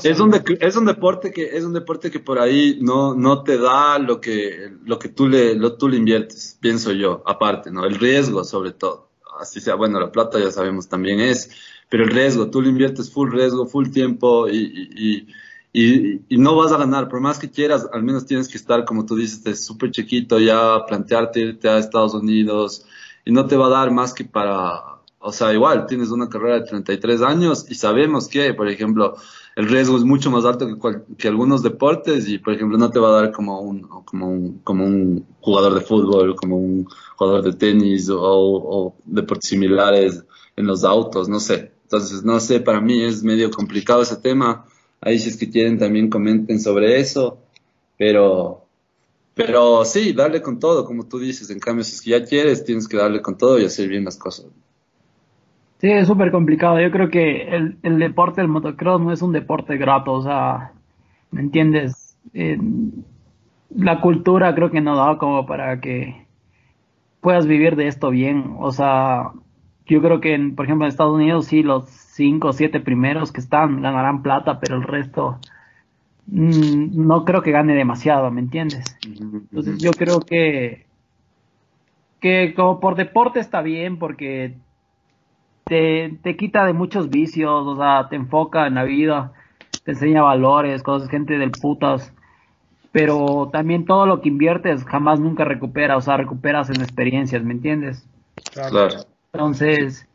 es, 0.03 0.21
un 0.21 0.43
es 0.61 0.77
un 0.77 0.85
deporte 0.85 1.33
que 1.33 1.57
es 1.57 1.65
un 1.65 1.73
deporte 1.73 2.11
que 2.11 2.21
por 2.21 2.39
ahí 2.39 2.79
no, 2.81 3.15
no 3.15 3.43
te 3.43 3.59
da 3.59 3.99
lo 3.99 4.21
que 4.21 4.73
lo 4.85 4.99
que 4.99 5.09
tú 5.09 5.29
le 5.29 5.55
lo, 5.55 5.77
tú 5.77 5.89
le 5.89 5.97
inviertes, 5.97 6.59
pienso 6.61 6.93
yo, 6.93 7.23
aparte, 7.27 7.71
¿no? 7.71 7.85
El 7.85 7.97
riesgo 7.97 8.45
sobre 8.45 8.73
todo. 8.73 9.11
Así 9.39 9.61
sea, 9.61 9.75
bueno, 9.75 9.99
la 10.01 10.13
plata 10.13 10.39
ya 10.39 10.51
sabemos 10.51 10.89
también 10.89 11.21
es, 11.21 11.51
pero 11.89 12.05
el 12.05 12.11
riesgo, 12.11 12.51
tú 12.51 12.61
le 12.61 12.69
inviertes 12.69 13.11
full 13.11 13.31
riesgo, 13.31 13.67
full 13.67 13.89
tiempo 13.91 14.49
y, 14.49 15.27
y, 15.73 16.21
y, 16.29 16.37
no 16.37 16.57
vas 16.57 16.73
a 16.73 16.79
ganar, 16.79 17.09
por 17.09 17.21
más 17.21 17.39
que 17.39 17.51
quieras, 17.51 17.89
al 17.93 18.03
menos 18.03 18.27
tienes 18.27 18.49
que 18.49 18.59
estar, 18.59 18.85
como 18.85 19.07
tú 19.07 19.17
dices, 19.17 19.65
súper 19.65 19.91
chiquito 19.91 20.39
ya, 20.39 20.85
plantearte 20.87 21.41
irte 21.41 21.69
a 21.69 21.79
Estados 21.79 22.15
Unidos 22.15 22.85
y 23.25 23.33
no 23.33 23.47
te 23.47 23.57
va 23.57 23.67
a 23.67 23.71
dar 23.71 23.91
más 23.91 24.13
que 24.13 24.25
para, 24.25 25.01
o 25.19 25.33
sea, 25.33 25.53
igual, 25.53 25.87
tienes 25.87 26.11
una 26.11 26.29
carrera 26.29 26.61
de 26.61 26.67
33 26.67 27.23
años 27.23 27.67
y 27.69 27.75
sabemos 27.75 28.29
que, 28.29 28.55
por 28.55 28.69
ejemplo, 28.69 29.17
el 29.61 29.69
riesgo 29.69 29.99
es 29.99 30.05
mucho 30.05 30.31
más 30.31 30.47
alto 30.47 30.67
que, 30.67 31.17
que, 31.19 31.29
algunos 31.29 31.63
deportes 31.63 32.27
y, 32.29 32.39
por 32.39 32.55
ejemplo, 32.55 32.79
no 32.79 32.91
te 32.91 32.99
va 32.99 33.09
a 33.11 33.23
dar 33.23 33.31
como 33.31 33.61
un, 33.61 33.83
como 33.83 34.27
un, 34.27 34.59
como 34.65 34.87
un 34.87 35.27
jugador 35.41 35.75
de 35.75 35.83
fútbol, 35.83 36.35
como 36.35 36.57
un 36.57 36.89
jugador 37.17 37.43
de 37.43 37.53
tenis 37.53 38.09
o, 38.09 38.19
o, 38.23 38.95
deportes 39.05 39.51
similares 39.51 40.25
en 40.57 40.67
los 40.67 40.83
autos, 40.83 41.29
no 41.29 41.41
sé. 41.41 41.73
Entonces, 41.83 42.25
no 42.25 42.41
sé, 42.41 42.61
para 42.61 42.81
mí 42.81 43.03
es 43.03 43.23
medio 43.23 43.51
complicado 43.51 44.01
ese 44.01 44.17
tema. 44.17 44.65
Ahí 44.99 45.19
si 45.19 45.29
es 45.29 45.37
que 45.37 45.51
quieren 45.51 45.79
también 45.79 46.09
comenten 46.09 46.59
sobre 46.59 46.99
eso, 46.99 47.37
pero, 47.99 48.65
pero 49.35 49.85
sí, 49.85 50.15
darle 50.15 50.41
con 50.41 50.59
todo, 50.59 50.87
como 50.87 51.07
tú 51.07 51.19
dices. 51.19 51.51
En 51.51 51.61
cambio, 51.61 51.85
si 51.85 51.97
es 51.97 52.01
que 52.01 52.11
ya 52.11 52.25
quieres, 52.25 52.65
tienes 52.65 52.89
que 52.89 52.97
darle 52.97 53.21
con 53.21 53.37
todo 53.37 53.59
y 53.61 53.67
hacer 53.67 53.89
bien 53.89 54.07
las 54.07 54.17
cosas. 54.17 54.47
Sí, 55.81 55.91
es 55.91 56.07
súper 56.07 56.31
complicado. 56.31 56.79
Yo 56.79 56.91
creo 56.91 57.09
que 57.09 57.49
el, 57.57 57.79
el, 57.83 57.99
deporte 57.99 58.43
del 58.43 58.49
motocross 58.49 59.01
no 59.01 59.13
es 59.13 59.23
un 59.23 59.33
deporte 59.33 59.79
grato, 59.79 60.13
o 60.13 60.23
sea, 60.23 60.73
¿me 61.31 61.41
entiendes? 61.41 62.19
Eh, 62.35 62.59
la 63.75 64.03
cultura 64.03 64.55
creo 64.55 64.71
que 64.71 64.83
no 64.83 64.95
da 64.95 65.17
como 65.17 65.47
para 65.47 65.81
que 65.81 66.27
puedas 67.23 67.47
vivir 67.47 67.77
de 67.77 67.87
esto 67.87 68.11
bien. 68.11 68.57
O 68.59 68.73
sea, 68.73 69.31
yo 69.87 70.03
creo 70.03 70.21
que, 70.21 70.35
en, 70.35 70.55
por 70.55 70.67
ejemplo, 70.67 70.85
en 70.85 70.91
Estados 70.91 71.15
Unidos 71.15 71.47
sí, 71.47 71.63
los 71.63 71.89
cinco 71.89 72.49
o 72.49 72.53
siete 72.53 72.81
primeros 72.81 73.33
que 73.33 73.41
están 73.41 73.81
ganarán 73.81 74.23
plata, 74.23 74.61
pero 74.61 74.77
el 74.77 74.83
resto 74.83 75.39
mm, 76.27 77.07
no 77.07 77.25
creo 77.25 77.41
que 77.41 77.53
gane 77.53 77.75
demasiado, 77.75 78.31
¿me 78.31 78.41
entiendes? 78.41 78.85
Entonces 79.07 79.79
yo 79.79 79.93
creo 79.93 80.21
que 80.21 80.87
que 82.21 82.53
como 82.55 82.81
por 82.81 82.97
deporte 82.97 83.41
está 83.41 83.63
bien 83.63 83.99
porque 83.99 84.55
te, 85.71 86.19
te 86.25 86.37
quita 86.37 86.67
de 86.67 86.73
muchos 86.73 87.11
vicios, 87.11 87.65
o 87.65 87.77
sea, 87.77 88.09
te 88.09 88.17
enfoca 88.17 88.67
en 88.67 88.75
la 88.75 88.83
vida, 88.83 89.33
te 89.85 89.93
enseña 89.93 90.21
valores, 90.21 90.83
cosas, 90.83 91.09
gente 91.09 91.39
del 91.39 91.53
putas. 91.53 92.13
Pero 92.91 93.51
también 93.53 93.85
todo 93.85 94.05
lo 94.05 94.21
que 94.21 94.31
inviertes 94.31 94.85
jamás 94.85 95.21
nunca 95.21 95.45
recupera, 95.45 95.97
o 95.97 96.01
sea, 96.01 96.17
recuperas 96.17 96.71
en 96.71 96.83
experiencias, 96.83 97.45
¿me 97.45 97.53
entiendes? 97.53 98.05
Claro. 98.53 98.89
Entonces, 99.33 100.09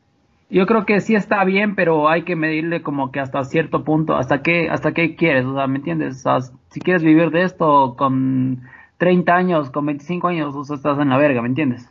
yo 0.49 0.65
creo 0.65 0.85
que 0.85 0.99
sí 0.99 1.15
está 1.15 1.41
bien, 1.45 1.75
pero 1.75 2.09
hay 2.09 2.23
que 2.23 2.35
medirle 2.35 2.81
como 2.81 3.13
que 3.13 3.21
hasta 3.21 3.45
cierto 3.45 3.85
punto, 3.85 4.17
hasta 4.17 4.41
qué, 4.41 4.69
hasta 4.69 4.93
qué 4.93 5.15
quieres, 5.15 5.45
o 5.45 5.55
sea, 5.55 5.67
¿me 5.67 5.77
entiendes? 5.77 6.17
O 6.17 6.19
sea, 6.19 6.41
si 6.69 6.81
quieres 6.81 7.01
vivir 7.01 7.31
de 7.31 7.43
esto 7.43 7.95
con 7.97 8.63
30 8.97 9.33
años, 9.33 9.69
con 9.69 9.85
25 9.85 10.27
años, 10.27 10.53
o 10.53 10.65
sea, 10.65 10.75
estás 10.75 10.99
en 10.99 11.07
la 11.07 11.17
verga, 11.17 11.41
¿me 11.41 11.47
entiendes? 11.47 11.89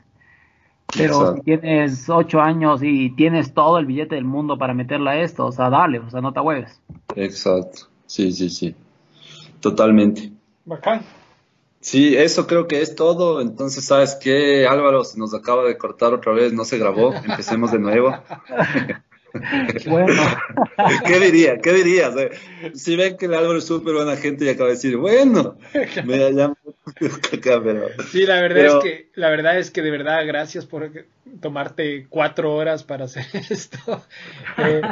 Pero 0.97 1.35
si 1.35 1.41
tienes 1.43 2.09
ocho 2.09 2.41
años 2.41 2.81
y 2.83 3.11
tienes 3.11 3.53
todo 3.53 3.79
el 3.79 3.87
billete 3.87 4.15
del 4.15 4.25
mundo 4.25 4.59
para 4.59 4.75
meterle 4.75 5.11
a 5.11 5.21
esto, 5.23 5.47
o 5.47 5.53
sea, 5.53 5.71
dale, 5.71 5.99
o 5.99 6.11
sea, 6.11 6.21
no 6.21 6.33
te 6.33 6.41
hueves. 6.41 6.81
Exacto, 7.17 7.89
sí, 8.07 8.33
sí, 8.33 8.51
sí, 8.51 8.75
totalmente. 9.61 10.33
Bacán. 10.65 11.03
Sí, 11.81 12.17
eso 12.17 12.47
creo 12.47 12.67
que 12.67 12.81
es 12.81 12.95
todo. 12.95 13.43
Entonces, 13.43 13.85
¿sabes 13.85 14.15
qué? 14.15 14.67
Álvaro 14.67 15.05
se 15.05 15.19
nos 15.19 15.35
acaba 15.35 15.65
de 15.65 15.77
cortar 15.77 16.15
otra 16.15 16.33
vez, 16.33 16.51
no 16.55 16.65
se 16.65 16.79
grabó. 16.79 17.13
Empecemos 17.13 17.73
de 17.73 17.79
nuevo. 17.79 18.11
Bueno. 19.87 20.23
¿Qué 21.07 21.21
diría? 21.21 21.59
¿Qué 21.59 21.73
dirías? 21.73 22.15
Si 22.75 22.97
ven 22.97 23.17
que 23.17 23.27
el 23.27 23.35
Álvaro 23.35 23.59
es 23.59 23.65
súper 23.65 23.95
buena 23.95 24.17
gente 24.17 24.45
y 24.45 24.49
acaba 24.49 24.69
de 24.69 24.75
decir, 24.75 24.97
bueno, 24.97 25.57
me 26.05 26.31
llamo 26.31 26.57
pero, 27.41 27.89
Sí, 28.11 28.27
la 28.27 28.41
verdad 28.41 28.67
es 28.67 28.75
que, 28.85 29.11
la 29.15 29.31
verdad 29.31 29.59
es 29.59 29.71
que 29.71 29.83
de 29.83 29.91
verdad, 29.91 30.27
gracias 30.27 30.67
por 30.67 30.91
tomarte 31.41 32.07
cuatro 32.09 32.55
horas 32.55 32.85
para 32.85 33.07
hacer 33.07 33.27
esto. 33.51 34.05
Eh, 34.59 34.83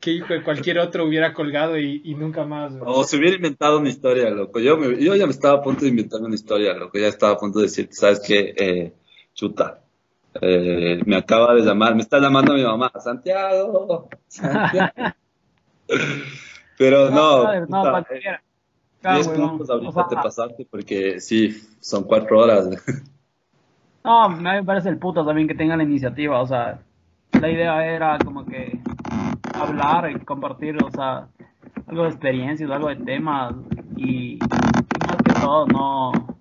que 0.00 0.12
hijo 0.12 0.34
de 0.34 0.42
cualquier 0.42 0.78
otro 0.78 1.06
hubiera 1.06 1.32
colgado 1.32 1.78
y, 1.78 2.14
nunca 2.14 2.44
más. 2.44 2.74
O 2.84 3.04
se 3.04 3.16
hubiera 3.16 3.36
inventado 3.36 3.78
una 3.78 3.88
historia, 3.88 4.30
loco. 4.30 4.60
Yo, 4.60 4.78
yo 4.92 5.16
ya 5.16 5.26
me 5.26 5.32
estaba 5.32 5.58
a 5.58 5.62
punto 5.62 5.82
de 5.82 5.88
inventar 5.88 6.20
una 6.20 6.34
historia, 6.34 6.74
loco. 6.74 6.98
Ya 6.98 7.08
estaba 7.08 7.32
a 7.32 7.38
punto 7.38 7.58
de 7.58 7.66
decir, 7.66 7.88
¿sabes 7.90 8.20
qué? 8.20 8.54
Eh, 8.56 8.92
chuta 9.32 9.83
eh, 10.40 11.00
me 11.06 11.16
acaba 11.16 11.54
de 11.54 11.62
llamar, 11.62 11.94
me 11.94 12.02
está 12.02 12.18
llamando 12.18 12.54
mi 12.54 12.62
mamá, 12.64 12.90
Santiago, 12.98 14.08
Pero 16.76 17.10
no, 17.10 17.66
no, 17.66 17.84
no 17.84 17.98
eh, 17.98 18.40
diez 19.02 19.28
minutos 19.28 19.70
ahorita 19.70 20.08
te 20.08 20.16
pasaste 20.16 20.66
porque 20.68 21.20
sí, 21.20 21.50
son 21.80 22.04
cuatro 22.04 22.40
horas. 22.40 22.68
no, 24.02 24.28
me 24.28 24.64
parece 24.64 24.88
el 24.88 24.98
puto 24.98 25.24
también 25.24 25.46
que 25.46 25.54
tengan 25.54 25.78
la 25.78 25.84
iniciativa, 25.84 26.40
o 26.40 26.46
sea, 26.46 26.80
la 27.40 27.48
idea 27.48 27.86
era 27.86 28.18
como 28.18 28.44
que 28.44 28.80
hablar 29.54 30.10
y 30.10 30.18
compartir, 30.20 30.82
o 30.82 30.90
sea, 30.90 31.28
algo 31.86 32.02
de 32.04 32.08
experiencias, 32.08 32.70
algo 32.70 32.88
de 32.88 32.96
temas 32.96 33.54
y, 33.96 34.34
y 34.34 34.38
más 35.06 35.16
que 35.24 35.32
todo, 35.40 35.66
no, 35.66 36.33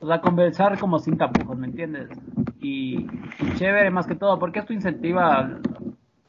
o 0.00 0.06
sea, 0.06 0.20
conversar 0.20 0.78
como 0.78 0.98
sin 0.98 1.16
tapujos, 1.16 1.56
¿me 1.56 1.66
entiendes? 1.66 2.08
y, 2.60 3.06
chévere 3.56 3.90
más 3.90 4.06
que 4.06 4.14
todo, 4.14 4.38
porque 4.38 4.60
esto 4.60 4.72
incentiva 4.72 5.58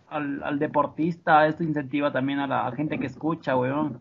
al, 0.10 0.44
al, 0.44 0.60
deportista, 0.60 1.48
esto 1.48 1.64
incentiva 1.64 2.12
también 2.12 2.40
a 2.40 2.48
la 2.48 2.72
gente 2.74 3.00
que 3.00 3.08
escucha, 3.08 3.56
weón. 3.56 4.00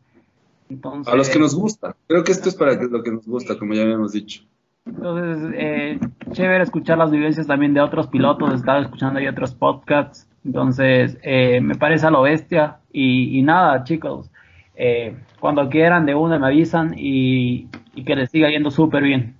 Entonces, 0.68 1.12
a 1.12 1.16
los 1.16 1.28
que 1.28 1.38
nos 1.38 1.55
gusta, 1.55 1.97
creo 2.06 2.22
que 2.22 2.32
esto 2.32 2.48
es 2.48 2.55
para 2.55 2.74
lo 2.74 3.02
que 3.02 3.10
nos 3.10 3.26
gusta, 3.26 3.59
como 3.59 3.74
ya 3.74 3.82
habíamos 3.82 4.12
dicho. 4.12 4.42
Entonces, 4.86 5.52
eh, 5.56 5.98
chévere 6.30 6.62
escuchar 6.62 6.98
las 6.98 7.10
vivencias 7.10 7.47
también 7.47 7.74
de 7.74 7.80
otros 7.80 8.06
pilotos, 8.06 8.55
estar 8.55 8.80
escuchando 8.80 9.18
ahí 9.18 9.26
otros 9.26 9.52
podcasts. 9.55 10.28
Entonces, 10.44 11.18
eh, 11.22 11.60
me 11.60 11.74
parece 11.74 12.06
a 12.06 12.10
lo 12.10 12.22
bestia. 12.22 12.78
Y, 12.92 13.38
y 13.38 13.42
nada, 13.42 13.84
chicos, 13.84 14.30
eh, 14.76 15.16
cuando 15.38 15.68
quieran 15.68 16.06
de 16.06 16.14
una 16.14 16.38
me 16.38 16.47
avisan 16.47 16.94
y, 16.97 17.68
y 17.94 18.05
que 18.05 18.16
les 18.16 18.30
siga 18.30 18.48
yendo 18.48 18.70
súper 18.70 19.02
bien. 19.02 19.36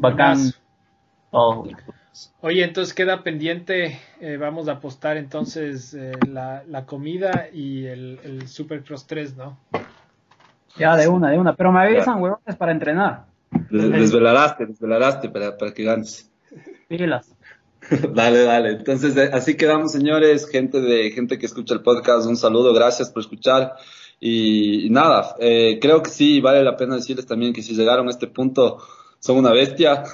Bacán. 0.00 0.52
Todo. 1.30 1.64
Oye, 2.40 2.64
entonces 2.64 2.94
queda 2.94 3.22
pendiente, 3.22 4.00
eh, 4.20 4.36
vamos 4.38 4.68
a 4.68 4.72
apostar 4.72 5.16
entonces 5.16 5.94
eh, 5.94 6.12
la, 6.28 6.64
la, 6.66 6.86
comida 6.86 7.48
y 7.52 7.86
el, 7.86 8.18
el 8.24 8.48
Supercross 8.48 9.06
3, 9.06 9.36
¿no? 9.36 9.58
Ya, 10.76 10.96
de 10.96 11.06
una, 11.06 11.30
de 11.30 11.38
una. 11.38 11.54
Pero 11.54 11.70
me 11.70 11.80
avisan, 11.80 12.20
huevones, 12.20 12.56
para 12.56 12.72
entrenar. 12.72 13.26
desvelaraste, 13.70 14.66
desvelaraste 14.66 15.28
para, 15.28 15.56
para 15.56 15.72
que 15.72 15.84
ganes. 15.84 16.30
Pilas. 16.88 17.34
dale, 18.14 18.42
dale. 18.42 18.70
Entonces, 18.70 19.16
eh, 19.16 19.30
así 19.32 19.56
quedamos, 19.56 19.92
señores, 19.92 20.48
gente 20.48 20.80
de 20.80 21.10
gente 21.10 21.38
que 21.38 21.46
escucha 21.46 21.74
el 21.74 21.82
podcast. 21.82 22.26
Un 22.26 22.36
saludo, 22.36 22.72
gracias 22.72 23.10
por 23.10 23.20
escuchar. 23.20 23.74
Y, 24.18 24.86
y 24.86 24.90
nada, 24.90 25.34
creo 25.38 26.02
que 26.02 26.10
sí, 26.10 26.40
vale 26.40 26.62
la 26.62 26.76
pena 26.76 26.96
decirles 26.96 27.26
también 27.26 27.52
que 27.54 27.62
si 27.62 27.74
llegaron 27.74 28.06
a 28.08 28.10
este 28.10 28.26
punto, 28.26 28.78
son 29.20 29.36
una 29.36 29.52
bestia. 29.52 30.02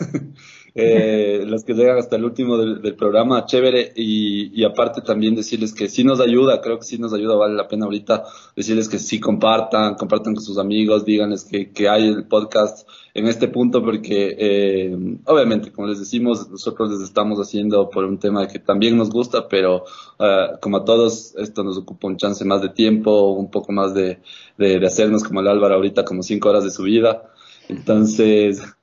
eh, 0.78 1.42
los 1.46 1.64
que 1.64 1.72
llegan 1.72 1.96
hasta 1.96 2.16
el 2.16 2.24
último 2.26 2.58
del, 2.58 2.94
programa, 2.96 3.46
chévere. 3.46 3.94
Y, 3.96 4.62
aparte 4.62 5.00
también 5.00 5.34
decirles 5.34 5.72
que 5.72 5.88
sí 5.88 6.04
nos 6.04 6.20
ayuda, 6.20 6.60
creo 6.60 6.78
que 6.78 6.84
sí 6.84 6.98
nos 6.98 7.14
ayuda, 7.14 7.34
vale 7.34 7.54
la 7.54 7.66
pena 7.66 7.86
ahorita 7.86 8.24
decirles 8.54 8.88
que 8.88 8.98
sí 8.98 9.18
compartan, 9.18 9.94
compartan 9.94 10.34
con 10.34 10.44
sus 10.44 10.58
amigos, 10.58 11.06
díganles 11.06 11.44
que, 11.44 11.70
que 11.72 11.88
hay 11.88 12.06
el 12.08 12.26
podcast 12.26 12.86
en 13.14 13.26
este 13.26 13.48
punto 13.48 13.82
porque 13.82 14.36
eh, 14.38 14.96
obviamente, 15.24 15.72
como 15.72 15.88
les 15.88 15.98
decimos, 15.98 16.50
nosotros 16.50 16.90
les 16.90 17.00
estamos 17.00 17.38
haciendo 17.38 17.88
por 17.88 18.04
un 18.04 18.18
tema 18.18 18.46
que 18.46 18.58
también 18.58 18.98
nos 18.98 19.08
gusta, 19.08 19.48
pero 19.48 19.84
eh, 20.18 20.48
como 20.60 20.78
a 20.78 20.84
todos, 20.84 21.34
esto 21.38 21.64
nos 21.64 21.78
ocupa 21.78 22.08
un 22.08 22.18
chance 22.18 22.44
más 22.44 22.60
de 22.60 22.68
tiempo, 22.68 23.30
un 23.30 23.50
poco 23.50 23.72
más 23.72 23.94
de, 23.94 24.18
de, 24.58 24.78
de 24.78 24.86
hacernos 24.86 25.24
como 25.24 25.40
el 25.40 25.48
Álvaro 25.48 25.76
ahorita, 25.76 26.04
como 26.04 26.22
cinco 26.22 26.50
horas 26.50 26.64
de 26.64 26.70
su 26.70 26.82
vida. 26.82 27.30
Entonces, 27.68 28.75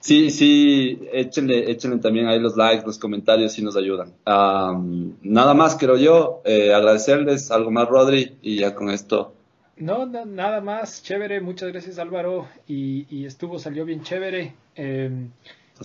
sí, 0.00 0.30
sí, 0.30 1.08
échenle, 1.12 1.70
échenle 1.70 1.98
también 1.98 2.26
ahí 2.26 2.40
los 2.40 2.56
likes, 2.56 2.84
los 2.84 2.98
comentarios, 2.98 3.52
si 3.52 3.62
nos 3.62 3.76
ayudan. 3.76 4.12
nada 4.26 5.54
más, 5.54 5.76
creo 5.76 5.96
yo, 5.96 6.42
eh, 6.44 6.74
agradecerles, 6.74 7.50
algo 7.50 7.70
más, 7.70 7.88
Rodri, 7.88 8.36
y 8.42 8.56
ya 8.56 8.74
con 8.74 8.90
esto. 8.90 9.34
No, 9.76 10.04
nada 10.04 10.60
más, 10.60 11.02
chévere, 11.02 11.40
muchas 11.40 11.70
gracias 11.70 11.98
Álvaro, 11.98 12.48
y, 12.66 13.24
estuvo, 13.24 13.58
salió 13.58 13.84
bien 13.84 14.02
chévere. 14.02 14.54
Em, 14.74 15.30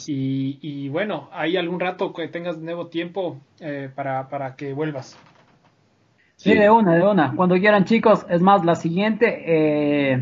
y, 0.08 0.90
bueno, 0.90 1.30
hay 1.32 1.56
algún 1.56 1.80
rato 1.80 2.12
que 2.12 2.28
tengas 2.28 2.58
nuevo 2.58 2.88
tiempo 2.88 3.38
eh, 3.60 3.90
para, 3.94 4.28
para 4.28 4.56
que 4.56 4.74
vuelvas. 4.74 5.18
Sí, 6.36 6.54
de 6.54 6.70
una, 6.70 6.96
de 6.96 7.04
una. 7.08 7.34
Cuando 7.36 7.56
quieran, 7.56 7.86
chicos. 7.86 8.26
Es 8.30 8.42
más, 8.42 8.66
la 8.66 8.76
siguiente, 8.76 9.44
eh, 9.46 10.14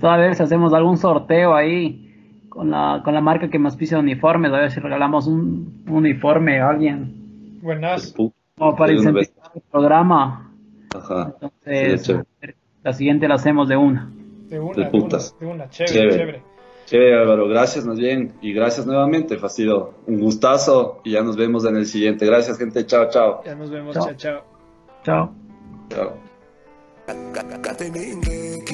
a 0.00 0.16
ver 0.16 0.36
si 0.36 0.42
hacemos 0.44 0.72
algún 0.72 0.96
sorteo 0.96 1.54
ahí 1.54 2.09
con 2.50 2.70
la, 2.70 3.00
con 3.02 3.14
la 3.14 3.22
marca 3.22 3.48
que 3.48 3.58
más 3.58 3.76
pisa 3.76 3.98
uniformes, 3.98 4.52
a 4.52 4.58
ver 4.58 4.70
si 4.70 4.80
regalamos 4.80 5.26
un, 5.26 5.84
uniforme 5.88 6.60
a 6.60 6.68
alguien. 6.68 7.60
Buenas. 7.62 8.12
Como 8.12 8.76
para 8.76 8.92
incentivar 8.92 9.24
el 9.54 9.62
programa. 9.70 10.52
Ajá. 10.94 11.34
Entonces, 11.64 12.12
la 12.82 12.92
siguiente 12.92 13.28
la 13.28 13.36
hacemos 13.36 13.68
de 13.68 13.76
una. 13.76 14.10
De 14.48 14.58
una, 14.58 14.88
de, 14.88 14.98
una, 14.98 15.18
de 15.38 15.46
una. 15.46 15.70
Chévere, 15.70 16.10
chévere, 16.10 16.42
chévere. 16.86 17.20
Álvaro, 17.20 17.48
gracias 17.48 17.86
más 17.86 17.98
bien 17.98 18.32
y 18.42 18.52
gracias 18.52 18.84
nuevamente. 18.84 19.38
Ha 19.40 19.48
sido 19.48 19.94
un 20.08 20.18
gustazo 20.18 21.00
y 21.04 21.12
ya 21.12 21.22
nos 21.22 21.36
vemos 21.36 21.64
en 21.64 21.76
el 21.76 21.86
siguiente. 21.86 22.26
Gracias, 22.26 22.58
gente. 22.58 22.84
Chao, 22.84 23.08
chao. 23.10 23.42
Ya 23.44 23.54
nos 23.54 23.70
vemos. 23.70 23.94
Chao, 23.94 24.12
chao. 24.14 24.42
Chao. 25.04 25.32
Chao. 25.88 26.14
Kateninge, 27.62 28.64